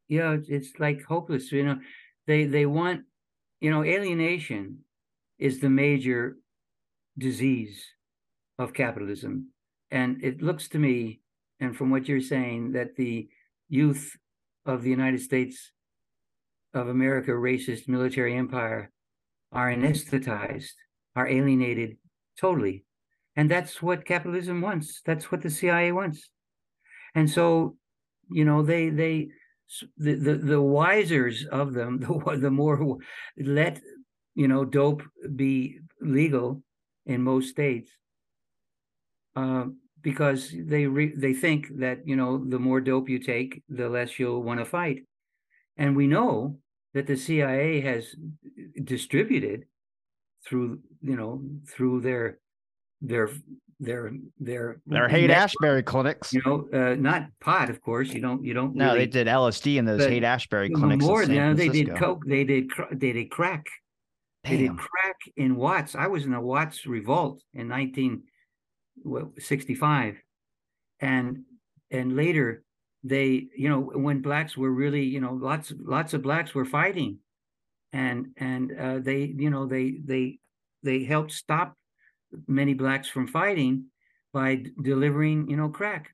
yeah, 0.07 0.31
it's, 0.31 0.49
it's 0.49 0.79
like 0.79 1.03
hopeless, 1.03 1.51
you 1.51 1.63
know. 1.63 1.79
They 2.27 2.45
they 2.45 2.65
want, 2.65 3.01
you 3.61 3.71
know, 3.71 3.83
alienation 3.83 4.79
is 5.37 5.59
the 5.59 5.69
major 5.69 6.37
disease 7.17 7.85
of 8.57 8.73
capitalism. 8.73 9.49
And 9.91 10.23
it 10.23 10.41
looks 10.41 10.67
to 10.69 10.79
me, 10.79 11.21
and 11.59 11.75
from 11.75 11.89
what 11.89 12.07
you're 12.07 12.21
saying, 12.21 12.73
that 12.73 12.95
the 12.95 13.29
youth 13.67 14.17
of 14.65 14.83
the 14.83 14.89
United 14.89 15.21
States 15.21 15.71
of 16.73 16.87
America 16.87 17.31
racist 17.31 17.87
military 17.87 18.35
empire 18.35 18.91
are 19.51 19.71
anesthetized, 19.71 20.73
are 21.15 21.27
alienated 21.27 21.97
totally. 22.39 22.85
And 23.35 23.49
that's 23.49 23.81
what 23.81 24.05
capitalism 24.05 24.61
wants. 24.61 25.01
That's 25.05 25.31
what 25.31 25.41
the 25.41 25.49
CIA 25.49 25.91
wants. 25.91 26.29
And 27.15 27.29
so, 27.29 27.75
you 28.29 28.45
know, 28.45 28.63
they 28.63 28.89
they 28.89 29.29
the 29.97 30.15
the, 30.15 30.35
the 30.35 30.61
wisers 30.61 31.45
of 31.47 31.73
them, 31.73 31.99
the 31.99 32.37
the 32.39 32.51
more 32.51 32.97
let 33.37 33.79
you 34.35 34.47
know 34.47 34.65
dope 34.65 35.03
be 35.35 35.79
legal 36.01 36.63
in 37.05 37.23
most 37.23 37.49
states, 37.49 37.89
uh, 39.35 39.65
because 40.01 40.53
they 40.57 40.85
re, 40.85 41.13
they 41.15 41.33
think 41.33 41.67
that 41.77 42.07
you 42.07 42.15
know 42.15 42.43
the 42.43 42.59
more 42.59 42.81
dope 42.81 43.09
you 43.09 43.19
take, 43.19 43.61
the 43.69 43.89
less 43.89 44.19
you'll 44.19 44.43
want 44.43 44.59
to 44.59 44.65
fight. 44.65 45.03
And 45.77 45.95
we 45.95 46.07
know 46.07 46.57
that 46.93 47.07
the 47.07 47.15
CIA 47.15 47.81
has 47.81 48.15
distributed 48.83 49.65
through, 50.45 50.79
you 51.01 51.15
know, 51.15 51.41
through 51.67 52.01
their 52.01 52.39
their 53.01 53.29
their 53.79 54.11
their 54.39 54.81
their 54.85 55.07
Haight 55.07 55.31
Ashbury 55.31 55.83
clinics. 55.83 56.33
You 56.33 56.41
know, 56.45 56.67
uh, 56.73 56.95
not 56.95 57.27
pot, 57.39 57.69
of 57.69 57.81
course. 57.81 58.09
You 58.09 58.21
don't 58.21 58.43
you 58.43 58.53
don't. 58.53 58.75
No, 58.75 58.87
really, 58.87 58.99
they 58.99 59.07
did 59.07 59.27
LSD 59.27 59.77
in 59.77 59.85
those 59.85 60.05
Haight 60.05 60.23
Ashbury 60.23 60.69
clinics. 60.69 61.05
More 61.05 61.25
than 61.25 61.55
they 61.55 61.69
did 61.69 61.95
coke. 61.95 62.23
They 62.25 62.43
did 62.43 62.69
they 62.91 63.13
did 63.13 63.31
crack. 63.31 63.65
Damn. 64.43 64.51
They 64.51 64.57
did 64.63 64.77
crack 64.77 65.17
in 65.37 65.55
Watts. 65.55 65.95
I 65.95 66.07
was 66.07 66.25
in 66.25 66.31
the 66.31 66.39
Watts 66.39 66.85
revolt 66.85 67.41
in 67.53 67.67
1965, 69.03 70.17
and 70.99 71.43
and 71.91 72.15
later 72.15 72.63
they 73.03 73.47
you 73.55 73.69
know 73.69 73.79
when 73.79 74.21
blacks 74.21 74.57
were 74.57 74.71
really 74.71 75.03
you 75.03 75.21
know 75.21 75.33
lots 75.33 75.73
lots 75.79 76.13
of 76.13 76.21
blacks 76.21 76.53
were 76.53 76.65
fighting. 76.65 77.19
And 77.91 78.27
and 78.37 78.71
uh, 78.79 78.99
they 78.99 79.33
you 79.35 79.49
know 79.49 79.65
they 79.65 79.99
they 80.05 80.39
they 80.83 81.03
helped 81.03 81.31
stop 81.31 81.75
many 82.47 82.75
blacks 82.75 83.07
from 83.09 83.25
fighting 83.25 83.85
by 84.31 84.55
d- 84.55 84.71
delivering 84.81 85.49
you 85.49 85.57
know 85.57 85.69
crack. 85.69 86.13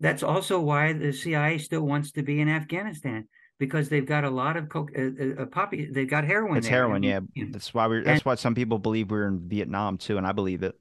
That's 0.00 0.22
also 0.22 0.60
why 0.60 0.94
the 0.94 1.12
cia 1.12 1.58
still 1.58 1.82
wants 1.82 2.12
to 2.12 2.22
be 2.22 2.40
in 2.40 2.48
afghanistan 2.48 3.28
because 3.58 3.90
they've 3.90 4.06
got 4.06 4.24
a 4.24 4.30
lot 4.30 4.56
of 4.56 4.68
coke 4.70 4.90
uh, 4.98 5.02
uh, 5.02 5.42
uh 5.42 5.46
poppy 5.46 5.86
they've 5.92 6.08
got 6.08 6.24
heroin 6.24 6.56
it's 6.56 6.66
heroin 6.66 7.02
yeah. 7.02 7.20
That's 7.50 7.72
why 7.74 7.86
we're 7.86 8.02
that's 8.02 8.20
and, 8.20 8.24
why 8.24 8.34
some 8.34 8.54
people 8.54 8.78
believe 8.78 9.10
we're 9.10 9.28
in 9.28 9.46
vietnam 9.46 9.98
too 9.98 10.16
and 10.16 10.26
i 10.26 10.32
believe 10.32 10.62
it 10.62 10.79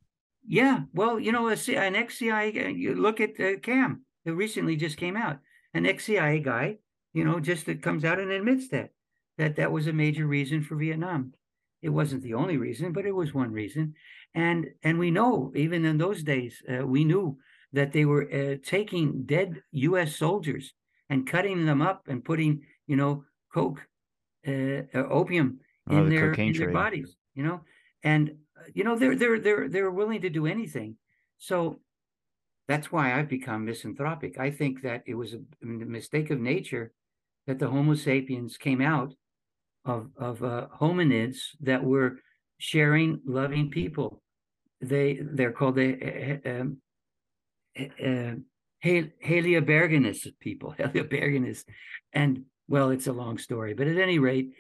yeah 0.50 0.82
well 0.94 1.18
you 1.18 1.32
know 1.32 1.48
a, 1.48 1.56
an 1.78 1.96
ex-cia 1.96 2.66
uh, 2.66 2.68
you 2.68 2.94
look 2.94 3.22
at 3.22 3.40
uh, 3.40 3.58
cam 3.62 4.04
it 4.26 4.32
recently 4.32 4.76
just 4.76 4.98
came 4.98 5.18
out. 5.18 5.40
An 5.74 5.86
ex-CIA 5.86 6.40
guy, 6.40 6.78
you 7.14 7.24
know, 7.24 7.40
just 7.40 7.66
that 7.66 7.82
comes 7.82 8.04
out 8.04 8.20
and 8.20 8.32
admits 8.32 8.70
that 8.70 8.92
that 9.38 9.56
that 9.56 9.72
was 9.72 9.88
a 9.88 9.94
major 9.94 10.26
reason 10.26 10.62
for 10.62 10.76
Vietnam. 10.76 11.34
It 11.82 11.90
wasn't 11.90 12.24
the 12.24 12.34
only 12.34 12.58
reason, 12.58 12.92
but 12.92 13.06
it 13.06 13.16
was 13.16 13.34
one 13.34 13.52
reason. 13.52 13.94
And 14.34 14.68
and 14.84 15.00
we 15.00 15.12
know 15.12 15.52
even 15.56 15.86
in 15.86 15.98
those 15.98 16.24
days, 16.24 16.62
uh, 16.70 16.86
we 16.86 17.04
knew 17.06 17.38
that 17.72 17.94
they 17.94 18.06
were 18.06 18.28
uh, 18.32 18.56
taking 18.64 19.24
dead 19.26 19.62
U.S. 19.72 20.16
soldiers 20.16 20.74
and 21.10 21.28
cutting 21.28 21.66
them 21.66 21.82
up 21.82 22.08
and 22.08 22.24
putting, 22.24 22.62
you 22.88 22.96
know, 22.96 23.24
coke, 23.54 23.82
uh, 24.48 24.84
opium 24.94 25.60
oh, 25.90 25.98
in 25.98 26.10
the 26.10 26.16
their 26.16 26.34
in 26.34 26.54
their 26.54 26.72
bodies. 26.72 27.16
You 27.36 27.44
know, 27.44 27.62
and 28.04 28.30
uh, 28.30 28.34
you 28.74 28.84
know 28.84 28.98
they're 28.98 29.16
they're 29.16 29.40
they're 29.40 29.70
they're 29.70 29.92
willing 29.92 30.22
to 30.22 30.30
do 30.30 30.46
anything. 30.46 30.96
So 31.38 31.80
that's 32.68 32.92
why 32.92 33.18
I've 33.18 33.30
become 33.30 33.66
misanthropic. 33.66 34.40
I 34.40 34.52
think 34.52 34.84
that 34.84 35.04
it 35.08 35.16
was 35.16 35.34
a, 35.34 35.40
mistake 35.66 36.30
of 36.30 36.40
nature 36.40 36.92
that 37.48 37.58
the 37.58 37.68
Homo 37.68 37.96
sapiens 37.96 38.58
came 38.58 38.82
out 38.82 39.14
of 39.86 40.10
of 40.18 40.44
uh, 40.44 40.68
hominids 40.80 41.38
that 41.62 41.84
were 41.84 42.20
sharing, 42.58 43.22
loving 43.26 43.70
people. 43.70 44.22
They 44.82 45.20
they're 45.22 45.52
called 45.52 45.76
the 45.76 46.40
uh, 46.46 46.50
um, 46.50 46.78
uh, 47.80 48.36
Helioberginus 48.84 50.28
people, 50.40 50.76
Helioberginus, 50.80 51.64
and 52.14 52.46
well, 52.68 52.92
it's 52.92 53.08
a 53.08 53.14
long 53.14 53.38
story, 53.38 53.74
but 53.74 53.88
at 53.88 53.98
any 53.98 54.20
rate, 54.20 54.52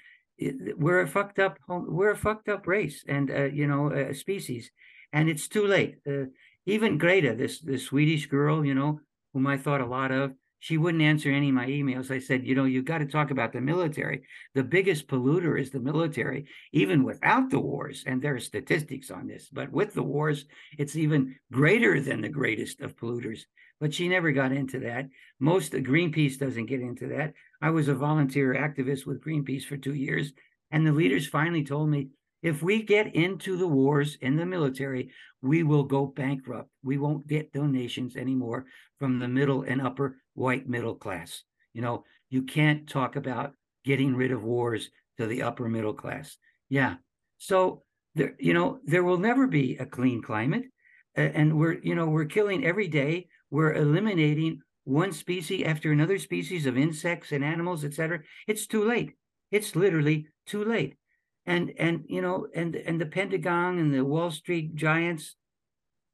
we're 0.78 1.02
a 1.02 1.08
fucked 1.08 1.40
up 1.40 1.58
we're 1.68 2.12
a 2.12 2.18
fucked 2.18 2.50
up 2.50 2.68
race 2.68 3.04
and 3.08 3.30
uh, 3.32 3.46
you 3.46 3.68
know 3.68 3.92
a 3.92 4.14
species, 4.14 4.72
and 5.14 5.30
it's 5.30 5.48
too 5.48 5.66
late. 5.66 5.96
Uh, 6.08 6.26
even 6.66 6.98
Greta, 6.98 7.36
this 7.36 7.60
this 7.60 7.86
Swedish 7.86 8.28
girl, 8.28 8.66
you 8.66 8.74
know, 8.74 9.00
whom 9.34 9.48
I 9.48 9.58
thought 9.58 9.82
a 9.82 9.86
lot 9.86 10.12
of, 10.12 10.34
she 10.60 10.78
wouldn't 10.78 11.04
answer 11.04 11.32
any 11.32 11.50
of 11.50 11.56
my 11.56 11.68
emails. 11.68 12.12
I 12.12 12.20
said, 12.20 12.46
you 12.46 12.54
know, 12.54 12.66
you've 12.66 12.86
got 12.86 12.98
to 12.98 13.06
talk 13.06 13.32
about 13.32 13.54
the 13.54 13.62
military. 13.62 14.24
The 14.56 14.64
biggest 14.64 15.08
polluter 15.08 15.60
is 15.60 15.72
the 15.72 15.80
military, 15.80 16.48
even 16.74 17.04
without 17.04 17.50
the 17.50 17.60
wars. 17.60 18.04
And 18.06 18.22
there 18.22 18.36
are 18.36 18.40
statistics 18.40 19.10
on 19.10 19.26
this, 19.26 19.50
but 19.50 19.72
with 19.72 19.94
the 19.94 20.04
wars, 20.04 20.46
it's 20.78 20.98
even 20.98 21.36
greater 21.52 22.02
than 22.02 22.22
the 22.22 22.30
greatest 22.30 22.82
of 22.82 22.98
polluters. 22.98 23.42
But 23.80 23.94
she 23.94 24.08
never 24.10 24.32
got 24.32 24.52
into 24.52 24.80
that. 24.82 25.08
Most 25.40 25.72
Greenpeace 25.72 26.38
doesn't 26.38 26.66
get 26.66 26.82
into 26.82 27.08
that. 27.10 27.34
I 27.62 27.70
was 27.70 27.88
a 27.88 27.96
volunteer 27.96 28.54
activist 28.54 29.06
with 29.06 29.24
Greenpeace 29.24 29.64
for 29.64 29.78
two 29.78 29.94
years, 29.94 30.34
and 30.72 30.86
the 30.86 30.92
leaders 30.92 31.28
finally 31.28 31.64
told 31.64 31.90
me 31.90 32.10
if 32.42 32.62
we 32.62 32.84
get 32.84 33.16
into 33.16 33.58
the 33.58 33.68
wars 33.68 34.18
in 34.22 34.38
the 34.38 34.46
military, 34.46 35.12
we 35.42 35.64
will 35.64 35.84
go 35.84 36.06
bankrupt. 36.06 36.70
We 36.84 36.98
won't 36.98 37.28
get 37.28 37.52
donations 37.52 38.16
anymore 38.16 38.66
from 38.98 39.20
the 39.20 39.28
middle 39.28 39.64
and 39.64 39.82
upper 39.82 40.18
white 40.36 40.68
middle 40.68 40.96
class. 40.96 41.44
You 41.74 41.82
know, 41.82 42.06
you 42.30 42.44
can't 42.44 42.88
talk 42.88 43.16
about 43.16 43.54
getting 43.84 44.16
rid 44.16 44.32
of 44.32 44.44
wars 44.44 44.90
to 45.18 45.28
the 45.28 45.44
upper 45.44 45.68
middle 45.68 45.94
class. 45.94 46.38
Yeah. 46.70 46.96
So 47.40 47.84
there, 48.16 48.36
you 48.40 48.54
know, 48.54 48.80
there 48.86 49.04
will 49.04 49.18
never 49.18 49.48
be 49.48 49.78
a 49.78 49.86
clean 49.86 50.22
climate. 50.22 50.64
And 51.16 51.58
we're, 51.58 51.80
you 51.82 51.96
know, 51.96 52.08
we're 52.08 52.26
killing 52.26 52.66
every 52.66 52.88
day. 52.88 53.28
We're 53.50 53.74
eliminating 53.74 54.62
one 54.84 55.12
species 55.12 55.64
after 55.66 55.92
another 55.92 56.20
species 56.20 56.66
of 56.66 56.78
insects 56.78 57.32
and 57.32 57.44
animals, 57.44 57.84
et 57.84 57.94
cetera. 57.94 58.22
It's 58.48 58.68
too 58.68 58.84
late. 58.84 59.14
It's 59.52 59.76
literally 59.76 60.28
too 60.46 60.64
late 60.64 60.96
and 61.50 61.74
and 61.80 62.04
you 62.08 62.22
know 62.22 62.48
and 62.54 62.76
and 62.76 63.02
the 63.02 63.08
Pentagon 63.08 63.80
and 63.80 63.94
the 63.94 64.06
Wall 64.06 64.32
Street 64.32 64.76
giants, 64.76 65.36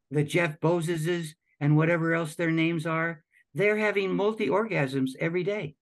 the 0.09 0.23
Jeff 0.23 0.59
Bezoses 0.61 1.35
and 1.59 1.75
whatever 1.75 2.13
else 2.13 2.35
their 2.35 2.51
names 2.51 2.85
are, 2.85 3.23
they're 3.53 3.77
having 3.77 4.15
multi 4.15 4.47
orgasms 4.47 5.11
every 5.19 5.43
day. 5.43 5.75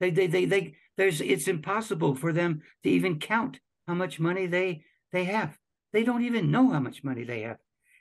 They 0.00 0.10
they 0.10 0.26
they 0.26 0.46
they 0.46 0.76
there's 0.96 1.20
it's 1.20 1.48
impossible 1.48 2.14
for 2.14 2.32
them 2.32 2.62
to 2.82 2.88
even 2.88 3.18
count 3.18 3.60
how 3.86 3.94
much 3.94 4.18
money 4.18 4.46
they 4.46 4.84
they 5.12 5.24
have. 5.24 5.58
They 5.92 6.02
don't 6.02 6.24
even 6.24 6.50
know 6.50 6.70
how 6.70 6.80
much 6.80 7.04
money 7.04 7.24
they 7.24 7.42
have, 7.42 7.58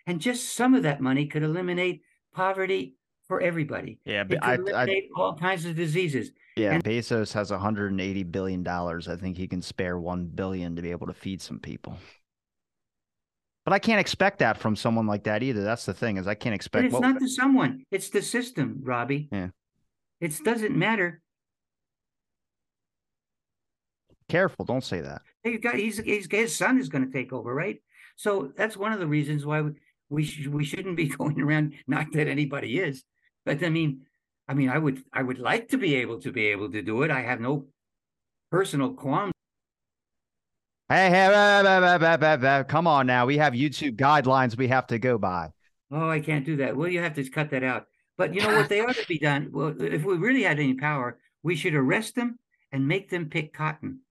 and 0.08 0.22
just 0.22 0.56
some 0.56 0.74
of 0.74 0.84
that 0.84 1.02
money 1.02 1.28
could 1.28 1.44
eliminate 1.44 2.02
poverty 2.34 2.96
for 3.28 3.42
everybody. 3.42 4.00
Yeah, 4.06 4.24
It 4.30 4.40
I, 4.42 4.52
I 4.52 4.56
eliminate 4.56 5.10
all 5.16 5.36
kinds 5.36 5.66
of 5.66 5.76
diseases. 5.76 6.32
yeah, 6.58 6.74
and- 6.74 6.84
Bezos 6.84 7.32
has 7.34 7.52
180 7.52 8.24
billion 8.24 8.64
dollars. 8.64 9.08
I 9.08 9.16
think 9.16 9.38
he 9.38 9.48
can 9.48 9.62
spare 9.62 9.98
1 9.98 10.26
billion 10.28 10.76
to 10.76 10.82
be 10.82 10.92
able 10.92 11.08
to 11.08 11.14
feed 11.14 11.42
some 11.42 11.60
people. 11.60 11.98
But 13.66 13.72
I 13.74 13.80
can't 13.80 14.02
expect 14.02 14.40
that 14.40 14.58
from 14.58 14.76
someone 14.76 15.08
like 15.08 15.24
that 15.24 15.42
either. 15.42 15.64
That's 15.64 15.86
the 15.86 15.94
thing 15.94 16.18
is 16.18 16.28
I 16.28 16.36
can't 16.36 16.52
But 16.52 16.56
expect 16.56 16.86
it's 16.86 16.94
what- 16.94 17.02
not 17.02 17.20
the 17.20 17.30
someone, 17.30 17.86
it's 17.92 18.10
the 18.10 18.22
system, 18.22 18.82
Robbie. 18.84 19.30
Yeah. 19.32 19.50
It 20.20 20.38
doesn't 20.44 20.76
matter. 20.78 21.22
careful, 24.30 24.66
don't 24.66 24.84
say 24.84 25.00
that. 25.02 25.22
He's 25.44 25.60
got 25.60 25.76
he's, 25.76 25.98
he's 26.00 26.28
his 26.32 26.56
son 26.56 26.80
is 26.80 26.90
going 26.90 27.06
to 27.06 27.12
take 27.12 27.32
over, 27.34 27.54
right? 27.54 27.82
So 28.16 28.52
that's 28.58 28.76
one 28.78 28.92
of 28.94 29.00
the 29.00 29.08
reasons 29.08 29.46
why 29.46 29.62
we 29.62 29.72
we, 30.14 30.24
sh- 30.24 30.48
we 30.48 30.64
shouldn't 30.64 30.96
be 30.96 31.08
going 31.18 31.42
around. 31.42 31.74
Not 31.88 32.14
that 32.14 32.28
anybody 32.28 32.80
is, 32.80 33.04
but 33.46 33.64
I 33.64 33.70
mean, 33.70 34.02
I 34.48 34.54
mean, 34.54 34.70
I 34.70 34.78
would 34.78 35.02
I 35.12 35.24
would 35.24 35.40
like 35.40 35.70
to 35.70 35.78
be 35.78 35.96
able 35.96 36.20
to 36.22 36.32
be 36.32 36.48
able 36.48 36.70
to 36.72 36.82
do 36.82 37.04
it. 37.04 37.12
I 37.12 37.22
have 37.22 37.40
no 37.40 37.68
personal 38.52 38.94
qualms. 38.94 39.32
Hey, 40.90 41.10
hey, 41.10 41.28
bah, 41.32 42.18
bah, 42.18 42.38
bah, 42.38 42.64
come 42.64 42.88
on 42.88 43.08
now. 43.08 43.26
We 43.26 43.38
have 43.38 43.54
YouTube 43.54 43.96
guidelines 43.96 44.58
we 44.58 44.68
have 44.68 44.86
to 44.88 45.00
go 45.00 45.18
by. 45.18 45.52
Oh, 45.90 46.10
I 46.10 46.20
can't 46.20 46.46
do 46.46 46.58
that. 46.58 46.76
Well, 46.76 46.90
you 46.90 47.00
have 47.00 47.16
to 47.16 47.30
cut 47.30 47.52
that 47.52 47.64
out. 47.64 47.86
But 48.18 48.36
you 48.36 48.42
know 48.42 48.54
what? 48.56 48.70
They 48.70 48.82
ought 48.82 48.96
to 48.96 49.08
be 49.08 49.18
done. 49.18 49.50
Well, 49.52 49.74
if 49.80 50.04
we 50.04 50.18
really 50.18 50.44
had 50.44 50.60
any 50.60 50.76
power, 50.76 51.20
we 51.42 51.56
should 51.56 51.74
arrest 51.74 52.16
them 52.16 52.38
and 52.72 52.88
make 52.88 53.10
them 53.10 53.30
pick 53.30 53.54
cotton, 53.54 54.02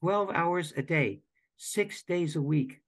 twelve 0.00 0.30
hours 0.30 0.72
a 0.76 0.82
day, 0.82 1.20
six 1.56 2.02
days 2.02 2.36
a 2.36 2.42
week. 2.42 2.80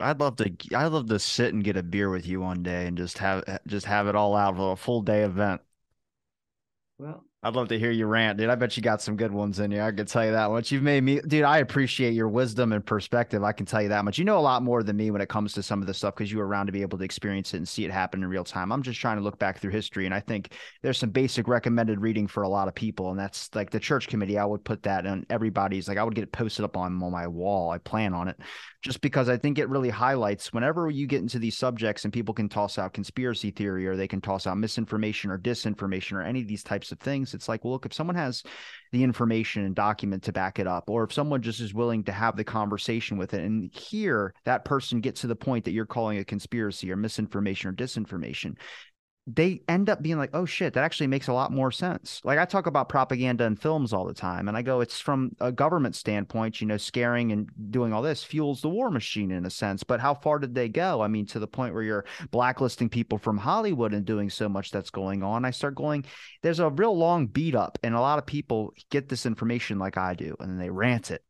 I'd 0.00 0.20
love 0.20 0.36
to 0.36 0.56
I'd 0.74 0.86
love 0.86 1.08
to 1.08 1.18
sit 1.18 1.52
and 1.52 1.62
get 1.64 1.76
a 1.76 1.82
beer 1.82 2.08
with 2.10 2.26
you 2.26 2.40
one 2.40 2.62
day 2.62 2.86
and 2.86 2.96
just 2.96 3.18
have 3.18 3.44
just 3.66 3.86
have 3.86 4.06
it 4.08 4.14
all 4.14 4.34
out 4.34 4.56
for 4.56 4.72
a 4.72 4.76
full 4.76 5.02
day 5.02 5.22
event. 5.22 5.60
Well, 6.98 7.24
I'd 7.46 7.54
love 7.54 7.68
to 7.68 7.78
hear 7.78 7.92
you 7.92 8.06
rant, 8.06 8.38
dude. 8.38 8.50
I 8.50 8.56
bet 8.56 8.76
you 8.76 8.82
got 8.82 9.00
some 9.00 9.16
good 9.16 9.30
ones 9.30 9.60
in 9.60 9.70
you. 9.70 9.80
I 9.80 9.92
can 9.92 10.04
tell 10.04 10.24
you 10.24 10.32
that 10.32 10.50
much. 10.50 10.72
You've 10.72 10.82
made 10.82 11.04
me, 11.04 11.20
dude. 11.20 11.44
I 11.44 11.58
appreciate 11.58 12.12
your 12.12 12.26
wisdom 12.26 12.72
and 12.72 12.84
perspective. 12.84 13.44
I 13.44 13.52
can 13.52 13.66
tell 13.66 13.80
you 13.80 13.90
that 13.90 14.04
much. 14.04 14.18
You 14.18 14.24
know 14.24 14.36
a 14.36 14.40
lot 14.40 14.64
more 14.64 14.82
than 14.82 14.96
me 14.96 15.12
when 15.12 15.20
it 15.20 15.28
comes 15.28 15.52
to 15.52 15.62
some 15.62 15.80
of 15.80 15.86
this 15.86 15.98
stuff 15.98 16.16
because 16.16 16.32
you 16.32 16.38
were 16.38 16.46
around 16.48 16.66
to 16.66 16.72
be 16.72 16.82
able 16.82 16.98
to 16.98 17.04
experience 17.04 17.54
it 17.54 17.58
and 17.58 17.68
see 17.68 17.84
it 17.84 17.92
happen 17.92 18.24
in 18.24 18.28
real 18.28 18.42
time. 18.42 18.72
I'm 18.72 18.82
just 18.82 18.98
trying 18.98 19.18
to 19.18 19.22
look 19.22 19.38
back 19.38 19.60
through 19.60 19.70
history, 19.70 20.06
and 20.06 20.14
I 20.14 20.18
think 20.18 20.54
there's 20.82 20.98
some 20.98 21.10
basic 21.10 21.46
recommended 21.46 22.00
reading 22.00 22.26
for 22.26 22.42
a 22.42 22.48
lot 22.48 22.66
of 22.66 22.74
people, 22.74 23.10
and 23.10 23.18
that's 23.20 23.48
like 23.54 23.70
the 23.70 23.78
church 23.78 24.08
committee. 24.08 24.38
I 24.38 24.44
would 24.44 24.64
put 24.64 24.82
that 24.82 25.06
on 25.06 25.24
everybody's. 25.30 25.86
Like 25.86 25.98
I 25.98 26.02
would 26.02 26.16
get 26.16 26.24
it 26.24 26.32
posted 26.32 26.64
up 26.64 26.76
on, 26.76 27.00
on 27.00 27.12
my 27.12 27.28
wall. 27.28 27.70
I 27.70 27.78
plan 27.78 28.12
on 28.12 28.26
it, 28.26 28.40
just 28.82 29.00
because 29.00 29.28
I 29.28 29.36
think 29.36 29.58
it 29.58 29.68
really 29.68 29.90
highlights 29.90 30.52
whenever 30.52 30.90
you 30.90 31.06
get 31.06 31.20
into 31.20 31.38
these 31.38 31.56
subjects 31.56 32.02
and 32.02 32.12
people 32.12 32.34
can 32.34 32.48
toss 32.48 32.76
out 32.76 32.92
conspiracy 32.92 33.52
theory 33.52 33.86
or 33.86 33.94
they 33.94 34.08
can 34.08 34.20
toss 34.20 34.48
out 34.48 34.58
misinformation 34.58 35.30
or 35.30 35.38
disinformation 35.38 36.14
or 36.14 36.22
any 36.22 36.40
of 36.40 36.48
these 36.48 36.64
types 36.64 36.90
of 36.90 36.98
things. 36.98 37.35
It's 37.36 37.48
like, 37.48 37.64
well, 37.64 37.74
look, 37.74 37.86
if 37.86 37.94
someone 37.94 38.16
has 38.16 38.42
the 38.92 39.04
information 39.04 39.64
and 39.64 39.74
document 39.74 40.24
to 40.24 40.32
back 40.32 40.58
it 40.58 40.66
up, 40.66 40.90
or 40.90 41.04
if 41.04 41.12
someone 41.12 41.42
just 41.42 41.60
is 41.60 41.72
willing 41.72 42.04
to 42.04 42.12
have 42.12 42.36
the 42.36 42.44
conversation 42.44 43.16
with 43.16 43.34
it 43.34 43.42
and 43.42 43.72
hear 43.72 44.34
that 44.44 44.64
person 44.64 45.00
get 45.00 45.16
to 45.16 45.26
the 45.26 45.36
point 45.36 45.64
that 45.64 45.72
you're 45.72 45.86
calling 45.86 46.18
a 46.18 46.24
conspiracy 46.24 46.90
or 46.90 46.96
misinformation 46.96 47.70
or 47.70 47.74
disinformation, 47.74 48.56
they 49.28 49.60
end 49.68 49.90
up 49.90 50.02
being 50.02 50.18
like, 50.18 50.30
oh 50.34 50.44
shit, 50.44 50.74
that 50.74 50.84
actually 50.84 51.08
makes 51.08 51.26
a 51.26 51.32
lot 51.32 51.50
more 51.50 51.72
sense. 51.72 52.20
Like 52.22 52.38
I 52.38 52.44
talk 52.44 52.66
about 52.66 52.88
propaganda 52.88 53.44
in 53.44 53.56
films 53.56 53.92
all 53.92 54.04
the 54.04 54.14
time, 54.14 54.46
and 54.46 54.56
I 54.56 54.62
go, 54.62 54.80
it's 54.80 55.00
from 55.00 55.32
a 55.40 55.50
government 55.50 55.96
standpoint, 55.96 56.60
you 56.60 56.66
know, 56.68 56.76
scaring 56.76 57.32
and 57.32 57.50
doing 57.70 57.92
all 57.92 58.02
this 58.02 58.22
fuels 58.22 58.62
the 58.62 58.68
war 58.68 58.88
machine 58.88 59.32
in 59.32 59.44
a 59.44 59.50
sense. 59.50 59.82
But 59.82 59.98
how 59.98 60.14
far 60.14 60.38
did 60.38 60.54
they 60.54 60.68
go? 60.68 61.00
I 61.02 61.08
mean, 61.08 61.26
to 61.26 61.40
the 61.40 61.48
point 61.48 61.74
where 61.74 61.82
you're 61.82 62.04
blacklisting 62.30 62.88
people 62.88 63.18
from 63.18 63.36
Hollywood 63.36 63.92
and 63.92 64.04
doing 64.04 64.30
so 64.30 64.48
much 64.48 64.70
that's 64.70 64.90
going 64.90 65.24
on. 65.24 65.44
I 65.44 65.50
start 65.50 65.74
going, 65.74 66.04
there's 66.42 66.60
a 66.60 66.70
real 66.70 66.96
long 66.96 67.26
beat 67.26 67.56
up, 67.56 67.78
and 67.82 67.96
a 67.96 68.00
lot 68.00 68.18
of 68.18 68.26
people 68.26 68.74
get 68.90 69.08
this 69.08 69.26
information 69.26 69.80
like 69.80 69.98
I 69.98 70.14
do, 70.14 70.36
and 70.38 70.50
then 70.50 70.58
they 70.58 70.70
rant 70.70 71.10
it. 71.10 71.24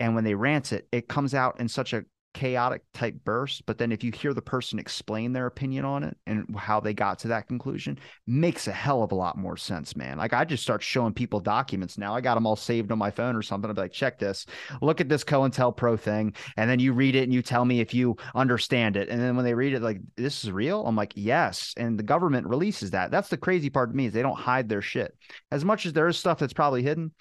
And 0.00 0.14
when 0.14 0.24
they 0.24 0.34
rant 0.34 0.72
it, 0.72 0.88
it 0.90 1.06
comes 1.06 1.34
out 1.34 1.60
in 1.60 1.68
such 1.68 1.92
a 1.92 2.04
chaotic 2.34 2.82
type 2.94 3.14
burst 3.24 3.64
but 3.66 3.78
then 3.78 3.92
if 3.92 4.02
you 4.02 4.10
hear 4.12 4.34
the 4.34 4.42
person 4.42 4.78
explain 4.78 5.32
their 5.32 5.46
opinion 5.46 5.84
on 5.84 6.02
it 6.02 6.16
and 6.26 6.46
how 6.56 6.80
they 6.80 6.94
got 6.94 7.18
to 7.18 7.28
that 7.28 7.46
conclusion 7.48 7.98
makes 8.26 8.66
a 8.68 8.72
hell 8.72 9.02
of 9.02 9.12
a 9.12 9.14
lot 9.14 9.36
more 9.36 9.56
sense 9.56 9.96
man. 9.96 10.18
Like 10.18 10.32
i 10.32 10.44
just 10.44 10.62
start 10.62 10.82
showing 10.82 11.12
people 11.12 11.40
documents 11.40 11.98
now. 11.98 12.14
I 12.14 12.20
got 12.20 12.34
them 12.34 12.46
all 12.46 12.56
saved 12.56 12.92
on 12.92 12.98
my 12.98 13.10
phone 13.10 13.36
or 13.36 13.42
something. 13.42 13.70
I'd 13.70 13.76
be 13.76 13.82
like 13.82 13.92
check 13.92 14.18
this. 14.18 14.46
Look 14.80 15.00
at 15.00 15.08
this 15.08 15.24
cointelpro 15.24 15.98
thing. 15.98 16.34
And 16.56 16.68
then 16.68 16.78
you 16.78 16.92
read 16.92 17.14
it 17.14 17.24
and 17.24 17.32
you 17.32 17.42
tell 17.42 17.64
me 17.64 17.80
if 17.80 17.94
you 17.94 18.16
understand 18.34 18.96
it. 18.96 19.08
And 19.08 19.20
then 19.20 19.36
when 19.36 19.44
they 19.44 19.54
read 19.54 19.74
it 19.74 19.82
like 19.82 20.00
this 20.16 20.44
is 20.44 20.50
real? 20.50 20.86
I'm 20.86 20.96
like 20.96 21.12
yes. 21.14 21.74
And 21.76 21.98
the 21.98 22.02
government 22.02 22.46
releases 22.46 22.90
that. 22.92 23.10
That's 23.10 23.28
the 23.28 23.36
crazy 23.36 23.70
part 23.70 23.90
to 23.90 23.96
me 23.96 24.06
is 24.06 24.12
they 24.12 24.22
don't 24.22 24.38
hide 24.38 24.68
their 24.68 24.82
shit. 24.82 25.16
As 25.50 25.64
much 25.64 25.86
as 25.86 25.92
there 25.92 26.08
is 26.08 26.16
stuff 26.16 26.38
that's 26.38 26.52
probably 26.52 26.82
hidden 26.82 27.12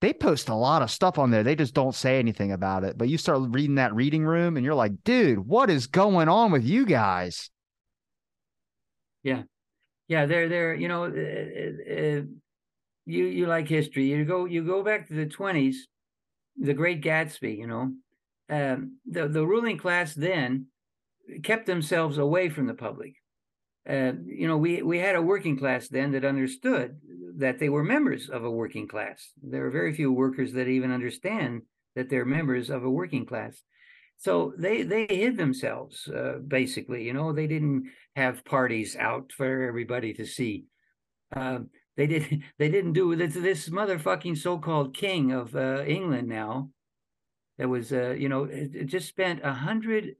they 0.00 0.12
post 0.12 0.48
a 0.48 0.54
lot 0.54 0.82
of 0.82 0.90
stuff 0.90 1.18
on 1.18 1.30
there. 1.30 1.42
They 1.42 1.56
just 1.56 1.74
don't 1.74 1.94
say 1.94 2.18
anything 2.18 2.52
about 2.52 2.84
it. 2.84 2.96
But 2.96 3.08
you 3.08 3.18
start 3.18 3.40
reading 3.50 3.76
that 3.76 3.94
reading 3.94 4.24
room 4.24 4.56
and 4.56 4.64
you're 4.64 4.74
like, 4.74 5.02
dude, 5.04 5.38
what 5.40 5.70
is 5.70 5.86
going 5.86 6.28
on 6.28 6.52
with 6.52 6.64
you 6.64 6.86
guys? 6.86 7.50
yeah, 9.22 9.42
Yeah. 10.06 10.26
they're 10.26 10.48
they're 10.48 10.74
you 10.74 10.88
know, 10.88 11.04
uh, 11.04 11.08
uh, 11.08 12.22
you 13.06 13.24
you 13.24 13.46
like 13.46 13.68
history. 13.68 14.06
You 14.06 14.24
go 14.24 14.44
you 14.44 14.64
go 14.64 14.82
back 14.82 15.08
to 15.08 15.14
the 15.14 15.26
twenties, 15.26 15.88
the 16.56 16.74
Great 16.74 17.02
Gatsby. 17.02 17.56
You 17.56 17.66
know, 17.66 17.92
um, 18.50 18.98
the 19.06 19.28
the 19.28 19.46
ruling 19.46 19.78
class 19.78 20.14
then 20.14 20.66
kept 21.42 21.66
themselves 21.66 22.18
away 22.18 22.48
from 22.48 22.66
the 22.66 22.74
public. 22.74 23.14
Uh, 23.88 24.12
you 24.26 24.46
know, 24.46 24.58
we 24.58 24.82
we 24.82 24.98
had 24.98 25.16
a 25.16 25.22
working 25.22 25.58
class 25.58 25.88
then 25.88 26.12
that 26.12 26.24
understood 26.24 27.00
that 27.38 27.58
they 27.58 27.70
were 27.70 27.82
members 27.82 28.28
of 28.28 28.44
a 28.44 28.50
working 28.50 28.86
class. 28.86 29.32
There 29.42 29.64
are 29.64 29.70
very 29.70 29.94
few 29.94 30.12
workers 30.12 30.52
that 30.52 30.68
even 30.68 30.92
understand 30.92 31.62
that 31.96 32.10
they're 32.10 32.26
members 32.26 32.68
of 32.68 32.84
a 32.84 32.90
working 32.90 33.24
class. 33.24 33.62
So 34.18 34.52
they 34.58 34.82
they 34.82 35.06
hid 35.06 35.38
themselves 35.38 36.06
uh, 36.08 36.38
basically. 36.46 37.04
You 37.04 37.14
know, 37.14 37.32
they 37.32 37.46
didn't 37.46 37.90
have 38.14 38.44
parties 38.44 38.94
out 38.94 39.32
for 39.34 39.62
everybody 39.62 40.12
to 40.14 40.26
see. 40.26 40.66
Um, 41.34 41.70
they 41.96 42.06
did 42.06 42.42
they 42.58 42.68
didn't 42.68 42.92
do 42.92 43.16
this 43.16 43.34
this 43.34 43.70
motherfucking 43.70 44.36
so-called 44.36 44.94
king 44.94 45.32
of 45.32 45.56
uh, 45.56 45.82
England 45.84 46.28
now. 46.28 46.70
That 47.56 47.68
was 47.68 47.90
uh, 47.90 48.10
you 48.18 48.28
know 48.28 48.44
it, 48.44 48.74
it 48.74 48.86
just 48.86 49.08
spent 49.08 49.40
a 49.42 49.54
hundred 49.54 50.16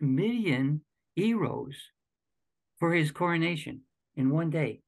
million 0.00 0.80
euros 1.16 1.74
for 2.78 2.92
his 2.94 3.10
coronation 3.10 3.82
in 4.16 4.30
one 4.30 4.50
day. 4.50 4.82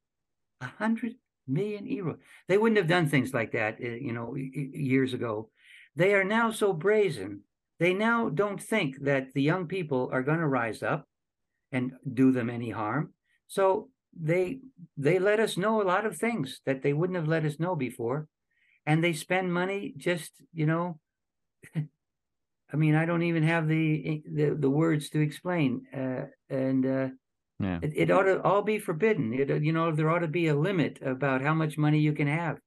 A 0.60 0.66
hundred 0.66 1.14
million 1.46 1.86
euros. 1.86 2.18
They 2.48 2.58
wouldn't 2.58 2.78
have 2.78 2.86
done 2.86 3.08
things 3.08 3.32
like 3.34 3.52
that, 3.52 3.78
uh, 3.82 3.88
you 3.88 4.12
know, 4.12 4.34
years 4.36 5.14
ago. 5.14 5.50
They 5.96 6.14
are 6.14 6.24
now 6.24 6.50
so 6.50 6.72
brazen. 6.72 7.42
They 7.78 7.94
now 7.94 8.28
don't 8.28 8.62
think 8.62 8.96
that 9.02 9.32
the 9.34 9.42
young 9.42 9.66
people 9.66 10.10
are 10.12 10.22
going 10.22 10.38
to 10.38 10.46
rise 10.46 10.82
up 10.82 11.06
and 11.72 11.92
do 12.12 12.30
them 12.32 12.50
any 12.50 12.70
harm. 12.70 13.14
So 13.48 13.88
they 14.18 14.60
they 14.96 15.18
let 15.18 15.40
us 15.40 15.56
know 15.56 15.80
a 15.80 15.84
lot 15.84 16.04
of 16.04 16.16
things 16.16 16.60
that 16.66 16.82
they 16.82 16.92
wouldn't 16.92 17.16
have 17.16 17.28
let 17.28 17.44
us 17.44 17.58
know 17.58 17.76
before, 17.76 18.28
and 18.86 19.02
they 19.02 19.12
spend 19.12 19.52
money 19.52 19.94
just 19.96 20.32
you 20.52 20.66
know. 20.66 20.98
I 22.72 22.76
mean, 22.76 22.94
I 22.94 23.04
don't 23.04 23.22
even 23.22 23.42
have 23.44 23.66
the 23.66 24.22
the, 24.30 24.56
the 24.58 24.70
words 24.70 25.10
to 25.10 25.20
explain, 25.20 25.86
uh, 25.96 26.26
and 26.48 26.86
uh, 26.86 27.08
Yeah. 27.60 27.78
it, 27.82 27.92
it 27.94 28.10
ought 28.10 28.22
to 28.22 28.40
all 28.42 28.62
be 28.62 28.78
forbidden. 28.78 29.32
It, 29.34 29.62
you 29.62 29.72
know, 29.72 29.92
there 29.92 30.08
ought 30.10 30.20
to 30.20 30.28
be 30.28 30.46
a 30.48 30.56
limit 30.56 30.98
about 31.04 31.42
how 31.42 31.52
much 31.54 31.76
money 31.76 31.98
you 32.00 32.12
can 32.14 32.26
have. 32.26 32.58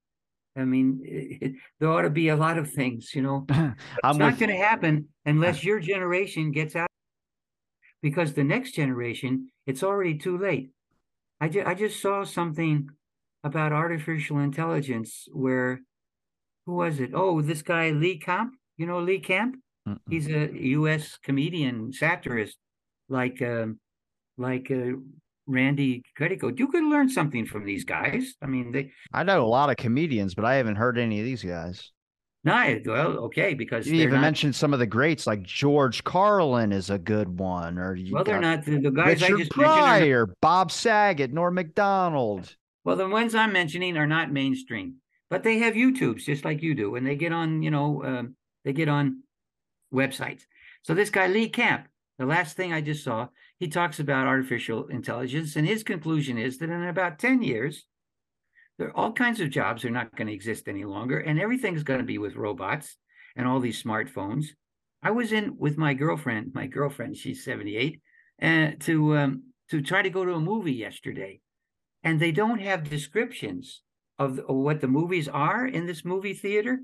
I 0.55 0.65
mean, 0.65 1.01
it, 1.03 1.37
it- 1.41 1.55
there 1.79 1.89
ought 1.89 2.03
to 2.03 2.09
be 2.11 2.29
a 2.29 2.35
lot 2.35 2.57
of 2.59 2.71
things. 2.71 3.11
You 3.15 3.23
know, 3.23 3.45
it's 3.49 4.17
not 4.17 4.31
with 4.31 4.39
going 4.39 4.51
to 4.51 4.55
happen 4.57 5.07
unless 5.25 5.63
your 5.63 5.79
generation 5.79 6.51
gets 6.51 6.75
out. 6.75 6.87
Because 8.01 8.33
the 8.33 8.43
next 8.43 8.73
generation, 8.73 9.49
it's 9.65 9.81
already 9.81 10.17
too 10.17 10.37
late. 10.37 10.69
I, 11.39 11.47
ju- 11.49 11.63
I 11.65 11.73
just 11.73 12.01
saw 12.01 12.23
something 12.25 12.89
about 13.43 13.71
artificial 13.71 14.39
intelligence 14.39 15.27
where, 15.31 15.79
who 16.65 16.73
was 16.75 16.99
it? 16.99 17.11
Oh, 17.13 17.41
this 17.41 17.61
guy 17.61 17.91
Lee 17.91 18.19
Camp. 18.19 18.53
You 18.77 18.85
know 18.87 18.99
Lee 18.99 19.19
Camp? 19.19 19.55
Mm-mm. 19.87 19.99
He's 20.09 20.27
a 20.27 20.49
U.S. 20.53 21.17
comedian, 21.23 21.91
satirist, 21.93 22.57
like 23.09 23.41
um, 23.41 23.79
like 24.37 24.71
uh, 24.71 24.97
Randy 25.47 26.03
Credico. 26.19 26.57
You 26.57 26.67
could 26.67 26.83
learn 26.83 27.09
something 27.09 27.45
from 27.45 27.65
these 27.65 27.83
guys. 27.83 28.35
I 28.41 28.45
mean, 28.47 28.71
they 28.71 28.91
I 29.13 29.23
know 29.23 29.43
a 29.43 29.47
lot 29.47 29.69
of 29.69 29.77
comedians, 29.77 30.35
but 30.35 30.45
I 30.45 30.55
haven't 30.55 30.75
heard 30.75 30.97
any 30.97 31.19
of 31.19 31.25
these 31.25 31.43
guys. 31.43 31.91
not 32.43 32.85
well, 32.85 33.17
okay, 33.25 33.53
because 33.53 33.87
You 33.87 33.95
even 33.95 34.15
not, 34.15 34.21
mentioned 34.21 34.55
some 34.55 34.73
of 34.73 34.79
the 34.79 34.85
greats, 34.87 35.27
like 35.27 35.43
George 35.43 36.03
Carlin 36.03 36.71
is 36.71 36.89
a 36.89 36.97
good 36.97 37.39
one, 37.39 37.77
or 37.77 37.95
you 37.95 38.13
well, 38.13 38.23
they're 38.23 38.39
not 38.39 38.65
the, 38.65 38.79
the 38.79 38.91
guys 38.91 39.21
I 39.23 39.27
Richard 39.27 39.37
just 39.39 39.57
mentioned. 39.57 40.13
Are 40.13 40.27
not, 40.27 40.39
Bob 40.41 40.71
Saget, 40.71 41.31
Norm 41.33 41.53
Macdonald. 41.55 42.55
well, 42.83 42.95
the 42.95 43.07
ones 43.07 43.35
I'm 43.35 43.53
mentioning 43.53 43.97
are 43.97 44.07
not 44.07 44.31
mainstream, 44.31 44.95
but 45.29 45.43
they 45.43 45.59
have 45.59 45.73
YouTubes 45.75 46.25
just 46.25 46.43
like 46.45 46.61
you 46.61 46.75
do, 46.75 46.95
and 46.95 47.05
they 47.05 47.15
get 47.15 47.31
on, 47.31 47.61
you 47.61 47.71
know, 47.71 48.03
um, 48.03 48.35
they 48.65 48.73
get 48.73 48.89
on 48.89 49.23
websites. 49.93 50.43
So 50.83 50.93
this 50.93 51.09
guy 51.09 51.27
Lee 51.27 51.47
Camp, 51.49 51.87
the 52.17 52.25
last 52.25 52.57
thing 52.57 52.73
I 52.73 52.81
just 52.81 53.03
saw, 53.03 53.27
he 53.63 53.69
talks 53.69 54.01
about 54.01 54.27
artificial 54.27 54.87
intelligence, 54.87 55.55
and 55.55 55.65
his 55.65 55.83
conclusion 55.83 56.37
is 56.37 56.57
that 56.57 56.69
in 56.69 56.83
about 56.83 57.17
10 57.17 57.41
years, 57.41 57.85
there 58.77 58.91
all 58.91 59.13
kinds 59.13 59.39
of 59.39 59.51
jobs 59.51 59.85
are 59.85 59.89
not 59.89 60.13
going 60.17 60.27
to 60.27 60.33
exist 60.33 60.67
any 60.67 60.83
longer, 60.83 61.17
and 61.17 61.39
everything's 61.39 61.83
going 61.83 62.01
to 62.01 62.05
be 62.05 62.17
with 62.17 62.35
robots 62.35 62.97
and 63.37 63.47
all 63.47 63.61
these 63.61 63.81
smartphones. 63.81 64.47
I 65.01 65.11
was 65.11 65.31
in 65.31 65.55
with 65.57 65.77
my 65.77 65.93
girlfriend, 65.93 66.51
my 66.53 66.67
girlfriend, 66.67 67.15
she's 67.15 67.45
78, 67.45 68.01
and 68.37 68.73
uh, 68.73 68.75
to 68.81 69.15
um, 69.15 69.43
to 69.69 69.81
try 69.81 70.01
to 70.01 70.09
go 70.09 70.25
to 70.25 70.33
a 70.33 70.41
movie 70.41 70.73
yesterday, 70.73 71.39
and 72.03 72.19
they 72.19 72.33
don't 72.33 72.59
have 72.59 72.89
descriptions 72.89 73.81
of, 74.19 74.39
of 74.39 74.57
what 74.57 74.81
the 74.81 74.89
movies 74.89 75.29
are 75.29 75.65
in 75.65 75.85
this 75.85 76.03
movie 76.03 76.33
theater. 76.33 76.81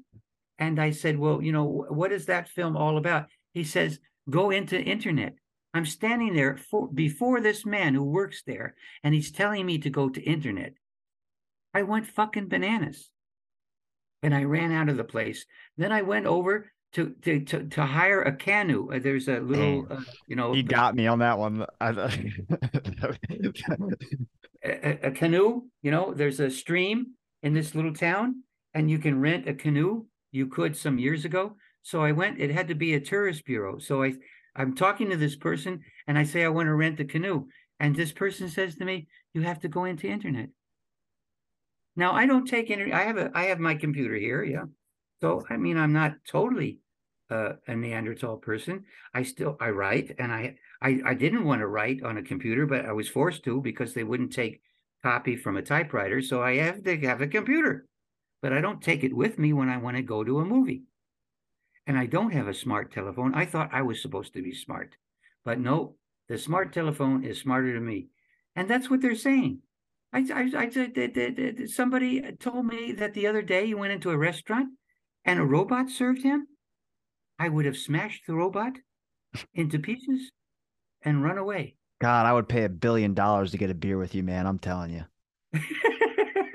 And 0.57 0.79
I 0.79 0.91
said, 0.91 1.19
well, 1.19 1.41
you 1.41 1.51
know, 1.51 1.87
what 1.89 2.13
is 2.13 2.27
that 2.27 2.47
film 2.47 2.77
all 2.77 2.97
about? 2.97 3.25
He 3.53 3.65
says, 3.65 3.99
go 4.29 4.49
into 4.49 4.79
internet. 4.79 5.33
I'm 5.73 5.85
standing 5.85 6.33
there 6.33 6.57
for, 6.57 6.87
before 6.87 7.41
this 7.41 7.65
man 7.65 7.93
who 7.93 8.03
works 8.03 8.43
there, 8.45 8.75
and 9.03 9.13
he's 9.13 9.31
telling 9.31 9.65
me 9.65 9.77
to 9.79 9.89
go 9.89 10.09
to 10.09 10.21
internet. 10.21 10.73
I 11.73 11.83
went 11.83 12.07
fucking 12.07 12.47
bananas. 12.47 13.09
And 14.21 14.35
I 14.35 14.43
ran 14.43 14.71
out 14.73 14.89
of 14.89 14.97
the 14.97 15.03
place. 15.03 15.45
Then 15.77 15.93
I 15.93 16.01
went 16.01 16.25
over 16.25 16.71
to 16.93 17.15
to 17.21 17.39
to, 17.41 17.63
to 17.69 17.85
hire 17.85 18.21
a 18.21 18.35
canoe. 18.35 18.89
Uh, 18.91 18.99
there's 18.99 19.29
a 19.29 19.39
little, 19.39 19.87
uh, 19.89 20.01
you 20.27 20.35
know. 20.35 20.51
He 20.51 20.61
got 20.63 20.93
me 20.95 21.07
on 21.07 21.19
that 21.19 21.37
one. 21.37 21.65
a, 24.61 25.07
a 25.07 25.11
canoe. 25.11 25.61
You 25.81 25.91
know, 25.91 26.13
there's 26.13 26.41
a 26.41 26.51
stream 26.51 27.13
in 27.43 27.53
this 27.53 27.75
little 27.75 27.93
town, 27.93 28.43
and 28.73 28.91
you 28.91 28.99
can 28.99 29.21
rent 29.21 29.47
a 29.47 29.53
canoe. 29.53 30.05
You 30.31 30.47
could 30.47 30.75
some 30.75 30.99
years 30.99 31.23
ago. 31.23 31.55
So 31.81 32.03
I 32.03 32.11
went. 32.11 32.41
It 32.41 32.51
had 32.51 32.67
to 32.67 32.75
be 32.75 32.95
a 32.95 32.99
tourist 32.99 33.45
bureau. 33.45 33.79
So 33.79 34.03
I 34.03 34.15
I'm 34.55 34.75
talking 34.75 35.09
to 35.09 35.17
this 35.17 35.35
person, 35.35 35.81
and 36.07 36.17
I 36.17 36.23
say 36.23 36.43
I 36.43 36.49
want 36.49 36.67
to 36.67 36.73
rent 36.73 36.99
a 36.99 37.05
canoe, 37.05 37.47
and 37.79 37.95
this 37.95 38.11
person 38.11 38.49
says 38.49 38.75
to 38.75 38.85
me, 38.85 39.07
"You 39.33 39.41
have 39.41 39.59
to 39.61 39.67
go 39.67 39.85
into 39.85 40.07
internet." 40.07 40.49
Now 41.95 42.13
I 42.13 42.25
don't 42.25 42.45
take 42.45 42.69
internet. 42.69 42.95
I 42.95 43.03
have 43.03 43.17
a 43.17 43.31
I 43.33 43.43
have 43.45 43.59
my 43.59 43.75
computer 43.75 44.15
here. 44.15 44.43
Yeah. 44.43 44.65
So 45.21 45.45
I 45.49 45.57
mean, 45.57 45.77
I'm 45.77 45.93
not 45.93 46.15
totally 46.27 46.79
uh, 47.29 47.53
a 47.67 47.75
Neanderthal 47.75 48.37
person. 48.37 48.85
I 49.13 49.23
still 49.23 49.57
I 49.59 49.69
write, 49.69 50.15
and 50.17 50.31
I, 50.31 50.55
I 50.81 51.01
I 51.05 51.13
didn't 51.13 51.43
want 51.43 51.61
to 51.61 51.67
write 51.67 52.03
on 52.03 52.17
a 52.17 52.23
computer, 52.23 52.65
but 52.65 52.85
I 52.85 52.91
was 52.91 53.09
forced 53.09 53.43
to 53.43 53.61
because 53.61 53.93
they 53.93 54.03
wouldn't 54.03 54.33
take 54.33 54.61
copy 55.03 55.35
from 55.35 55.57
a 55.57 55.61
typewriter. 55.61 56.21
So 56.21 56.41
I 56.41 56.55
have 56.57 56.83
to 56.83 56.97
have 57.01 57.21
a 57.21 57.27
computer, 57.27 57.85
but 58.41 58.53
I 58.53 58.61
don't 58.61 58.81
take 58.81 59.03
it 59.03 59.15
with 59.15 59.37
me 59.37 59.53
when 59.53 59.69
I 59.69 59.77
want 59.77 59.97
to 59.97 60.03
go 60.03 60.23
to 60.23 60.39
a 60.39 60.45
movie. 60.45 60.83
And 61.89 61.97
I 61.97 62.05
don't 62.05 62.33
have 62.33 62.47
a 62.47 62.53
smart 62.53 62.93
telephone. 62.93 63.33
I 63.33 63.47
thought 63.47 63.71
I 63.73 63.81
was 63.81 63.99
supposed 63.99 64.33
to 64.33 64.43
be 64.43 64.53
smart, 64.53 64.95
but 65.43 65.59
no, 65.59 65.95
the 66.27 66.37
smart 66.37 66.71
telephone 66.71 67.25
is 67.25 67.41
smarter 67.41 67.73
than 67.73 67.83
me, 67.83 68.09
and 68.55 68.69
that's 68.69 68.91
what 68.91 69.01
they're 69.01 69.15
saying. 69.15 69.61
I, 70.13 70.19
I, 70.31 70.69
I, 70.69 71.65
somebody 71.65 72.21
told 72.39 72.67
me 72.67 72.91
that 72.91 73.15
the 73.15 73.25
other 73.25 73.41
day 73.41 73.65
he 73.65 73.73
went 73.73 73.91
into 73.91 74.11
a 74.11 74.17
restaurant 74.17 74.69
and 75.25 75.39
a 75.39 75.43
robot 75.43 75.89
served 75.89 76.21
him, 76.21 76.45
I 77.39 77.49
would 77.49 77.65
have 77.65 77.75
smashed 77.75 78.27
the 78.27 78.35
robot 78.35 78.73
into 79.55 79.79
pieces 79.79 80.31
and 81.01 81.23
run 81.23 81.39
away. 81.39 81.75
God, 82.01 82.27
I 82.27 82.33
would 82.33 82.47
pay 82.47 82.65
a 82.65 82.69
billion 82.69 83.15
dollars 83.15 83.49
to 83.49 83.57
get 83.57 83.71
a 83.71 83.75
beer 83.75 83.97
with 83.97 84.13
you, 84.13 84.21
man. 84.21 84.45
I'm 84.45 84.59
telling 84.59 84.91
you. 84.91 85.05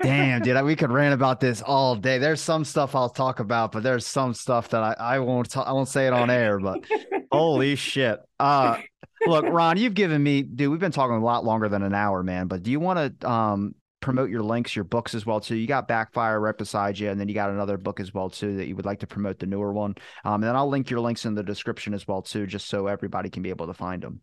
Damn, 0.05 0.41
dude, 0.41 0.63
we 0.63 0.75
could 0.75 0.91
rant 0.91 1.13
about 1.13 1.39
this 1.39 1.61
all 1.61 1.95
day. 1.95 2.17
There's 2.17 2.41
some 2.41 2.63
stuff 2.63 2.95
I'll 2.95 3.09
talk 3.09 3.39
about, 3.39 3.71
but 3.71 3.83
there's 3.83 4.05
some 4.05 4.33
stuff 4.33 4.69
that 4.69 4.83
I, 4.83 4.93
I 4.99 5.19
won't 5.19 5.55
I 5.57 5.71
won't 5.71 5.87
say 5.87 6.07
it 6.07 6.13
on 6.13 6.29
air. 6.29 6.59
But 6.59 6.85
holy 7.31 7.75
shit! 7.75 8.19
Uh, 8.39 8.79
look, 9.25 9.45
Ron, 9.45 9.77
you've 9.77 9.95
given 9.95 10.21
me, 10.21 10.43
dude. 10.43 10.69
We've 10.69 10.79
been 10.79 10.91
talking 10.91 11.15
a 11.15 11.23
lot 11.23 11.43
longer 11.43 11.69
than 11.69 11.81
an 11.81 11.95
hour, 11.95 12.21
man. 12.21 12.47
But 12.47 12.63
do 12.63 12.71
you 12.71 12.79
want 12.79 13.19
to 13.19 13.29
um 13.29 13.75
promote 14.05 14.29
your 14.29 14.43
links, 14.43 14.75
your 14.75 14.85
books 14.85 15.15
as 15.15 15.25
well 15.25 15.39
too. 15.39 15.55
You 15.55 15.65
got 15.65 15.87
Backfire 15.87 16.39
right 16.39 16.55
beside 16.55 16.99
you, 16.99 17.09
and 17.09 17.19
then 17.19 17.27
you 17.27 17.33
got 17.33 17.49
another 17.49 17.75
book 17.75 17.99
as 17.99 18.13
well 18.13 18.29
too 18.29 18.57
that 18.57 18.67
you 18.67 18.75
would 18.75 18.85
like 18.85 18.99
to 18.99 19.07
promote 19.07 19.39
the 19.39 19.47
newer 19.47 19.73
one. 19.73 19.95
Um, 20.23 20.35
and 20.35 20.43
then 20.43 20.55
I'll 20.55 20.69
link 20.69 20.91
your 20.91 20.99
links 20.99 21.25
in 21.25 21.33
the 21.33 21.41
description 21.41 21.95
as 21.95 22.07
well 22.07 22.21
too, 22.21 22.45
just 22.45 22.67
so 22.67 22.85
everybody 22.85 23.31
can 23.31 23.41
be 23.41 23.49
able 23.49 23.65
to 23.65 23.73
find 23.73 24.03
them. 24.03 24.21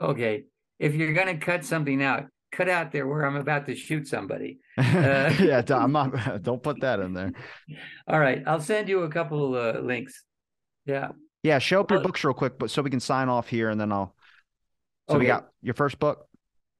Okay, 0.00 0.44
if 0.78 0.94
you're 0.94 1.12
gonna 1.12 1.38
cut 1.38 1.64
something 1.64 2.00
out, 2.00 2.26
cut 2.50 2.68
out 2.68 2.92
there 2.92 3.06
where 3.06 3.24
I'm 3.24 3.36
about 3.36 3.66
to 3.66 3.74
shoot 3.74 4.08
somebody. 4.08 4.58
Uh, 4.76 4.82
yeah, 5.40 5.62
I'm 5.70 5.92
not. 5.92 6.42
Don't 6.42 6.62
put 6.62 6.80
that 6.80 7.00
in 7.00 7.12
there. 7.12 7.32
All 8.08 8.20
right, 8.20 8.42
I'll 8.46 8.60
send 8.60 8.88
you 8.88 9.02
a 9.02 9.08
couple 9.08 9.54
uh, 9.54 9.80
links. 9.80 10.24
Yeah. 10.86 11.08
Yeah, 11.42 11.58
show 11.58 11.80
up 11.80 11.90
your 11.90 12.00
books 12.00 12.22
real 12.22 12.34
quick, 12.34 12.58
but 12.58 12.70
so 12.70 12.82
we 12.82 12.90
can 12.90 13.00
sign 13.00 13.30
off 13.30 13.48
here, 13.48 13.70
and 13.70 13.80
then 13.80 13.92
I'll. 13.92 14.14
So 15.08 15.16
okay. 15.16 15.20
we 15.20 15.26
got 15.26 15.48
your 15.62 15.74
first 15.74 15.98
book. 15.98 16.26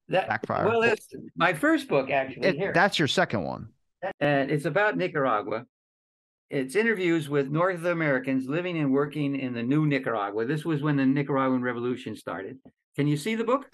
That, 0.09 0.27
Backfire. 0.27 0.67
Well, 0.67 0.83
it's 0.83 1.07
my 1.35 1.53
first 1.53 1.87
book 1.87 2.11
actually. 2.11 2.47
It, 2.47 2.55
here. 2.55 2.71
That's 2.73 2.99
your 2.99 3.07
second 3.07 3.43
one. 3.43 3.69
And 4.19 4.51
it's 4.51 4.65
about 4.65 4.97
Nicaragua. 4.97 5.65
It's 6.49 6.75
interviews 6.75 7.29
with 7.29 7.49
North 7.49 7.85
Americans 7.85 8.47
living 8.47 8.77
and 8.77 8.91
working 8.91 9.35
in 9.39 9.53
the 9.53 9.63
new 9.63 9.85
Nicaragua. 9.85 10.45
This 10.45 10.65
was 10.65 10.81
when 10.81 10.97
the 10.97 11.05
Nicaraguan 11.05 11.61
Revolution 11.61 12.15
started. 12.15 12.59
Can 12.95 13.07
you 13.07 13.15
see 13.15 13.35
the 13.35 13.45
book? 13.45 13.71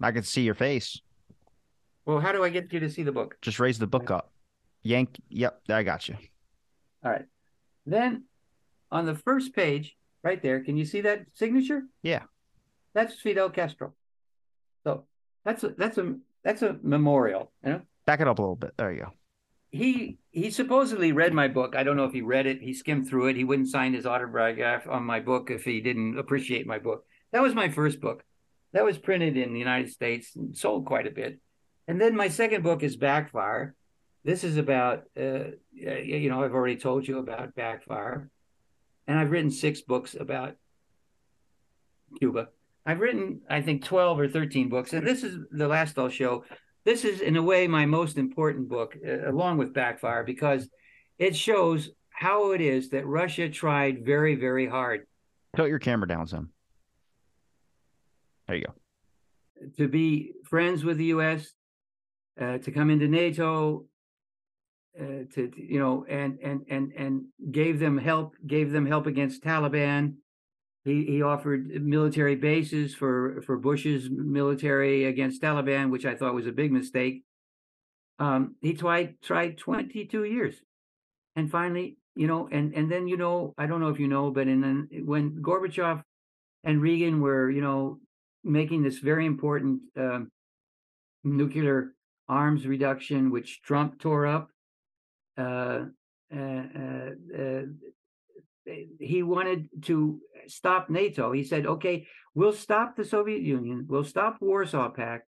I 0.00 0.10
can 0.10 0.24
see 0.24 0.42
your 0.42 0.54
face. 0.54 1.00
Well, 2.04 2.20
how 2.20 2.32
do 2.32 2.42
I 2.42 2.48
get 2.48 2.72
you 2.72 2.80
to 2.80 2.90
see 2.90 3.02
the 3.02 3.12
book? 3.12 3.36
Just 3.40 3.60
raise 3.60 3.78
the 3.78 3.86
book 3.86 4.10
up. 4.10 4.32
Yank. 4.82 5.20
Yep, 5.28 5.62
I 5.68 5.82
got 5.82 6.08
you. 6.08 6.16
All 7.04 7.10
right. 7.10 7.26
Then 7.86 8.24
on 8.90 9.06
the 9.06 9.14
first 9.14 9.54
page, 9.54 9.96
right 10.22 10.42
there, 10.42 10.60
can 10.60 10.76
you 10.76 10.84
see 10.84 11.00
that 11.02 11.26
signature? 11.34 11.82
Yeah. 12.02 12.22
That's 12.94 13.14
Fidel 13.20 13.50
Castro. 13.50 13.94
So 14.84 15.04
that's 15.44 15.64
a 15.64 15.70
that's 15.70 15.98
a 15.98 16.16
that's 16.44 16.62
a 16.62 16.76
memorial. 16.82 17.52
You 17.64 17.70
know. 17.70 17.82
Back 18.04 18.20
it 18.20 18.28
up 18.28 18.38
a 18.38 18.42
little 18.42 18.56
bit. 18.56 18.72
There 18.76 18.92
you 18.92 19.00
go. 19.00 19.12
He 19.70 20.18
he 20.30 20.50
supposedly 20.50 21.12
read 21.12 21.32
my 21.32 21.48
book. 21.48 21.74
I 21.76 21.82
don't 21.82 21.96
know 21.96 22.04
if 22.04 22.12
he 22.12 22.20
read 22.20 22.46
it. 22.46 22.60
He 22.60 22.74
skimmed 22.74 23.08
through 23.08 23.28
it. 23.28 23.36
He 23.36 23.44
wouldn't 23.44 23.68
sign 23.68 23.94
his 23.94 24.06
autograph 24.06 24.86
on 24.88 25.04
my 25.04 25.20
book 25.20 25.50
if 25.50 25.64
he 25.64 25.80
didn't 25.80 26.18
appreciate 26.18 26.66
my 26.66 26.78
book. 26.78 27.04
That 27.32 27.42
was 27.42 27.54
my 27.54 27.68
first 27.68 28.00
book. 28.00 28.24
That 28.72 28.84
was 28.84 28.98
printed 28.98 29.36
in 29.36 29.52
the 29.52 29.58
United 29.58 29.90
States 29.90 30.34
and 30.36 30.56
sold 30.56 30.86
quite 30.86 31.06
a 31.06 31.10
bit. 31.10 31.38
And 31.88 32.00
then 32.00 32.16
my 32.16 32.28
second 32.28 32.62
book 32.62 32.82
is 32.82 32.96
Backfire. 32.96 33.74
This 34.24 34.44
is 34.44 34.56
about, 34.56 35.04
uh, 35.18 35.50
you 35.72 36.30
know, 36.30 36.44
I've 36.44 36.54
already 36.54 36.76
told 36.76 37.08
you 37.08 37.18
about 37.18 37.54
Backfire. 37.54 38.30
And 39.06 39.18
I've 39.18 39.30
written 39.30 39.50
six 39.50 39.80
books 39.80 40.14
about 40.18 40.54
Cuba. 42.18 42.48
I've 42.86 43.00
written, 43.00 43.42
I 43.48 43.62
think, 43.62 43.84
12 43.84 44.20
or 44.20 44.28
13 44.28 44.68
books, 44.68 44.92
and 44.92 45.06
this 45.06 45.22
is 45.22 45.38
the 45.50 45.68
last 45.68 45.98
I'll 45.98 46.08
show. 46.08 46.44
This 46.84 47.04
is, 47.04 47.20
in 47.20 47.36
a 47.36 47.42
way, 47.42 47.68
my 47.68 47.86
most 47.86 48.18
important 48.18 48.68
book, 48.68 48.96
uh, 49.06 49.30
along 49.30 49.58
with 49.58 49.72
Backfire, 49.72 50.24
because 50.24 50.68
it 51.18 51.36
shows 51.36 51.90
how 52.10 52.52
it 52.52 52.60
is 52.60 52.90
that 52.90 53.06
Russia 53.06 53.48
tried 53.48 54.04
very, 54.04 54.34
very 54.34 54.66
hard. 54.66 55.06
Tilt 55.54 55.68
your 55.68 55.78
camera 55.78 56.08
down 56.08 56.26
some. 56.26 56.50
There 58.48 58.56
you 58.56 58.64
go. 58.66 58.74
To 59.76 59.86
be 59.86 60.32
friends 60.44 60.84
with 60.84 60.98
the 60.98 61.06
U.S., 61.06 61.52
uh, 62.40 62.58
to 62.58 62.70
come 62.70 62.90
into 62.90 63.08
NATO, 63.08 63.86
uh, 64.98 65.24
to, 65.34 65.50
you 65.56 65.78
know, 65.78 66.04
and 66.08 66.38
and 66.42 66.64
and 66.68 66.92
and 66.92 67.24
gave 67.50 67.78
them 67.78 67.98
help, 67.98 68.34
gave 68.46 68.72
them 68.72 68.86
help 68.86 69.06
against 69.06 69.42
Taliban, 69.42 70.14
he, 70.84 71.04
he 71.04 71.22
offered 71.22 71.68
military 71.82 72.34
bases 72.34 72.94
for, 72.94 73.40
for 73.46 73.56
Bush's 73.56 74.08
military 74.10 75.04
against 75.04 75.40
Taliban, 75.40 75.90
which 75.90 76.04
I 76.04 76.16
thought 76.16 76.34
was 76.34 76.46
a 76.46 76.52
big 76.52 76.72
mistake. 76.72 77.22
Um, 78.18 78.56
he 78.60 78.74
tried 78.74 79.20
tried 79.22 79.58
22 79.58 80.24
years, 80.24 80.56
and 81.34 81.50
finally, 81.50 81.96
you 82.14 82.26
know, 82.26 82.48
and 82.50 82.74
and 82.74 82.90
then 82.90 83.08
you 83.08 83.16
know, 83.16 83.54
I 83.56 83.66
don't 83.66 83.80
know 83.80 83.88
if 83.88 83.98
you 83.98 84.06
know, 84.08 84.30
but 84.30 84.48
in 84.48 84.88
when 85.04 85.42
Gorbachev 85.42 86.02
and 86.62 86.82
Reagan 86.82 87.20
were, 87.20 87.50
you 87.50 87.62
know, 87.62 87.98
making 88.44 88.82
this 88.82 88.98
very 88.98 89.24
important 89.24 89.80
uh, 89.98 90.20
nuclear 91.24 91.94
arms 92.32 92.66
reduction, 92.66 93.30
which 93.30 93.60
Trump 93.62 94.00
tore 94.00 94.26
up. 94.26 94.48
Uh, 95.36 95.80
uh, 96.34 96.62
uh, 96.82 97.10
uh 97.38 97.62
he 98.98 99.22
wanted 99.22 99.68
to 99.82 100.20
stop 100.46 100.88
NATO. 100.88 101.32
He 101.32 101.44
said, 101.44 101.66
"Okay, 101.66 102.06
we'll 102.34 102.52
stop 102.66 102.96
the 102.96 103.04
Soviet 103.04 103.42
Union, 103.42 103.86
we'll 103.88 104.10
stop 104.14 104.32
Warsaw 104.40 104.88
Pact, 104.90 105.26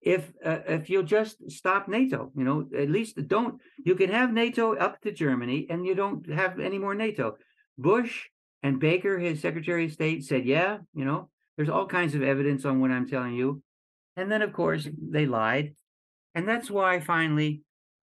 if 0.00 0.22
if 0.42 0.88
you'll 0.90 1.14
just 1.18 1.50
stop 1.50 1.88
NATO. 1.88 2.30
You 2.38 2.44
know, 2.44 2.58
at 2.82 2.90
least 2.96 3.14
don't. 3.28 3.60
You 3.88 3.94
can 4.00 4.10
have 4.10 4.32
NATO 4.32 4.64
up 4.86 5.00
to 5.02 5.10
Germany, 5.24 5.66
and 5.70 5.84
you 5.88 5.94
don't 5.94 6.22
have 6.42 6.60
any 6.60 6.78
more 6.78 6.94
NATO." 6.94 7.36
Bush 7.76 8.14
and 8.62 8.80
Baker, 8.80 9.18
his 9.18 9.40
Secretary 9.40 9.84
of 9.86 9.92
State, 9.92 10.24
said, 10.24 10.46
"Yeah, 10.46 10.78
you 10.94 11.04
know, 11.04 11.20
there's 11.56 11.74
all 11.74 11.86
kinds 11.98 12.14
of 12.14 12.22
evidence 12.22 12.64
on 12.64 12.80
what 12.80 12.92
I'm 12.94 13.08
telling 13.08 13.34
you," 13.34 13.48
and 14.16 14.30
then 14.30 14.42
of 14.46 14.52
course 14.52 14.88
they 15.16 15.26
lied, 15.26 15.74
and 16.36 16.46
that's 16.46 16.70
why 16.70 17.00
finally 17.00 17.62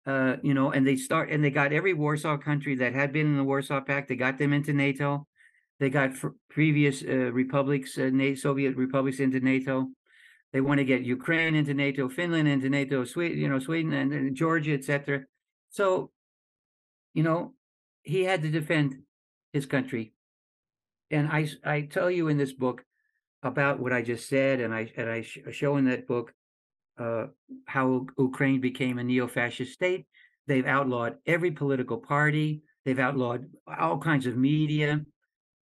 uh, 0.06 0.36
you 0.42 0.54
know, 0.54 0.70
and 0.70 0.86
they 0.86 0.96
start 0.96 1.30
and 1.30 1.42
they 1.42 1.50
got 1.50 1.72
every 1.72 1.92
Warsaw 1.92 2.36
country 2.36 2.76
that 2.76 2.94
had 2.94 3.12
been 3.12 3.26
in 3.26 3.36
the 3.36 3.44
Warsaw 3.44 3.80
Pact, 3.80 4.08
they 4.08 4.14
got 4.16 4.38
them 4.38 4.52
into 4.52 4.72
NATO. 4.72 5.26
They 5.80 5.90
got 5.90 6.12
previous 6.48 7.02
uh, 7.02 7.32
republics, 7.32 7.98
uh, 7.98 8.10
Soviet 8.36 8.76
republics 8.76 9.18
into 9.18 9.40
NATO. 9.40 9.88
They 10.52 10.60
want 10.60 10.78
to 10.78 10.84
get 10.84 11.02
Ukraine 11.02 11.54
into 11.54 11.74
NATO, 11.74 12.08
Finland 12.08 12.48
into 12.48 12.70
NATO, 12.70 13.04
Sweden, 13.04 13.38
you 13.38 13.48
know, 13.48 13.58
Sweden 13.58 13.92
and, 13.92 14.12
and 14.12 14.36
Georgia, 14.36 14.72
etc. 14.72 15.24
So, 15.70 16.12
you 17.12 17.24
know, 17.24 17.54
he 18.02 18.24
had 18.24 18.42
to 18.42 18.48
defend 18.48 19.02
his 19.52 19.66
country. 19.66 20.14
And 21.10 21.28
I, 21.28 21.48
I 21.64 21.82
tell 21.82 22.10
you 22.10 22.28
in 22.28 22.38
this 22.38 22.52
book 22.52 22.84
about 23.42 23.80
what 23.80 23.92
I 23.92 24.02
just 24.02 24.28
said, 24.28 24.60
and 24.60 24.72
I 24.72 24.90
and 24.96 25.10
I 25.10 25.22
show 25.22 25.76
in 25.76 25.84
that 25.86 26.06
book 26.06 26.32
uh, 26.98 27.26
how 27.66 28.06
Ukraine 28.18 28.60
became 28.60 28.98
a 28.98 29.04
neo-fascist 29.04 29.72
state. 29.72 30.06
They've 30.46 30.66
outlawed 30.66 31.16
every 31.26 31.50
political 31.50 31.98
party. 31.98 32.62
They've 32.84 32.98
outlawed 32.98 33.50
all 33.78 33.98
kinds 33.98 34.26
of 34.26 34.36
media. 34.36 35.04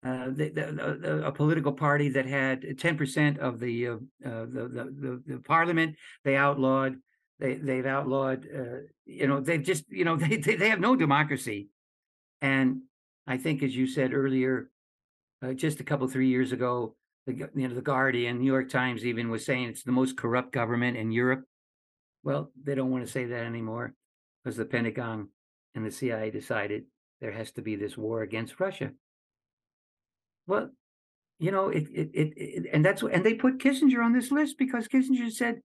Uh, 0.05 0.27
the, 0.27 0.51
the, 0.51 0.98
the, 1.01 1.27
a 1.27 1.32
political 1.32 1.73
party 1.73 2.11
that 2.11 2.27
had 2.27 2.61
10% 2.62 3.39
of 3.39 3.59
the, 3.59 3.89
uh, 3.89 3.93
uh, 4.24 4.44
the, 4.44 5.23
the, 5.27 5.39
parliament, 5.47 5.97
they 6.24 6.36
outlawed. 6.36 6.97
They 7.40 7.55
they've 7.55 7.86
outlawed. 7.86 8.47
Uh, 8.55 8.85
you 9.06 9.27
know, 9.27 9.40
they've 9.40 9.62
just 9.62 9.85
you 9.89 10.05
know 10.05 10.16
they, 10.23 10.36
they, 10.36 10.56
they 10.56 10.69
have 10.69 10.78
no 10.78 10.94
democracy. 10.94 11.69
And 12.43 12.82
I 13.27 13.39
think, 13.39 13.62
as 13.62 13.74
you 13.74 13.86
said 13.86 14.12
earlier, 14.12 14.70
uh, 15.43 15.55
just 15.55 15.81
a 15.81 15.85
couple 15.85 16.06
three 16.06 16.28
years 16.28 16.52
ago, 16.52 16.94
the 17.26 17.51
you 17.55 17.68
know 17.68 17.74
the 17.74 17.80
Guardian, 17.80 18.38
New 18.38 18.52
York 18.52 18.68
Times 18.68 19.05
even 19.05 19.30
was 19.30 19.44
saying 19.44 19.68
it's 19.68 19.82
the 19.82 19.92
most 19.92 20.16
corrupt 20.16 20.52
government 20.52 20.96
in 20.96 21.10
Europe. 21.10 21.44
Well, 22.22 22.51
they 22.62 22.74
don't 22.74 22.90
want 22.90 23.05
to 23.05 23.10
say 23.10 23.24
that 23.26 23.44
anymore 23.44 23.94
because 24.42 24.56
the 24.56 24.64
Pentagon 24.64 25.28
and 25.74 25.84
the 25.84 25.90
CIA 25.90 26.30
decided 26.30 26.84
there 27.20 27.32
has 27.32 27.52
to 27.52 27.62
be 27.62 27.76
this 27.76 27.96
war 27.96 28.22
against 28.22 28.60
Russia. 28.60 28.90
Well, 30.46 30.70
you 31.38 31.51
know, 31.51 31.68
it, 31.68 31.84
it, 31.92 32.10
it, 32.14 32.32
it 32.36 32.66
and 32.72 32.84
that's 32.84 33.02
and 33.02 33.24
they 33.24 33.34
put 33.34 33.59
Kissinger 33.59 34.05
on 34.05 34.12
this 34.12 34.30
list 34.30 34.59
because 34.59 34.88
Kissinger 34.88 35.30
said, 35.30 35.60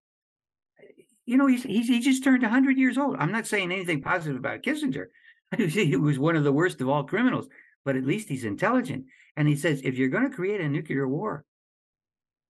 you 1.26 1.38
know, 1.38 1.48
he's, 1.48 1.64
he's 1.64 1.88
he 1.88 2.00
just 2.00 2.24
turned 2.24 2.44
100 2.44 2.78
years 2.78 2.98
old. 2.98 3.18
I'm 3.20 3.32
not 3.32 3.48
saying 3.48 3.72
anything 3.72 4.02
positive 4.02 4.38
about 4.38 4.64
Kissinger. 4.64 5.08
he 5.58 5.96
was 5.96 6.20
one 6.20 6.36
of 6.36 6.44
the 6.44 6.54
worst 6.54 6.80
of 6.80 6.90
all 6.90 7.04
criminals, 7.04 7.48
but 7.84 7.96
at 7.96 8.06
least 8.06 8.30
he's 8.30 8.46
intelligent. 8.46 9.06
And 9.36 9.48
he 9.48 9.56
says, 9.56 9.82
if 9.84 9.98
you're 9.98 10.10
going 10.10 10.30
to 10.30 10.36
create 10.36 10.62
a 10.62 10.70
nuclear 10.70 11.08
war 11.08 11.46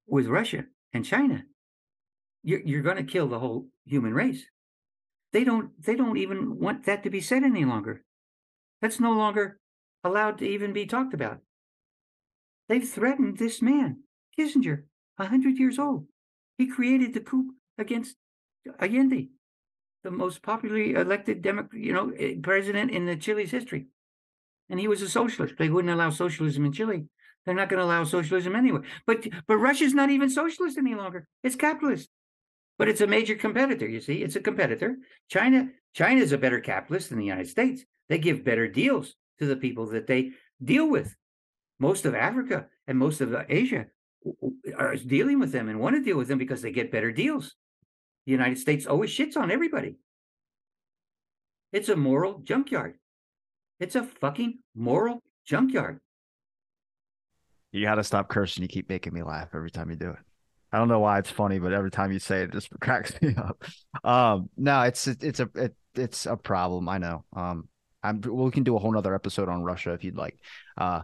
with 0.10 0.28
Russia 0.28 0.66
and 0.94 1.06
China, 1.06 1.44
you're, 2.44 2.62
you're 2.62 2.82
going 2.82 2.98
to 2.98 3.04
kill 3.04 3.28
the 3.28 3.40
whole 3.40 3.68
human 3.86 4.14
race. 4.14 4.46
They 5.32 5.44
don't 5.44 5.72
they 5.84 5.96
don't 5.96 6.18
even 6.18 6.60
want 6.60 6.86
that 6.86 7.04
to 7.04 7.10
be 7.10 7.22
said 7.22 7.44
any 7.44 7.66
longer. 7.66 8.04
That's 8.82 9.00
no 9.00 9.12
longer 9.12 9.60
allowed 10.04 10.40
to 10.40 10.48
even 10.48 10.74
be 10.74 10.86
talked 10.86 11.14
about. 11.14 11.40
They've 12.68 12.88
threatened 12.88 13.38
this 13.38 13.62
man, 13.62 14.04
Kissinger, 14.38 14.84
100 15.18 15.58
years 15.58 15.78
old. 15.78 16.06
He 16.58 16.68
created 16.68 17.14
the 17.14 17.20
coup 17.20 17.54
against 17.78 18.16
Allende, 18.80 19.30
the 20.04 20.12
most 20.12 20.42
popularly 20.42 20.94
elected 20.94 21.42
Democrat, 21.42 21.82
you 21.82 21.94
know, 21.94 22.12
eh, 22.18 22.36
president 22.42 22.92
in 22.92 23.06
the 23.06 23.16
Chile's 23.16 23.52
history. 23.52 23.88
And 24.70 24.80
he 24.80 24.88
was 24.88 25.02
a 25.02 25.10
socialist. 25.10 25.56
They 25.58 25.70
wouldn't 25.70 25.94
allow 25.94 26.12
socialism 26.12 26.66
in 26.66 26.74
Chile. 26.74 27.06
They're 27.46 27.56
not 27.56 27.70
going 27.70 27.80
to 27.80 27.86
allow 27.86 28.04
socialism 28.04 28.56
anyway. 28.56 28.82
But 29.08 29.28
but 29.48 29.58
Russia's 29.58 29.94
not 29.94 30.10
even 30.10 30.30
socialist 30.30 30.78
any 30.78 30.96
longer. 30.96 31.28
It's 31.44 31.56
capitalist. 31.56 32.10
But 32.78 32.88
it's 32.88 33.02
a 33.02 33.08
major 33.08 33.36
competitor, 33.36 33.88
you 33.88 34.00
see. 34.00 34.24
It's 34.24 34.36
a 34.36 34.42
competitor. 34.42 34.98
China 35.30 35.70
China 35.94 36.22
is 36.22 36.32
a 36.32 36.38
better 36.38 36.60
capitalist 36.60 37.10
than 37.10 37.20
the 37.20 37.26
United 37.26 37.50
States. 37.50 37.84
They 38.08 38.18
give 38.18 38.44
better 38.44 38.68
deals 38.68 39.16
to 39.40 39.46
the 39.46 39.56
people 39.56 39.88
that 39.88 40.08
they 40.08 40.32
deal 40.64 40.90
with. 40.90 41.16
Most 41.80 42.06
of 42.06 42.16
Africa 42.16 42.68
and 42.88 42.98
most 42.98 43.22
of 43.22 43.34
uh, 43.34 43.44
Asia 43.48 43.88
are 44.78 44.96
dealing 44.96 45.40
with 45.40 45.52
them 45.52 45.70
and 45.70 45.80
want 45.80 45.96
to 45.96 46.04
deal 46.04 46.18
with 46.18 46.28
them 46.28 46.38
because 46.38 46.62
they 46.62 46.72
get 46.72 46.92
better 46.92 47.12
deals. 47.12 47.56
The 48.26 48.34
United 48.34 48.58
States 48.58 48.86
always 48.86 49.12
shits 49.12 49.38
on 49.38 49.50
everybody. 49.50 49.96
It's 51.72 51.90
a 51.90 51.96
moral 51.96 52.40
junkyard. 52.40 52.96
It's 53.80 53.96
a 53.96 54.04
fucking 54.04 54.60
moral 54.76 55.22
junkyard. 55.46 56.00
You 57.72 57.84
got 57.84 57.96
to 57.96 58.04
stop 58.04 58.30
cursing. 58.30 58.64
You 58.64 58.68
keep 58.68 58.90
making 58.90 59.14
me 59.14 59.24
laugh 59.24 59.50
every 59.54 59.72
time 59.72 59.90
you 59.90 59.96
do 59.96 60.10
it. 60.10 60.20
I 60.72 60.78
don't 60.78 60.88
know 60.88 61.00
why 61.00 61.20
it's 61.20 61.32
funny, 61.32 61.60
but 61.60 61.74
every 61.74 61.92
time 61.92 62.12
you 62.12 62.20
say 62.20 62.42
it, 62.42 62.50
it 62.50 62.54
just 62.54 62.70
cracks 62.80 63.20
me 63.22 63.36
up. 63.36 63.64
Um, 64.04 64.50
no, 64.58 64.82
it's 64.84 65.08
it's 65.08 65.40
a 65.40 65.50
it, 65.56 65.76
it's 65.96 66.26
a 66.26 66.36
problem. 66.38 66.88
I 66.90 66.98
know. 66.98 67.26
Um, 67.36 67.68
I'm 68.04 68.22
we 68.22 68.52
can 68.52 68.64
do 68.64 68.76
a 68.76 68.80
whole 68.80 68.92
nother 68.92 69.14
episode 69.14 69.50
on 69.50 69.64
Russia 69.64 69.94
if 69.94 70.04
you'd 70.04 70.18
like. 70.18 70.40
Uh, 70.78 71.02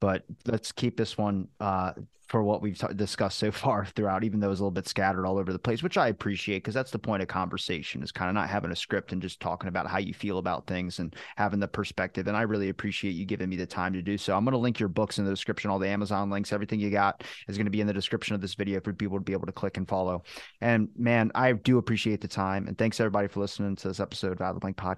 but 0.00 0.24
let's 0.46 0.72
keep 0.72 0.96
this 0.96 1.18
one 1.18 1.48
uh 1.60 1.92
for 2.28 2.42
what 2.42 2.60
we've 2.60 2.78
t- 2.78 2.94
discussed 2.94 3.38
so 3.38 3.50
far 3.52 3.86
throughout, 3.86 4.22
even 4.22 4.38
though 4.38 4.50
it's 4.50 4.60
a 4.60 4.62
little 4.62 4.70
bit 4.70 4.86
scattered 4.86 5.26
all 5.26 5.38
over 5.38 5.52
the 5.52 5.58
place, 5.58 5.82
which 5.82 5.96
I 5.96 6.08
appreciate 6.08 6.58
because 6.58 6.74
that's 6.74 6.90
the 6.90 6.98
point 6.98 7.22
of 7.22 7.28
conversation 7.28 8.02
is 8.02 8.12
kind 8.12 8.28
of 8.28 8.34
not 8.34 8.48
having 8.48 8.70
a 8.70 8.76
script 8.76 9.12
and 9.12 9.22
just 9.22 9.40
talking 9.40 9.68
about 9.68 9.86
how 9.86 9.98
you 9.98 10.14
feel 10.14 10.38
about 10.38 10.66
things 10.66 10.98
and 10.98 11.16
having 11.36 11.58
the 11.58 11.68
perspective. 11.68 12.28
And 12.28 12.36
I 12.36 12.42
really 12.42 12.68
appreciate 12.68 13.12
you 13.12 13.24
giving 13.24 13.48
me 13.48 13.56
the 13.56 13.66
time 13.66 13.92
to 13.94 14.02
do 14.02 14.18
so. 14.18 14.36
I'm 14.36 14.44
going 14.44 14.52
to 14.52 14.58
link 14.58 14.78
your 14.78 14.88
books 14.88 15.18
in 15.18 15.24
the 15.24 15.30
description, 15.30 15.70
all 15.70 15.78
the 15.78 15.88
Amazon 15.88 16.30
links, 16.30 16.52
everything 16.52 16.80
you 16.80 16.90
got 16.90 17.24
is 17.48 17.56
going 17.56 17.66
to 17.66 17.70
be 17.70 17.80
in 17.80 17.86
the 17.86 17.92
description 17.92 18.34
of 18.34 18.40
this 18.40 18.54
video 18.54 18.80
for 18.80 18.92
people 18.92 19.18
to 19.18 19.24
be 19.24 19.32
able 19.32 19.46
to 19.46 19.52
click 19.52 19.76
and 19.76 19.88
follow. 19.88 20.22
And 20.60 20.88
man, 20.96 21.32
I 21.34 21.52
do 21.52 21.78
appreciate 21.78 22.20
the 22.20 22.28
time. 22.28 22.68
And 22.68 22.76
thanks 22.76 23.00
everybody 23.00 23.28
for 23.28 23.40
listening 23.40 23.76
to 23.76 23.88
this 23.88 24.00
episode 24.00 24.32
of 24.32 24.40
Out 24.40 24.50
of 24.50 24.56
the 24.56 24.60
Blank 24.60 24.76
Podcast. 24.76 24.96